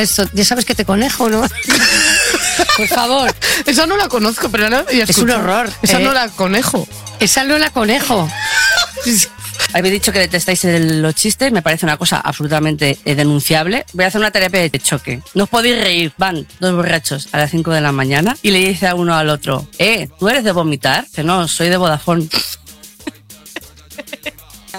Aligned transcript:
Esto, 0.00 0.28
ya 0.32 0.44
sabes 0.44 0.64
que 0.64 0.74
te 0.74 0.84
conejo, 0.84 1.28
¿no? 1.28 1.42
Por 2.76 2.88
favor. 2.88 3.34
Esa 3.66 3.86
no 3.86 3.96
la 3.96 4.08
conozco, 4.08 4.48
pero 4.50 4.68
no, 4.70 4.88
ya 4.90 5.04
Es 5.04 5.18
un 5.18 5.30
horror, 5.30 5.70
Esa 5.82 6.00
eh. 6.00 6.04
no 6.04 6.12
la 6.12 6.28
conejo. 6.28 6.86
Esa 7.18 7.44
no 7.44 7.58
la 7.58 7.70
conejo. 7.70 8.28
Habéis 9.72 9.92
dicho 9.92 10.10
que 10.12 10.18
detestáis 10.18 10.64
el- 10.64 11.00
los 11.00 11.14
chistes, 11.14 11.52
me 11.52 11.62
parece 11.62 11.86
una 11.86 11.96
cosa 11.96 12.18
absolutamente 12.18 12.98
eh, 13.04 13.14
denunciable. 13.14 13.84
Voy 13.92 14.04
a 14.04 14.08
hacer 14.08 14.20
una 14.20 14.30
terapia 14.32 14.60
de 14.68 14.70
choque. 14.80 15.22
No 15.34 15.44
os 15.44 15.50
podéis 15.50 15.80
reír, 15.80 16.12
van 16.18 16.46
dos 16.58 16.74
borrachos 16.74 17.28
a 17.32 17.38
las 17.38 17.50
5 17.52 17.70
de 17.70 17.80
la 17.80 17.92
mañana 17.92 18.36
y 18.42 18.50
le 18.50 18.58
dice 18.58 18.88
a 18.88 18.94
uno 18.96 19.14
al 19.14 19.28
otro, 19.28 19.68
eh, 19.78 20.08
¿tú 20.18 20.28
eres 20.28 20.42
de 20.44 20.52
vomitar? 20.52 21.06
Que 21.14 21.22
no, 21.22 21.46
soy 21.46 21.68
de 21.68 21.76
Vodafone. 21.76 22.26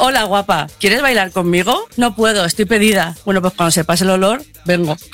Hola 0.04 0.24
guapa, 0.24 0.66
¿quieres 0.80 1.00
bailar 1.04 1.32
conmigo? 1.32 1.88
No 1.96 2.16
puedo, 2.16 2.44
estoy 2.46 2.66
pedida. 2.66 3.16
Bueno, 3.24 3.40
pues 3.42 3.54
cuando 3.54 3.70
se 3.72 3.84
pase 3.84 4.04
el 4.04 4.10
olor, 4.10 4.44
vengo. 4.66 4.98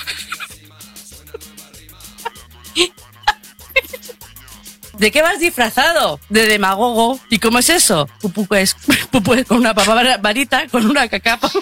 ¿De 4.94 5.10
qué 5.12 5.20
vas 5.22 5.38
disfrazado? 5.38 6.18
De 6.30 6.46
demagogo. 6.46 7.20
¿Y 7.28 7.38
cómo 7.38 7.58
es 7.58 7.68
eso? 7.68 8.08
Pupu 8.20 8.46
es, 8.54 8.74
pupu 9.10 9.34
es 9.34 9.46
con 9.46 9.58
una 9.58 9.74
papa 9.74 9.94
var- 9.94 10.20
varita, 10.22 10.66
con 10.68 10.86
una 10.90 11.06
cacapa. 11.08 11.50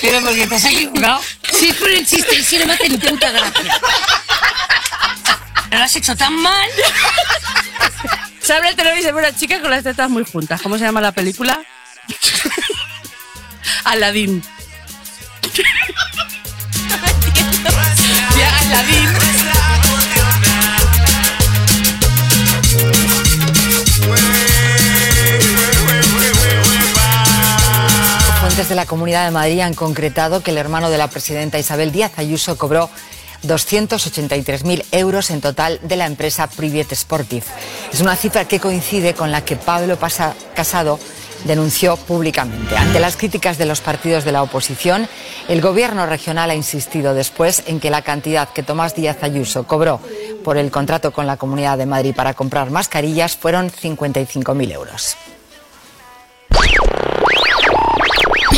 Pero 0.00 0.20
porque 0.22 0.46
te 0.46 0.54
has 0.56 0.64
equivocado. 0.64 1.20
Sí, 1.52 1.72
con 1.72 1.90
el 1.90 2.06
chiste 2.06 2.34
y 2.34 2.42
si 2.42 2.58
no 2.58 2.66
me 2.66 2.74
hace 2.74 2.88
ni 2.88 2.96
puta 2.98 3.30
gracia. 3.30 3.78
Pero 5.68 5.78
lo 5.78 5.84
has 5.84 5.96
hecho 5.96 6.16
tan 6.16 6.34
mal. 6.34 6.68
Se 8.46 8.52
abre 8.52 8.68
el 8.68 8.76
telón 8.76 8.96
y 8.96 9.02
se 9.02 9.10
ve 9.10 9.18
una 9.18 9.34
chica 9.34 9.60
con 9.60 9.72
las 9.72 9.82
tetas 9.82 10.08
muy 10.08 10.24
juntas. 10.24 10.62
¿Cómo 10.62 10.78
se 10.78 10.84
llama 10.84 11.00
la 11.00 11.10
película? 11.10 11.60
Aladín. 13.84 14.40
Ya, 18.38 18.58
Aladín. 18.58 19.08
Fuentes 28.38 28.68
de 28.68 28.74
la 28.76 28.86
Comunidad 28.86 29.24
de 29.24 29.32
Madrid 29.32 29.58
han 29.58 29.74
concretado 29.74 30.44
que 30.44 30.52
el 30.52 30.58
hermano 30.58 30.88
de 30.88 30.98
la 30.98 31.10
presidenta 31.10 31.58
Isabel 31.58 31.90
Díaz 31.90 32.12
Ayuso 32.16 32.56
cobró 32.56 32.90
283.000 33.46 34.84
euros 34.92 35.30
en 35.30 35.40
total 35.40 35.80
de 35.82 35.96
la 35.96 36.06
empresa 36.06 36.46
Private 36.48 36.94
Sportive. 36.94 37.46
Es 37.92 38.00
una 38.00 38.16
cifra 38.16 38.46
que 38.46 38.60
coincide 38.60 39.14
con 39.14 39.30
la 39.30 39.44
que 39.44 39.56
Pablo 39.56 39.98
Casado 40.54 40.98
denunció 41.44 41.96
públicamente. 41.96 42.76
Ante 42.76 43.00
las 43.00 43.16
críticas 43.16 43.58
de 43.58 43.66
los 43.66 43.80
partidos 43.80 44.24
de 44.24 44.32
la 44.32 44.42
oposición, 44.42 45.08
el 45.48 45.60
gobierno 45.60 46.06
regional 46.06 46.50
ha 46.50 46.54
insistido 46.54 47.14
después 47.14 47.62
en 47.66 47.80
que 47.80 47.90
la 47.90 48.02
cantidad 48.02 48.48
que 48.48 48.62
Tomás 48.62 48.94
Díaz 48.94 49.22
Ayuso 49.22 49.66
cobró 49.66 50.00
por 50.44 50.56
el 50.56 50.70
contrato 50.70 51.12
con 51.12 51.26
la 51.26 51.36
Comunidad 51.36 51.78
de 51.78 51.86
Madrid 51.86 52.14
para 52.14 52.34
comprar 52.34 52.70
mascarillas 52.70 53.36
fueron 53.36 53.70
55.000 53.70 54.72
euros. 54.72 55.16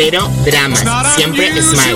Cero 0.00 0.30
dramas, 0.44 0.84
siempre 1.16 1.50
smile. 1.60 1.94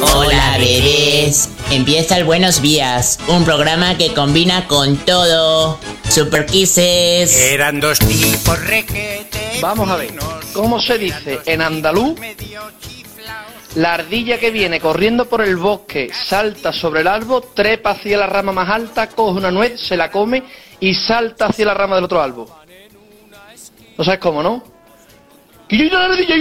Hola, 0.00 0.56
bebés. 0.56 1.50
Empieza 1.70 2.16
el 2.16 2.24
Buenos 2.24 2.62
Días, 2.62 3.18
un 3.28 3.44
programa 3.44 3.98
que 3.98 4.14
combina 4.14 4.66
con 4.68 4.96
todo. 4.96 5.78
Super 6.08 6.46
Kisses. 6.46 7.36
Eran 7.36 7.78
dos 7.78 7.98
tipos 7.98 8.58
requete. 8.58 9.58
Vamos 9.60 9.90
a 9.90 9.96
ver, 9.96 10.14
¿cómo 10.54 10.80
se 10.80 10.96
dice 10.96 11.40
en 11.44 11.60
andaluz? 11.60 12.18
La 13.74 13.94
ardilla 13.94 14.38
que 14.38 14.50
viene 14.50 14.80
corriendo 14.80 15.28
por 15.28 15.42
el 15.42 15.56
bosque 15.56 16.10
salta 16.12 16.72
sobre 16.72 17.02
el 17.02 17.06
árbol, 17.06 17.44
trepa 17.54 17.90
hacia 17.90 18.16
la 18.18 18.26
rama 18.26 18.52
más 18.52 18.68
alta, 18.68 19.08
coge 19.08 19.38
una 19.38 19.50
nuez, 19.50 19.80
se 19.80 19.96
la 19.96 20.10
come 20.10 20.42
y 20.80 20.94
salta 20.94 21.46
hacia 21.46 21.66
la 21.66 21.74
rama 21.74 21.96
del 21.96 22.04
otro 22.04 22.20
árbol. 22.20 22.46
¿No 23.96 24.04
sabes 24.04 24.20
cómo, 24.20 24.42
no? 24.42 24.62
¡Quita 25.68 25.98
la 25.98 26.04
ardilla! 26.06 26.34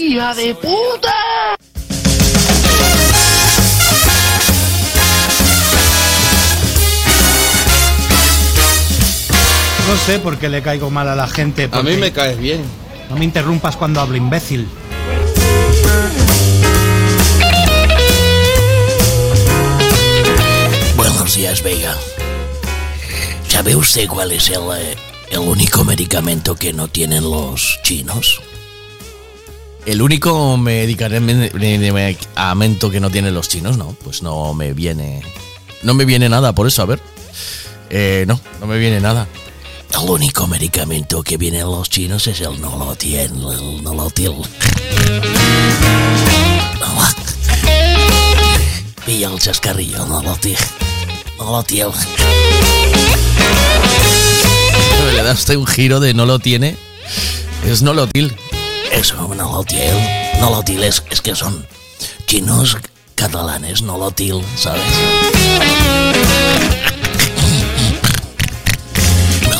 ¡Hija 0.00 0.34
de 0.34 0.54
puta! 0.54 1.14
No 9.88 9.96
sé 9.96 10.18
por 10.18 10.38
qué 10.38 10.48
le 10.48 10.62
caigo 10.62 10.90
mal 10.90 11.08
a 11.08 11.16
la 11.16 11.26
gente. 11.26 11.64
A 11.64 11.70
porque 11.70 11.92
mí 11.92 11.96
me 11.96 12.12
caes 12.12 12.38
bien. 12.38 12.62
No 13.08 13.16
me 13.16 13.24
interrumpas 13.24 13.76
cuando 13.76 14.00
hablo, 14.00 14.16
imbécil. 14.16 14.68
Buenos 20.96 21.34
días, 21.34 21.62
Vega. 21.62 21.96
¿Sabe 23.48 23.74
usted 23.76 24.06
cuál 24.08 24.32
es 24.32 24.48
el, 24.50 24.62
eh, 24.76 24.96
el 25.30 25.38
único 25.40 25.84
medicamento 25.84 26.54
que 26.56 26.72
no 26.72 26.88
tienen 26.88 27.24
los 27.24 27.78
chinos? 27.82 28.40
El 29.84 30.02
único 30.02 30.56
medicamento 30.58 31.50
que 32.90 33.00
no 33.00 33.10
tienen 33.10 33.34
los 33.34 33.48
chinos, 33.48 33.78
no, 33.78 33.96
pues 34.04 34.22
no 34.22 34.52
me 34.54 34.74
viene. 34.74 35.22
No 35.82 35.94
me 35.94 36.04
viene 36.04 36.28
nada 36.28 36.54
por 36.54 36.66
eso, 36.66 36.82
a 36.82 36.86
ver. 36.86 37.00
Eh, 37.88 38.24
no, 38.28 38.38
no 38.60 38.66
me 38.66 38.78
viene 38.78 39.00
nada. 39.00 39.26
El 39.92 40.10
único 40.10 40.46
medicamento 40.46 41.22
que 41.22 41.36
vienen 41.36 41.66
los 41.66 41.90
chinos 41.90 42.26
es 42.26 42.40
el 42.40 42.60
nolotil, 42.60 43.18
el 43.18 43.82
nolotil. 43.82 44.32
Pilla 49.04 49.30
el 49.30 49.38
chascarrillo, 49.38 50.04
nolotil. 50.06 50.56
Nolotil. 51.38 51.86
Le 55.14 55.22
da 55.22 55.32
usted 55.32 55.56
un 55.56 55.66
giro 55.66 56.00
de 56.00 56.14
no 56.14 56.26
lo 56.26 56.38
tiene. 56.38 56.76
Es 57.66 57.82
nolotil. 57.82 58.36
Eso, 58.92 59.16
nolotil. 59.34 59.94
Nolotil 60.40 60.84
es, 60.84 61.02
es 61.10 61.20
que 61.20 61.34
son 61.34 61.66
chinos 62.26 62.76
catalanes, 63.14 63.82
nolotil, 63.82 64.42
¿sabes? 64.56 64.82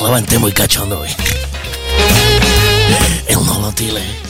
Levanté 0.08 0.38
muy 0.38 0.52
cachondo 0.52 1.00
hoy. 1.00 1.10
El 3.26 3.44
nolotil, 3.44 3.94
eh. 3.98 4.20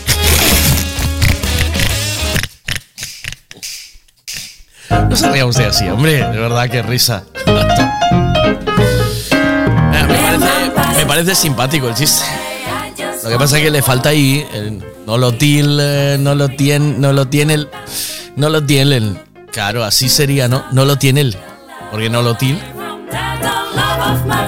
No 5.09 5.15
se 5.15 5.31
ría 5.31 5.47
usted 5.47 5.67
así, 5.67 5.89
hombre. 5.89 6.15
De 6.15 6.37
verdad, 6.37 6.69
qué 6.69 6.83
risa. 6.83 7.23
Eh, 7.37 7.53
me, 10.09 10.19
parece, 10.19 10.47
me 10.97 11.07
parece 11.07 11.37
simpático 11.37 11.89
el 11.89 11.95
chiste. 11.95 12.25
Lo 13.23 13.31
que 13.31 13.39
pasa 13.39 13.59
es 13.59 13.63
que 13.63 13.71
le 13.71 13.81
falta 13.81 14.09
ahí 14.09 14.45
el 14.53 14.85
no 15.07 15.17
lo 15.17 15.31
til, 15.35 15.79
eh, 15.81 16.17
no 16.19 16.35
lo 16.35 16.49
tiene, 16.49 16.99
no 16.99 17.13
lo 17.13 17.29
tiene 17.29 17.55
el, 17.55 17.69
no 18.35 18.49
lo 18.49 18.67
tiene 18.67 18.97
el. 18.97 19.17
Claro, 19.53 19.85
así 19.85 20.09
sería, 20.09 20.49
¿no? 20.49 20.65
No 20.73 20.85
lo 20.85 20.97
tiene 20.97 21.21
el, 21.21 21.37
porque 21.93 22.11
no 22.11 22.23
lo 22.23 22.35
til. 22.35 22.61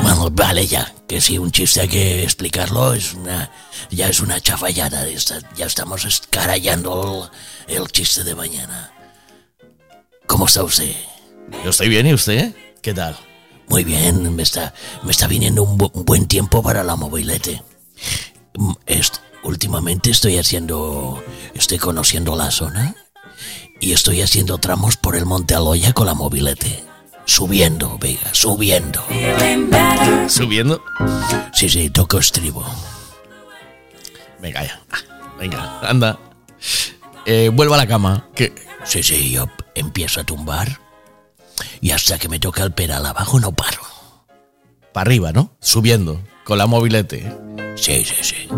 Bueno, 0.03 0.29
vale 0.33 0.67
ya, 0.67 0.93
que 1.11 1.21
si 1.21 1.39
un 1.39 1.51
chiste 1.51 1.81
hay 1.81 1.89
que 1.89 2.23
explicarlo, 2.23 2.95
es 2.95 3.15
una, 3.15 3.51
ya 3.91 4.09
es 4.09 4.21
una 4.21 4.41
chafallada. 4.41 5.09
ya 5.57 5.67
estamos 5.67 6.05
escarallando 6.05 7.29
el, 7.67 7.79
el 7.79 7.89
chiste 7.89 8.23
de 8.23 8.37
mañana. 8.37 8.93
¿Cómo 10.29 10.47
está 10.47 10.63
usted? 10.63 10.95
Yo 11.65 11.71
estoy 11.71 11.89
bien, 11.89 12.07
¿y 12.07 12.15
usted? 12.15 12.55
¿Qué 12.81 12.95
tal? 12.95 13.17
Muy 13.67 13.83
bien, 13.83 14.37
me 14.37 14.45
está, 14.45 14.73
me 15.03 15.11
está 15.11 15.27
viniendo 15.27 15.65
un, 15.65 15.77
bu- 15.77 15.91
un 15.95 16.05
buen 16.05 16.29
tiempo 16.29 16.63
para 16.63 16.85
la 16.85 16.95
mobilete. 16.95 17.61
Mm, 18.55 18.73
est- 18.87 19.19
últimamente 19.43 20.13
estoy 20.13 20.39
haciendo, 20.39 21.21
estoy 21.55 21.79
conociendo 21.79 22.37
la 22.37 22.53
zona 22.53 22.95
y 23.81 23.95
estoy 23.95 24.23
haciendo 24.23 24.59
tramos 24.59 24.97
por 24.97 25.17
el 25.17 25.27
Monte 25.27 25.57
Aloya 25.57 25.93
con 25.93 26.07
la 26.07 26.15
mobilete. 26.15 26.85
Subiendo, 27.31 27.97
Vega, 28.01 28.35
subiendo. 28.35 29.05
¿Subiendo? 30.27 30.83
Sí, 31.53 31.69
sí, 31.69 31.89
toco 31.89 32.19
estribo. 32.19 32.67
Venga, 34.43 34.65
ya. 34.65 34.81
Venga, 35.39 35.79
anda. 35.81 36.19
Eh, 37.25 37.49
vuelvo 37.55 37.75
a 37.75 37.77
la 37.77 37.87
cama. 37.87 38.27
Que... 38.35 38.53
Sí, 38.83 39.05
sí, 39.05 39.31
yo 39.31 39.49
empiezo 39.77 40.21
a 40.21 40.25
tumbar 40.25 40.81
y 41.81 41.93
hasta 41.93 42.19
que 42.19 42.29
me 42.29 42.41
toca 42.41 42.65
el 42.65 42.73
pedal 42.73 43.07
abajo 43.07 43.39
no 43.39 43.53
paro. 43.53 43.81
Para 44.93 45.03
arriba, 45.03 45.31
¿no? 45.31 45.53
Subiendo, 45.61 46.21
con 46.43 46.59
la 46.59 46.67
mobilete. 46.67 47.33
Sí, 47.77 48.05
sí, 48.05 48.17
sí. 48.23 48.49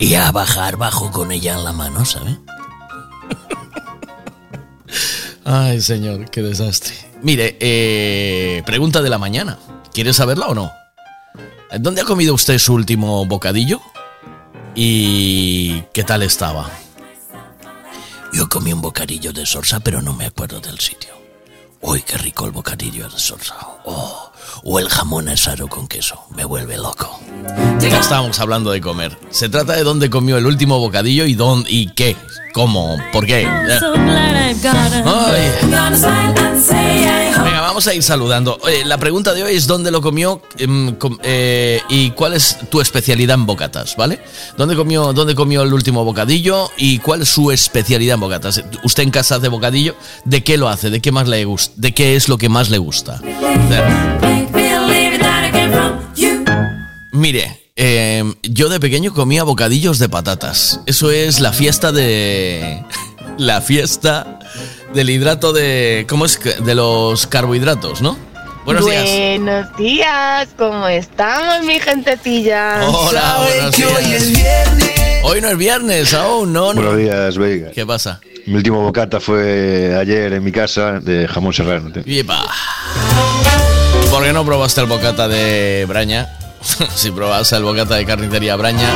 Y 0.00 0.14
a 0.16 0.32
bajar 0.32 0.78
bajo 0.78 1.12
con 1.12 1.30
ella 1.30 1.54
en 1.54 1.62
la 1.62 1.72
mano, 1.72 2.04
¿sabes? 2.04 2.38
Ay, 5.44 5.80
señor, 5.80 6.30
qué 6.30 6.42
desastre. 6.42 6.94
Mire, 7.22 7.56
eh, 7.60 8.62
pregunta 8.64 9.02
de 9.02 9.10
la 9.10 9.18
mañana. 9.18 9.58
¿Quiere 9.92 10.12
saberla 10.12 10.46
o 10.46 10.54
no? 10.54 10.72
¿Dónde 11.78 12.00
ha 12.00 12.04
comido 12.04 12.34
usted 12.34 12.58
su 12.58 12.74
último 12.74 13.26
bocadillo? 13.26 13.80
¿Y 14.74 15.82
qué 15.92 16.02
tal 16.02 16.22
estaba? 16.22 16.70
Yo 18.32 18.48
comí 18.48 18.72
un 18.72 18.80
bocadillo 18.80 19.32
de 19.32 19.46
sorsa, 19.46 19.80
pero 19.80 20.02
no 20.02 20.14
me 20.14 20.26
acuerdo 20.26 20.60
del 20.60 20.80
sitio. 20.80 21.10
Uy, 21.80 22.02
qué 22.02 22.16
rico 22.16 22.46
el 22.46 22.52
bocadillo 22.52 23.08
de 23.08 23.18
sorsa. 23.18 23.54
Oh, 23.84 24.32
o 24.62 24.78
el 24.78 24.88
jamón 24.88 25.28
asado 25.28 25.68
con 25.68 25.88
queso. 25.88 26.18
Me 26.34 26.44
vuelve 26.44 26.76
loco. 26.76 27.18
Ya 27.80 28.00
estábamos 28.00 28.38
hablando 28.40 28.70
de 28.70 28.80
comer. 28.80 29.18
Se 29.30 29.48
trata 29.48 29.74
de 29.74 29.82
dónde 29.82 30.08
comió 30.10 30.38
el 30.38 30.46
último 30.46 30.78
bocadillo 30.78 31.26
y 31.26 31.34
dónde 31.34 31.70
y 31.70 31.88
qué. 31.88 32.16
¿Cómo? 32.52 32.96
¿Por 33.12 33.26
qué? 33.26 33.46
Ay. 35.06 35.50
Venga, 37.44 37.60
vamos 37.60 37.86
a 37.86 37.94
ir 37.94 38.02
saludando. 38.02 38.58
Oye, 38.62 38.84
la 38.84 38.98
pregunta 38.98 39.32
de 39.32 39.42
hoy 39.42 39.56
es 39.56 39.66
dónde 39.66 39.90
lo 39.90 40.00
comió 40.00 40.40
em, 40.58 40.96
eh, 41.22 41.80
y 41.88 42.10
cuál 42.10 42.34
es 42.34 42.58
tu 42.70 42.80
especialidad 42.80 43.34
en 43.34 43.46
bocatas, 43.46 43.96
¿vale? 43.96 44.20
¿Dónde 44.56 44.76
comió, 44.76 45.12
¿Dónde 45.12 45.34
comió 45.34 45.62
el 45.62 45.72
último 45.72 46.04
bocadillo 46.04 46.70
y 46.76 46.98
cuál 46.98 47.22
es 47.22 47.28
su 47.28 47.50
especialidad 47.50 48.14
en 48.14 48.20
bocatas? 48.20 48.62
¿Usted 48.82 49.02
en 49.02 49.10
casa 49.10 49.36
hace 49.36 49.48
bocadillo? 49.48 49.96
¿De 50.24 50.44
qué 50.44 50.56
lo 50.56 50.68
hace? 50.68 50.90
¿De 50.90 51.00
qué 51.00 51.12
más 51.12 51.28
le 51.28 51.44
gusta? 51.44 51.74
¿De 51.76 51.92
qué 51.92 52.16
es 52.16 52.28
lo 52.28 52.38
que 52.38 52.48
más 52.48 52.70
le 52.70 52.78
gusta? 52.78 53.20
Mire, 57.12 57.60
eh, 57.76 58.24
yo 58.42 58.68
de 58.68 58.80
pequeño 58.80 59.12
comía 59.12 59.44
bocadillos 59.44 59.98
de 59.98 60.08
patatas. 60.08 60.80
Eso 60.86 61.10
es 61.10 61.40
la 61.40 61.52
fiesta 61.52 61.92
de. 61.92 62.84
La 63.36 63.60
fiesta 63.60 64.38
del 64.94 65.10
hidrato 65.10 65.52
de. 65.52 66.06
¿Cómo 66.08 66.24
es? 66.24 66.38
que- 66.38 66.54
De 66.54 66.74
los 66.74 67.26
carbohidratos, 67.26 68.00
¿no? 68.00 68.16
Buenos 68.64 68.86
días. 68.86 69.04
Buenos 69.04 69.76
días, 69.76 70.48
¿cómo 70.56 70.88
estamos, 70.88 71.66
mi 71.66 71.78
gentecilla? 71.80 72.88
Hola, 72.88 73.36
buenos 73.42 73.76
días. 73.76 74.32
Hoy 75.22 75.40
no 75.42 75.48
es 75.48 75.58
viernes, 75.58 76.14
aún, 76.14 76.52
no, 76.52 76.72
no. 76.72 76.80
Buenos 76.80 76.96
días, 76.96 77.36
Veiga. 77.36 77.70
¿Qué 77.72 77.84
pasa? 77.84 78.20
Mi 78.46 78.54
último 78.54 78.80
bocata 78.82 79.20
fue 79.20 79.94
ayer 79.98 80.32
en 80.32 80.42
mi 80.44 80.52
casa 80.52 81.00
de 81.00 81.28
jamón 81.28 81.52
serrano. 81.52 81.90
Yepa. 82.04 82.46
¿Por 84.10 84.22
qué 84.22 84.32
no 84.32 84.44
probaste 84.46 84.80
el 84.80 84.86
bocata 84.86 85.28
de 85.28 85.84
Braña? 85.88 86.28
si 86.94 87.10
probaste 87.10 87.56
el 87.56 87.64
bocata 87.64 87.96
de 87.96 88.06
carnicería 88.06 88.56
Braña, 88.56 88.88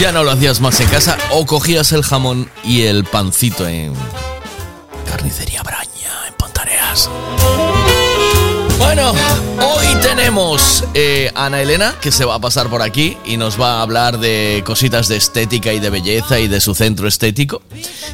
ya 0.00 0.12
no 0.12 0.22
lo 0.22 0.30
hacías 0.30 0.60
más 0.60 0.80
en 0.80 0.88
casa 0.88 1.16
o 1.30 1.44
cogías 1.46 1.90
el 1.92 2.02
jamón 2.02 2.48
y 2.62 2.82
el 2.82 3.04
pancito 3.04 3.66
en 3.66 3.94
carnicería 5.06 5.62
Braña, 5.62 6.26
en 6.28 6.34
Pontareas. 6.34 7.08
Bueno, 8.78 9.12
hoy 9.62 9.86
tenemos 10.02 10.84
eh, 10.94 11.30
a 11.34 11.46
Ana 11.46 11.62
Elena 11.62 11.94
que 12.00 12.12
se 12.12 12.24
va 12.24 12.34
a 12.34 12.40
pasar 12.40 12.68
por 12.68 12.82
aquí 12.82 13.16
y 13.24 13.36
nos 13.36 13.60
va 13.60 13.78
a 13.78 13.82
hablar 13.82 14.18
de 14.18 14.62
cositas 14.66 15.08
de 15.08 15.16
estética 15.16 15.72
y 15.72 15.80
de 15.80 15.90
belleza 15.90 16.38
y 16.38 16.48
de 16.48 16.60
su 16.60 16.74
centro 16.74 17.08
estético. 17.08 17.62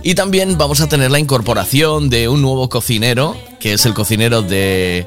Y 0.02 0.14
también 0.14 0.56
vamos 0.56 0.80
a 0.80 0.88
tener 0.88 1.10
la 1.10 1.18
incorporación 1.18 2.10
de 2.10 2.28
un 2.28 2.42
nuevo 2.42 2.68
cocinero, 2.68 3.36
que 3.58 3.74
es 3.74 3.86
el 3.86 3.94
cocinero 3.94 4.42
de 4.42 5.06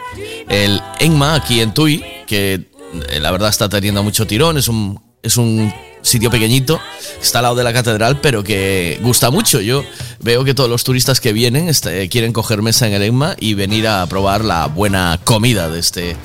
el 0.50 0.82
Enma 1.00 1.36
aquí 1.36 1.62
en 1.62 1.74
Tui, 1.74 2.04
que 2.28 2.70
eh, 3.10 3.20
la 3.20 3.32
verdad 3.32 3.50
está 3.50 3.70
teniendo 3.70 4.04
mucho 4.04 4.28
tirón, 4.28 4.58
es 4.58 4.68
un, 4.68 5.00
es 5.26 5.38
un 5.38 5.74
sitio 6.02 6.30
pequeñito, 6.30 6.80
está 7.20 7.40
al 7.40 7.44
lado 7.44 7.56
de 7.56 7.64
la 7.64 7.74
catedral, 7.74 8.22
pero 8.22 8.44
que 8.44 9.00
gusta 9.02 9.32
mucho. 9.32 9.60
Yo 9.60 9.84
veo 10.20 10.44
que 10.44 10.54
todos 10.54 10.70
los 10.70 10.84
turistas 10.84 11.20
que 11.20 11.34
vienen 11.34 11.68
este, 11.68 12.08
quieren 12.10 12.32
coger 12.32 12.62
mesa 12.62 12.88
en 12.88 12.94
el 12.94 13.02
EGMA 13.02 13.36
y 13.40 13.56
venir 13.56 13.88
a 13.88 14.06
probar 14.06 14.46
la 14.46 14.68
buena 14.68 15.20
comida 15.24 15.68
de 15.68 15.80
este, 15.80 16.16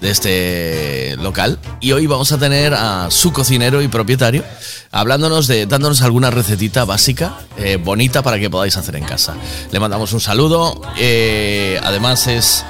de 0.00 0.10
este 0.10 1.16
local. 1.22 1.60
Y 1.80 1.92
hoy 1.92 2.08
vamos 2.08 2.32
a 2.32 2.38
tener 2.38 2.74
a 2.74 3.10
su 3.10 3.32
cocinero 3.32 3.80
y 3.80 3.88
propietario 3.88 4.44
hablándonos 4.90 5.46
de, 5.46 5.66
dándonos 5.66 6.02
alguna 6.02 6.30
recetita 6.30 6.84
básica, 6.84 7.38
eh, 7.58 7.76
bonita 7.76 8.22
para 8.22 8.40
que 8.40 8.50
podáis 8.50 8.76
hacer 8.76 8.96
en 8.96 9.04
casa. 9.04 9.36
Le 9.70 9.78
mandamos 9.78 10.12
un 10.12 10.20
saludo. 10.20 10.82
eh, 10.98 11.78
además 11.84 12.26
es 12.26 12.64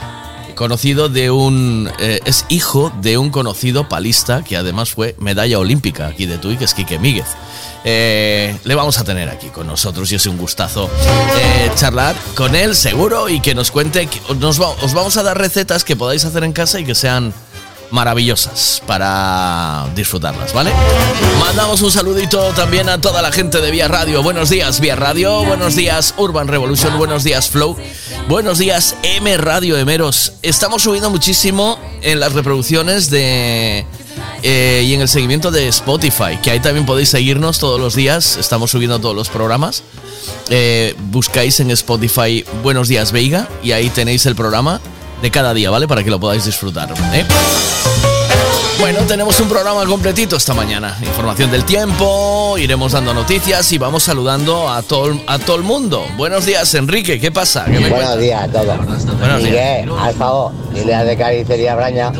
conocido 0.58 1.08
de 1.08 1.30
un 1.30 1.88
eh, 2.00 2.18
es 2.24 2.44
hijo 2.48 2.92
de 3.00 3.16
un 3.16 3.30
conocido 3.30 3.88
palista 3.88 4.42
que 4.42 4.56
además 4.56 4.90
fue 4.90 5.14
medalla 5.20 5.56
olímpica 5.60 6.08
aquí 6.08 6.26
de 6.26 6.36
Tui 6.36 6.56
que 6.56 6.64
es 6.64 6.74
Quique 6.74 6.98
Míguez. 6.98 7.28
Eh, 7.84 8.58
le 8.64 8.74
vamos 8.74 8.98
a 8.98 9.04
tener 9.04 9.28
aquí 9.28 9.50
con 9.50 9.68
nosotros 9.68 10.10
y 10.10 10.16
es 10.16 10.26
un 10.26 10.36
gustazo 10.36 10.90
eh, 11.00 11.70
charlar 11.76 12.16
con 12.34 12.56
él 12.56 12.74
seguro 12.74 13.28
y 13.28 13.38
que 13.38 13.54
nos 13.54 13.70
cuente 13.70 14.08
que 14.08 14.20
nos 14.34 14.58
os 14.58 14.94
vamos 14.94 15.16
a 15.16 15.22
dar 15.22 15.38
recetas 15.38 15.84
que 15.84 15.94
podáis 15.94 16.24
hacer 16.24 16.42
en 16.42 16.52
casa 16.52 16.80
y 16.80 16.84
que 16.84 16.96
sean 16.96 17.32
maravillosas 17.90 18.82
para 18.86 19.86
disfrutarlas, 19.94 20.52
¿vale? 20.52 20.70
Mandamos 21.40 21.80
un 21.82 21.90
saludito 21.90 22.52
también 22.54 22.88
a 22.88 23.00
toda 23.00 23.22
la 23.22 23.32
gente 23.32 23.60
de 23.60 23.70
Vía 23.70 23.88
Radio. 23.88 24.22
Buenos 24.22 24.50
días, 24.50 24.80
Vía 24.80 24.96
Radio. 24.96 25.44
Buenos 25.44 25.74
días, 25.76 26.14
Urban 26.18 26.48
Revolution. 26.48 26.96
Buenos 26.98 27.24
días, 27.24 27.48
Flow. 27.48 27.76
Buenos 28.28 28.58
días, 28.58 28.94
M 29.02 29.36
Radio 29.38 29.76
Emeros. 29.78 30.32
Estamos 30.42 30.82
subiendo 30.82 31.10
muchísimo 31.10 31.78
en 32.02 32.20
las 32.20 32.32
reproducciones 32.34 33.10
de. 33.10 33.86
eh, 34.42 34.84
y 34.86 34.94
en 34.94 35.00
el 35.00 35.08
seguimiento 35.08 35.50
de 35.50 35.68
Spotify, 35.68 36.38
que 36.42 36.50
ahí 36.50 36.60
también 36.60 36.84
podéis 36.86 37.08
seguirnos 37.08 37.58
todos 37.58 37.80
los 37.80 37.94
días. 37.94 38.36
Estamos 38.36 38.70
subiendo 38.70 38.98
todos 39.00 39.16
los 39.16 39.28
programas. 39.28 39.82
Eh, 40.50 40.94
buscáis 41.10 41.60
en 41.60 41.70
Spotify 41.70 42.44
Buenos 42.62 42.88
Días 42.88 43.12
Veiga 43.12 43.48
y 43.62 43.72
ahí 43.72 43.88
tenéis 43.90 44.26
el 44.26 44.34
programa 44.34 44.80
de 45.22 45.30
cada 45.30 45.54
día, 45.54 45.70
¿vale? 45.70 45.88
Para 45.88 46.02
que 46.04 46.10
lo 46.10 46.20
podáis 46.20 46.44
disfrutar. 46.44 46.90
¿eh? 47.12 47.24
Bueno, 48.78 49.00
tenemos 49.08 49.38
un 49.40 49.48
programa 49.48 49.84
completito 49.86 50.36
esta 50.36 50.54
mañana. 50.54 50.96
Información 51.02 51.50
del 51.50 51.64
tiempo, 51.64 52.56
iremos 52.58 52.92
dando 52.92 53.12
noticias 53.12 53.72
y 53.72 53.78
vamos 53.78 54.04
saludando 54.04 54.68
a 54.70 54.82
todo, 54.82 55.06
el- 55.06 55.20
a 55.26 55.38
todo 55.38 55.56
el 55.56 55.62
mundo. 55.64 56.06
Buenos 56.16 56.46
días, 56.46 56.72
Enrique, 56.74 57.18
¿qué 57.18 57.32
pasa? 57.32 57.64
¿Qué 57.64 57.72
me 57.72 57.80
Buenos 57.90 57.98
cuentas? 57.98 58.18
días 58.20 58.42
a 58.44 58.48
todos. 58.48 59.18
Buenos 59.18 59.42
Miguel, 59.42 59.90
al 59.98 60.14
favor, 60.14 60.52
dile 60.72 60.94
de 61.04 61.16
Carnicería 61.16 61.74
Braña 61.74 62.12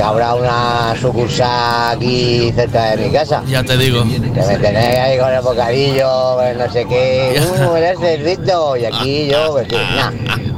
que 0.00 0.04
habrá 0.04 0.34
una 0.34 0.94
sucursal 0.98 1.96
aquí 1.96 2.50
cerca 2.54 2.92
de 2.92 3.04
mi 3.04 3.12
casa. 3.12 3.42
Ya 3.46 3.62
te 3.62 3.76
digo. 3.76 4.02
Que 4.02 4.18
me 4.18 4.56
tenéis 4.56 4.98
ahí 4.98 5.18
con 5.18 5.30
el 5.30 5.42
bocadillo, 5.42 6.38
no 6.56 6.72
sé 6.72 6.86
qué. 6.86 7.38
Uh, 7.38 7.76
eres 7.76 7.98
cerdito. 8.00 8.78
Y 8.78 8.86
aquí 8.86 9.28
yo, 9.30 9.52
pues, 9.52 9.68
nah, 9.70 10.10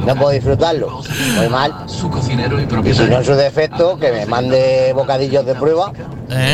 no 0.06 0.14
puedo 0.14 0.30
disfrutarlo. 0.30 1.02
Muy 1.34 1.49
mal. 1.49 1.75
Y 2.84 2.94
si 2.94 3.02
no 3.02 3.18
en 3.18 3.25
su 3.25 3.34
defecto, 3.34 3.99
que 3.99 4.12
me 4.12 4.26
mande 4.26 4.92
bocadillos 4.94 5.44
de 5.44 5.56
prueba 5.56 5.92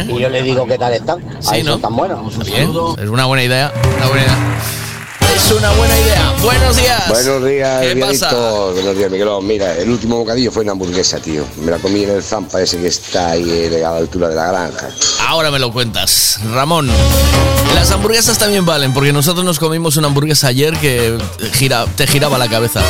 y 0.08 0.18
yo 0.18 0.30
le 0.30 0.42
digo 0.42 0.64
qué 0.66 0.78
tal 0.78 0.94
están. 0.94 1.20
¿Eh? 1.20 1.24
Sí, 1.40 1.48
Ahí 1.52 1.62
¿no? 1.62 1.72
son 1.72 1.82
tan 1.82 1.94
buenos. 1.94 2.38
Bien, 2.46 2.70
es 3.02 3.08
una 3.10 3.26
buena 3.26 3.44
idea. 3.44 3.70
Una 3.98 4.06
buena 4.06 4.22
idea. 4.22 4.87
Es 5.38 5.52
una 5.52 5.70
buena 5.72 5.98
idea. 5.98 6.34
Buenos 6.42 6.76
días. 6.76 7.08
Buenos 7.08 7.44
días, 7.44 7.80
¿Qué 7.80 7.96
pasa? 7.96 8.30
Buenos 8.72 8.96
días, 8.96 9.10
Miguelón. 9.10 9.46
Mira, 9.46 9.76
el 9.76 9.88
último 9.88 10.18
bocadillo 10.18 10.50
fue 10.50 10.64
una 10.64 10.72
hamburguesa, 10.72 11.20
tío. 11.20 11.44
Me 11.62 11.70
la 11.70 11.78
comí 11.78 12.02
en 12.02 12.10
el 12.10 12.22
Zampa 12.22 12.60
ese 12.60 12.78
que 12.78 12.88
está 12.88 13.30
ahí 13.30 13.48
eh, 13.48 13.84
a 13.84 13.92
la 13.92 13.96
altura 13.98 14.28
de 14.28 14.34
la 14.34 14.48
granja. 14.48 14.90
Ahora 15.26 15.50
me 15.50 15.58
lo 15.58 15.72
cuentas. 15.72 16.40
Ramón, 16.52 16.90
las 17.74 17.90
hamburguesas 17.92 18.36
también 18.36 18.66
valen, 18.66 18.92
porque 18.92 19.12
nosotros 19.12 19.44
nos 19.44 19.58
comimos 19.58 19.96
una 19.96 20.08
hamburguesa 20.08 20.48
ayer 20.48 20.76
que 20.78 21.16
gira, 21.52 21.86
te 21.96 22.06
giraba 22.06 22.36
la 22.36 22.48
cabeza. 22.48 22.80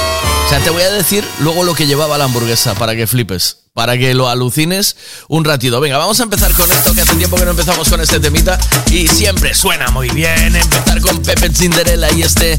O 0.46 0.48
sea, 0.48 0.58
te 0.60 0.70
voy 0.70 0.82
a 0.82 0.90
decir 0.90 1.24
luego 1.40 1.62
lo 1.64 1.74
que 1.74 1.86
llevaba 1.86 2.16
la 2.16 2.24
hamburguesa 2.24 2.74
para 2.74 2.96
que 2.96 3.06
flipes, 3.06 3.58
para 3.78 3.96
que 3.96 4.12
lo 4.12 4.28
alucines 4.28 4.96
un 5.28 5.44
ratito. 5.44 5.78
Venga, 5.78 5.98
vamos 5.98 6.18
a 6.18 6.24
empezar 6.24 6.52
con 6.54 6.68
esto, 6.68 6.92
que 6.96 7.02
hace 7.02 7.14
tiempo 7.14 7.36
que 7.36 7.44
no 7.44 7.52
empezamos 7.52 7.88
con 7.88 8.00
este 8.00 8.18
temita 8.18 8.58
y 8.90 9.06
siempre 9.06 9.54
suena 9.54 9.86
muy 9.92 10.08
bien 10.08 10.56
empezar 10.56 11.00
con 11.00 11.22
Pepe 11.22 11.48
Cinderella 11.54 12.10
y 12.10 12.22
este 12.22 12.58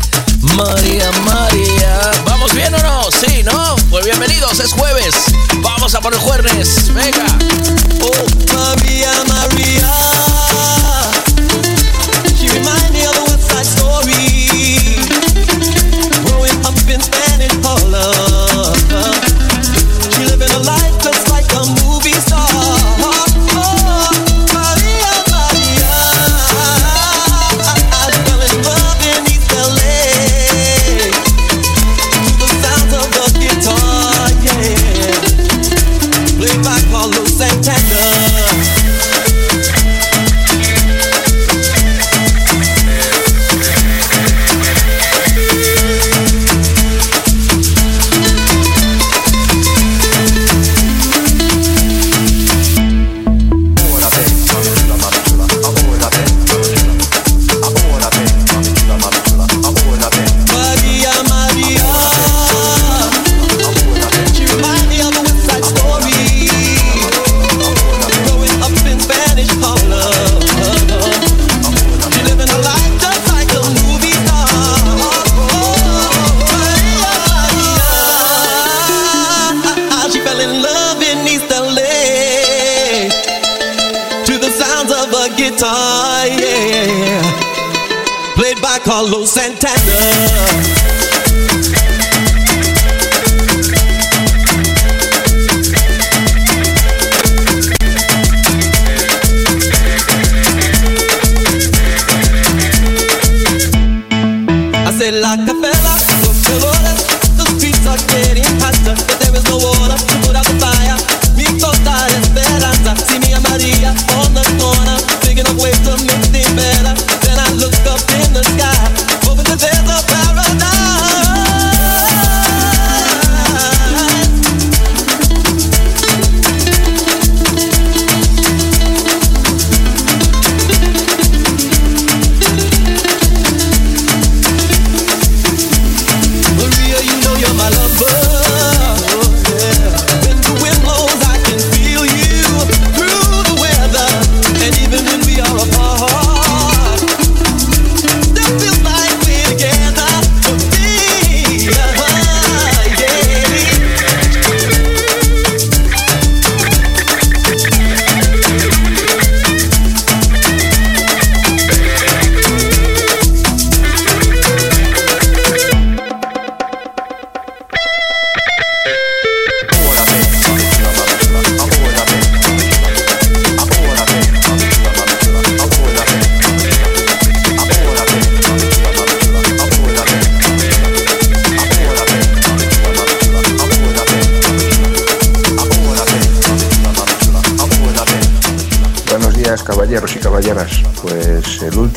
María 0.55 1.11
María. 1.25 2.11
¿Vamos 2.23 2.53
bien 2.55 2.73
o 2.73 2.77
no? 2.77 3.03
Sí, 3.11 3.43
¿no? 3.43 3.75
Pues 3.89 4.05
bienvenidos, 4.05 4.61
es 4.61 4.71
jueves. 4.71 5.13
Vamos 5.57 5.93
a 5.93 5.99
por 5.99 6.13
el 6.13 6.19
jueves. 6.21 6.89
Venga. 6.93 7.25
Oh, 8.01 8.55
Maria, 8.55 9.11
Maria. 9.27 10.38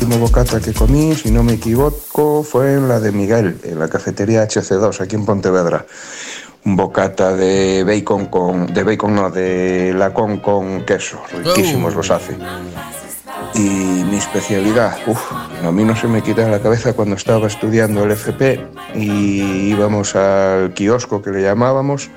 Último 0.03 0.19
bocata 0.19 0.59
que 0.59 0.73
comí, 0.73 1.15
si 1.15 1.31
no 1.31 1.43
me 1.43 1.53
equivoco, 1.53 2.43
fue 2.43 2.73
en 2.73 2.89
la 2.89 2.99
de 2.99 3.13
Miguel, 3.13 3.57
en 3.63 3.79
la 3.79 3.87
cafetería 3.87 4.43
HC2, 4.43 4.99
aquí 4.99 5.15
en 5.15 5.25
Pontevedra. 5.25 5.85
Un 6.65 6.75
bocata 6.75 7.33
de 7.33 7.85
bacon 7.85 8.25
con. 8.25 8.73
de 8.73 8.83
bacon 8.83 9.15
no, 9.15 9.29
de 9.29 9.93
lacón 9.95 10.39
con 10.39 10.83
queso. 10.85 11.21
Riquísimos 11.31 11.95
los 11.95 12.11
hace. 12.11 12.35
Y 13.55 13.59
mi 13.59 14.17
especialidad, 14.17 14.97
uff, 15.07 15.31
a 15.63 15.71
mí 15.71 15.85
no 15.85 15.95
se 15.95 16.07
me 16.07 16.21
quita 16.21 16.49
la 16.49 16.59
cabeza 16.59 16.91
cuando 16.91 17.15
estaba 17.15 17.47
estudiando 17.47 18.03
el 18.03 18.11
FP 18.11 18.59
y 18.95 19.69
íbamos 19.69 20.17
al 20.17 20.73
kiosco 20.73 21.21
que 21.21 21.29
le 21.29 21.43
llamábamos 21.43 22.09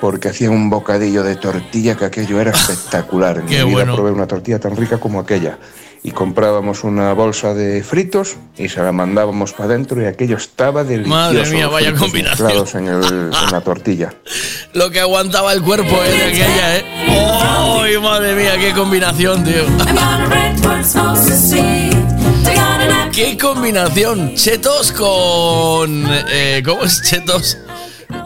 porque 0.00 0.30
hacían 0.30 0.50
un 0.50 0.68
bocadillo 0.68 1.22
de 1.22 1.36
tortilla 1.36 1.96
que 1.96 2.06
aquello 2.06 2.40
era 2.40 2.50
espectacular. 2.50 3.38
En 3.38 3.44
mi 3.44 3.50
Qué 3.50 3.62
vida 3.62 3.72
bueno. 3.72 3.94
probé 3.94 4.10
una 4.10 4.26
tortilla 4.26 4.58
tan 4.58 4.74
rica 4.76 4.98
como 4.98 5.20
aquella. 5.20 5.58
Y 6.06 6.10
comprábamos 6.10 6.84
una 6.84 7.14
bolsa 7.14 7.54
de 7.54 7.82
fritos 7.82 8.36
y 8.58 8.68
se 8.68 8.82
la 8.82 8.92
mandábamos 8.92 9.54
para 9.54 9.70
adentro 9.70 10.02
y 10.02 10.04
aquello 10.04 10.36
estaba 10.36 10.84
delicioso. 10.84 11.16
Madre 11.16 11.46
mía, 11.50 11.66
vaya 11.66 11.94
combinación. 11.94 12.46
mezclados 12.46 12.74
En, 12.74 12.88
el- 12.88 13.04
en 13.32 13.50
la 13.50 13.60
tortilla. 13.62 14.12
Lo 14.74 14.90
que 14.90 15.00
aguantaba 15.00 15.54
el 15.54 15.62
cuerpo 15.62 15.96
eh, 16.04 16.10
de 16.10 16.24
aquella, 16.24 16.76
¿eh? 16.76 16.84
¡Ay, 17.08 17.98
madre 17.98 18.34
mía, 18.34 18.58
qué 18.58 18.72
combinación, 18.74 19.44
tío! 19.44 19.64
¡Qué 23.12 23.38
combinación! 23.38 24.34
Chetos 24.34 24.92
con... 24.92 26.06
eh, 26.30 26.62
¿Cómo 26.66 26.84
es 26.84 27.00
chetos? 27.02 27.56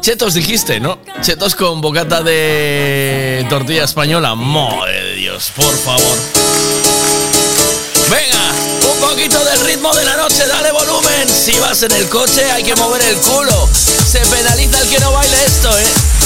Chetos 0.01 0.35
dijiste, 0.35 0.81
¿no? 0.81 0.99
Chetos 1.21 1.55
con 1.55 1.81
bocata 1.81 2.23
de 2.23 3.47
tortilla 3.49 3.85
española. 3.85 4.35
Madre 4.35 5.05
de 5.05 5.15
Dios, 5.15 5.53
por 5.55 5.73
favor. 5.77 6.17
Poquito 9.19 9.45
del 9.45 9.61
ritmo 9.63 9.93
de 9.95 10.05
la 10.05 10.17
noche, 10.17 10.47
dale 10.47 10.71
volumen. 10.71 11.29
Si 11.29 11.51
vas 11.59 11.83
en 11.83 11.91
el 11.91 12.09
coche 12.09 12.49
hay 12.53 12.63
que 12.63 12.77
mover 12.77 13.03
el 13.03 13.17
culo. 13.17 13.69
Se 13.73 14.21
penaliza 14.21 14.81
el 14.81 14.89
que 14.89 15.01
no 15.01 15.11
baile 15.11 15.37
esto, 15.45 15.77
¿eh? 15.77 16.18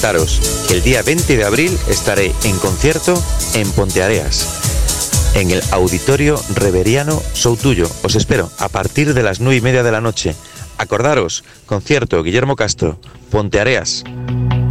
Que 0.00 0.74
el 0.74 0.82
día 0.82 1.02
20 1.02 1.36
de 1.36 1.44
abril 1.44 1.76
estaré 1.88 2.32
en 2.44 2.56
concierto 2.58 3.20
en 3.54 3.68
Ponteareas, 3.72 5.32
en 5.34 5.50
el 5.50 5.60
Auditorio 5.72 6.40
Reveriano 6.54 7.20
Show 7.34 7.56
Tuyo. 7.56 7.88
Os 8.04 8.14
espero 8.14 8.48
a 8.58 8.68
partir 8.68 9.12
de 9.12 9.24
las 9.24 9.40
9 9.40 9.56
y 9.56 9.60
media 9.60 9.82
de 9.82 9.90
la 9.90 10.00
noche. 10.00 10.36
Acordaros, 10.78 11.42
concierto 11.66 12.22
Guillermo 12.22 12.54
Castro, 12.54 13.00
Ponteareas, 13.32 14.04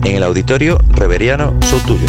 en 0.05 0.15
el 0.15 0.23
Auditorio 0.23 0.79
Reveriano 0.91 1.59
Show 1.59 1.81
Tuyo. 1.81 2.07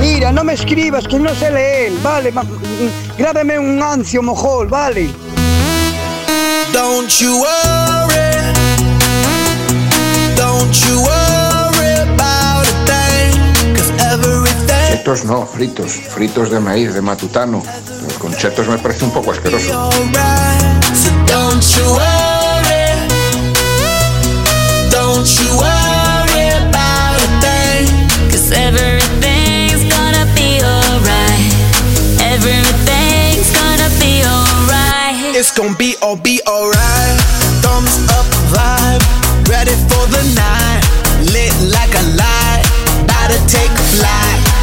Mira, 0.00 0.30
no 0.30 0.44
me 0.44 0.52
escribas 0.52 1.08
que 1.08 1.18
no 1.18 1.34
sé 1.34 1.50
leer, 1.50 1.92
vale, 2.00 2.30
mm, 2.30 3.18
grábame 3.18 3.58
un 3.58 3.82
ancio 3.82 4.22
mojol, 4.22 4.68
vale. 4.68 5.25
Chetos 14.88 15.24
no, 15.24 15.46
fritos, 15.46 15.92
fritos 15.92 16.50
de 16.50 16.58
maíz, 16.58 16.94
de 16.94 17.00
matutano. 17.00 17.62
Los 18.02 18.14
con 18.14 18.34
chetos 18.34 18.66
me 18.66 18.78
parece 18.78 19.04
un 19.04 19.12
poco 19.12 19.30
asqueroso. 19.30 19.88
alright. 30.62 32.75
It's 35.38 35.54
gonna 35.54 35.76
be 35.76 35.94
all 36.00 36.16
be 36.16 36.40
alright. 36.48 37.20
Thumbs 37.60 37.92
up 38.16 38.24
vibe, 38.48 39.04
ready 39.50 39.76
for 39.84 40.08
the 40.08 40.22
night. 40.34 40.80
Lit 41.30 41.52
like 41.76 41.92
a 41.92 42.04
light, 42.16 42.64
about 43.04 43.28
to 43.28 43.38
take 43.46 43.70
flight. 43.92 44.55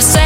Tuyo, 0.00 0.25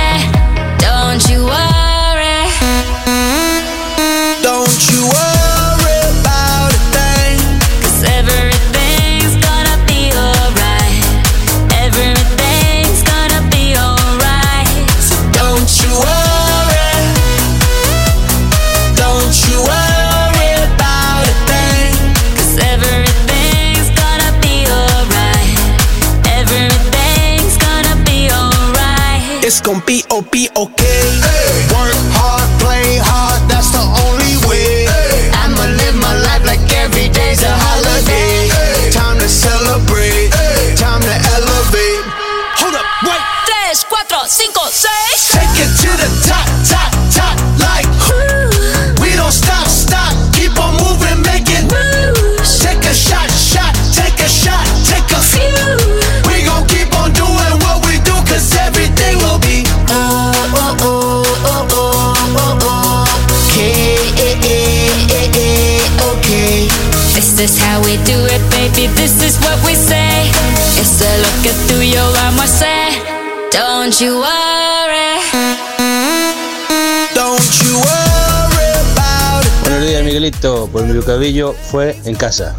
Buenos 79.62 79.86
días, 79.86 80.02
Miguelito. 80.02 80.70
Pues 80.72 80.86
mi 80.86 80.98
bocadillo 80.98 81.52
fue 81.52 82.00
en 82.06 82.14
casa. 82.14 82.56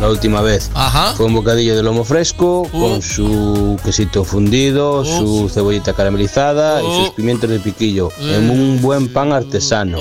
La 0.00 0.08
última 0.08 0.42
vez. 0.42 0.70
Fue 1.16 1.26
un 1.26 1.34
bocadillo 1.34 1.74
de 1.74 1.82
lomo 1.82 2.04
fresco, 2.04 2.68
con 2.70 3.02
su 3.02 3.76
quesito 3.84 4.22
fundido, 4.22 5.04
su 5.04 5.50
cebollita 5.52 5.92
caramelizada 5.92 6.80
y 6.80 6.86
sus 6.86 7.10
pimientos 7.10 7.50
de 7.50 7.58
piquillo. 7.58 8.12
En 8.20 8.48
un 8.48 8.80
buen 8.80 9.12
pan 9.12 9.32
artesano. 9.32 9.98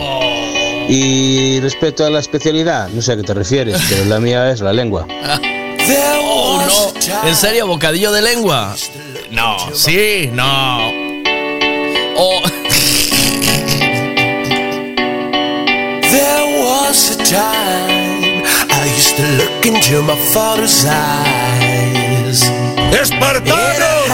Y 0.88 1.62
respecto 1.62 2.06
a 2.06 2.12
la 2.12 2.20
especialidad, 2.20 2.90
no 2.90 3.02
sé 3.02 3.14
a 3.14 3.18
qué 3.18 3.24
te 3.24 3.34
refieres, 3.34 3.82
pero 3.90 4.06
la 4.06 4.20
mía 4.20 4.52
es 4.52 4.62
la 4.62 4.72
lengua. 4.72 5.08
Oh, 5.88 6.62
no. 6.66 7.28
¿En 7.30 7.36
serio? 7.36 7.68
¿Bocadillo 7.68 8.12
de 8.12 8.22
lengua? 8.24 8.76
No, 9.36 9.58
sí, 9.74 10.30
no. 10.32 10.92
Oh. 12.16 12.42
There 16.16 16.48
was 16.64 17.12
a 17.12 17.18
time 17.26 18.46
I 18.72 18.86
used 18.96 19.18
to 19.18 19.24
look 19.36 19.66
into 19.66 20.02
my 20.04 20.16
father's 20.34 20.86
eyes. 20.86 22.50
¡Espartanos! 22.94 24.08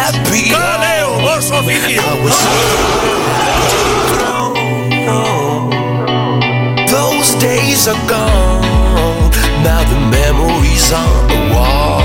¡Caleo, 0.50 1.20
vos 1.22 1.52
oficio! 1.52 2.02
Those 6.90 7.36
days 7.36 7.88
are 7.88 8.00
gone. 8.08 9.30
Now 9.64 9.84
the 9.88 10.00
memories 10.10 10.92
on 10.92 11.28
the 11.28 11.54
wall. 11.54 12.02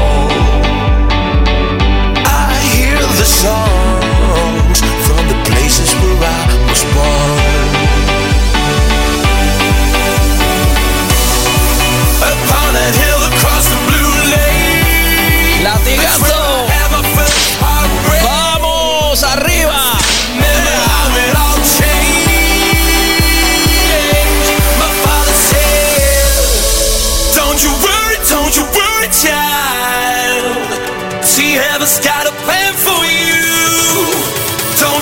Songs 3.37 4.79
from 5.05 5.23
the 5.29 5.39
places 5.45 5.93
where 6.01 6.21
I 6.25 6.43
was 6.69 6.83
born. 6.97 7.67
Upon 12.33 12.71
a 12.85 12.89
hill 13.01 13.21
across 13.31 13.65
the 13.73 13.81
blue 13.89 14.15
lake. 14.33 15.63
¡Latigazo! 15.63 16.25
¡Vamos! 16.29 16.46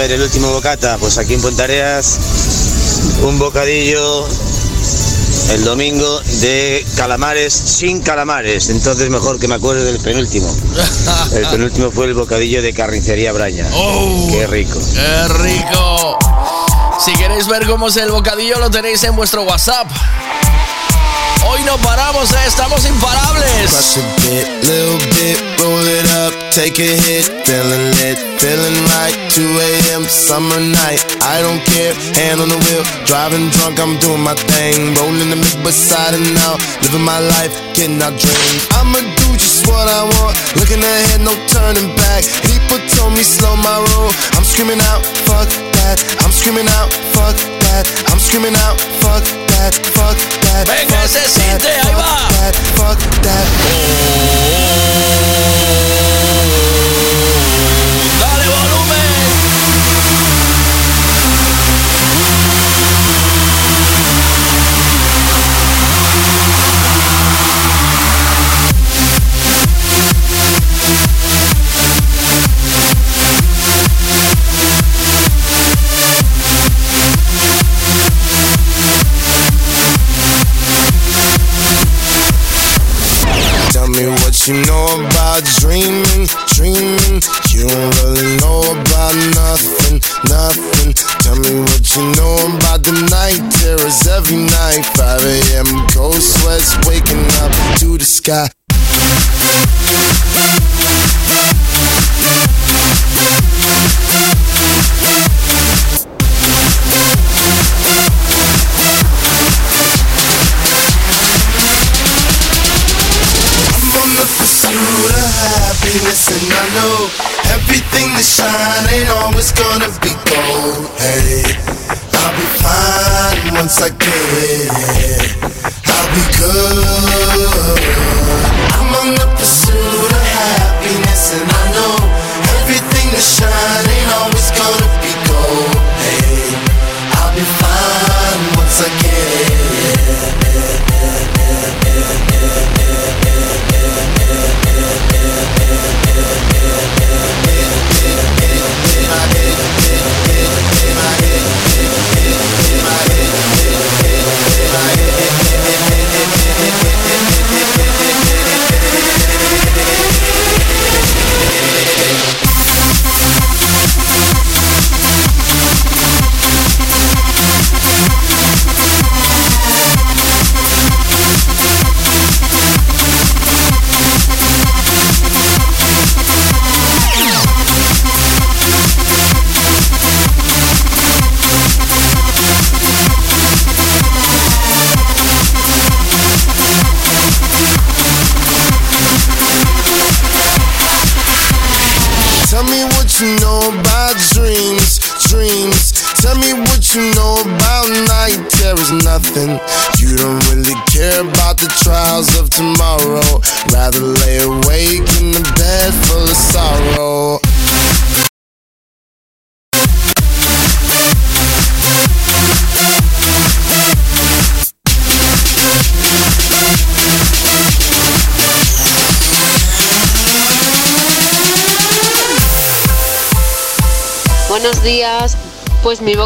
Ver, 0.00 0.12
el 0.12 0.22
último 0.22 0.50
bocata. 0.50 0.96
Pues 0.98 1.18
aquí 1.18 1.34
en 1.34 1.42
Pontareas, 1.42 2.18
un 3.22 3.38
bocadillo 3.38 4.26
el 5.50 5.64
domingo 5.64 6.20
de 6.40 6.86
calamares 6.96 7.52
sin 7.52 8.00
calamares. 8.00 8.70
Entonces 8.70 9.10
mejor 9.10 9.38
que 9.38 9.46
me 9.46 9.56
acuerde 9.56 9.84
del 9.84 10.00
penúltimo. 10.00 10.54
El 11.34 11.46
penúltimo 11.48 11.90
fue 11.90 12.06
el 12.06 12.14
bocadillo 12.14 12.62
de 12.62 12.72
carnicería 12.72 13.32
Braña. 13.32 13.66
Qué 14.30 14.46
rico. 14.46 14.78
¡Qué 14.94 15.28
rico! 15.28 16.18
Si 17.04 17.12
queréis 17.12 17.46
ver 17.46 17.66
cómo 17.66 17.88
es 17.88 17.96
el 17.96 18.10
bocadillo, 18.10 18.58
lo 18.58 18.70
tenéis 18.70 19.04
en 19.04 19.16
vuestro 19.16 19.42
WhatsApp. 19.42 19.86
No 21.70 21.78
paramos, 21.82 22.32
¿eh? 22.32 22.46
estamos 22.48 22.84
imparables. 22.84 23.70
Crush 23.70 23.98
a 23.98 24.02
bit, 24.26 24.44
little 24.66 24.98
bit, 25.14 25.38
roll 25.62 25.86
it 25.86 26.04
up, 26.18 26.34
take 26.50 26.82
a 26.82 26.98
hit, 27.06 27.30
feeling 27.46 27.86
lit, 28.02 28.18
feeling 28.42 28.74
right. 28.98 29.14
2 29.30 29.46
a.m. 29.46 30.02
summer 30.02 30.58
night, 30.58 30.98
I 31.22 31.38
don't 31.40 31.62
care, 31.62 31.94
hand 32.18 32.40
on 32.40 32.48
the 32.48 32.58
wheel, 32.66 32.82
driving 33.06 33.50
drunk, 33.50 33.78
I'm 33.78 33.94
doing 34.02 34.18
my 34.18 34.34
thing, 34.34 34.98
rolling 34.98 35.30
the 35.30 35.38
mid 35.38 35.62
beside 35.62 36.18
and 36.18 36.34
out, 36.42 36.58
living 36.82 37.06
my 37.06 37.20
life, 37.38 37.54
getting 37.72 38.02
our 38.02 38.10
dreams. 38.18 38.66
I'ma 38.74 38.98
do 38.98 39.28
just 39.38 39.62
what 39.70 39.86
I 39.86 40.10
want, 40.10 40.34
looking 40.58 40.82
ahead, 40.82 41.22
no 41.22 41.30
turning 41.54 41.94
back. 41.94 42.26
People 42.50 42.82
told 42.98 43.14
me 43.14 43.22
slow 43.22 43.54
my 43.54 43.78
roll, 43.94 44.10
I'm 44.34 44.42
screaming 44.42 44.82
out, 44.90 45.06
fuck 45.22 45.46
that, 45.78 46.02
I'm 46.18 46.34
screaming 46.34 46.66
out, 46.82 46.90
fuck 47.14 47.38
that, 47.70 47.86
I'm 48.10 48.18
screaming 48.18 48.58
out, 48.58 48.74
fuck 48.98 49.22
that, 49.54 49.78
fuck 49.94 50.39
that. 50.52 50.66
Venga 50.66 51.04
ese 51.04 51.28
siente, 51.28 51.68
ahí 51.68 51.94
va. 51.94 52.30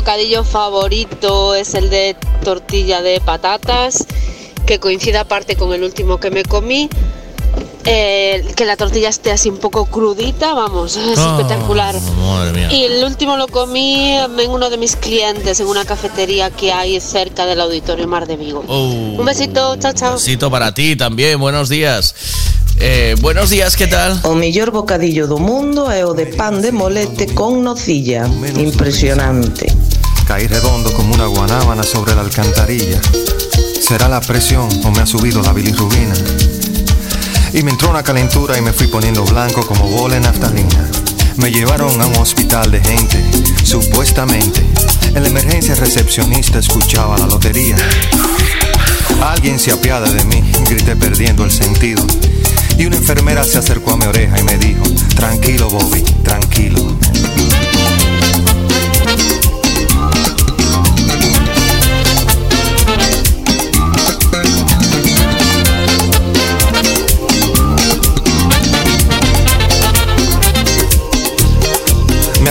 Bocadillo 0.05 0.45
favorito 0.45 1.55
es 1.55 1.73
el 1.73 1.89
de 1.89 2.15
tortilla 2.45 3.01
de 3.01 3.23
patatas, 3.23 4.05
que 4.67 4.79
coincide 4.79 5.17
aparte 5.17 5.57
con 5.57 5.73
el 5.73 5.83
último 5.83 6.21
que 6.21 6.31
me 6.31 6.43
comí. 6.43 6.91
Eh, 7.87 8.45
que 8.55 8.67
la 8.67 8.77
tortilla 8.77 9.09
esté 9.09 9.31
así 9.31 9.49
un 9.49 9.57
poco 9.57 9.87
crudita, 9.87 10.53
vamos, 10.53 10.97
es 11.13 11.19
Ah, 11.19 11.37
espectacular. 11.39 11.95
Madre 12.19 12.53
mía. 12.53 12.73
Y 12.73 12.85
el 12.85 13.05
último 13.05 13.39
lo 13.39 13.47
comí 13.49 14.13
en 14.13 14.51
uno 14.51 14.69
de 14.69 14.77
mis 14.77 14.95
clientes, 14.97 15.61
en 15.61 15.69
una 15.69 15.87
cafetería 15.87 16.51
que 16.51 16.71
hay 16.71 17.01
cerca 17.01 17.47
del 17.47 17.63
Auditorio 17.63 18.07
Mar 18.07 18.27
de 18.27 18.37
Vigo. 18.37 18.63
Oh. 18.69 19.17
Un 19.19 19.25
besito, 19.25 19.77
chao, 19.77 19.95
chao. 19.95 20.15
Besito 20.15 20.51
para 20.51 20.75
ti 20.75 20.97
también, 20.97 21.41
buenos 21.41 21.71
días. 21.71 22.15
Eh, 22.81 23.15
buenos 23.21 23.51
días, 23.51 23.77
¿qué 23.77 23.87
tal? 23.87 24.19
O 24.25 24.35
mellor 24.35 24.71
bocadillo 24.71 25.29
do 25.29 25.39
mundo 25.39 25.89
é 25.93 26.05
o 26.05 26.13
de 26.13 26.27
pan 26.27 26.61
de 26.61 26.73
molete 26.73 27.33
con 27.33 27.63
nocilla. 27.63 28.27
Impresionante. 28.59 29.73
Caí 30.27 30.47
redondo 30.47 30.93
como 30.95 31.15
una 31.15 31.27
guanábana 31.27 31.83
sobre 31.83 32.15
la 32.15 32.23
alcantarilla. 32.23 33.01
¿Será 33.81 34.09
la 34.09 34.21
presión 34.21 34.69
o 34.85 34.91
me 34.91 35.01
ha 35.01 35.07
subido 35.07 35.43
la 35.43 35.53
bilirrubina? 35.53 36.15
Y 37.53 37.63
me 37.63 37.71
entró 37.71 37.91
una 37.91 38.03
calentura 38.03 38.57
y 38.57 38.63
me 38.63 38.73
fui 38.73 38.87
poniendo 38.87 39.25
blanco 39.25 39.67
como 39.67 39.87
bola 39.87 40.17
en 40.17 40.23
naftalina. 40.23 40.91
Me 41.37 41.51
llevaron 41.51 42.01
a 42.01 42.07
un 42.07 42.17
hospital 42.17 42.71
de 42.71 42.81
gente, 42.81 43.23
supuestamente. 43.65 44.65
En 45.15 45.23
la 45.23 45.29
emergencia 45.29 45.75
recepcionista 45.75 46.59
escuchaba 46.59 47.19
la 47.19 47.27
lotería. 47.27 47.77
Alguien 49.23 49.59
se 49.59 49.73
apiada 49.73 50.11
de 50.11 50.25
mí, 50.25 50.43
grité 50.69 50.97
perdiendo 50.97 51.45
el 51.45 51.51
sentido. 51.51 52.05
Y 52.79 52.87
una 52.87 52.97
enfermera 52.97 53.45
se 53.45 53.59
acercó 53.59 53.93
a 53.93 53.97
mi 53.99 54.07
oreja 54.07 54.39
y 54.39 54.43
me 54.43 54.57
dijo, 54.57 54.83
tranquilo 55.15 55.69
Bobby, 55.69 56.03
tranquilo. 56.23 56.97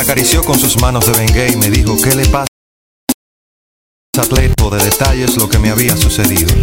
Acarició 0.03 0.43
con 0.43 0.59
sus 0.59 0.79
manos 0.81 1.05
de 1.05 1.13
Bengay 1.13 1.53
y 1.53 1.55
me 1.55 1.69
dijo, 1.69 1.95
¿qué 1.97 2.13
le 2.13 2.25
pasa? 2.25 2.47
Atleto 4.19 4.69
de 4.69 4.83
detalles 4.83 5.37
lo 5.37 5.47
que 5.47 5.57
me 5.59 5.69
había 5.69 5.95
sucedido. 5.95 6.53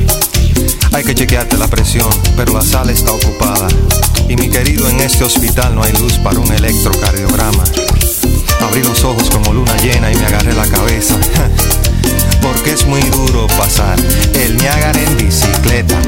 Hay 0.92 1.04
que 1.04 1.14
chequearte 1.14 1.56
la 1.56 1.66
presión, 1.66 2.10
pero 2.36 2.52
la 2.52 2.60
sala 2.60 2.92
está 2.92 3.12
ocupada. 3.12 3.66
Y 4.28 4.36
mi 4.36 4.50
querido, 4.50 4.88
en 4.90 5.00
este 5.00 5.24
hospital 5.24 5.74
no 5.74 5.82
hay 5.82 5.92
luz 5.94 6.18
para 6.18 6.38
un 6.38 6.52
electrocardiograma. 6.52 7.64
Abrí 8.60 8.82
los 8.82 9.02
ojos 9.04 9.30
como 9.30 9.54
luna 9.54 9.74
llena 9.78 10.12
y 10.12 10.16
me 10.16 10.26
agarré 10.26 10.52
la 10.52 10.68
cabeza. 10.68 11.16
Porque 12.42 12.72
es 12.72 12.84
muy 12.86 13.00
duro 13.00 13.46
pasar 13.58 13.98
el 14.34 14.56
Niágara 14.58 15.00
en 15.00 15.16
bicicleta. 15.16 15.98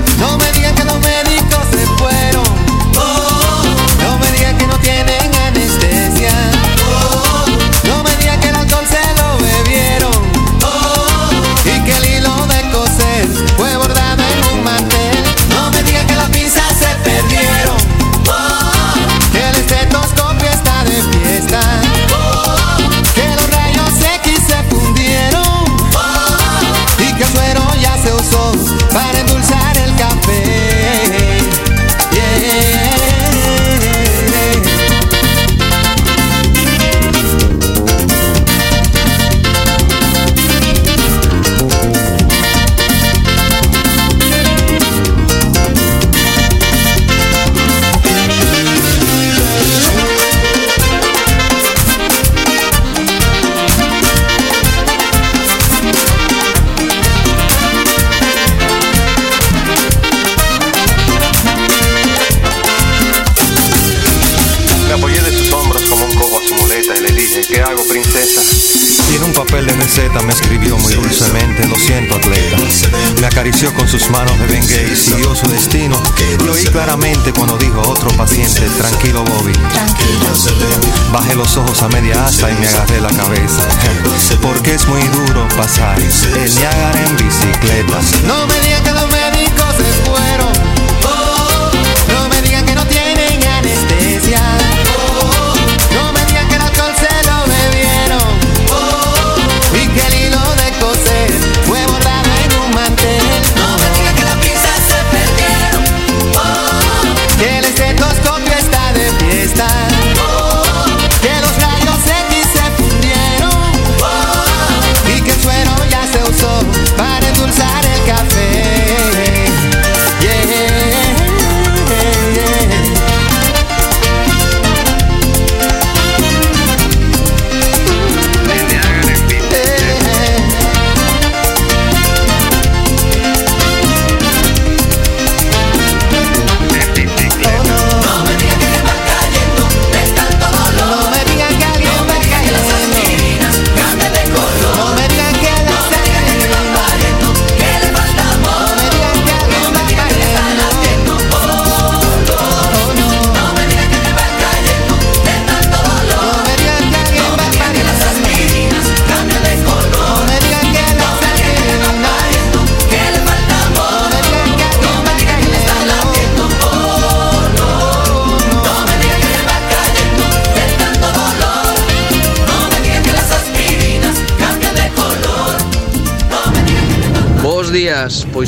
Ojos 81.56 81.82
a 81.82 81.88
media 81.88 82.24
asta 82.24 82.50
y 82.50 82.54
me 82.54 82.66
agarré 82.68 83.00
la 83.00 83.10
cabeza. 83.10 83.62
Porque 84.42 84.74
es 84.74 84.86
muy 84.86 85.02
duro 85.02 85.48
pasar 85.56 85.98
el 85.98 86.54
Niágara 86.54 87.06
en 87.06 87.16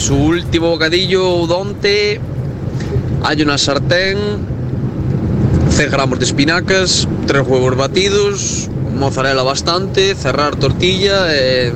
su 0.05 0.17
último 0.17 0.69
bocadillo 0.69 1.49
donte 1.49 2.21
hai 3.25 3.41
unha 3.41 3.57
sartén 3.57 4.21
100 5.73 5.89
gramos 5.89 6.21
de 6.21 6.29
espinacas, 6.29 7.09
tres 7.25 7.41
huevos 7.49 7.73
batidos, 7.73 8.69
mozzarella 9.01 9.41
bastante, 9.41 10.13
cerrar 10.13 10.61
tortilla 10.61 11.33
e, 11.33 11.73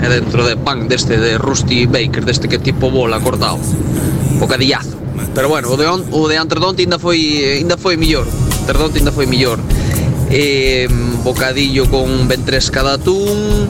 e 0.00 0.06
dentro 0.08 0.48
de 0.48 0.56
pan 0.56 0.88
deste 0.88 1.20
de 1.20 1.36
Rusty 1.36 1.84
Baker, 1.84 2.24
deste 2.24 2.48
que 2.48 2.56
tipo 2.56 2.88
bola 2.88 3.20
cortado. 3.20 3.60
Bocadillazo. 4.40 4.96
Pero 5.36 5.52
bueno, 5.52 5.68
o 5.68 5.76
de, 5.76 5.92
on, 5.92 6.08
o 6.08 6.32
de 6.32 6.40
anterdonte 6.40 6.80
ainda 6.80 6.96
foi 6.96 7.60
ainda 7.60 7.76
foi 7.76 8.00
millor. 8.00 8.24
Anterdonte 8.64 8.96
ainda 8.96 9.12
foi 9.12 9.28
millor. 9.28 9.60
Eh, 10.32 10.88
bocadillo 11.20 11.84
con 11.92 12.08
ventresca 12.32 12.80
de 12.80 12.96
atún, 12.96 13.68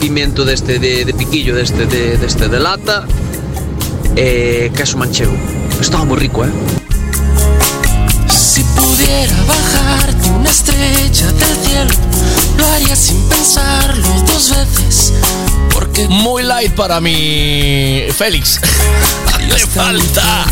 pimento 0.00 0.44
deste 0.44 0.80
de, 0.80 1.04
de 1.04 1.12
piquillo 1.14 1.54
deste 1.54 1.86
de, 1.86 2.16
deste 2.16 2.48
de 2.48 2.58
lata, 2.58 3.04
e 4.14 4.70
queso 4.74 4.96
manchego. 4.96 5.36
Estaba 5.80 6.04
moi 6.04 6.18
rico, 6.18 6.44
eh? 6.44 6.50
Si 8.28 8.62
pudiera 8.74 9.34
bajarte 9.46 10.28
una 10.30 10.50
estrella 10.50 11.32
del 11.32 11.56
cielo, 11.64 11.94
lo 12.56 12.66
haría 12.66 12.96
sin 12.96 13.20
pensarlo 13.28 14.08
dos 14.26 14.50
veces. 14.50 15.12
Porque 15.72 16.08
Muy 16.08 16.42
light 16.42 16.72
para 16.74 17.00
mi 17.00 18.04
Félix. 18.12 18.60
Le 19.48 19.58
falta. 19.58 20.44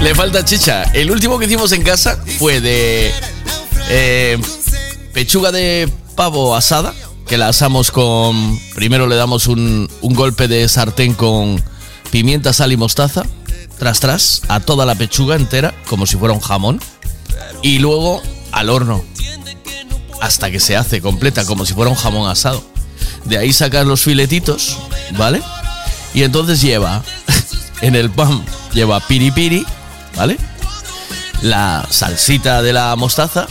Le 0.00 0.14
falta 0.14 0.44
chicha. 0.44 0.84
El 0.92 1.10
último 1.10 1.38
que 1.38 1.46
hicimos 1.46 1.72
en 1.72 1.82
casa 1.82 2.18
fue 2.38 2.60
de 2.60 3.12
eh, 3.88 4.38
pechuga 5.12 5.52
de 5.52 5.88
pavo 6.16 6.54
asada, 6.54 6.92
que 7.26 7.38
la 7.38 7.48
asamos 7.48 7.90
con... 7.90 8.58
Primero 8.74 9.06
le 9.06 9.16
damos 9.16 9.46
un, 9.46 9.88
un 10.00 10.14
golpe 10.14 10.48
de 10.48 10.68
sartén 10.68 11.14
con 11.14 11.62
pimienta, 12.12 12.52
sal 12.52 12.70
y 12.72 12.76
mostaza, 12.76 13.24
tras 13.78 13.98
tras, 13.98 14.42
a 14.48 14.60
toda 14.60 14.84
la 14.84 14.94
pechuga 14.94 15.34
entera, 15.34 15.74
como 15.88 16.06
si 16.06 16.16
fuera 16.16 16.34
un 16.34 16.40
jamón. 16.40 16.78
Y 17.62 17.78
luego 17.78 18.22
al 18.52 18.68
horno, 18.68 19.02
hasta 20.20 20.50
que 20.50 20.60
se 20.60 20.76
hace 20.76 21.00
completa, 21.00 21.44
como 21.46 21.64
si 21.64 21.72
fuera 21.72 21.90
un 21.90 21.96
jamón 21.96 22.30
asado. 22.30 22.62
De 23.24 23.38
ahí 23.38 23.52
sacas 23.52 23.86
los 23.86 24.02
filetitos, 24.02 24.78
¿vale? 25.16 25.42
Y 26.12 26.22
entonces 26.22 26.60
lleva, 26.60 27.02
en 27.80 27.96
el 27.96 28.10
pan, 28.10 28.44
lleva 28.74 29.00
piripiri, 29.00 29.64
¿vale? 30.14 30.36
La 31.40 31.86
salsita 31.90 32.60
de 32.60 32.74
la 32.74 32.94
mostaza, 32.94 33.48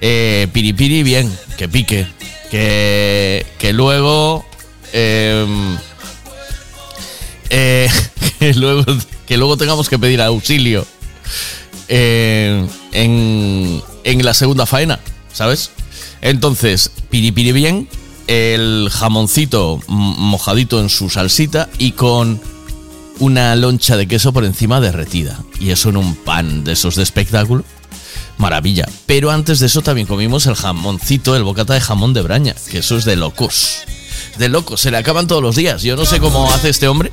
eh, 0.00 0.48
piripiri 0.52 1.02
bien, 1.02 1.30
que 1.58 1.68
pique, 1.68 2.08
que, 2.50 3.46
que 3.58 3.72
luego... 3.74 4.46
em, 4.94 5.76
eh, 7.52 7.88
que, 9.26 9.36
luego, 9.36 9.56
tengamos 9.56 9.88
que 9.88 9.98
pedir 9.98 10.20
auxilio 10.20 10.86
eh, 11.88 12.66
en, 12.92 13.82
en 14.02 14.24
la 14.24 14.34
segunda 14.34 14.66
faena, 14.66 14.98
¿sabes? 15.32 15.70
Entonces, 16.22 16.90
piripiri 17.10 17.52
bien, 17.52 17.88
el 18.26 18.88
jamoncito 18.90 19.80
mojadito 19.88 20.80
en 20.80 20.88
su 20.88 21.10
salsita 21.10 21.68
y 21.78 21.92
con 21.92 22.40
una 23.18 23.54
loncha 23.56 23.96
de 23.96 24.08
queso 24.08 24.32
por 24.32 24.44
encima 24.44 24.80
derretida. 24.80 25.38
Y 25.60 25.70
eso 25.70 25.90
en 25.90 25.96
un 25.96 26.14
pan 26.14 26.64
de 26.64 26.72
esos 26.72 26.96
de 26.96 27.02
espectáculo. 27.02 27.64
Maravilla. 28.38 28.88
Pero 29.06 29.30
antes 29.30 29.60
de 29.60 29.66
eso 29.66 29.82
también 29.82 30.06
comimos 30.06 30.46
el 30.46 30.54
jamoncito, 30.54 31.36
el 31.36 31.44
bocata 31.44 31.74
de 31.74 31.80
jamón 31.80 32.14
de 32.14 32.22
braña, 32.22 32.54
que 32.70 32.78
eso 32.78 32.96
es 32.96 33.04
de 33.04 33.16
locos. 33.16 33.82
De 34.38 34.48
locos, 34.48 34.80
se 34.80 34.90
le 34.90 34.96
acaban 34.96 35.26
todos 35.26 35.42
los 35.42 35.54
días. 35.54 35.82
Yo 35.82 35.96
no 35.96 36.06
sé 36.06 36.18
cómo 36.18 36.50
hace 36.52 36.70
este 36.70 36.88
hombre. 36.88 37.12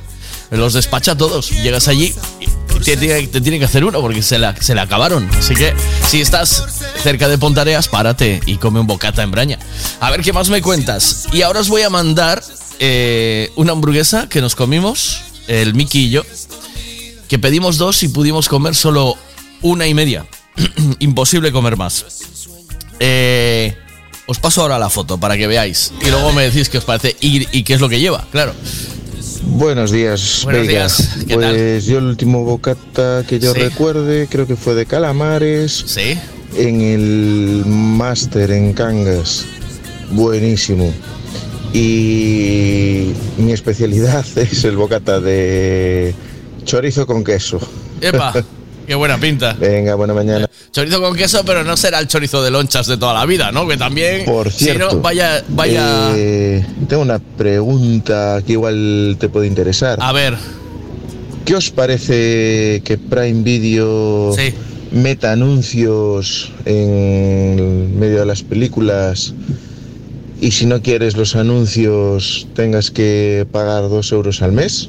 Los 0.50 0.72
despacha 0.72 1.12
a 1.12 1.16
todos. 1.16 1.50
Llegas 1.50 1.86
allí 1.88 2.12
y 2.40 2.80
te, 2.84 2.96
tiene- 2.96 3.58
que 3.58 3.64
hacer 3.64 3.84
uno 3.84 4.00
porque 4.00 4.22
se, 4.22 4.38
la- 4.38 4.54
acabaron. 4.80 5.28
Así 5.38 5.54
que 5.54 5.74
si 6.08 6.20
estás 6.20 6.64
cerca 7.02 7.28
de 7.28 7.38
Pontareas, 7.38 7.88
párate 7.88 8.40
y 8.46 8.56
come 8.56 8.80
un 8.80 8.86
bocata 8.86 9.22
en 9.22 9.30
braña. 9.30 9.58
A 10.00 10.10
ver 10.10 10.22
qué 10.22 10.32
más 10.32 10.48
me 10.50 10.60
cuentas. 10.60 11.26
Y 11.32 11.42
ahora 11.42 11.60
os 11.60 11.68
voy 11.68 11.82
a 11.82 11.90
mandar 11.90 12.42
eh, 12.78 13.50
una 13.56 13.72
hamburguesa 13.72 14.28
que 14.28 14.40
nos 14.40 14.54
comimos, 14.56 15.20
el 15.46 15.74
Miki 15.74 16.06
y 16.06 16.10
yo, 16.10 16.22
que 17.28 17.38
pedimos 17.38 17.78
dos 17.78 18.02
y 18.02 18.08
pudimos 18.08 18.48
comer 18.48 18.74
solo 18.74 19.14
una 19.62 19.86
y 19.86 19.94
media. 19.94 20.26
Imposible 20.98 21.52
comer 21.52 21.76
más. 21.76 22.04
Eh, 22.98 23.76
os 24.26 24.38
paso 24.38 24.62
ahora 24.62 24.78
la 24.78 24.90
foto 24.90 25.18
para 25.18 25.36
que 25.36 25.46
veáis. 25.46 25.92
Y 26.04 26.10
luego 26.10 26.32
me 26.32 26.42
decís 26.42 26.68
qué 26.68 26.78
os 26.78 26.84
parece 26.84 27.16
y 27.20 27.62
qué 27.62 27.74
es 27.74 27.80
lo 27.80 27.88
que 27.88 28.00
lleva, 28.00 28.26
claro. 28.32 28.54
Buenos 29.42 29.90
días, 29.90 30.42
Buenos 30.44 30.68
días, 30.68 31.10
¿qué 31.26 31.36
tal? 31.36 31.54
Pues 31.54 31.84
yo 31.86 31.98
el 31.98 32.04
último 32.04 32.44
bocata 32.44 33.24
que 33.26 33.38
yo 33.38 33.52
Sí. 33.54 33.60
recuerde 33.60 34.26
creo 34.30 34.46
que 34.46 34.56
fue 34.56 34.74
de 34.74 34.86
calamares. 34.86 35.82
Sí. 35.86 36.18
En 36.56 36.80
el 36.80 37.64
máster 37.66 38.50
en 38.50 38.72
Cangas. 38.74 39.44
Buenísimo. 40.10 40.92
Y 41.72 43.12
mi 43.38 43.52
especialidad 43.52 44.24
es 44.36 44.64
el 44.64 44.76
bocata 44.76 45.20
de 45.20 46.14
chorizo 46.64 47.06
con 47.06 47.24
queso. 47.24 47.60
¡Epa! 48.00 48.32
¡Qué 48.90 48.96
buena 48.96 49.18
pinta! 49.18 49.52
Venga, 49.52 49.94
buena 49.94 50.14
mañana. 50.14 50.50
Chorizo 50.72 51.00
con 51.00 51.14
queso, 51.14 51.44
pero 51.44 51.62
no 51.62 51.76
será 51.76 52.00
el 52.00 52.08
chorizo 52.08 52.42
de 52.42 52.50
lonchas 52.50 52.88
de 52.88 52.96
toda 52.96 53.14
la 53.14 53.24
vida, 53.24 53.52
¿no? 53.52 53.68
Que 53.68 53.76
también. 53.76 54.24
Por 54.24 54.50
Si 54.50 54.64
cierto, 54.64 54.96
no, 54.96 55.00
vaya. 55.00 55.44
vaya 55.50 56.10
eh, 56.16 56.66
tengo 56.88 57.02
una 57.02 57.20
pregunta 57.20 58.42
que 58.44 58.54
igual 58.54 59.16
te 59.20 59.28
puede 59.28 59.46
interesar. 59.46 59.96
A 60.02 60.10
ver. 60.10 60.34
¿Qué 61.44 61.54
os 61.54 61.70
parece 61.70 62.82
que 62.84 62.98
Prime 62.98 63.44
Video 63.44 64.34
meta 64.90 65.30
anuncios 65.30 66.50
en 66.64 67.96
medio 67.96 68.18
de 68.18 68.26
las 68.26 68.42
películas 68.42 69.34
y 70.40 70.50
si 70.50 70.66
no 70.66 70.82
quieres 70.82 71.16
los 71.16 71.36
anuncios 71.36 72.48
tengas 72.56 72.90
que 72.90 73.46
pagar 73.52 73.88
dos 73.88 74.10
euros 74.10 74.42
al 74.42 74.50
mes? 74.50 74.88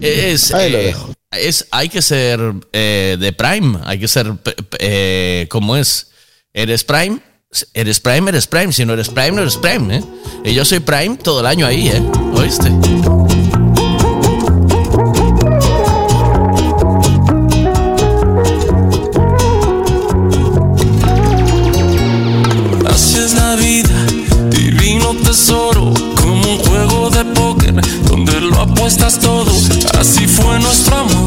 Es, 0.00 0.52
Ahí 0.52 0.72
lo 0.72 0.78
eh, 0.78 0.86
dejo. 0.86 1.12
Es 1.32 1.66
hay 1.70 1.88
que 1.88 2.02
ser 2.02 2.40
eh, 2.72 3.16
de 3.18 3.32
Prime, 3.32 3.78
hay 3.84 3.98
que 3.98 4.08
ser 4.08 4.32
eh, 4.78 5.46
¿cómo 5.50 5.76
es? 5.76 6.10
¿Eres 6.52 6.84
Prime? 6.84 7.20
Eres 7.74 8.00
Prime, 8.00 8.30
eres 8.30 8.46
Prime. 8.46 8.72
Si 8.72 8.84
no 8.84 8.94
eres 8.94 9.08
Prime, 9.08 9.32
no 9.32 9.42
eres 9.42 9.56
Prime, 9.56 9.96
¿eh? 9.96 10.04
Y 10.44 10.54
yo 10.54 10.64
soy 10.64 10.80
Prime 10.80 11.16
todo 11.16 11.40
el 11.40 11.46
año 11.46 11.66
ahí, 11.66 11.88
¿eh? 11.88 12.02
¿Oíste? 12.34 12.70
Es 23.14 23.34
la 23.34 23.54
vida, 23.54 24.06
divino 24.50 25.14
tesoro, 25.22 25.92
como 26.20 26.54
un 26.54 26.58
juego 26.58 27.10
de 27.10 27.24
póker 27.26 27.74
donde 28.08 28.40
lo 28.40 28.58
apuestas 28.58 29.20
todo. 29.20 29.52
Así 30.00 30.26
fue 30.26 30.58
nuestro 30.58 30.96
amor, 30.96 31.21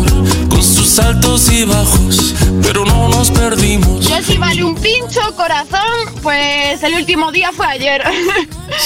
sus 0.95 0.99
altos 1.05 1.49
y 1.51 1.65
bajos, 1.65 2.33
pero 2.61 2.85
no 2.85 3.09
nos 3.09 3.29
perdimos. 3.31 4.05
Yo 4.07 4.21
si 4.21 4.37
vale 4.37 4.63
un 4.63 4.75
pincho, 4.75 5.19
corazón, 5.35 5.81
pues 6.21 6.81
el 6.83 6.93
último 6.95 7.31
día 7.31 7.51
fue 7.51 7.65
ayer. 7.67 8.01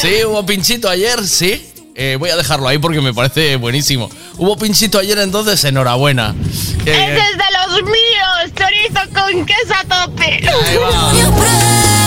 Sí, 0.01 0.23
hubo 0.25 0.45
pinchito 0.45 0.87
ayer, 0.89 1.25
sí. 1.27 1.65
Eh, 1.95 2.15
voy 2.19 2.29
a 2.29 2.35
dejarlo 2.37 2.67
ahí 2.67 2.77
porque 2.77 3.01
me 3.01 3.13
parece 3.13 3.55
buenísimo. 3.55 4.09
Hubo 4.37 4.55
pinchito 4.57 4.99
ayer, 4.99 5.17
entonces 5.19 5.63
enhorabuena. 5.63 6.35
Que- 6.83 6.91
Ese 6.91 7.17
es 7.17 7.37
de 7.37 7.43
los 7.57 7.83
míos, 7.83 8.53
chorizo 8.55 9.09
con 9.13 9.45
queso 9.45 9.73
a 9.73 10.05
tope. 10.05 10.41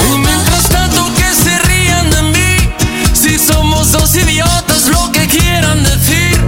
Y 0.07 0.19
mientras 0.19 0.69
tanto 0.69 1.11
que 1.17 1.35
se 1.35 1.59
rían 1.61 2.11
de 2.11 2.23
mí, 2.23 2.71
si 3.15 3.39
somos 3.39 3.91
dos 3.93 4.15
idiotas, 4.15 4.89
lo 4.89 5.11
que 5.13 5.27
quieran 5.27 5.83
decir, 5.83 6.39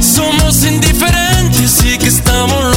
somos 0.00 0.62
indiferentes 0.64 1.82
y 1.84 1.98
que 1.98 2.06
estamos 2.08 2.73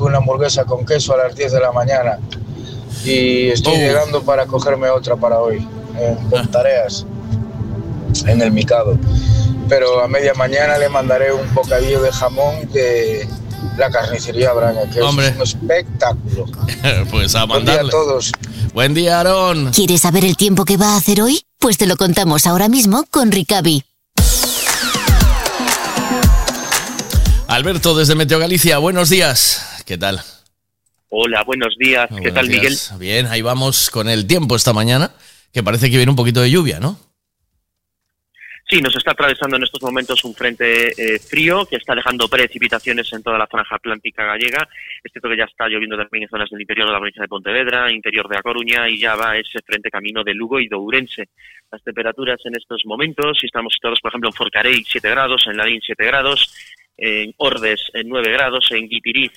fue 0.00 0.08
una 0.08 0.16
hamburguesa 0.16 0.64
con 0.64 0.86
queso 0.86 1.12
a 1.12 1.18
las 1.18 1.36
10 1.36 1.52
de 1.52 1.60
la 1.60 1.72
mañana 1.72 2.18
y 3.04 3.48
estoy 3.48 3.76
llegando 3.76 4.22
para 4.22 4.46
cogerme 4.46 4.88
otra 4.88 5.14
para 5.14 5.38
hoy, 5.38 5.58
en 5.98 6.16
Pontareas, 6.30 7.04
en 8.24 8.40
el 8.40 8.50
Micado. 8.50 8.98
Pero 9.68 10.02
a 10.02 10.08
media 10.08 10.32
mañana 10.32 10.78
le 10.78 10.88
mandaré 10.88 11.34
un 11.34 11.52
bocadillo 11.54 12.00
de 12.00 12.10
jamón 12.12 12.66
de 12.72 13.28
la 13.76 13.90
carnicería 13.90 14.54
Braña, 14.54 14.88
que 14.90 15.02
Hombre. 15.02 15.28
es 15.28 15.36
un 15.36 15.42
espectáculo. 15.42 16.46
pues 17.10 17.34
a 17.34 17.44
Buen 17.44 17.66
día 17.66 17.74
a 17.74 17.76
mandarle. 17.76 17.90
todos. 17.90 18.32
Buen 18.72 18.94
día, 18.94 19.18
Aarón. 19.18 19.70
¿Quieres 19.72 20.00
saber 20.00 20.24
el 20.24 20.38
tiempo 20.38 20.64
que 20.64 20.78
va 20.78 20.94
a 20.94 20.96
hacer 20.96 21.20
hoy? 21.20 21.42
Pues 21.58 21.76
te 21.76 21.86
lo 21.86 21.96
contamos 21.98 22.46
ahora 22.46 22.70
mismo 22.70 23.04
con 23.10 23.30
Ricavi. 23.30 23.84
Alberto, 27.48 27.94
desde 27.96 28.14
Meteo 28.14 28.38
Galicia, 28.38 28.78
buenos 28.78 29.10
días. 29.10 29.66
¿Qué 29.90 29.98
tal? 29.98 30.20
Hola, 31.08 31.42
buenos 31.42 31.74
días. 31.76 32.06
¿Qué 32.06 32.14
Buenos 32.14 32.34
tal, 32.34 32.46
Miguel? 32.46 32.68
días. 32.68 32.96
Bien, 33.00 33.26
ahí 33.26 33.42
vamos 33.42 33.90
con 33.90 34.08
el 34.08 34.24
tiempo 34.24 34.54
esta 34.54 34.72
mañana, 34.72 35.10
que 35.52 35.64
parece 35.64 35.90
que 35.90 35.96
viene 35.96 36.10
un 36.10 36.16
poquito 36.16 36.40
de 36.40 36.48
lluvia, 36.48 36.78
¿no? 36.78 36.96
Sí, 38.68 38.80
nos 38.80 38.94
está 38.94 39.10
atravesando 39.10 39.56
en 39.56 39.64
estos 39.64 39.82
momentos 39.82 40.22
un 40.22 40.32
frente 40.32 40.90
eh, 40.90 41.18
frío 41.18 41.66
que 41.66 41.74
está 41.74 41.96
dejando 41.96 42.28
precipitaciones 42.28 43.12
en 43.12 43.24
toda 43.24 43.36
la 43.36 43.48
franja 43.48 43.74
atlántica 43.74 44.26
gallega. 44.26 44.68
Es 45.02 45.10
cierto 45.10 45.28
que 45.28 45.38
ya 45.38 45.46
está 45.46 45.66
lloviendo 45.66 45.96
también 45.96 46.22
en 46.22 46.28
zonas 46.28 46.48
del 46.50 46.60
interior 46.60 46.86
de 46.86 46.92
la 46.92 47.00
provincia 47.00 47.22
de 47.22 47.28
Pontevedra, 47.28 47.90
interior 47.90 48.28
de 48.28 48.36
A 48.38 48.42
Coruña 48.42 48.88
y 48.88 49.00
ya 49.00 49.16
va 49.16 49.36
ese 49.38 49.58
frente 49.66 49.90
camino 49.90 50.22
de 50.22 50.34
Lugo 50.34 50.60
y 50.60 50.68
de 50.68 50.76
Ourense. 50.76 51.30
Las 51.72 51.82
temperaturas 51.82 52.38
en 52.44 52.54
estos 52.56 52.82
momentos, 52.84 53.38
si 53.40 53.46
estamos 53.46 53.74
situados, 53.74 53.98
por 54.00 54.12
ejemplo, 54.12 54.28
en 54.30 54.34
Forcarey 54.34 54.84
7 54.86 55.10
grados, 55.10 55.48
en 55.48 55.56
Ladín 55.56 55.80
7 55.84 56.04
grados, 56.04 56.54
en 56.96 57.34
Ordes 57.38 57.90
en 57.92 58.08
9 58.08 58.30
grados, 58.30 58.70
en 58.70 58.88
Guipiriz 58.88 59.32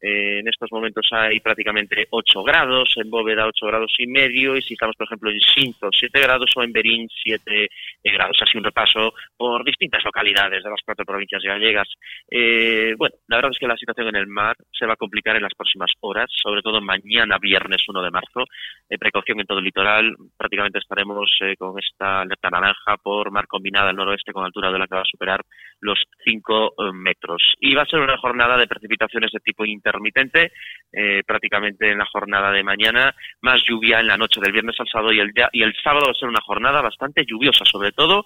eh, 0.00 0.38
en 0.40 0.48
estos 0.48 0.70
momentos 0.70 1.06
hay 1.12 1.40
prácticamente 1.40 2.06
8 2.10 2.42
grados, 2.42 2.94
en 2.96 3.10
Bóveda 3.10 3.46
8 3.46 3.66
grados 3.66 3.94
y 3.98 4.06
medio, 4.06 4.56
y 4.56 4.62
si 4.62 4.74
estamos, 4.74 4.96
por 4.96 5.06
ejemplo, 5.06 5.30
en 5.30 5.40
Sinto 5.40 5.88
7 5.92 6.20
grados 6.20 6.50
o 6.56 6.62
en 6.62 6.72
Berín 6.72 7.08
7 7.22 7.68
grados. 8.04 8.38
Así 8.40 8.58
un 8.58 8.64
repaso 8.64 9.14
por 9.36 9.64
distintas 9.64 10.04
localidades 10.04 10.62
de 10.62 10.70
las 10.70 10.80
cuatro 10.84 11.04
provincias 11.04 11.42
gallegas. 11.42 11.88
Eh, 12.30 12.94
bueno, 12.96 13.14
la 13.26 13.36
verdad 13.36 13.52
es 13.52 13.58
que 13.58 13.66
la 13.66 13.76
situación 13.76 14.08
en 14.08 14.16
el 14.16 14.26
mar 14.26 14.56
se 14.72 14.86
va 14.86 14.94
a 14.94 14.96
complicar 14.96 15.36
en 15.36 15.42
las 15.42 15.54
próximas 15.54 15.90
horas, 16.00 16.30
sobre 16.30 16.62
todo 16.62 16.80
mañana 16.80 17.38
viernes 17.38 17.82
1 17.88 18.02
de 18.02 18.10
marzo. 18.10 18.44
Eh, 18.88 18.98
precaución 18.98 19.40
en 19.40 19.46
todo 19.46 19.58
el 19.58 19.64
litoral, 19.64 20.14
prácticamente 20.36 20.78
estaremos 20.78 21.30
eh, 21.42 21.56
con 21.56 21.78
esta 21.78 22.22
alerta 22.22 22.50
naranja 22.50 22.96
por 23.02 23.30
mar 23.30 23.46
combinada 23.46 23.90
al 23.90 23.96
noroeste 23.96 24.32
con 24.32 24.44
altura 24.44 24.72
de 24.72 24.78
la 24.78 24.86
que 24.86 24.94
va 24.94 25.02
a 25.02 25.10
superar 25.10 25.44
los 25.80 25.98
5 26.24 26.74
metros. 26.92 27.42
Y 27.60 27.74
va 27.74 27.82
a 27.82 27.86
ser 27.86 28.00
una 28.00 28.16
jornada 28.18 28.56
de 28.56 28.66
precipitaciones 28.66 29.30
de 29.32 29.40
tipo 29.40 29.64
intermitente, 29.88 30.52
eh, 30.92 31.22
prácticamente 31.26 31.90
en 31.90 31.98
la 31.98 32.06
jornada 32.06 32.50
de 32.52 32.62
mañana, 32.62 33.14
más 33.40 33.60
lluvia 33.68 34.00
en 34.00 34.06
la 34.06 34.16
noche 34.16 34.40
del 34.40 34.52
viernes 34.52 34.76
al 34.78 34.86
sábado 34.90 35.12
y 35.12 35.20
el, 35.20 35.32
día- 35.32 35.50
y 35.52 35.62
el 35.62 35.74
sábado 35.82 36.06
va 36.06 36.12
a 36.12 36.18
ser 36.18 36.28
una 36.28 36.40
jornada 36.44 36.80
bastante 36.82 37.24
lluviosa, 37.26 37.64
sobre 37.64 37.92
todo 37.92 38.24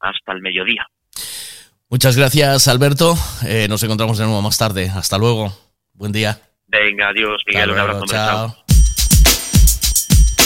hasta 0.00 0.32
el 0.32 0.40
mediodía. 0.42 0.86
Muchas 1.88 2.16
gracias, 2.16 2.68
Alberto. 2.68 3.14
Eh, 3.46 3.66
nos 3.68 3.82
encontramos 3.82 4.18
de 4.18 4.24
nuevo 4.24 4.40
más 4.42 4.56
tarde. 4.58 4.90
Hasta 4.94 5.18
luego. 5.18 5.52
Buen 5.92 6.12
día. 6.12 6.38
Venga, 6.66 7.08
adiós, 7.10 7.42
Miguel, 7.46 7.70
un 7.70 7.78
abrazo. 7.78 8.04
chao. 8.06 8.56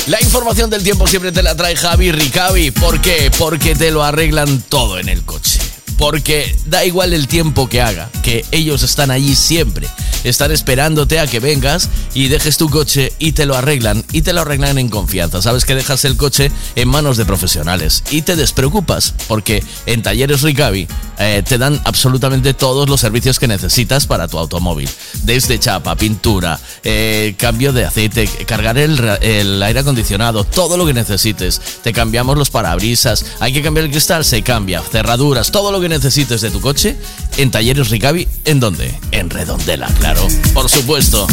La 0.08 0.20
información 0.20 0.70
del 0.70 0.84
tiempo 0.84 1.06
siempre 1.06 1.32
te 1.32 1.42
la 1.42 1.56
trae 1.56 1.74
Javi 1.76 2.12
Ricavi. 2.12 2.70
¿Por 2.72 3.00
qué? 3.00 3.30
Porque 3.38 3.74
te 3.74 3.90
lo 3.90 4.02
arreglan 4.04 4.62
todo 4.68 4.98
en 4.98 5.08
el 5.08 5.24
coche. 5.24 5.58
Porque 5.97 6.55
da 6.66 6.84
igual 6.84 7.12
el 7.12 7.26
tiempo 7.26 7.68
que 7.68 7.80
haga, 7.80 8.11
que 8.22 8.44
ellos 8.51 8.82
están 8.82 9.11
allí 9.11 9.34
siempre. 9.34 9.88
Están 10.24 10.51
esperándote 10.51 11.20
a 11.20 11.26
que 11.26 11.40
vengas 11.40 11.88
y 12.12 12.28
dejes 12.28 12.57
tu 12.57 12.68
coche 12.68 13.12
y 13.18 13.32
te 13.32 13.47
lo 13.47 13.57
arreglan. 13.57 14.05
Y 14.12 14.22
te 14.22 14.32
lo 14.32 14.42
arreglan 14.42 14.78
en 14.78 14.88
confianza. 14.88 15.40
Sabes 15.40 15.64
que 15.64 15.74
dejas 15.74 16.05
el 16.05 16.16
coche 16.16 16.51
en 16.74 16.88
manos 16.88 17.16
de 17.16 17.24
profesionales. 17.24 18.03
Y 18.11 18.22
te 18.22 18.36
despreocupas 18.36 19.14
porque 19.28 19.62
en 19.86 20.03
Talleres 20.03 20.42
Ricavi 20.42 20.88
eh, 21.18 21.42
te 21.47 21.59
dan 21.59 21.80
absolutamente 21.84 22.55
todos 22.55 22.88
los 22.88 23.01
servicios 23.01 23.38
que 23.38 23.49
necesitas 23.49 24.07
para 24.07 24.28
tu 24.28 24.38
automóvil. 24.38 24.88
Desde 25.22 25.59
chapa, 25.59 25.97
pintura, 25.97 26.59
eh, 26.84 27.34
cambio 27.38 27.72
de 27.72 27.84
aceite, 27.84 28.28
cargar 28.47 28.78
el, 28.78 28.99
el 29.20 29.62
aire 29.62 29.80
acondicionado, 29.80 30.44
todo 30.44 30.76
lo 30.76 30.86
que 30.86 30.94
necesites. 30.94 31.61
Te 31.82 31.92
cambiamos 31.92 32.36
los 32.36 32.51
parabrisas, 32.51 33.24
hay 33.40 33.53
que 33.53 33.62
cambiar 33.62 33.86
el 33.86 33.90
cristal, 33.90 34.24
se 34.24 34.42
cambia, 34.42 34.82
cerraduras, 34.82 35.51
todo 35.51 35.72
lo 35.72 35.80
que 35.80 35.86
necesites 35.89 36.41
de 36.41 36.51
tu 36.51 36.61
coche 36.61 36.97
en 37.37 37.51
Talleres 37.51 37.91
Ricavi. 37.91 38.28
¿En 38.45 38.61
dónde? 38.61 38.99
En 39.12 39.30
Redondela, 39.30 39.87
claro. 39.99 40.26
Por 40.55 40.68
supuesto. 40.68 41.26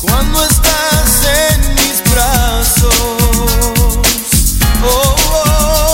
Cuando 0.00 0.44
estás 0.44 1.26
en 1.52 1.74
mis 1.74 2.12
brazos, 2.12 2.94
oh, 4.84 5.16
oh, 5.44 5.87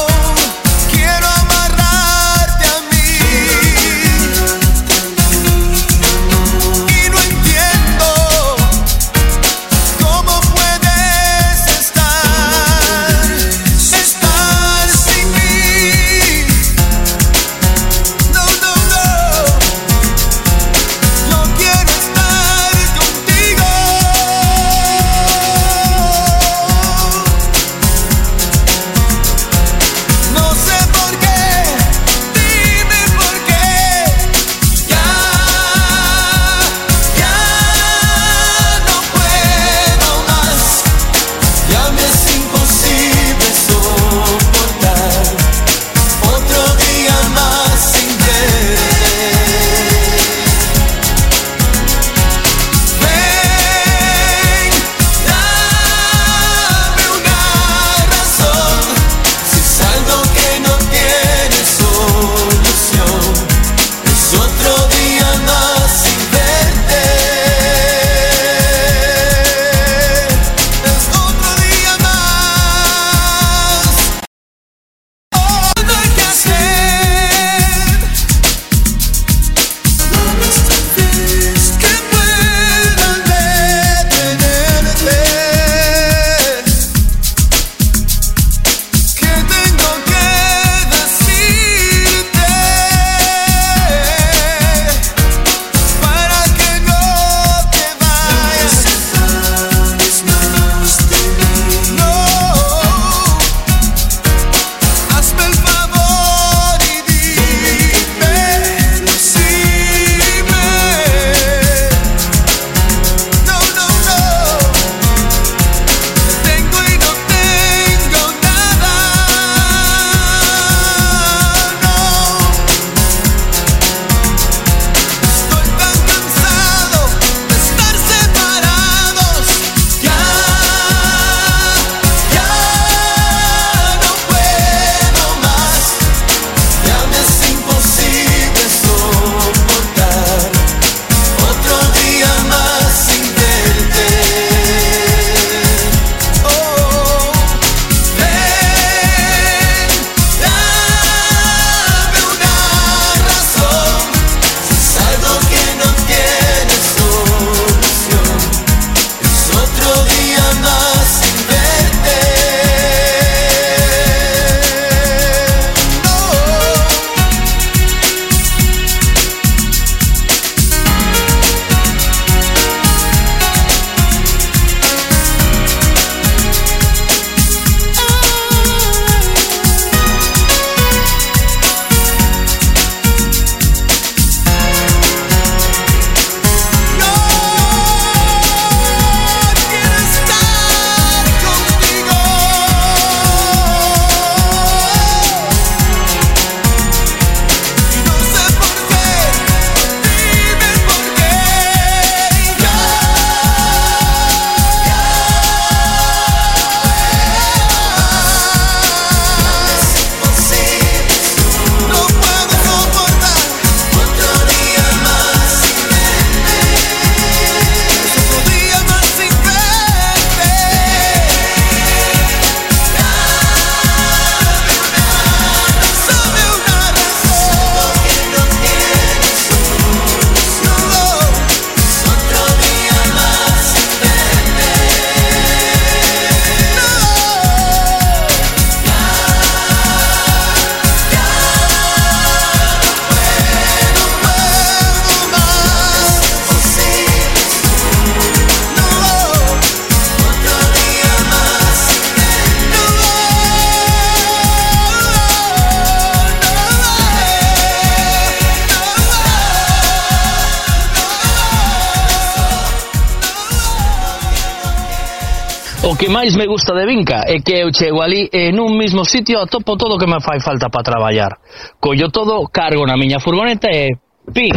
que 266.05 266.11
máis 266.11 266.37
me 266.37 266.45
gusta 266.45 266.75
de 266.75 266.85
Vinca 266.85 267.25
é 267.25 267.41
que 267.41 267.65
eu 267.65 267.73
chego 267.73 268.05
ali 268.05 268.29
e 268.29 268.53
nun 268.53 268.77
mismo 268.77 269.09
sitio 269.09 269.41
atopo 269.41 269.73
todo 269.81 269.97
o 269.97 269.99
que 269.99 270.05
me 270.05 270.21
fai 270.21 270.37
falta 270.37 270.69
para 270.69 270.85
traballar. 270.85 271.41
Collo 271.81 272.13
todo, 272.13 272.45
cargo 272.53 272.85
na 272.85 272.93
miña 272.93 273.17
furgoneta 273.25 273.73
e 273.73 273.97
pim, 274.29 274.53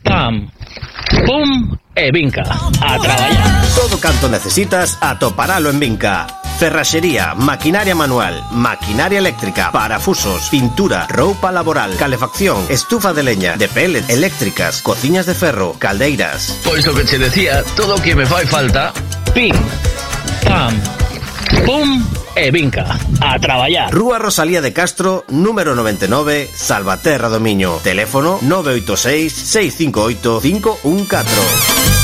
pam, 0.00 0.48
pum 1.28 1.76
e 1.92 2.08
Vinca 2.08 2.48
a 2.80 2.96
traballar. 2.96 3.60
Todo 3.76 4.00
canto 4.00 4.32
necesitas 4.32 4.96
atoparalo 5.04 5.68
en 5.68 5.80
Vinca. 5.84 6.24
Ferraxería, 6.56 7.34
maquinaria 7.34 7.92
manual, 7.92 8.32
maquinaria 8.52 9.18
eléctrica, 9.18 9.68
parafusos, 9.68 10.48
pintura, 10.48 11.04
roupa 11.12 11.52
laboral, 11.52 11.92
calefacción, 11.98 12.64
estufa 12.70 13.12
de 13.12 13.22
leña, 13.22 13.58
de 13.58 13.68
pellet, 13.68 14.08
eléctricas, 14.08 14.80
cociñas 14.80 15.26
de 15.26 15.34
ferro, 15.34 15.76
caldeiras. 15.78 16.56
Pois 16.64 16.88
o 16.88 16.94
que 16.94 17.04
che 17.04 17.18
decía, 17.18 17.60
todo 17.76 17.96
o 17.96 18.00
que 18.00 18.16
me 18.16 18.24
fai 18.24 18.46
falta, 18.46 18.94
pim, 19.34 19.52
pam, 20.44 20.74
pum 21.64 22.04
e 22.36 22.50
Vinca. 22.50 22.98
A 23.20 23.38
traballar. 23.38 23.92
Rúa 23.92 24.18
Rosalía 24.18 24.60
de 24.60 24.72
Castro, 24.72 25.24
número 25.28 25.74
99, 25.74 26.48
Salvaterra 26.54 27.28
do 27.28 27.40
Miño. 27.40 27.78
Teléfono 27.82 28.38
986 28.42 29.32
658 29.32 30.40
514. 30.40 31.94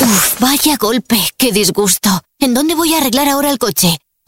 Uf, 0.00 0.40
vaya 0.40 0.76
golpe, 0.76 1.16
qué 1.36 1.52
disgusto. 1.52 2.10
¿En 2.38 2.54
dónde 2.54 2.74
voy 2.74 2.94
a 2.94 2.98
arreglar 2.98 3.28
ahora 3.28 3.50
el 3.50 3.58
coche? 3.58 3.98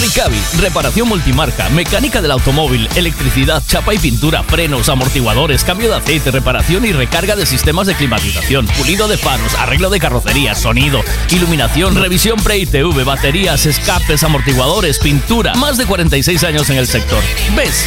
Ricavi, 0.00 0.40
reparación 0.58 1.08
multimarca, 1.08 1.68
mecánica 1.70 2.20
del 2.20 2.30
automóvil, 2.30 2.88
electricidad, 2.96 3.62
chapa 3.66 3.94
y 3.94 3.98
pintura, 3.98 4.42
frenos, 4.42 4.88
amortiguadores, 4.88 5.64
cambio 5.64 5.88
de 5.88 5.96
aceite, 5.96 6.30
reparación 6.30 6.84
y 6.84 6.92
recarga 6.92 7.36
de 7.36 7.46
sistemas 7.46 7.86
de 7.86 7.94
climatización, 7.94 8.66
pulido 8.66 9.08
de 9.08 9.16
faros, 9.16 9.54
arreglo 9.54 9.90
de 9.90 10.00
carrocería, 10.00 10.54
sonido, 10.54 11.02
iluminación, 11.30 11.94
revisión 11.96 12.38
pre-ITV, 12.42 13.04
baterías, 13.04 13.66
escapes, 13.66 14.22
amortiguadores, 14.22 14.98
pintura. 14.98 15.54
Más 15.54 15.76
de 15.78 15.86
46 15.86 16.44
años 16.44 16.68
en 16.70 16.78
el 16.78 16.86
sector. 16.86 17.22
¿Ves? 17.56 17.86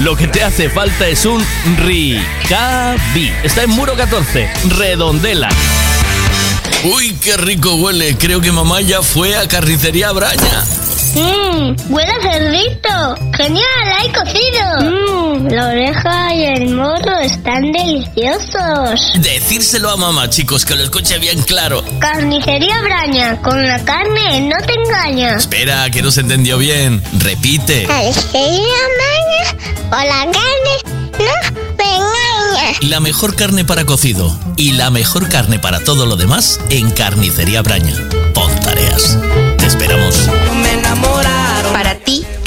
Lo 0.00 0.16
que 0.16 0.28
te 0.28 0.42
hace 0.42 0.70
falta 0.70 1.08
es 1.08 1.26
un 1.26 1.44
Ricavi. 1.78 3.32
Está 3.42 3.62
en 3.64 3.70
Muro 3.70 3.96
14, 3.96 4.50
Redondela. 4.68 5.48
Uy, 6.84 7.14
qué 7.20 7.36
rico 7.36 7.74
huele. 7.74 8.16
Creo 8.16 8.40
que 8.40 8.52
mamá 8.52 8.80
ya 8.80 9.02
fue 9.02 9.36
a 9.36 9.46
Carnicería 9.46 10.12
Braña. 10.12 10.64
Mmm, 11.14 11.92
huele 11.92 12.10
a 12.12 12.22
cerdito. 12.22 13.16
Genial, 13.36 13.64
hay 13.98 14.08
cocido. 14.10 14.90
Mmm, 14.90 15.48
la 15.48 15.68
oreja 15.68 16.34
y 16.34 16.44
el 16.44 16.74
morro 16.74 17.18
están 17.18 17.72
deliciosos. 17.72 19.12
Decírselo 19.20 19.90
a 19.90 19.96
mamá, 19.96 20.30
chicos, 20.30 20.64
que 20.64 20.74
lo 20.76 20.84
escuche 20.84 21.18
bien 21.18 21.42
claro. 21.42 21.82
Carnicería 21.98 22.80
Braña, 22.82 23.40
con 23.42 23.66
la 23.66 23.82
carne 23.84 24.40
no 24.42 24.56
te 24.66 24.74
engaña. 24.74 25.36
Espera, 25.36 25.90
que 25.90 26.02
no 26.02 26.10
se 26.10 26.20
entendió 26.20 26.58
bien. 26.58 27.02
Repite. 27.18 27.84
Carnicería 27.86 28.78
Braña, 28.96 29.90
con 29.90 30.06
la 30.06 30.32
carne 30.32 31.00
no 31.18 31.60
me 31.76 31.96
engaña. 31.96 32.78
La 32.82 33.00
mejor 33.00 33.34
carne 33.34 33.64
para 33.64 33.84
cocido 33.84 34.34
y 34.56 34.72
la 34.72 34.90
mejor 34.90 35.28
carne 35.28 35.58
para 35.58 35.80
todo 35.80 36.06
lo 36.06 36.16
demás 36.16 36.60
en 36.70 36.90
Carnicería 36.90 37.62
Braña. 37.62 37.94
Pontareas. 38.34 39.18
Te 39.58 39.66
esperamos. 39.66 40.29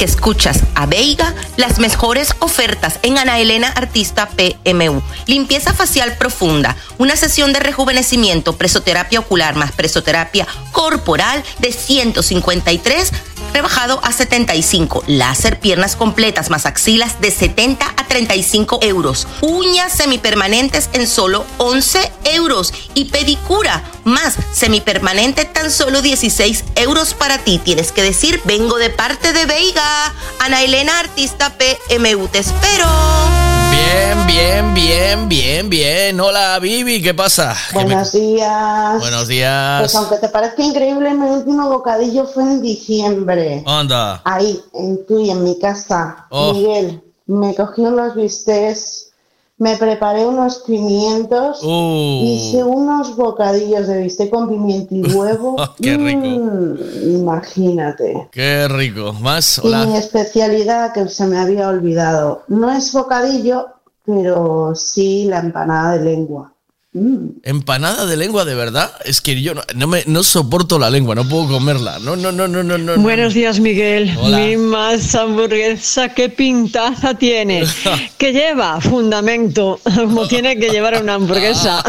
Escuchas 0.04 0.60
a 0.76 0.86
Veiga, 0.86 1.34
las 1.56 1.80
mejores 1.80 2.34
ofertas 2.40 3.00
en 3.04 3.18
Ana 3.18 3.40
Elena 3.40 3.70
Artista 3.70 4.28
PMU. 4.30 5.02
Limpieza 5.28 5.74
facial 5.74 6.18
profunda, 6.18 6.76
una 6.98 7.16
sesión 7.16 7.54
de 7.54 7.62
rejuvenecimiento, 7.62 8.58
presoterapia 8.58 9.22
ocular 9.22 9.56
más 9.56 9.72
presoterapia 9.72 10.46
corporal 10.74 11.44
de 11.60 11.72
153 11.72 13.12
rebajado 13.54 14.00
a 14.04 14.12
75. 14.12 15.04
Láser 15.08 15.60
piernas 15.60 15.96
completas 15.96 16.50
más 16.50 16.66
axilas 16.66 17.22
de 17.22 17.32
70 17.32 17.86
a 17.86 18.08
35 18.08 18.80
euros. 18.82 19.28
Uñas 19.42 19.94
semipermanentes 19.94 20.90
en 20.94 21.08
solo 21.08 21.46
11 21.58 22.12
euros. 22.34 22.74
Y 22.94 23.06
pedicura 23.06 23.84
más 24.04 24.36
semipermanente 24.52 25.46
tan 25.46 25.72
solo 25.72 26.02
16 26.02 26.66
euros 26.76 27.14
para 27.14 27.38
ti. 27.38 27.60
Tienes 27.64 27.92
que 27.92 28.04
decir, 28.04 28.42
vengo 28.46 28.78
de 28.78 28.90
parte 28.90 29.34
de 29.34 29.46
Veiga. 29.46 30.14
Ana 30.40 30.64
Elena 30.64 31.00
Artista 31.00 31.54
PMU. 31.58 32.28
Te 32.28 32.40
espero. 32.40 33.63
Bien, 33.78 34.26
bien, 34.28 34.74
bien, 34.74 35.30
bien, 35.30 35.70
bien. 35.70 36.20
Hola, 36.20 36.60
Vivi, 36.60 37.02
¿qué 37.02 37.14
pasa? 37.14 37.56
¿Qué 37.72 37.80
me- 37.80 37.86
Buenos 37.86 38.12
días. 38.12 39.00
Buenos 39.00 39.28
días. 39.28 39.82
Pues 39.82 39.96
aunque 39.96 40.18
te 40.18 40.30
parezca 40.30 40.62
increíble, 40.64 41.14
mi 41.14 41.28
último 41.30 41.70
bocadillo 41.70 42.26
fue 42.26 42.44
en 42.44 42.62
diciembre. 42.62 43.64
Anda. 43.66 44.22
Ahí, 44.26 44.62
en 44.74 45.06
tú 45.06 45.20
y 45.20 45.32
en 45.32 45.44
mi 45.44 45.58
casa. 45.60 46.28
Oh. 46.30 46.54
Miguel, 46.54 47.02
me 47.26 47.56
cogí 47.56 47.82
unos 47.82 48.16
bistecs, 48.16 49.12
me 49.58 49.78
preparé 49.78 50.26
unos 50.26 50.60
pimientos, 50.60 51.62
Uh. 51.64 52.22
hice 52.24 52.64
unos 52.64 53.16
bocadillos 53.16 53.88
de 53.88 54.02
bistec 54.04 54.30
con 54.30 54.50
pimiento 54.50 54.94
y 54.96 55.04
huevo. 55.04 55.56
Qué 55.82 55.96
rico. 55.98 56.20
Mm, 56.28 56.76
imagínate. 57.20 58.28
Qué 58.32 58.68
rico. 58.68 59.14
Más, 59.14 59.60
Y 59.64 59.68
mi 59.68 59.74
hola. 59.74 59.98
especialidad 59.98 60.94
que 60.94 61.08
se 61.08 61.26
me 61.28 61.38
había 61.38 61.68
olvidado, 61.70 62.44
no 62.48 62.72
es 62.72 62.92
bocadillo, 62.94 63.68
pero 64.06 64.74
sí 64.76 65.26
la 65.26 65.40
empanada 65.40 65.98
de 65.98 66.04
lengua. 66.04 66.53
Empanada 66.96 68.06
de 68.06 68.16
lengua, 68.18 68.46
de 68.46 68.54
verdad. 68.54 68.94
Es 69.04 69.20
que 69.20 69.42
yo 69.42 69.56
no, 69.56 69.64
no 69.74 69.88
me, 69.88 70.04
no 70.06 70.24
soporto 70.24 70.78
la 70.78 70.92
lengua, 70.92 71.16
no 71.16 71.28
puedo 71.28 71.48
comerla. 71.48 71.98
No, 71.98 72.16
no, 72.16 72.32
no, 72.32 72.48
no, 72.48 72.62
no, 72.62 72.78
no. 72.78 72.98
Buenos 72.98 73.34
días, 73.34 73.60
Miguel. 73.60 74.16
Hola. 74.20 74.38
Mi 74.38 74.58
más 74.58 75.16
hamburguesa, 75.16 76.10
qué 76.10 76.30
pintaza 76.30 77.16
tiene. 77.16 77.64
Que 78.18 78.32
lleva 78.32 78.80
fundamento, 78.80 79.82
como 79.84 80.28
tiene 80.28 80.58
que 80.58 80.70
llevar 80.70 81.02
una 81.02 81.16
hamburguesa. 81.16 81.84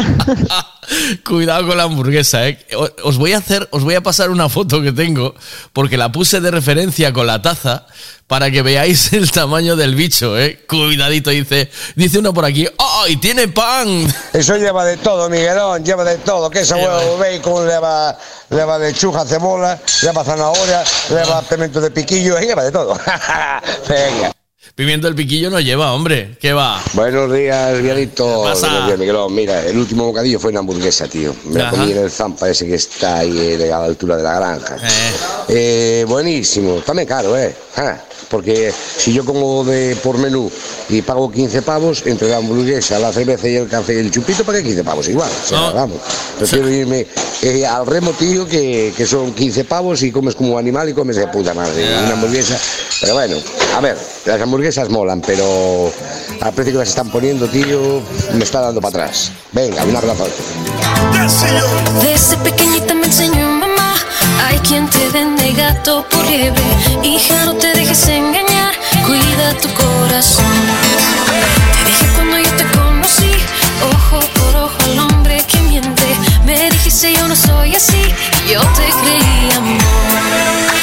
Cuidado 1.25 1.67
con 1.67 1.77
la 1.77 1.83
hamburguesa, 1.83 2.47
¿eh? 2.49 2.57
Os 3.03 3.17
voy 3.17 3.33
a 3.33 3.37
hacer, 3.37 3.67
os 3.71 3.83
voy 3.83 3.95
a 3.95 4.01
pasar 4.01 4.29
una 4.31 4.49
foto 4.49 4.81
que 4.81 4.91
tengo, 4.91 5.35
porque 5.71 5.97
la 5.97 6.11
puse 6.11 6.41
de 6.41 6.51
referencia 6.51 7.13
con 7.13 7.27
la 7.27 7.41
taza 7.41 7.85
para 8.27 8.49
que 8.49 8.61
veáis 8.61 9.13
el 9.13 9.31
tamaño 9.31 9.75
del 9.75 9.95
bicho, 9.95 10.37
¿eh? 10.37 10.59
Cuidadito, 10.67 11.29
dice, 11.29 11.69
dice 11.95 12.19
uno 12.19 12.33
por 12.33 12.45
aquí, 12.45 12.67
¡oh! 12.77 13.05
Y 13.07 13.17
tiene 13.17 13.47
pan. 13.47 13.87
Eso 14.33 14.57
lleva 14.57 14.85
de 14.85 14.97
todo, 14.97 15.29
Miguelón, 15.29 15.83
lleva 15.83 16.03
de 16.03 16.17
todo. 16.17 16.49
Queso, 16.49 16.75
huevo, 16.75 17.17
bacon, 17.17 17.67
lleva, 17.67 18.17
lleva 18.49 18.79
lechuga, 18.79 19.25
cebola, 19.25 19.79
lleva 20.01 20.23
zanahoria, 20.23 20.83
lleva 21.09 21.41
pimiento 21.43 21.81
de 21.81 21.91
piquillo, 21.91 22.39
lleva 22.39 22.63
de 22.63 22.71
todo. 22.71 22.99
Venga. 23.89 24.31
Pimiento 24.73 25.07
del 25.07 25.15
piquillo 25.15 25.49
no 25.49 25.61
lleva, 25.61 25.93
hombre. 25.93 26.35
¿Qué 26.41 26.51
va? 26.51 26.83
Buenos 26.93 27.31
días, 27.31 27.81
Viadito. 27.81 28.39
Buenos 28.39 28.61
días, 28.61 28.99
Miguelón. 28.99 29.33
Mira, 29.33 29.61
el 29.63 29.77
último 29.77 30.05
bocadillo 30.05 30.37
fue 30.37 30.51
una 30.51 30.59
hamburguesa, 30.59 31.07
tío. 31.07 31.33
Me 31.45 31.61
la 31.61 31.69
comí 31.69 31.91
en 31.91 31.99
el 31.99 32.11
Zampa 32.11 32.49
ese 32.49 32.67
que 32.67 32.75
está 32.75 33.19
ahí 33.19 33.37
eh, 33.37 33.71
a 33.71 33.79
la 33.79 33.85
altura 33.85 34.17
de 34.17 34.23
la 34.23 34.35
granja. 34.35 34.75
Eh, 35.47 36.03
buenísimo. 36.05 36.81
También 36.85 37.07
caro, 37.07 37.37
¿eh? 37.37 37.55
Porque 38.29 38.73
si 38.97 39.13
yo 39.13 39.23
como 39.23 39.63
de 39.63 39.95
por 39.97 40.17
menú 40.17 40.51
y 40.89 41.01
pago 41.01 41.31
15 41.31 41.61
pavos, 41.61 42.03
entre 42.05 42.29
la 42.29 42.37
hamburguesa, 42.37 42.97
la 42.99 43.11
cerveza 43.13 43.47
y 43.47 43.55
el 43.55 43.67
café 43.67 43.93
y 43.95 43.97
el 43.99 44.11
chupito, 44.11 44.43
pagué 44.43 44.63
15 44.63 44.83
pavos 44.83 45.07
igual. 45.07 45.29
O 45.43 45.47
sea, 45.47 45.59
No. 45.59 45.73
vamos. 45.73 45.97
Prefiero 46.37 46.69
irme 46.69 47.05
eh, 47.43 47.65
al 47.65 47.85
remo, 47.85 48.11
tío, 48.11 48.47
que, 48.47 48.93
que 48.97 49.05
son 49.05 49.33
15 49.33 49.63
pavos 49.65 50.01
y 50.03 50.11
comes 50.11 50.35
como 50.35 50.57
animal 50.57 50.89
y 50.89 50.93
comes 50.93 51.15
de 51.17 51.27
puta 51.27 51.53
madre. 51.53 51.85
Una 51.99 52.13
hamburguesa. 52.13 52.57
Pero 53.01 53.13
bueno, 53.13 53.37
a 53.75 53.79
ver, 53.81 53.97
las 54.25 54.41
hamburguesas 54.41 54.89
molan, 54.89 55.21
pero 55.21 55.91
al 56.41 56.53
precio 56.53 56.73
que 56.73 56.79
las 56.79 56.89
están 56.89 57.09
poniendo, 57.11 57.47
tío, 57.47 58.01
me 58.33 58.43
está 58.43 58.61
dando 58.61 58.81
para 58.81 59.03
atrás. 59.05 59.31
Venga, 59.51 59.83
un 59.83 59.95
abrazo. 59.95 60.27
Desde 62.01 62.37
pequeñita 62.37 62.93
me 62.95 63.05
enseñó 63.05 63.35
mamá 63.35 63.44
Hay 64.43 64.59
quien 64.59 64.89
te 64.89 65.09
vende 65.09 65.53
gato 65.53 66.05
por 66.09 66.25
liebre 66.25 66.63
Hija, 67.03 67.45
no 67.45 67.53
te 67.55 67.73
dejes 67.73 68.07
engañar. 68.07 68.73
Cuida 69.05 69.53
tu 69.61 69.69
corazón. 69.73 70.45
Te 71.73 71.89
dije 71.89 72.05
cuando 72.15 72.37
yo 72.37 72.51
te 72.55 72.65
conocí 72.77 73.31
Ojo 73.93 74.19
por 74.19 74.55
ojo 74.63 74.77
al 74.85 74.99
hombre 74.99 75.43
que 75.47 75.59
miente. 75.61 76.15
Me 76.45 76.69
dijiste 76.69 77.13
yo 77.13 77.27
no 77.27 77.35
soy 77.35 77.75
así 77.75 78.01
Yo 78.47 78.61
te 78.61 78.85
creí 79.01 79.51
amor 79.57 80.74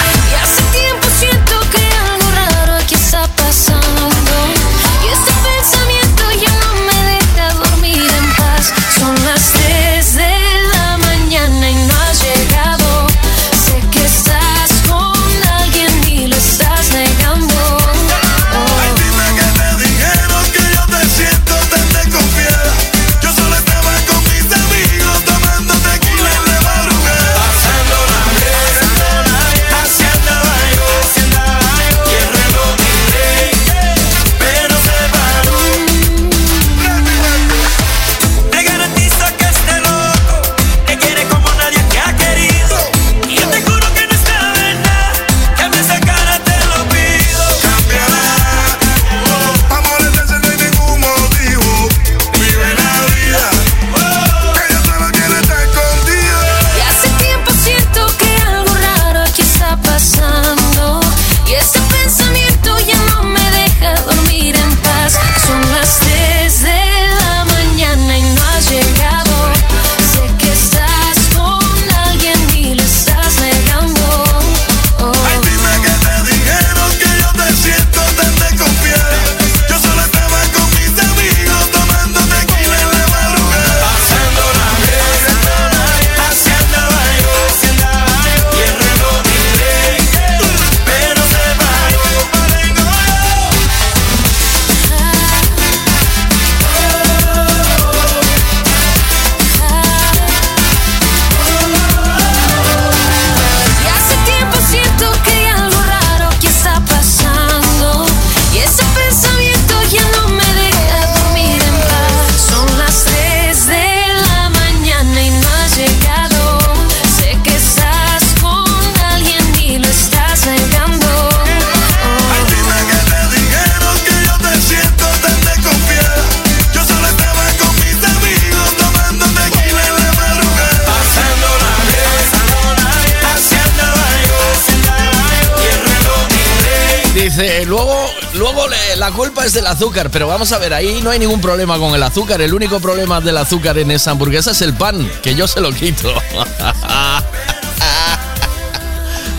azúcar, 139.82 140.10
pero 140.12 140.28
vamos 140.28 140.52
a 140.52 140.58
ver, 140.58 140.72
ahí 140.74 141.00
no 141.02 141.10
hay 141.10 141.18
ningún 141.18 141.40
problema 141.40 141.76
con 141.76 141.92
el 141.92 142.02
azúcar. 142.04 142.40
El 142.40 142.54
único 142.54 142.78
problema 142.78 143.20
del 143.20 143.36
azúcar 143.36 143.76
en 143.78 143.90
esa 143.90 144.12
hamburguesa 144.12 144.52
es 144.52 144.62
el 144.62 144.74
pan, 144.74 145.10
que 145.24 145.34
yo 145.34 145.48
se 145.48 145.60
lo 145.60 145.72
quito. 145.72 146.08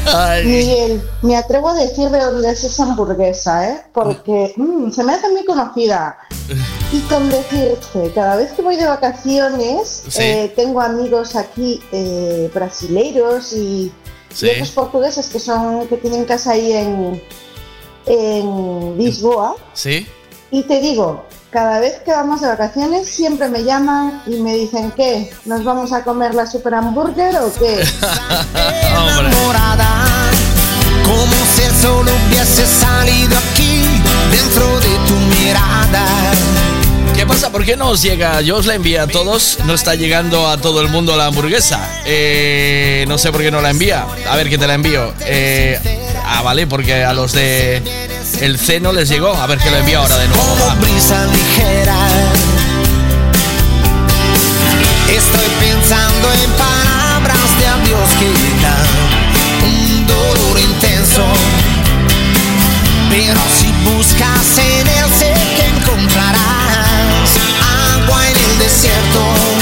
Ay. 0.06 0.46
Miguel, 0.46 1.02
me 1.22 1.38
atrevo 1.38 1.70
a 1.70 1.76
decir 1.76 2.10
de 2.10 2.20
dónde 2.20 2.52
es 2.52 2.62
esa 2.66 2.84
hamburguesa, 2.84 3.70
¿eh? 3.70 3.82
Porque 3.94 4.54
mm, 4.58 4.92
se 4.92 5.02
me 5.02 5.14
hace 5.14 5.30
muy 5.30 5.46
conocida. 5.46 6.18
Y 6.92 7.00
con 7.04 7.30
decirte, 7.30 8.12
cada 8.14 8.36
vez 8.36 8.52
que 8.52 8.62
voy 8.64 8.76
de 8.76 8.86
vacaciones, 8.86 10.04
Sí. 10.10 10.22
eh, 10.24 10.54
tengo 10.58 10.82
amigos 10.82 11.38
aquí 11.38 11.80
eh, 11.94 12.52
brasileiros 12.54 13.54
y, 13.54 13.94
Sí. 14.34 14.48
y 14.48 14.50
otros 14.50 14.72
portugueses 14.72 15.28
que 15.28 15.40
son 15.40 15.88
que 15.88 15.96
tienen 15.96 16.26
casa 16.26 16.52
ahí 16.52 16.74
en, 16.74 17.24
en 18.08 18.98
Lisboa. 18.98 19.56
¿Sí? 19.74 20.06
Y 20.54 20.62
te 20.62 20.80
digo, 20.82 21.26
cada 21.50 21.80
vez 21.80 22.00
que 22.06 22.12
vamos 22.12 22.42
de 22.42 22.48
vacaciones 22.48 23.08
siempre 23.08 23.50
me 23.50 23.64
llaman 23.64 24.22
y 24.28 24.36
me 24.36 24.54
dicen, 24.54 24.92
¿qué? 24.92 25.34
¿Nos 25.46 25.64
vamos 25.64 25.92
a 25.92 26.04
comer 26.04 26.36
la 26.36 26.46
super 26.46 26.76
hamburger 26.76 27.36
o 27.38 27.52
qué? 27.56 27.82
enamorada, 28.92 30.06
como 31.04 31.36
si 31.56 31.64
el 31.64 31.76
sol 31.82 32.06
hubiese 32.06 32.68
salido 32.68 33.36
aquí 33.36 33.82
dentro 34.30 34.80
de 34.80 34.96
tu 35.08 35.16
mirada. 35.42 36.63
¿Qué 37.24 37.28
pasa? 37.28 37.54
¿Por 37.54 37.64
qué 37.64 37.78
no 37.78 37.88
os 37.88 38.02
llega? 38.02 38.42
Yo 38.42 38.58
os 38.58 38.66
la 38.66 38.76
envié 38.76 39.00
a 39.00 39.08
todos, 39.08 39.60
no 39.64 39.74
está 39.76 39.96
llegando 39.96 40.50
a 40.50 40.58
todo 40.58 40.82
el 40.82 40.90
mundo 40.90 41.16
la 41.16 41.28
hamburguesa. 41.28 41.80
Eh, 42.06 43.06
no 43.08 43.18
sé 43.18 43.32
por 43.32 43.40
qué 43.40 43.50
no 43.50 43.62
la 43.62 43.70
envía. 43.70 44.06
A 44.30 44.36
ver, 44.36 44.50
que 44.50 44.58
te 44.58 44.68
la 44.68 44.74
envío. 44.74 45.14
Eh, 45.22 45.80
ah, 46.26 46.42
vale, 46.42 46.68
porque 46.68 47.06
a 47.06 47.14
los 47.14 47.32
de 47.32 47.82
el 48.42 48.60
C 48.60 48.82
no 48.82 48.92
les 48.92 49.08
llegó. 49.08 49.34
A 49.34 49.48
ver, 49.48 49.58
que 49.58 49.72
lo 49.72 49.78
envío 49.78 50.00
ahora 50.00 50.18
de 50.18 50.28
nuevo. 50.28 50.44
va. 50.68 50.76
Estoy 55.08 55.48
pensando 55.62 56.28
en 56.34 56.52
palabras 56.52 57.58
de 57.58 57.68
adiós 57.68 58.10
que 58.20 58.28
dan 58.62 59.72
un 59.72 60.08
dolor 60.08 60.60
intenso. 60.60 61.24
Pero 63.10 63.40
si 63.58 63.72
buscas 63.96 64.58
en 64.58 64.88
él 64.90 65.33
desierto. 68.64 69.53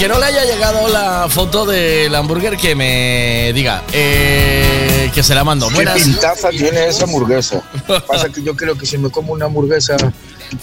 Que 0.00 0.08
no 0.08 0.18
le 0.18 0.24
haya 0.24 0.46
llegado 0.46 0.88
la 0.88 1.26
foto 1.28 1.66
del 1.66 2.14
hamburger, 2.14 2.56
que 2.56 2.74
me 2.74 3.52
diga. 3.52 3.82
Eh, 3.92 5.10
que 5.14 5.22
se 5.22 5.34
la 5.34 5.44
mando. 5.44 5.68
¿Qué 5.68 5.74
Buenas. 5.74 6.02
pintaza 6.02 6.48
tiene 6.48 6.88
esa 6.88 7.04
hamburguesa? 7.04 7.62
Pasa 8.06 8.30
que 8.30 8.42
yo 8.42 8.56
creo 8.56 8.78
que 8.78 8.86
si 8.86 8.96
me 8.96 9.10
como 9.10 9.34
una 9.34 9.44
hamburguesa 9.44 9.98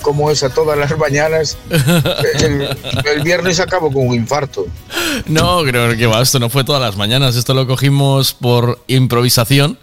como 0.02 0.32
esa 0.32 0.50
todas 0.50 0.76
las 0.76 0.98
mañanas, 0.98 1.56
el, 1.70 2.76
el 3.06 3.22
viernes 3.22 3.60
acabo 3.60 3.92
con 3.92 4.08
un 4.08 4.16
infarto. 4.16 4.66
No, 5.28 5.64
creo 5.64 5.96
que 5.98 6.06
va, 6.06 6.22
esto 6.22 6.40
no 6.40 6.50
fue 6.50 6.64
todas 6.64 6.82
las 6.82 6.96
mañanas, 6.96 7.36
esto 7.36 7.54
lo 7.54 7.68
cogimos 7.68 8.34
por 8.34 8.84
improvisación, 8.88 9.78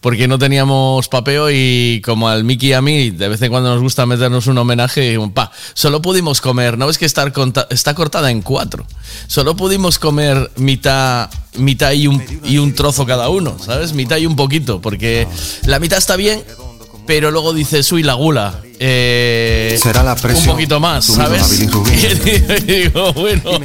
porque 0.00 0.28
no 0.28 0.38
teníamos 0.38 1.08
papeo 1.08 1.50
y 1.50 2.00
como 2.04 2.28
al 2.28 2.44
Mickey 2.44 2.70
y 2.70 2.72
a 2.72 2.82
mí 2.82 3.10
de 3.10 3.28
vez 3.28 3.40
en 3.42 3.50
cuando 3.50 3.72
nos 3.72 3.82
gusta 3.82 4.06
meternos 4.06 4.46
un 4.46 4.58
homenaje, 4.58 5.14
y, 5.14 5.28
pa, 5.28 5.50
solo 5.74 6.02
pudimos 6.02 6.40
comer, 6.40 6.78
no 6.78 6.86
ves 6.86 6.98
que 6.98 7.06
estar 7.06 7.32
está 7.70 7.94
cortada 7.94 8.30
en 8.30 8.42
cuatro, 8.42 8.86
solo 9.26 9.56
pudimos 9.56 9.98
comer 9.98 10.50
mitad, 10.56 11.30
mitad 11.54 11.92
y 11.92 12.06
un, 12.06 12.22
y 12.44 12.58
un 12.58 12.74
trozo 12.74 13.06
cada 13.06 13.28
uno, 13.28 13.56
¿sabes? 13.58 13.92
Mitad 13.92 14.18
y 14.18 14.26
un 14.26 14.36
poquito, 14.36 14.80
porque 14.80 15.26
la 15.64 15.78
mitad 15.78 15.98
está 15.98 16.16
bien, 16.16 16.42
pero 17.08 17.30
luego 17.30 17.54
dices, 17.54 17.90
uy, 17.90 18.02
la 18.02 18.12
gula. 18.12 18.60
eh, 18.78 19.78
Será 19.82 20.02
la 20.02 20.14
presión. 20.14 20.50
Un 20.50 20.54
poquito 20.56 20.78
más, 20.78 21.06
¿sabes? 21.06 21.58
Y 21.62 22.60
digo, 22.60 23.14
bueno. 23.14 23.58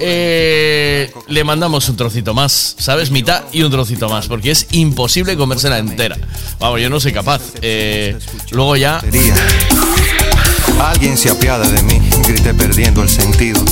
eh, 0.00 1.12
le 1.28 1.44
mandamos 1.44 1.86
un 1.90 1.96
trocito 1.98 2.32
más, 2.32 2.74
¿sabes? 2.78 3.10
Mitad 3.10 3.42
y 3.52 3.62
un 3.62 3.70
trocito 3.70 4.08
más, 4.08 4.26
porque 4.26 4.52
es 4.52 4.68
imposible 4.70 5.36
comérsela 5.36 5.76
entera. 5.76 6.16
Vamos, 6.58 6.80
yo 6.80 6.88
no 6.88 6.98
soy 6.98 7.12
capaz. 7.12 7.42
Eh, 7.60 8.16
luego 8.52 8.74
ya. 8.76 9.02
Alguien 10.80 11.18
se 11.18 11.28
apiada 11.28 11.68
de 11.68 11.82
mí, 11.82 12.00
grité 12.26 12.54
perdiendo 12.54 13.02
el 13.02 13.10
sentido. 13.10 13.62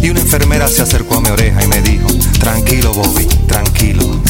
Y 0.00 0.10
una 0.10 0.20
enfermera 0.20 0.68
se 0.68 0.82
acercó 0.82 1.16
a 1.16 1.20
mi 1.20 1.28
oreja 1.30 1.60
y 1.64 1.66
me 1.66 1.82
dijo, 1.82 2.06
tranquilo 2.38 2.94
Bobby, 2.94 3.26
tranquilo. 3.48 4.22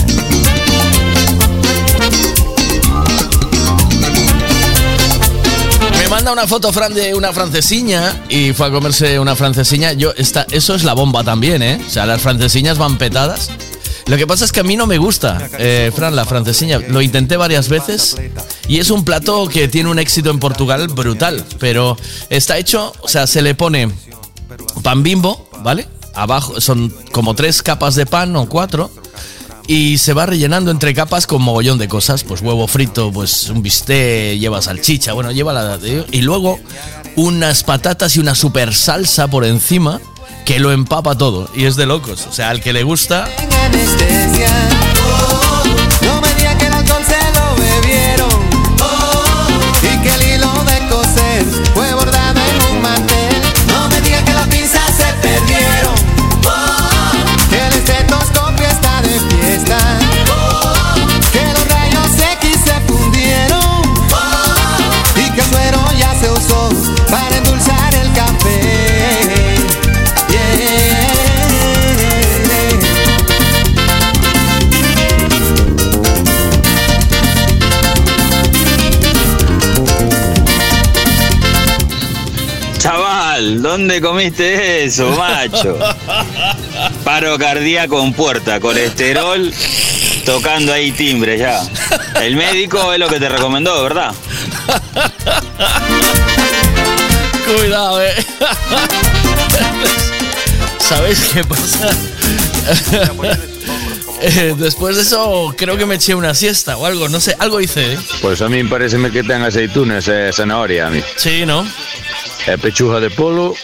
Me 6.08 6.14
manda 6.14 6.32
una 6.32 6.46
foto 6.46 6.72
Fran 6.72 6.94
de 6.94 7.14
una 7.14 7.34
francesiña 7.34 8.24
y 8.30 8.54
fue 8.54 8.68
a 8.68 8.70
comerse 8.70 9.18
una 9.18 9.36
francesiña. 9.36 9.92
Yo, 9.92 10.14
esta, 10.16 10.46
eso 10.50 10.74
es 10.74 10.82
la 10.82 10.94
bomba 10.94 11.22
también, 11.22 11.62
¿eh? 11.62 11.78
O 11.86 11.90
sea, 11.90 12.06
las 12.06 12.22
francesiñas 12.22 12.78
van 12.78 12.96
petadas. 12.96 13.50
Lo 14.06 14.16
que 14.16 14.26
pasa 14.26 14.46
es 14.46 14.50
que 14.52 14.60
a 14.60 14.62
mí 14.62 14.74
no 14.74 14.86
me 14.86 14.96
gusta, 14.96 15.50
eh, 15.58 15.92
Fran, 15.94 16.16
la 16.16 16.24
francesiña. 16.24 16.78
Lo 16.78 17.02
intenté 17.02 17.36
varias 17.36 17.68
veces 17.68 18.16
y 18.68 18.78
es 18.78 18.88
un 18.88 19.04
plato 19.04 19.48
que 19.48 19.68
tiene 19.68 19.90
un 19.90 19.98
éxito 19.98 20.30
en 20.30 20.38
Portugal 20.38 20.88
brutal. 20.88 21.44
Pero 21.58 21.94
está 22.30 22.56
hecho, 22.56 22.94
o 23.02 23.08
sea, 23.08 23.26
se 23.26 23.42
le 23.42 23.54
pone 23.54 23.90
pan 24.82 25.02
bimbo, 25.02 25.50
¿vale? 25.62 25.86
Abajo 26.14 26.58
son 26.62 26.88
como 27.12 27.34
tres 27.34 27.62
capas 27.62 27.96
de 27.96 28.06
pan 28.06 28.34
o 28.34 28.48
cuatro. 28.48 28.90
Y 29.68 29.98
se 29.98 30.14
va 30.14 30.24
rellenando 30.24 30.70
entre 30.70 30.94
capas 30.94 31.26
con 31.26 31.42
mogollón 31.42 31.78
de 31.78 31.88
cosas. 31.88 32.24
Pues 32.24 32.40
huevo 32.40 32.66
frito, 32.66 33.12
pues 33.12 33.50
un 33.50 33.62
bistec, 33.62 34.38
lleva 34.38 34.62
salchicha, 34.62 35.12
bueno, 35.12 35.30
lleva 35.30 35.52
la... 35.52 35.78
Y 36.10 36.22
luego 36.22 36.58
unas 37.16 37.62
patatas 37.64 38.16
y 38.16 38.20
una 38.20 38.34
super 38.34 38.74
salsa 38.74 39.28
por 39.28 39.44
encima 39.44 40.00
que 40.46 40.58
lo 40.58 40.72
empapa 40.72 41.18
todo. 41.18 41.50
Y 41.54 41.66
es 41.66 41.76
de 41.76 41.84
locos. 41.84 42.26
O 42.26 42.32
sea, 42.32 42.48
al 42.48 42.62
que 42.62 42.72
le 42.72 42.82
gusta... 42.82 43.28
¿dónde 83.56 84.00
comiste 84.00 84.84
eso, 84.84 85.08
macho? 85.16 85.78
Paro 87.04 87.38
cardíaco 87.38 88.02
en 88.02 88.12
puerta, 88.12 88.60
colesterol, 88.60 89.52
tocando 90.24 90.72
ahí 90.72 90.92
timbre 90.92 91.38
ya. 91.38 91.60
El 92.20 92.36
médico 92.36 92.92
es 92.92 92.98
lo 92.98 93.08
que 93.08 93.18
te 93.18 93.28
recomendó, 93.28 93.82
¿verdad? 93.82 94.12
Cuidado, 97.56 98.02
eh. 98.02 98.14
¿Sabéis 100.78 101.18
qué 101.32 101.44
pasa? 101.44 101.90
Eh, 104.20 104.54
Después 104.58 104.96
de 104.96 105.02
eso, 105.02 105.54
creo 105.56 105.76
que 105.76 105.86
me 105.86 105.94
eché 105.94 106.14
una 106.14 106.34
siesta 106.34 106.76
o 106.76 106.84
algo, 106.86 107.08
no 107.08 107.20
sé, 107.20 107.36
algo 107.38 107.60
hice, 107.60 107.92
¿eh? 107.94 107.98
Pues 108.20 108.42
a 108.42 108.48
mí 108.48 108.64
parece 108.64 108.98
que 109.10 109.22
ten 109.22 109.42
aceitunas 109.42 110.08
e 110.08 110.32
zanahoria 110.32 110.88
a 110.88 110.90
mí. 110.90 111.00
Sí, 111.16 111.46
¿no? 111.46 111.64
E 112.46 112.56
pechuga 112.56 113.00
de 113.00 113.10
polo, 113.10 113.54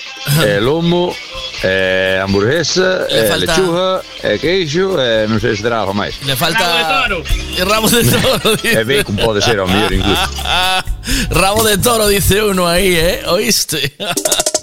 e 0.45 0.59
lomo, 0.61 1.15
e 1.63 2.19
hamburguesa, 2.23 3.07
Le 3.09 3.21
e 3.21 3.27
falta- 3.29 3.47
lechuga, 3.47 4.03
e 4.23 4.39
queixo, 4.39 5.01
e 5.01 5.27
non 5.27 5.41
sei 5.41 5.57
se 5.57 5.63
terá 5.63 5.79
algo 5.79 5.95
máis. 5.95 6.15
Le 6.23 6.37
falta. 6.37 7.07
Y 7.57 7.63
Rabo 7.65 7.89
de 7.89 8.05
toro. 8.05 8.57
dice. 8.61 8.81
E 8.81 8.85
bacon 8.85 9.17
pode 9.17 9.41
ser 9.41 9.59
ao 9.59 9.67
mellor 9.67 9.93
incluso. 9.93 10.29
Rabo 11.31 11.63
de 11.65 11.79
toro, 11.79 12.09
dice 12.09 12.43
uno 12.43 12.67
ahí, 12.69 12.95
¿eh? 12.95 13.23
¿Oíste? 13.27 13.95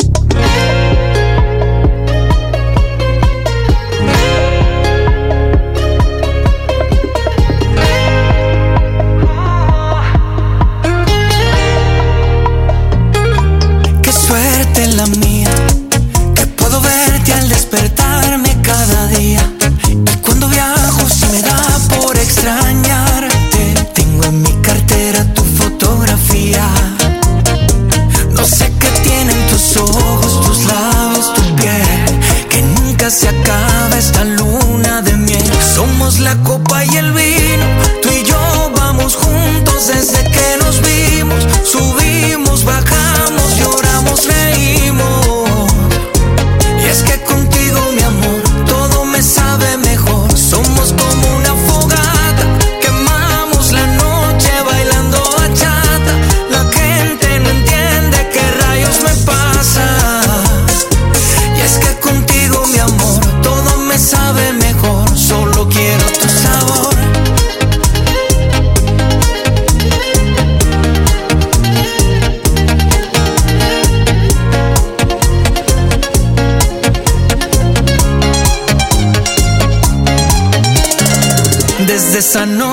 esa 82.22 82.45
noche 82.45 82.70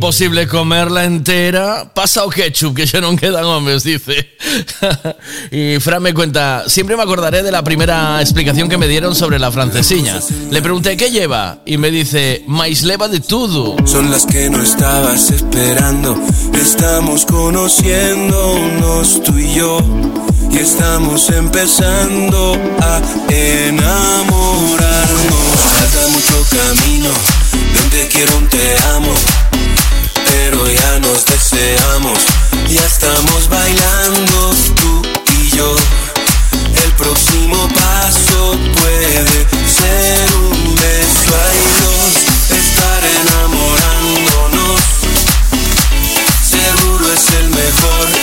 Imposible 0.00 0.48
comerla 0.48 1.04
entera. 1.04 1.92
Pasa 1.92 2.24
o 2.24 2.30
ketchup, 2.30 2.74
que 2.74 2.86
ya 2.86 3.02
no 3.02 3.14
quedan 3.16 3.44
hombres, 3.44 3.84
dice. 3.84 4.30
y 5.50 5.78
Fran 5.78 6.02
me 6.02 6.14
cuenta, 6.14 6.64
siempre 6.68 6.96
me 6.96 7.02
acordaré 7.02 7.42
de 7.42 7.52
la 7.52 7.62
primera 7.62 8.18
explicación 8.22 8.70
que 8.70 8.78
me 8.78 8.88
dieron 8.88 9.14
sobre 9.14 9.38
la 9.38 9.52
francesiña. 9.52 10.18
Le 10.50 10.62
pregunté, 10.62 10.96
¿qué 10.96 11.10
lleva? 11.10 11.58
Y 11.66 11.76
me 11.76 11.90
dice, 11.90 12.42
maíz 12.46 12.82
leva 12.82 13.08
de 13.08 13.20
todo. 13.20 13.76
Son 13.86 14.10
las 14.10 14.24
que 14.24 14.48
no 14.48 14.62
estabas 14.62 15.30
esperando. 15.32 16.18
Estamos 16.54 17.26
conociéndonos 17.26 19.22
tú 19.22 19.36
y 19.36 19.52
yo. 19.52 19.80
Y 20.50 20.56
estamos 20.56 21.28
empezando 21.28 22.56
a 22.80 23.02
enamorarnos. 23.28 24.80
Falta 25.78 26.08
mucho 26.08 26.42
camino. 26.48 27.10
Un 27.84 27.90
te 27.90 28.08
quiero, 28.08 28.38
un 28.38 28.48
te 28.48 28.76
amo. 28.94 29.12
Pero 30.30 30.66
ya 30.66 30.98
nos 31.00 31.24
deseamos. 31.26 32.18
Ya 32.68 32.84
estamos 32.84 33.48
bailando 33.48 34.54
tú 34.80 35.02
y 35.38 35.56
yo. 35.56 35.76
El 36.84 36.92
próximo 36.92 37.68
paso 37.68 38.56
puede 38.80 39.46
ser 39.66 40.34
un 40.36 40.74
beso. 40.76 41.30
Hay 41.46 41.62
dos, 41.82 42.12
estar 42.62 43.02
enamorándonos. 43.20 44.80
Seguro 46.48 47.12
es 47.12 47.26
el 47.40 47.48
mejor 47.50 48.19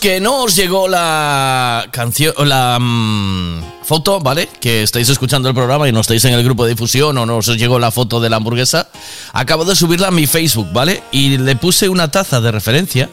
Que 0.00 0.20
no 0.20 0.44
os 0.44 0.54
llegó 0.54 0.86
la 0.86 1.88
canción, 1.90 2.32
la 2.48 2.78
mm, 2.80 3.82
foto, 3.82 4.20
¿vale? 4.20 4.48
Que 4.60 4.84
estáis 4.84 5.08
escuchando 5.08 5.48
el 5.48 5.54
programa 5.54 5.88
y 5.88 5.92
no 5.92 6.00
estáis 6.00 6.24
en 6.24 6.34
el 6.34 6.44
grupo 6.44 6.64
de 6.64 6.70
difusión 6.70 7.18
o 7.18 7.26
no 7.26 7.38
os 7.38 7.48
llegó 7.48 7.80
la 7.80 7.90
foto 7.90 8.20
de 8.20 8.30
la 8.30 8.36
hamburguesa, 8.36 8.88
acabo 9.32 9.64
de 9.64 9.74
subirla 9.74 10.08
a 10.08 10.10
mi 10.12 10.26
Facebook, 10.26 10.72
¿vale? 10.72 11.02
Y 11.10 11.38
le 11.38 11.56
puse 11.56 11.88
una 11.88 12.10
taza 12.10 12.40
de 12.40 12.52
referencia 12.52 13.10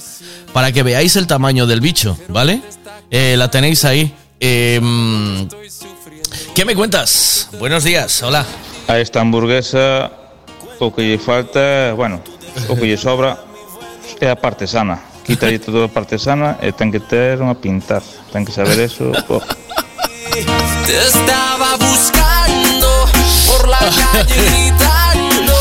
para 0.53 0.71
que 0.71 0.83
veáis 0.83 1.15
el 1.15 1.25
tamaño 1.25 1.65
del 1.65 1.81
bicho, 1.81 2.17
¿vale? 2.27 2.61
Eh, 3.09 3.35
la 3.35 3.49
tenéis 3.49 3.83
ahí. 3.83 4.13
Mm, 4.39 5.47
¿Qué 6.53 6.65
me 6.65 6.75
cuentas? 6.75 7.49
Buenos 7.57 7.83
días, 7.83 8.21
hola. 8.21 8.45
A 8.87 8.99
esta 8.99 9.21
hamburguesa 9.21 10.11
o 10.79 10.93
que 10.93 11.01
lle 11.01 11.17
falta, 11.17 11.93
bueno, 11.93 12.21
o 12.69 12.75
que 12.75 12.85
lle 12.85 12.97
sobra 12.97 13.39
é 14.21 14.29
a 14.29 14.35
parte 14.35 14.67
sana. 14.67 15.14
Quítalle 15.25 15.57
toda 15.59 15.85
a 15.85 15.89
parte 15.89 16.19
sana 16.19 16.57
e 16.61 16.69
ten 16.71 16.91
que 16.93 17.01
ter 17.01 17.41
unha 17.41 17.57
pintaza. 17.57 18.21
Ten 18.29 18.45
que 18.45 18.53
saber 18.53 18.77
eso. 18.77 19.09
oh. 19.33 19.41
Te 20.85 20.95
estaba 21.01 21.73
buscando 21.81 23.09
por 23.49 23.67
la 23.67 23.79
calle 23.79 24.37
gritando. 24.37 25.55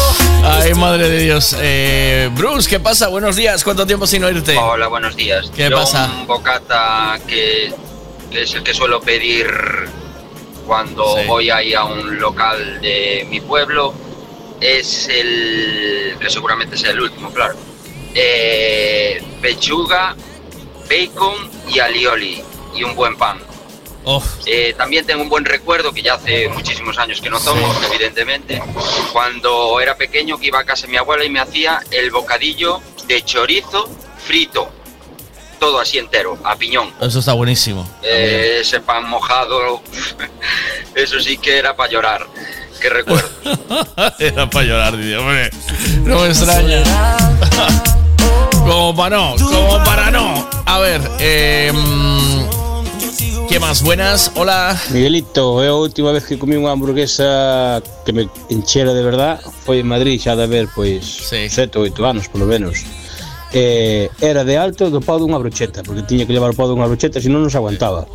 Ay, 0.44 0.74
madre 0.74 1.08
de 1.08 1.18
Dios. 1.24 1.56
Eh, 1.58 2.28
Bruce, 2.36 2.68
¿qué 2.68 2.78
pasa? 2.78 3.08
Buenos 3.08 3.36
días. 3.36 3.64
¿Cuánto 3.64 3.86
tiempo 3.86 4.06
sin 4.06 4.22
oírte? 4.24 4.56
Hola, 4.58 4.88
buenos 4.88 5.16
días. 5.16 5.50
¿Qué 5.54 5.70
Yo 5.70 5.76
pasa? 5.76 6.12
Un 6.20 6.26
bocata 6.26 7.18
que, 7.26 7.72
que 8.30 8.42
es 8.42 8.52
el 8.54 8.62
que 8.62 8.74
suelo 8.74 9.00
pedir 9.00 9.46
cuando 10.66 11.16
Sí. 11.16 11.26
voy 11.26 11.48
ahí 11.50 11.72
a 11.72 11.84
un 11.84 12.18
local 12.20 12.80
de 12.80 13.26
mi 13.30 13.40
pueblo 13.40 13.94
es 14.60 15.08
el 15.08 16.16
que 16.20 16.28
seguramente 16.28 16.76
sea 16.76 16.90
el 16.90 17.00
último, 17.00 17.30
claro. 17.30 17.54
Eh, 18.14 19.22
pechuga, 19.42 20.14
bacon 20.88 21.50
y 21.68 21.80
alioli 21.80 22.42
y 22.74 22.84
un 22.84 22.94
buen 22.94 23.16
pan. 23.16 23.38
Oh. 24.04 24.22
Eh, 24.46 24.74
también 24.76 25.06
tengo 25.06 25.22
un 25.22 25.28
buen 25.28 25.44
recuerdo, 25.44 25.92
que 25.92 26.02
ya 26.02 26.14
hace 26.14 26.48
muchísimos 26.48 26.98
años 26.98 27.20
que 27.20 27.30
no 27.30 27.40
tomo, 27.40 27.74
evidentemente, 27.90 28.62
cuando 29.12 29.80
era 29.80 29.96
pequeño 29.96 30.38
que 30.38 30.48
iba 30.48 30.60
a 30.60 30.64
casa 30.64 30.86
de 30.86 30.92
mi 30.92 30.98
abuela 30.98 31.24
y 31.24 31.30
me 31.30 31.40
hacía 31.40 31.80
el 31.90 32.10
bocadillo 32.10 32.80
de 33.06 33.24
chorizo 33.24 33.88
frito, 34.18 34.70
todo 35.58 35.80
así 35.80 35.98
entero, 35.98 36.38
a 36.44 36.56
piñón. 36.56 36.92
Eso 37.00 37.20
está 37.20 37.32
buenísimo. 37.32 37.88
Eh, 38.02 38.58
ese 38.60 38.80
pan 38.80 39.08
mojado, 39.08 39.82
eso 40.94 41.18
sí 41.20 41.38
que 41.38 41.56
era 41.56 41.74
para 41.74 41.90
llorar. 41.90 42.26
Qué 42.80 42.90
recuerdo. 42.90 43.30
Era 44.18 44.50
para 44.50 44.66
llorar, 44.66 44.96
tío. 44.98 45.20
Hombre, 45.20 45.48
no 46.02 46.20
me 46.20 46.26
extraña. 46.26 46.82
como 48.64 48.94
para 48.96 49.16
no, 49.16 49.36
como 49.36 49.84
para 49.84 50.10
no. 50.10 50.48
A 50.66 50.78
ver, 50.78 51.00
eh, 51.20 51.72
¿qué 53.48 53.60
más? 53.60 53.82
Buenas, 53.82 54.32
hola. 54.34 54.80
Miguelito, 54.90 55.62
é 55.62 55.68
a 55.68 55.74
última 55.74 56.12
vez 56.12 56.24
que 56.24 56.38
comí 56.38 56.56
unha 56.56 56.72
hamburguesa 56.72 57.82
que 58.04 58.12
me 58.12 58.28
enchera 58.48 58.96
de 58.96 59.04
verdad 59.04 59.40
foi 59.64 59.80
en 59.84 59.88
Madrid 59.88 60.16
xa 60.20 60.36
de 60.36 60.44
haber 60.48 60.68
pois 60.72 61.04
sete 61.28 61.76
ou 61.76 61.84
oito 61.84 62.04
anos 62.04 62.28
polo 62.28 62.44
menos 62.48 62.84
eh, 63.52 64.10
era 64.20 64.42
de 64.44 64.56
alto 64.58 64.90
do 64.90 65.00
pau 65.00 65.20
dunha 65.20 65.38
brocheta 65.38 65.84
porque 65.84 66.02
tiña 66.02 66.26
que 66.26 66.34
levar 66.34 66.52
o 66.52 66.56
pau 66.56 66.66
dunha 66.66 66.88
brocheta 66.88 67.20
senón 67.20 67.44
non 67.44 67.52
se 67.52 67.60
aguantaba 67.60 68.08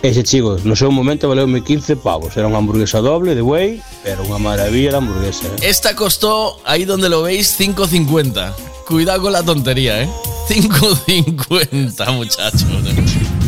Ese 0.00 0.24
chico, 0.24 0.56
no 0.64 0.72
sé 0.74 0.86
un 0.86 0.94
momento 0.94 1.28
valeume 1.28 1.60
15 1.60 2.00
pavos. 2.00 2.32
Era 2.32 2.48
unha 2.48 2.56
hamburguesa 2.56 3.04
doble 3.04 3.36
de 3.36 3.44
whey, 3.44 3.84
pero 4.00 4.24
unha 4.24 4.40
maravilla 4.40 4.96
de 4.96 4.98
hamburguesa. 5.04 5.44
eh. 5.44 5.68
Esta 5.68 5.92
costó, 5.92 6.56
ahí 6.64 6.88
donde 6.88 7.12
lo 7.12 7.20
veis, 7.20 7.52
5.50. 7.60 8.69
Cuidado 8.90 9.22
con 9.22 9.32
la 9.32 9.42
tontería, 9.42 10.02
¿eh? 10.02 10.08
5.50, 10.48 12.12
muchachos. 12.12 12.64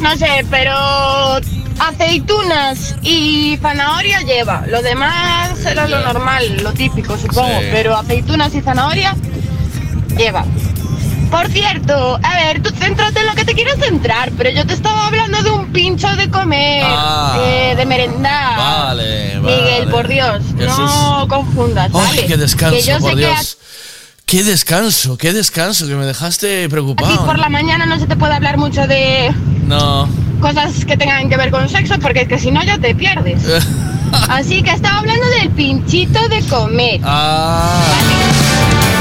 No 0.01 0.17
sé, 0.17 0.47
pero 0.51 0.73
aceitunas 1.81 2.95
y 3.03 3.59
zanahoria 3.61 4.21
lleva. 4.21 4.65
Lo 4.69 4.81
demás 4.83 5.65
era 5.67 5.89
lo 5.89 6.01
normal, 6.01 6.63
lo 6.63 6.73
típico, 6.73 7.17
supongo. 7.19 7.59
Sí. 7.61 7.67
Pero 7.73 7.97
aceitunas 7.97 8.55
y 8.55 8.61
zanahoria 8.61 9.17
lleva. 10.17 10.45
Por 11.31 11.49
cierto, 11.49 12.21
a 12.23 12.37
ver, 12.37 12.63
tú 12.63 12.71
céntrate 12.79 13.19
en 13.21 13.27
lo 13.27 13.35
que 13.35 13.45
te 13.47 13.55
quieres 13.55 13.77
centrar, 13.81 14.31
pero 14.37 14.51
yo 14.51 14.67
te 14.67 14.75
estaba 14.75 15.07
hablando 15.07 15.43
de 15.43 15.51
un 15.51 15.73
pincho 15.73 16.07
de 16.15 16.29
comer, 16.31 16.85
Ah. 16.87 17.39
eh, 17.43 17.75
de 17.75 17.87
merendar. 17.87 18.59
Vale, 18.59 19.39
vale. 19.41 19.57
Miguel, 19.57 19.89
por 19.89 20.07
Dios, 20.09 20.43
Jesús. 20.59 20.77
no 20.79 21.27
confundas, 21.29 21.87
Ay, 21.87 22.01
¿vale? 22.07 22.27
qué 22.27 22.37
descanso, 22.37 22.77
Que 22.77 22.83
yo 22.83 22.99
por 22.99 23.11
sé 23.13 23.17
que 23.17 23.25
a 23.27 23.29
Dios. 23.31 23.57
Qué 24.33 24.43
descanso, 24.43 25.19
qué 25.19 25.35
descanso, 25.35 25.87
que 25.87 25.95
me 25.95 26.07
dejaste 26.07 26.67
preocupado. 26.71 27.27
por 27.27 27.39
la 27.39 27.51
mañana 27.51 27.85
no 27.85 28.01
se 28.01 28.07
te 28.07 28.17
puede 28.17 28.33
hablar 28.33 28.57
mucho 28.57 28.87
de 28.87 29.31
No. 29.67 30.09
cosas 30.41 30.87
que 30.87 30.97
tengan 30.97 31.29
que 31.29 31.37
ver 31.37 31.51
con 31.51 31.69
sexo, 31.69 31.97
porque 32.01 32.23
es 32.23 32.29
que 32.29 32.39
si 32.39 32.51
no 32.51 32.65
ya 32.65 32.79
te 32.79 32.95
pierdes. 32.95 33.43
Así 34.31 34.63
que 34.63 34.71
estaba 34.71 35.01
hablando 35.01 35.27
del 35.39 35.51
pinchito 35.51 36.27
de 36.29 36.41
comer. 36.47 36.99
Ah. 37.05 37.79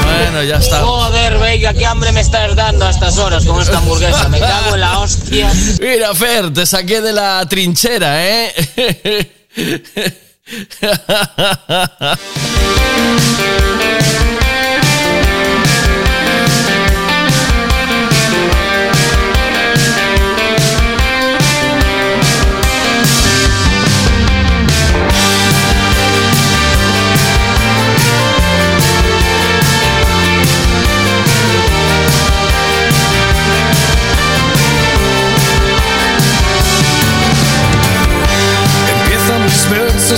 Bueno, 0.04 0.42
ya 0.42 0.56
está. 0.56 0.80
Joder, 0.80 1.38
Veiga, 1.38 1.72
qué 1.72 1.86
hambre 1.86 2.12
me 2.12 2.20
estás 2.20 2.54
dando 2.54 2.84
a 2.84 2.90
estas 2.90 3.16
horas 3.16 3.46
con 3.46 3.58
esta 3.62 3.78
hamburguesa. 3.78 4.28
Me 4.28 4.38
cago 4.38 4.74
en 4.74 4.80
la 4.82 4.98
hostia. 4.98 5.50
Mira, 5.80 6.14
Fer, 6.14 6.52
te 6.52 6.66
saqué 6.66 7.00
de 7.00 7.14
la 7.14 7.42
trinchera, 7.48 8.22
¿eh? 8.22 9.32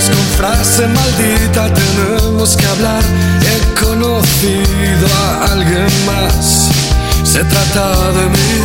con 0.03 0.25
frase 0.37 0.87
maldita, 0.87 1.73
tenemos 1.73 2.57
que 2.57 2.65
hablar. 2.65 3.01
He 3.41 3.79
conocido 3.79 5.07
a 5.23 5.53
alguien 5.53 5.87
más, 6.05 6.67
se 7.23 7.41
trata 7.45 8.11
de 8.11 8.25
mí. 8.27 8.55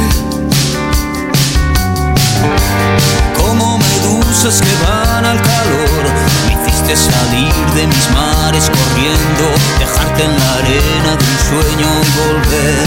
Como 3.37 3.79
medusas 3.79 4.61
que 4.61 4.75
van 4.85 5.25
al 5.25 5.41
calor, 5.41 6.03
me 6.47 6.53
hiciste 6.55 6.97
salir 6.97 7.55
de 7.77 7.87
mis 7.87 8.11
mares 8.11 8.69
corriendo, 8.69 9.45
dejarte 9.79 10.25
en 10.25 10.37
la 10.37 10.55
arena 10.55 11.11
de 11.17 11.25
un 11.33 11.39
sueño 11.49 11.89
y 12.03 12.11
volver 12.19 12.87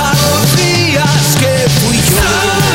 a 0.00 0.14
los 0.24 0.56
días 0.56 1.36
que 1.38 1.68
fui 1.80 1.98
yo. 1.98 2.65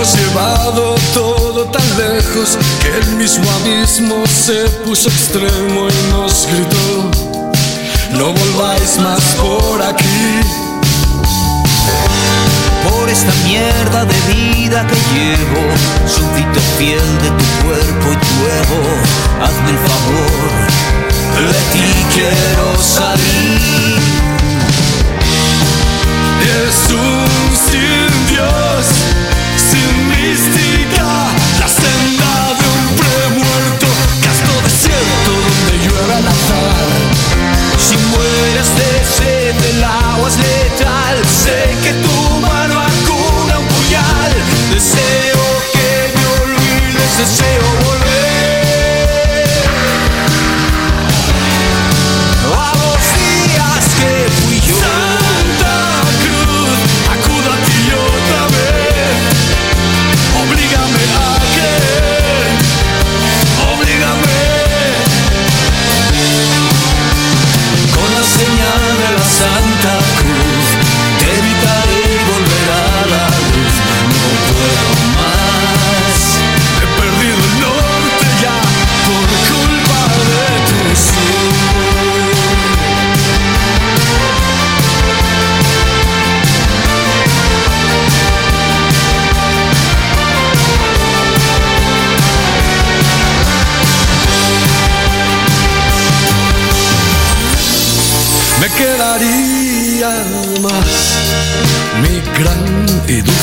Hemos 0.00 0.16
llevado 0.16 0.94
todo 1.12 1.64
tan 1.66 1.82
lejos 1.98 2.56
que 2.80 2.88
el 2.88 3.16
mismo 3.16 3.44
abismo 3.60 4.24
se 4.26 4.66
puso 4.84 5.10
extremo 5.10 5.88
y 5.88 6.10
nos 6.10 6.46
gritó, 6.46 7.10
no 8.12 8.32
volváis 8.32 8.98
más 8.98 9.20
por 9.36 9.82
aquí. 9.82 10.40
Por 12.88 13.10
esta 13.10 13.32
mierda 13.44 14.06
de 14.06 14.14
vida 14.32 14.86
que 14.86 14.96
llevo, 15.14 15.62
súbdito 16.06 16.60
fiel 16.78 17.18
de 17.22 17.30
tu 17.30 17.44
cuerpo 17.66 18.12
y 18.12 18.16
tu 18.16 18.36
ego, 18.62 18.82
hazme 19.42 19.70
el 19.70 19.78
favor, 19.90 20.50
de 21.52 21.58
ti 21.72 21.88
quiero 22.14 22.82
salir. 22.82 24.00
Es 26.66 26.90
un 26.90 27.56
sin 27.68 28.26
Dios, 28.28 29.29
sin 29.70 30.08
mística, 30.08 31.06
la 31.60 31.68
senda 31.68 32.32
de 32.58 32.66
un 32.78 32.86
premuerto, 33.00 33.86
casto 34.24 34.52
desierto 34.64 35.30
donde 35.46 35.72
llueve 35.84 36.14
al 36.14 36.26
azar. 36.26 36.88
Si 37.78 37.96
mueres 38.12 38.68
de 38.80 38.90
sed, 39.16 39.56
el 39.72 39.84
agua 39.84 40.28
es 40.28 40.36
letal. 40.38 41.16
Sé 41.44 41.76
que 41.82 41.92
tu 42.04 42.16
mano 42.40 42.80
acuna 42.80 43.58
un 43.58 43.66
puñal. 43.66 44.32
Deseo 44.72 45.40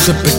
y 0.07 0.36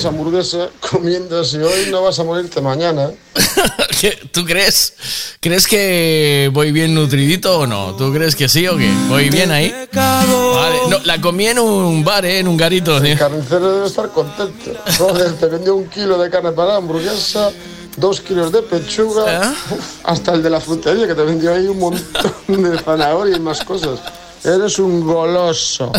Con 0.00 0.08
esa 0.08 0.08
hamburguesa 0.08 0.70
comiéndose 0.90 1.62
hoy 1.62 1.90
no 1.90 2.00
vas 2.02 2.18
a 2.18 2.24
morirte 2.24 2.62
mañana. 2.62 3.10
¿Tú 4.32 4.46
crees? 4.46 4.94
¿Crees 5.40 5.66
que 5.66 6.48
voy 6.54 6.72
bien 6.72 6.94
nutridito 6.94 7.58
o 7.58 7.66
no? 7.66 7.94
¿Tú 7.96 8.10
crees 8.10 8.34
que 8.34 8.48
sí 8.48 8.66
o 8.66 8.78
qué? 8.78 8.90
¿Voy 9.10 9.28
bien 9.28 9.50
ahí? 9.50 9.74
Vale, 9.92 10.78
no, 10.88 11.00
la 11.04 11.20
comí 11.20 11.48
en 11.48 11.58
un 11.58 12.02
bar, 12.02 12.24
¿eh? 12.24 12.38
en 12.38 12.48
un 12.48 12.56
garito. 12.56 12.96
El 12.96 13.18
carnicero 13.18 13.74
debe 13.74 13.86
estar 13.86 14.08
contento. 14.08 14.72
Joder, 14.96 15.34
te 15.34 15.46
vendió 15.48 15.76
un 15.76 15.86
kilo 15.90 16.16
de 16.16 16.30
carne 16.30 16.52
para 16.52 16.70
la 16.70 16.76
hamburguesa, 16.76 17.50
dos 17.98 18.22
kilos 18.22 18.52
de 18.52 18.62
pechuga, 18.62 19.52
uf, 19.70 19.84
hasta 20.04 20.32
el 20.32 20.42
de 20.42 20.48
la 20.48 20.60
frutería 20.60 21.06
que 21.06 21.14
te 21.14 21.22
vendió 21.22 21.52
ahí 21.52 21.66
un 21.66 21.78
montón 21.78 22.32
de 22.48 22.78
zanahoria 22.78 23.36
y 23.36 23.40
más 23.40 23.62
cosas. 23.62 24.00
Eres 24.42 24.78
un 24.78 25.04
goloso. 25.04 25.92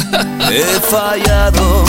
He 0.49 0.63
fallado. 0.89 1.83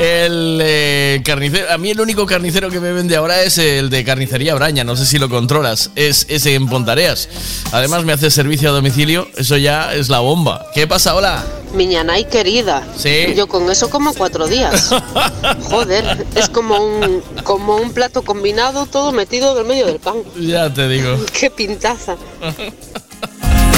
El 0.00 0.60
eh, 0.62 1.20
carnicero, 1.22 1.70
a 1.70 1.76
mí 1.76 1.90
el 1.90 2.00
único 2.00 2.24
carnicero 2.24 2.70
que 2.70 2.80
me 2.80 2.90
vende 2.92 3.16
ahora 3.16 3.42
es 3.42 3.58
el 3.58 3.90
de 3.90 4.02
carnicería 4.02 4.54
Braña, 4.54 4.82
no 4.82 4.96
sé 4.96 5.04
si 5.04 5.18
lo 5.18 5.28
controlas, 5.28 5.90
es 5.94 6.24
ese 6.30 6.54
en 6.54 6.68
Pontareas. 6.68 7.28
Además 7.70 8.04
me 8.04 8.14
hace 8.14 8.30
servicio 8.30 8.70
a 8.70 8.72
domicilio, 8.72 9.28
eso 9.36 9.58
ya 9.58 9.92
es 9.94 10.08
la 10.08 10.20
bomba. 10.20 10.66
¿Qué 10.74 10.86
pasa? 10.86 11.14
Hola. 11.14 11.44
Miñanay 11.74 12.24
querida. 12.24 12.82
Sí. 12.96 13.34
Yo 13.36 13.46
con 13.46 13.70
eso 13.70 13.90
como 13.90 14.14
cuatro 14.14 14.46
días. 14.46 14.90
Joder, 15.70 16.26
es 16.34 16.48
como 16.48 16.78
un, 16.78 17.22
como 17.44 17.76
un 17.76 17.92
plato 17.92 18.22
combinado, 18.22 18.86
todo 18.86 19.12
metido 19.12 19.52
en 19.52 19.58
el 19.58 19.64
medio 19.66 19.86
del 19.86 19.98
pan. 19.98 20.16
Ya 20.40 20.72
te 20.72 20.88
digo. 20.88 21.18
Qué 21.38 21.50
pintaza. 21.50 22.16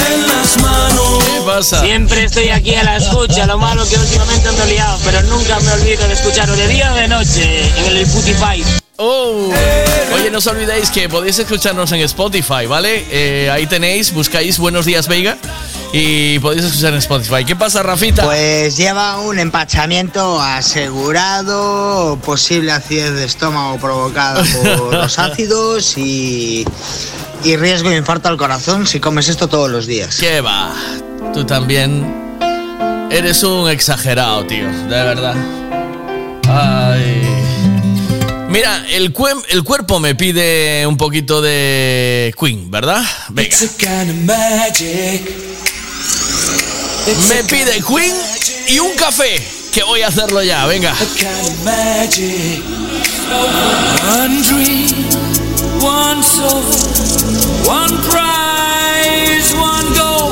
¿Qué 0.03 1.41
pasa? 1.45 1.81
Siempre 1.81 2.23
estoy 2.23 2.49
aquí 2.49 2.75
a 2.75 2.83
la 2.83 2.97
escucha, 2.97 3.45
lo 3.45 3.57
malo 3.57 3.87
que 3.87 3.95
últimamente 3.97 4.49
ando 4.49 4.65
liado, 4.65 4.99
pero 5.03 5.21
nunca 5.23 5.59
me 5.59 5.71
olvido 5.71 6.07
de 6.07 6.13
escucharlo 6.13 6.55
de 6.55 6.67
día 6.67 6.91
o 6.91 6.95
de 6.95 7.07
noche 7.07 7.67
en 7.77 7.85
el 7.85 7.97
Spotify. 7.97 8.63
Oh. 8.97 9.51
Oye, 10.13 10.29
no 10.29 10.37
os 10.37 10.47
olvidéis 10.47 10.91
que 10.91 11.09
podéis 11.09 11.39
escucharnos 11.39 11.91
en 11.91 12.01
Spotify, 12.01 12.67
¿vale? 12.67 13.05
Eh, 13.09 13.49
ahí 13.51 13.65
tenéis, 13.65 14.13
buscáis 14.13 14.59
Buenos 14.59 14.85
Días 14.85 15.07
Veiga 15.07 15.37
y 15.91 16.37
podéis 16.39 16.65
escuchar 16.65 16.93
en 16.93 16.99
Spotify. 16.99 17.43
¿Qué 17.45 17.55
pasa, 17.55 17.81
Rafita? 17.81 18.23
Pues 18.23 18.77
lleva 18.77 19.19
un 19.19 19.39
empachamiento 19.39 20.39
asegurado, 20.39 22.19
posible 22.23 22.71
acidez 22.71 23.13
de 23.13 23.25
estómago 23.25 23.77
provocada 23.79 24.43
por 24.77 24.93
los 24.93 25.17
ácidos 25.17 25.97
y, 25.97 26.65
y 27.43 27.55
riesgo 27.57 27.89
de 27.89 27.97
infarto 27.97 28.29
al 28.29 28.37
corazón 28.37 28.87
si 28.87 28.99
comes 28.99 29.27
esto 29.29 29.47
todos 29.47 29.69
los 29.69 29.85
días. 29.87 30.17
¿Qué 30.19 30.41
va? 30.41 30.73
Tú 31.33 31.45
también 31.45 32.05
eres 33.11 33.43
un 33.43 33.69
exagerado, 33.69 34.45
tío, 34.45 34.67
de 34.67 34.87
verdad. 35.03 35.35
Ay. 36.47 37.21
Mira, 38.49 38.85
el, 38.89 39.13
cuen- 39.13 39.43
el 39.49 39.63
cuerpo 39.63 39.99
me 39.99 40.13
pide 40.15 40.85
un 40.85 40.95
poquito 40.97 41.41
de 41.41 42.33
Queen, 42.39 42.69
¿verdad? 42.69 43.03
Venga. 43.29 43.47
It's 43.49 43.63
a 43.63 43.67
kind 43.77 44.09
of 44.11 44.17
magic. 44.25 45.21
Me 47.29 47.43
pide 47.45 47.81
Queen 47.81 48.13
y 48.67 48.79
un 48.79 48.93
café, 48.95 49.41
que 49.73 49.83
voy 49.83 50.01
a 50.03 50.07
hacerlo 50.07 50.41
ya, 50.43 50.65
venga. 50.67 50.93
One 55.83 56.23
soul, 56.23 56.63
one 57.67 57.91
prize, 58.09 59.53
one 59.53 59.93
goal, 59.93 60.31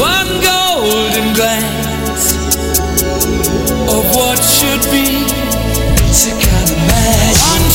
one 0.00 0.40
golden 0.40 1.34
glance 1.34 2.34
of 3.92 4.04
what 4.16 4.42
should 4.42 4.90
be. 4.90 5.26
A 6.18 6.30
kind 6.40 6.70
of 6.70 6.76
magic. 6.88 7.67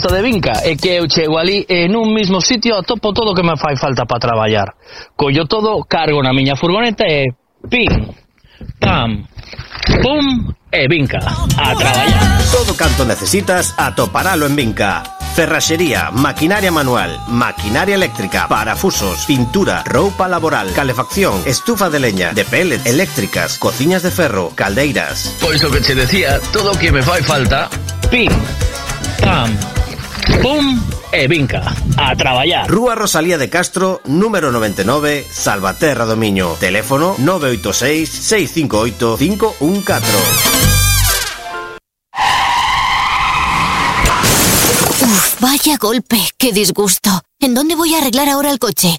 gusto 0.00 0.14
de 0.14 0.22
Vinca 0.22 0.52
é 0.64 0.76
que 0.76 0.88
eu 0.96 1.04
chego 1.10 1.36
ali 1.36 1.66
e 1.68 1.84
nun 1.86 2.16
mismo 2.16 2.40
sitio 2.40 2.72
atopo 2.72 3.12
todo 3.12 3.32
o 3.32 3.34
que 3.36 3.44
me 3.44 3.52
fai 3.60 3.76
falta 3.76 4.08
para 4.08 4.16
traballar. 4.16 4.72
Collo 5.12 5.44
todo, 5.44 5.84
cargo 5.84 6.22
na 6.24 6.32
miña 6.32 6.56
furgoneta 6.56 7.04
e 7.04 7.36
pim, 7.68 8.08
pam, 8.80 9.28
pum 10.00 10.48
e 10.72 10.88
Vinca 10.88 11.20
a 11.20 11.76
traballar. 11.76 12.24
Todo 12.48 12.72
canto 12.80 13.04
necesitas 13.04 13.74
atoparalo 13.76 14.46
en 14.46 14.56
Vinca. 14.56 15.02
Ferraxería, 15.36 16.10
maquinaria 16.10 16.72
manual, 16.72 17.20
maquinaria 17.28 17.94
eléctrica, 17.94 18.48
parafusos, 18.48 19.26
pintura, 19.26 19.84
roupa 19.84 20.28
laboral, 20.28 20.72
calefacción, 20.72 21.44
estufa 21.44 21.90
de 21.90 22.00
leña, 22.00 22.32
de 22.32 22.46
pellet, 22.46 22.80
eléctricas, 22.86 23.58
cociñas 23.58 24.02
de 24.02 24.10
ferro, 24.10 24.50
caldeiras. 24.54 25.36
Pois 25.40 25.62
o 25.62 25.70
que 25.70 25.82
che 25.82 25.94
decía, 25.94 26.40
todo 26.52 26.72
o 26.72 26.78
que 26.78 26.90
me 26.90 27.02
fai 27.02 27.22
falta, 27.22 27.68
pim, 28.10 28.32
pam, 29.22 29.52
pum 30.42 30.80
e 31.12 31.26
Vinca. 31.28 31.62
A 31.96 32.14
traballar. 32.16 32.68
Rúa 32.68 32.94
Rosalía 32.94 33.38
de 33.38 33.50
Castro, 33.50 34.00
número 34.04 34.52
99, 34.52 35.26
Salvaterra 35.30 36.06
do 36.06 36.16
Miño. 36.16 36.54
Teléfono 36.58 37.14
986 37.18 38.08
658 38.08 39.16
514. 39.18 40.70
Uf, 45.02 45.40
vaya 45.40 45.76
golpe, 45.78 46.18
qué 46.38 46.52
disgusto. 46.52 47.10
¿En 47.40 47.54
dónde 47.54 47.74
voy 47.74 47.94
a 47.94 47.98
arreglar 47.98 48.28
ahora 48.28 48.50
el 48.50 48.58
coche? 48.58 48.98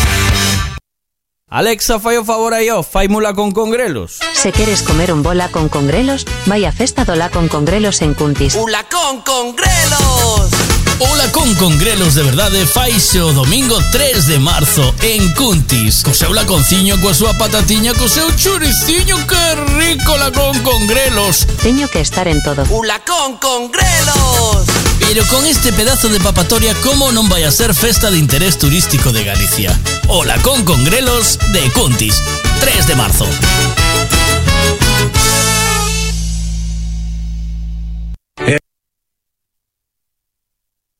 Alexa, 1.53 1.99
fai 1.99 2.17
o 2.17 2.23
favor 2.23 2.53
aí, 2.53 2.69
ó, 2.71 2.81
faimula 2.81 3.33
con 3.33 3.51
congrelos. 3.51 4.19
Se 4.31 4.53
queres 4.53 4.81
comer 4.81 5.11
un 5.11 5.21
bola 5.21 5.49
con 5.51 5.67
congrelos, 5.67 6.25
vai 6.47 6.63
a 6.63 6.71
festa 6.71 7.03
do 7.03 7.19
la 7.19 7.27
con 7.27 7.51
congrelos 7.51 8.01
en 8.01 8.13
Cuntis. 8.15 8.55
¡Ula 8.55 8.87
con 8.87 9.19
congrelos! 9.19 10.80
Hola 11.03 11.31
con 11.31 11.55
congrelos 11.55 12.13
de 12.13 12.21
verdade 12.21 12.67
faise 12.67 13.21
o 13.21 13.33
domingo 13.33 13.79
3 13.91 14.27
de 14.27 14.37
marzo 14.37 14.93
en 15.01 15.33
Cuntis 15.33 16.03
Co 16.03 16.13
seu 16.13 16.31
laconciño, 16.31 17.01
coa 17.01 17.17
súa 17.17 17.33
patatiña, 17.33 17.97
co 17.97 18.05
seu 18.05 18.29
churiciño 18.37 19.17
Que 19.25 19.55
rico 19.81 20.13
la 20.21 20.29
con 20.29 20.53
congrelos 20.61 21.49
Teño 21.57 21.89
que 21.89 22.01
estar 22.01 22.27
en 22.27 22.37
todo. 22.43 22.61
¡Ula 22.69 23.01
con 23.01 23.41
congrelos! 23.41 24.69
Pero 24.99 25.25
con 25.25 25.43
este 25.47 25.73
pedazo 25.73 26.07
de 26.07 26.21
papatoria 26.21 26.77
Como 26.85 27.09
non 27.09 27.25
vai 27.25 27.49
a 27.49 27.51
ser 27.51 27.73
festa 27.73 28.13
de 28.13 28.21
interés 28.21 28.61
turístico 28.61 29.09
de 29.09 29.25
Galicia 29.25 29.73
Hola 30.05 30.37
con 30.45 30.61
congrelos 30.69 31.41
de 31.49 31.65
Cuntis 31.73 32.21
3 32.61 32.85
de 32.85 32.95
marzo 32.95 33.25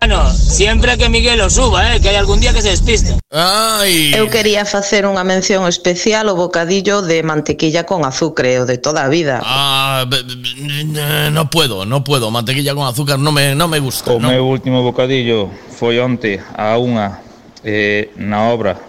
Bueno, 0.01 0.27
siempre 0.31 0.97
que 0.97 1.09
Miguel 1.09 1.39
o 1.41 1.49
suba, 1.51 1.93
eh, 1.93 2.01
que 2.01 2.09
hai 2.09 2.17
algún 2.17 2.41
día 2.41 2.57
que 2.57 2.65
se 2.65 2.73
despiste. 2.73 3.21
Ai. 3.29 4.09
Eu 4.17 4.33
quería 4.33 4.65
facer 4.65 5.05
unha 5.05 5.21
mención 5.21 5.61
especial 5.69 6.25
ao 6.25 6.33
bocadillo 6.33 7.05
de 7.05 7.21
mantequilla 7.21 7.85
con 7.85 8.01
azúcar 8.01 8.49
o 8.59 8.65
de 8.65 8.81
toda 8.81 9.05
a 9.05 9.13
vida. 9.13 9.45
Ah, 9.45 10.01
be- 10.09 10.25
be- 10.25 11.29
no 11.29 11.53
puedo, 11.53 11.85
no 11.85 12.01
puedo, 12.01 12.33
mantequilla 12.33 12.73
con 12.73 12.89
azúcar 12.89 13.21
no 13.21 13.29
me, 13.29 13.53
no 13.53 13.69
me 13.69 13.77
gusta. 13.77 14.09
O 14.09 14.17
no. 14.17 14.33
meu 14.33 14.41
último 14.41 14.81
bocadillo 14.81 15.53
foi 15.69 16.01
onte 16.01 16.41
a 16.57 16.81
unha 16.81 17.21
eh, 17.61 18.09
na 18.17 18.49
obra 18.49 18.81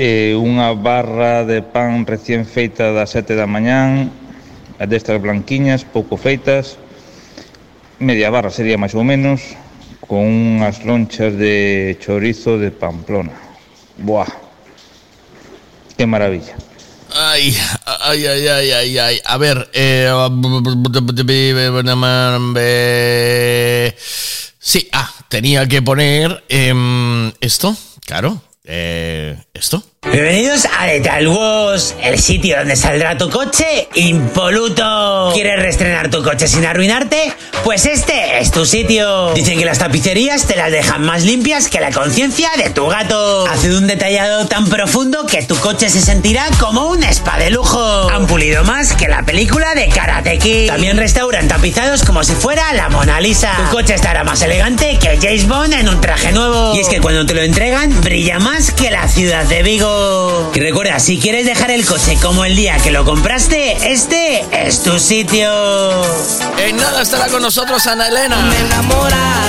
eh, 0.00 0.32
unha 0.32 0.72
barra 0.80 1.44
de 1.44 1.60
pan 1.60 2.08
recién 2.08 2.48
feita 2.48 2.88
das 2.96 3.12
7 3.12 3.36
da 3.36 3.44
mañán 3.44 4.08
destas 4.80 5.20
blanquiñas, 5.20 5.84
pouco 5.84 6.16
feitas 6.16 6.80
media 8.00 8.32
barra 8.32 8.48
sería 8.48 8.80
máis 8.80 8.96
ou 8.96 9.04
menos 9.04 9.44
con 10.10 10.26
unhas 10.26 10.84
lonchas 10.84 11.38
de 11.38 11.96
chorizo 12.00 12.58
de 12.58 12.72
Pamplona 12.72 13.30
Buah 13.96 14.26
Que 15.96 16.04
maravilla 16.04 16.56
Ay, 17.14 17.56
ay, 17.86 18.26
ay, 18.26 18.46
ay, 18.48 18.70
ay, 18.72 18.98
ay. 18.98 19.20
A 19.24 19.36
ver, 19.36 19.68
eh, 19.72 20.12
sí, 24.60 24.88
ah, 24.92 25.10
tenía 25.28 25.66
que 25.66 25.82
poner 25.82 26.44
em, 26.48 27.32
esto, 27.40 27.76
claro, 28.06 28.40
eh, 28.62 29.36
esto. 29.52 29.82
Bienvenidos 30.02 30.66
a 30.78 30.86
Lethal 30.86 31.28
Wars, 31.28 31.94
el 32.02 32.18
sitio 32.18 32.56
donde 32.56 32.74
saldrá 32.74 33.18
tu 33.18 33.28
coche 33.28 33.86
impoluto. 33.94 35.30
¿Quieres 35.34 35.60
reestrenar 35.60 36.10
tu 36.10 36.22
coche 36.22 36.48
sin 36.48 36.64
arruinarte? 36.64 37.34
Pues 37.64 37.84
este 37.84 38.38
es 38.38 38.50
tu 38.50 38.64
sitio. 38.64 39.34
Dicen 39.34 39.58
que 39.58 39.66
las 39.66 39.78
tapicerías 39.78 40.46
te 40.46 40.56
las 40.56 40.72
dejan 40.72 41.02
más 41.02 41.24
limpias 41.24 41.68
que 41.68 41.80
la 41.80 41.92
conciencia 41.92 42.48
de 42.56 42.70
tu 42.70 42.86
gato. 42.86 43.46
Hace 43.46 43.76
un 43.76 43.86
detallado 43.86 44.46
tan 44.46 44.70
profundo 44.70 45.26
que 45.26 45.42
tu 45.42 45.54
coche 45.56 45.90
se 45.90 46.00
sentirá 46.00 46.46
como 46.58 46.86
un 46.88 47.04
spa 47.04 47.38
de 47.38 47.50
lujo. 47.50 48.08
Han 48.08 48.26
pulido 48.26 48.64
más 48.64 48.94
que 48.94 49.06
la 49.06 49.22
película 49.22 49.74
de 49.74 49.90
Karate 49.90 50.38
Kid. 50.38 50.68
También 50.68 50.96
restauran 50.96 51.46
tapizados 51.46 52.04
como 52.04 52.24
si 52.24 52.32
fuera 52.32 52.72
la 52.72 52.88
Mona 52.88 53.20
Lisa. 53.20 53.52
Tu 53.54 53.76
coche 53.76 53.94
estará 53.96 54.24
más 54.24 54.40
elegante 54.40 54.98
que 54.98 55.18
James 55.20 55.46
Bond 55.46 55.74
en 55.74 55.90
un 55.90 56.00
traje 56.00 56.32
nuevo. 56.32 56.74
Y 56.74 56.80
es 56.80 56.88
que 56.88 57.02
cuando 57.02 57.26
te 57.26 57.34
lo 57.34 57.42
entregan, 57.42 58.00
brilla 58.00 58.38
más 58.38 58.70
que 58.70 58.90
la 58.90 59.06
ciudad 59.06 59.44
de 59.44 59.62
Vigo. 59.62 59.89
Y 60.54 60.60
recuerda, 60.60 60.98
si 60.98 61.18
quieres 61.18 61.46
dejar 61.46 61.70
el 61.70 61.86
coche 61.86 62.18
como 62.20 62.44
el 62.44 62.56
día 62.56 62.76
que 62.78 62.90
lo 62.90 63.04
compraste, 63.04 63.92
este 63.92 64.44
es 64.66 64.82
tu 64.82 64.98
sitio. 64.98 65.50
En 66.58 66.76
nada 66.76 67.02
estará 67.02 67.28
con 67.28 67.42
nosotros 67.42 67.86
Ana 67.86 68.08
Elena. 68.08 68.36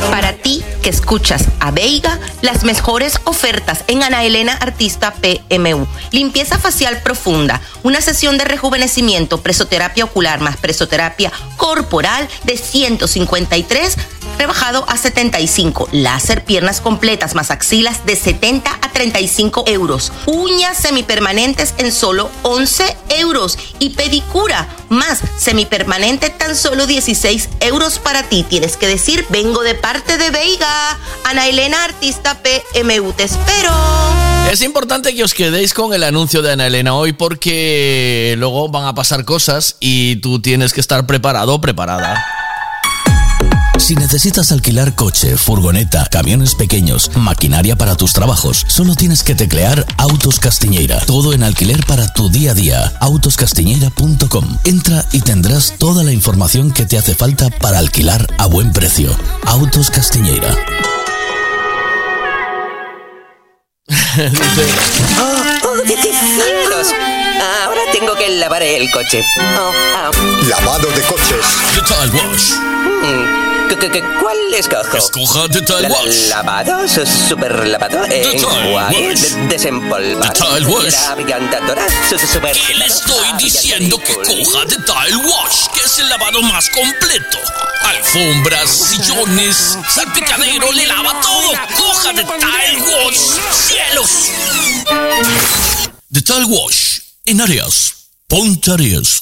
Para 0.09 0.33
ti 0.33 0.63
que 0.81 0.89
escuchas 0.89 1.45
a 1.59 1.71
Veiga, 1.71 2.19
las 2.41 2.63
mejores 2.63 3.19
ofertas 3.23 3.83
en 3.87 4.03
Ana 4.03 4.23
Elena 4.23 4.53
Artista 4.53 5.13
PMU. 5.13 5.87
Limpieza 6.11 6.57
facial 6.57 7.01
profunda, 7.01 7.61
una 7.83 8.01
sesión 8.01 8.37
de 8.37 8.45
rejuvenecimiento, 8.45 9.41
presoterapia 9.41 10.05
ocular 10.05 10.39
más 10.39 10.57
presoterapia 10.57 11.31
corporal 11.57 12.27
de 12.43 12.57
153 12.57 13.97
rebajado 14.37 14.85
a 14.87 14.97
75. 14.97 15.89
Láser 15.91 16.43
piernas 16.43 16.81
completas 16.81 17.35
más 17.35 17.51
axilas 17.51 18.05
de 18.05 18.15
70 18.15 18.71
a 18.81 18.91
35 18.91 19.65
euros. 19.67 20.11
Uñas 20.25 20.77
semipermanentes 20.77 21.73
en 21.77 21.91
solo 21.91 22.29
11 22.43 22.97
euros. 23.19 23.57
Y 23.79 23.91
pedicura 23.91 24.67
más 24.89 25.21
semipermanente 25.37 26.29
tan 26.29 26.55
solo 26.55 26.87
16 26.87 27.49
euros 27.61 27.99
para 27.99 28.23
ti. 28.23 28.43
Tienes 28.43 28.77
que 28.77 28.87
decir, 28.87 29.25
vengo 29.29 29.63
de 29.63 29.75
parte 29.75 30.17
de 30.17 30.29
Veiga. 30.29 30.97
Ana 31.23 31.47
Elena, 31.47 31.83
artista 31.83 32.41
PMU, 32.41 33.13
te 33.13 33.23
espero. 33.23 33.71
Es 34.51 34.61
importante 34.61 35.15
que 35.15 35.23
os 35.23 35.33
quedéis 35.33 35.73
con 35.73 35.93
el 35.93 36.03
anuncio 36.03 36.41
de 36.41 36.51
Ana 36.51 36.67
Elena 36.67 36.93
hoy 36.93 37.13
porque 37.13 38.35
luego 38.37 38.67
van 38.67 38.85
a 38.85 38.93
pasar 38.93 39.23
cosas 39.23 39.77
y 39.79 40.17
tú 40.17 40.41
tienes 40.41 40.73
que 40.73 40.81
estar 40.81 41.05
preparado 41.05 41.53
o 41.53 41.61
preparada. 41.61 42.40
Si 43.81 43.95
necesitas 43.95 44.51
alquilar 44.51 44.93
coche, 44.95 45.35
furgoneta, 45.37 46.05
camiones 46.09 46.53
pequeños, 46.55 47.09
maquinaria 47.15 47.75
para 47.75 47.95
tus 47.95 48.13
trabajos, 48.13 48.63
solo 48.67 48.93
tienes 48.95 49.23
que 49.23 49.33
teclear 49.35 49.85
Autos 49.97 50.39
Castiñeira. 50.39 50.99
Todo 51.01 51.33
en 51.33 51.41
alquiler 51.43 51.83
para 51.87 52.07
tu 52.13 52.29
día 52.29 52.51
a 52.51 52.53
día. 52.53 52.93
Autoscastiñeira.com. 53.01 54.57
Entra 54.65 55.03
y 55.11 55.21
tendrás 55.21 55.73
toda 55.79 56.03
la 56.03 56.11
información 56.13 56.71
que 56.71 56.85
te 56.85 56.97
hace 56.97 57.15
falta 57.15 57.49
para 57.49 57.79
alquilar 57.79 58.27
a 58.37 58.45
buen 58.45 58.71
precio. 58.71 59.17
Autos 59.45 59.89
Castiñeira. 59.89 60.55
Dice, 63.87 64.63
¡Oh, 65.19 65.75
cielos! 66.35 66.87
Ahora 67.65 67.81
tengo 67.91 68.13
que 68.15 68.29
lavar 68.37 68.61
el 68.61 68.89
coche. 68.91 69.23
Oh, 69.59 69.71
ah. 69.97 70.11
Lavado 70.47 70.87
de 70.91 71.01
coches. 71.01 71.45
Total 71.75 72.09
Wash. 72.11 72.51
Mm, 72.53 73.01
¿qué- 73.03 73.09
qué- 73.09 73.41
qué- 73.41 73.50
¿Cuál 73.75 74.53
escojo? 74.53 74.97
Escoja 74.97 75.47
Total 75.49 75.83
La- 75.83 75.89
la- 75.89 75.95
Wash. 76.01 76.27
¿Lavado? 76.27 76.87
Su- 76.89 77.05
¿Super 77.05 77.67
lavado? 77.67 77.99
Total 78.01 78.11
¿Enjuague? 78.13 78.73
Wash. 79.07 79.19
de- 79.21 79.47
¿Desempolvar? 79.47 80.33
Total 80.33 80.65
Wash. 80.67 80.93
¿La 80.93 82.17
super- 82.27 82.51
¿Qué 82.67 82.75
le 82.75 82.85
estoy 82.85 83.27
diciendo 83.39 83.97
que 84.03 84.13
coja 84.15 84.65
de 84.65 84.75
Tile 84.75 85.15
Wash, 85.23 85.67
que 85.73 85.79
es 85.85 85.99
el 85.99 86.09
lavado 86.09 86.41
más 86.41 86.69
completo? 86.69 87.37
Alfombras, 87.83 88.69
sillones, 88.69 89.77
salpicadero, 89.89 90.71
le 90.73 90.87
lava 90.87 91.21
todo. 91.21 91.51
Coja 91.77 92.11
de 92.13 92.23
Tile 92.25 92.81
Wash. 92.81 93.17
¡Cielos! 93.67 94.11
The 96.11 96.21
Tile 96.21 96.45
Wash, 96.45 96.99
en 97.25 97.39
Arias, 97.41 97.93
Ponte 98.27 98.71
Arias. 98.71 99.21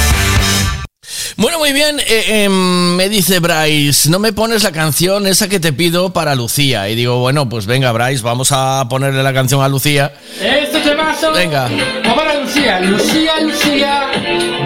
Bueno, 1.37 1.59
muy 1.59 1.73
bien. 1.73 1.99
eh, 1.99 2.43
em, 2.45 2.95
me 2.95 3.09
dice 3.09 3.39
Bryce, 3.39 4.09
no 4.09 4.19
me 4.19 4.33
pones 4.33 4.63
la 4.63 4.71
canción 4.71 5.27
esa 5.27 5.47
que 5.49 5.59
te 5.59 5.73
pido 5.73 6.13
para 6.13 6.35
Lucía. 6.35 6.89
Y 6.89 6.95
digo, 6.95 7.17
bueno, 7.19 7.47
pues 7.49 7.65
venga, 7.65 7.91
Bryce, 7.91 8.23
vamos 8.23 8.51
a 8.51 8.87
ponerle 8.89 9.23
la 9.23 9.33
canción 9.33 9.61
a 9.61 9.67
Lucía. 9.67 10.13
Este 10.41 10.79
temazo 10.81 11.31
Venga. 11.33 11.69
va 12.07 12.15
para 12.15 12.39
Lucía, 12.39 12.79
Lucía, 12.81 13.31
Lucía, 13.41 14.03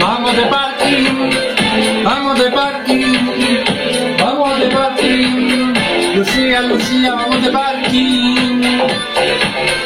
vamos 0.00 0.36
de 0.36 0.42
parking, 0.46 1.30
vamos 2.04 2.38
de 2.38 2.50
parking, 2.50 3.12
vamos 4.18 4.60
de 4.60 4.66
parking, 4.68 5.74
Lucía, 6.16 6.60
Lucía, 6.62 7.14
vamos 7.14 7.42
de 7.42 7.50
parking, 7.50 8.78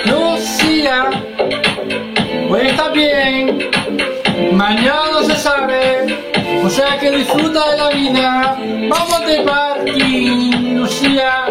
Lucía, 0.07 1.11
hoy 2.49 2.61
está 2.67 2.89
bien, 2.91 3.71
mañana 4.53 5.03
no 5.13 5.23
se 5.25 5.37
sabe, 5.37 6.00
o 6.71 6.73
sea 6.73 6.97
que 6.99 7.11
disfruta 7.11 7.69
de 7.69 7.77
la 7.79 7.89
vida, 7.89 8.57
vamos 8.89 9.27
de 9.27 9.41
parking, 9.41 10.77
Lucía, 10.77 11.47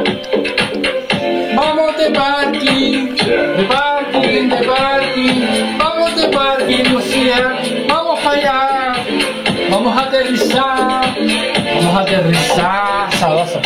vamos 1.58 1.98
de 1.98 2.10
parking, 2.12 3.16
de 3.18 3.64
parking, 3.68 4.48
de 4.48 4.64
parking, 4.66 5.78
vamos 5.78 6.16
de 6.16 6.28
parking, 6.30 6.84
Lucía, 6.94 7.60
vamos 7.90 8.26
allá, 8.26 8.94
vamos 9.70 9.98
a 9.98 10.04
aterrizar, 10.06 11.14
vamos 11.76 11.96
a 11.96 12.00
aterrizar, 12.00 13.12
sabroso. 13.12 13.60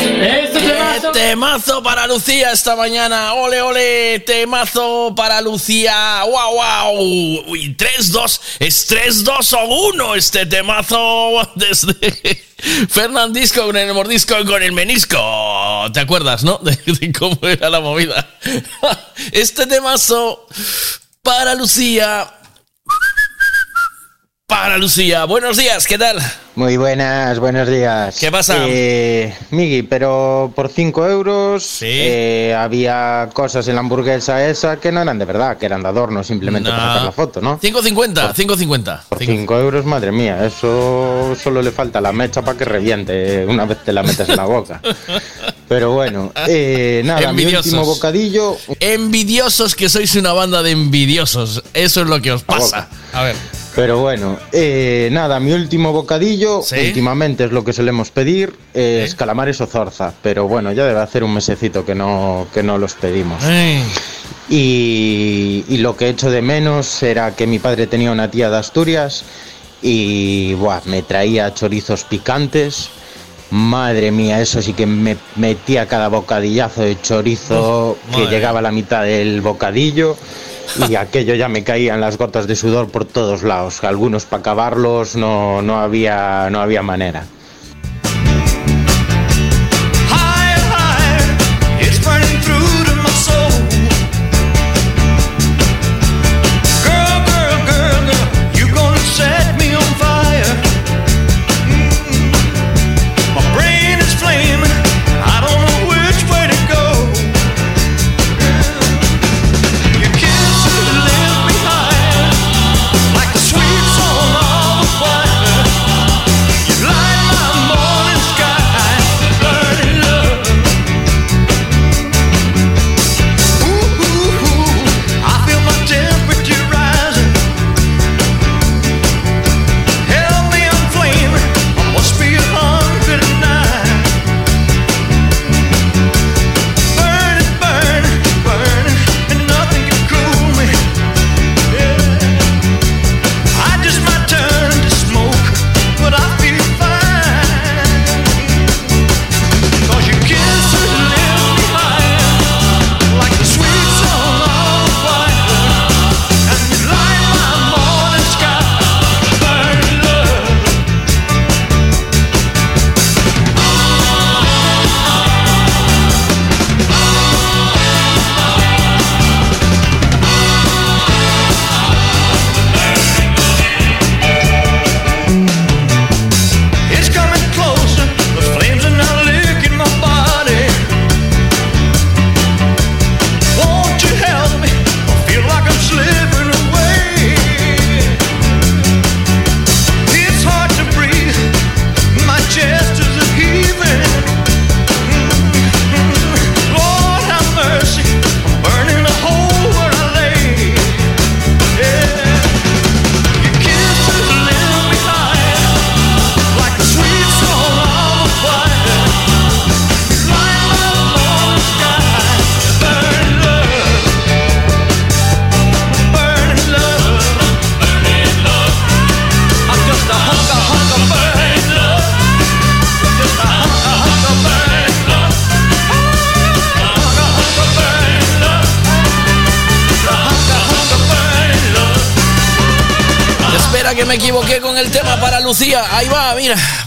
Este 0.00 0.60
temazo, 0.60 1.12
Temazo 1.12 1.82
para 1.82 2.06
Lucía 2.06 2.52
esta 2.52 2.76
mañana. 2.76 3.34
Ole, 3.34 3.60
ole. 3.60 4.20
Temazo 4.20 5.14
para 5.14 5.40
Lucía. 5.40 6.22
Wow, 6.24 6.54
wow. 6.54 7.44
Uy, 7.46 7.76
3-2. 7.76 8.40
Es 8.60 8.90
3-2 8.90 9.56
o 9.58 9.88
1 9.92 10.14
este 10.14 10.46
temazo 10.46 11.50
desde 11.54 11.94
Fernandisco 12.88 13.66
con 13.66 13.76
el 13.76 13.92
mordisco 13.94 14.34
con 14.46 14.62
el 14.62 14.72
menisco. 14.72 15.18
¿Te 15.92 16.00
acuerdas, 16.00 16.44
no? 16.44 16.58
De, 16.62 16.76
de 16.76 17.12
cómo 17.12 17.38
era 17.42 17.70
la 17.70 17.80
movida. 17.80 18.28
Este 19.32 19.66
temazo 19.66 20.46
para 21.22 21.54
Lucía. 21.54 22.39
Para 24.50 24.76
Lucía. 24.78 25.26
Buenos 25.26 25.56
días, 25.56 25.86
¿qué 25.86 25.96
tal? 25.96 26.18
Muy 26.56 26.76
buenas, 26.76 27.38
buenos 27.38 27.68
días. 27.68 28.18
¿Qué 28.18 28.32
pasa? 28.32 28.56
Eh, 28.66 29.32
pero 29.88 30.52
por 30.56 30.68
5 30.68 31.06
euros 31.08 31.78
eh, 31.82 32.52
había 32.58 33.28
cosas 33.32 33.68
en 33.68 33.76
la 33.76 33.80
hamburguesa 33.80 34.44
esa 34.44 34.80
que 34.80 34.90
no 34.90 35.02
eran 35.02 35.20
de 35.20 35.24
verdad, 35.24 35.56
que 35.56 35.66
eran 35.66 35.84
de 35.84 35.88
adorno 35.88 36.24
simplemente 36.24 36.68
No. 36.68 36.74
para 36.76 36.88
sacar 36.88 37.04
la 37.04 37.12
foto, 37.12 37.40
¿no? 37.40 37.60
5.50, 37.60 38.34
5.50. 38.34 39.00
Por 39.08 39.18
5 39.24 39.58
euros, 39.60 39.84
madre 39.84 40.10
mía, 40.10 40.44
eso 40.44 41.36
solo 41.40 41.62
le 41.62 41.70
falta 41.70 42.00
la 42.00 42.10
mecha 42.12 42.42
para 42.42 42.58
que 42.58 42.64
reviente 42.64 43.46
una 43.46 43.64
vez 43.66 43.78
te 43.84 43.92
la 43.92 44.02
metes 44.02 44.28
en 44.28 44.36
la 44.36 44.46
boca. 44.46 44.82
Pero 45.68 45.92
bueno, 45.92 46.32
eh, 46.48 47.02
nada, 47.04 47.20
mi 47.32 47.42
Envidiosos. 47.42 47.66
último 47.66 47.84
bocadillo. 47.84 48.56
Envidiosos 48.80 49.76
que 49.76 49.88
sois 49.88 50.12
una 50.16 50.32
banda 50.32 50.64
de 50.64 50.72
envidiosos. 50.72 51.62
Eso 51.72 52.00
es 52.02 52.06
lo 52.08 52.20
que 52.20 52.32
os 52.32 52.42
pasa. 52.42 52.88
A 53.12 53.22
ver. 53.22 53.36
Pero 53.76 53.98
bueno, 53.98 54.36
eh, 54.52 55.08
nada, 55.12 55.38
mi 55.38 55.52
último 55.52 55.92
bocadillo, 55.92 56.60
últimamente 56.60 57.44
es 57.44 57.52
lo 57.52 57.64
que 57.64 57.72
solemos 57.72 58.10
pedir, 58.10 58.52
es 58.74 59.14
calamares 59.14 59.60
o 59.60 59.66
zorza, 59.66 60.12
pero 60.22 60.48
bueno, 60.48 60.72
ya 60.72 60.84
debe 60.84 61.00
hacer 61.00 61.22
un 61.22 61.34
mesecito 61.34 61.84
que 61.84 61.94
no, 61.94 62.48
que 62.52 62.62
no 62.62 62.78
los 62.78 62.94
pedimos. 62.94 63.42
Y, 64.48 65.64
y 65.68 65.78
lo 65.78 65.96
que 65.96 66.08
echo 66.08 66.30
de 66.30 66.42
menos 66.42 67.02
era 67.02 67.36
que 67.36 67.46
mi 67.46 67.60
padre 67.60 67.86
tenía 67.86 68.10
una 68.10 68.30
tía 68.30 68.50
de 68.50 68.56
Asturias 68.56 69.24
y 69.82 70.54
buah, 70.54 70.80
me 70.86 71.02
traía 71.02 71.54
chorizos 71.54 72.04
picantes. 72.04 72.90
Madre 73.52 74.12
mía, 74.12 74.40
eso 74.40 74.62
sí 74.62 74.74
que 74.74 74.86
me 74.86 75.16
metía 75.34 75.86
cada 75.86 76.06
bocadillazo 76.06 76.82
de 76.82 77.00
chorizo 77.00 77.96
que 78.14 78.26
llegaba 78.26 78.60
a 78.60 78.62
la 78.62 78.70
mitad 78.70 79.02
del 79.02 79.40
bocadillo 79.40 80.16
y 80.88 80.94
aquello 80.94 81.34
ya 81.34 81.48
me 81.48 81.64
caían 81.64 82.00
las 82.00 82.18
gotas 82.18 82.46
de 82.46 82.56
sudor 82.56 82.88
por 82.88 83.04
todos 83.04 83.42
lados. 83.42 83.82
Algunos 83.84 84.24
para 84.24 84.40
acabarlos 84.40 85.16
no, 85.16 85.62
no, 85.62 85.80
había, 85.80 86.48
no 86.50 86.60
había 86.60 86.82
manera. 86.82 87.26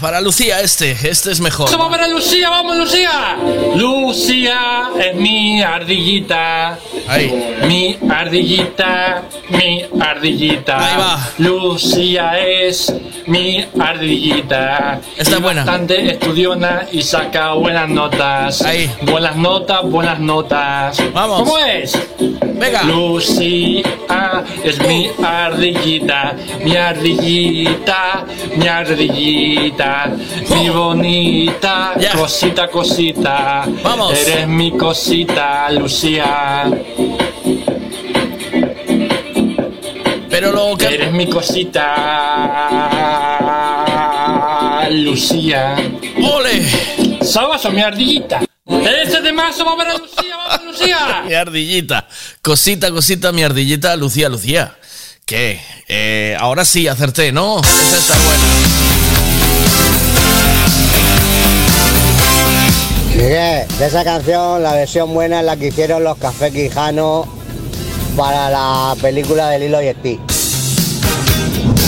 Para 0.04 0.20
Lucía 0.20 0.60
este, 0.60 0.90
este 1.08 1.32
es 1.32 1.40
mejor. 1.40 1.70
Vamos 1.70 1.88
a 1.88 1.90
ver 1.92 2.00
a 2.02 2.08
Lucía, 2.08 2.50
vamos 2.50 2.76
Lucía. 2.76 3.38
Lucía 3.74 4.90
es 5.00 5.16
mi 5.16 5.62
ardillita. 5.62 6.78
Mi 7.66 7.96
ardillita, 8.10 9.22
mi 9.48 9.82
ardillita. 9.98 10.76
Ahí 10.76 10.98
va. 10.98 11.30
Lucía 11.38 12.38
es 12.38 12.92
mi 13.24 13.64
ardillita. 13.80 15.00
Está 15.16 15.38
Y 15.38 15.40
buena. 15.40 15.64
Bastante 15.64 16.10
estudiona 16.10 16.86
y 16.92 17.00
saca 17.00 17.54
buenas 17.54 17.88
notas. 17.88 18.60
Ahí. 18.60 18.90
Buenas 19.00 19.36
notas, 19.36 19.84
buenas 19.84 20.20
notas. 20.20 21.02
Vamos. 21.14 21.38
¿Cómo 21.38 21.58
es? 21.60 21.98
Venga. 22.54 22.82
Lucía 22.84 23.82
es 24.62 24.78
mi 24.86 25.10
ardillita, 25.22 26.36
mi 26.62 26.76
ardillita, 26.76 28.24
mi 28.56 28.68
ardillita, 28.68 30.12
mi 30.50 30.68
bonita, 30.70 31.94
cosita, 32.16 32.68
cosita. 32.68 33.64
Vamos. 33.82 34.12
Eres 34.12 34.46
mi 34.48 34.70
cosita, 34.72 35.70
Lucía. 35.70 36.70
Pero 40.30 40.52
lo 40.52 40.76
que. 40.76 40.94
Eres 40.94 41.12
mi 41.12 41.28
cosita, 41.28 41.94
Lucía. 44.90 45.76
¡Ole! 46.22 46.62
Sabas 47.22 47.70
mi 47.72 47.82
ardillita. 47.82 48.44
Ese 48.84 49.20
de 49.22 49.32
más, 49.32 49.56
vamos 49.58 49.74
a 49.74 49.84
ver 49.84 49.94
a 49.94 49.98
Lucía, 49.98 50.36
vamos 50.36 50.54
a 50.54 50.62
Lucía. 50.62 51.22
Mi 51.26 51.34
ardillita. 51.34 52.06
Cosita, 52.42 52.90
cosita, 52.90 53.32
mi 53.32 53.42
ardillita, 53.42 53.96
Lucía, 53.96 54.28
Lucía. 54.28 54.76
¿Qué? 55.24 55.58
Eh, 55.88 56.36
ahora 56.38 56.64
sí, 56.64 56.86
acerté, 56.86 57.32
¿no? 57.32 57.60
Esa 57.60 57.96
está 57.96 58.14
buena. 58.14 58.44
Miguel, 63.14 63.68
de 63.78 63.86
esa 63.86 64.04
canción, 64.04 64.62
la 64.62 64.74
versión 64.74 65.14
buena 65.14 65.40
es 65.40 65.46
la 65.46 65.56
que 65.56 65.68
hicieron 65.68 66.04
los 66.04 66.18
Café 66.18 66.50
Quijano 66.52 67.26
para 68.16 68.50
la 68.50 68.94
película 69.00 69.48
de 69.48 69.60
Lilo 69.60 69.80
y 69.82 69.90
Stitch. 69.92 70.20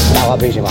Está 0.08 0.26
guapísima. 0.26 0.70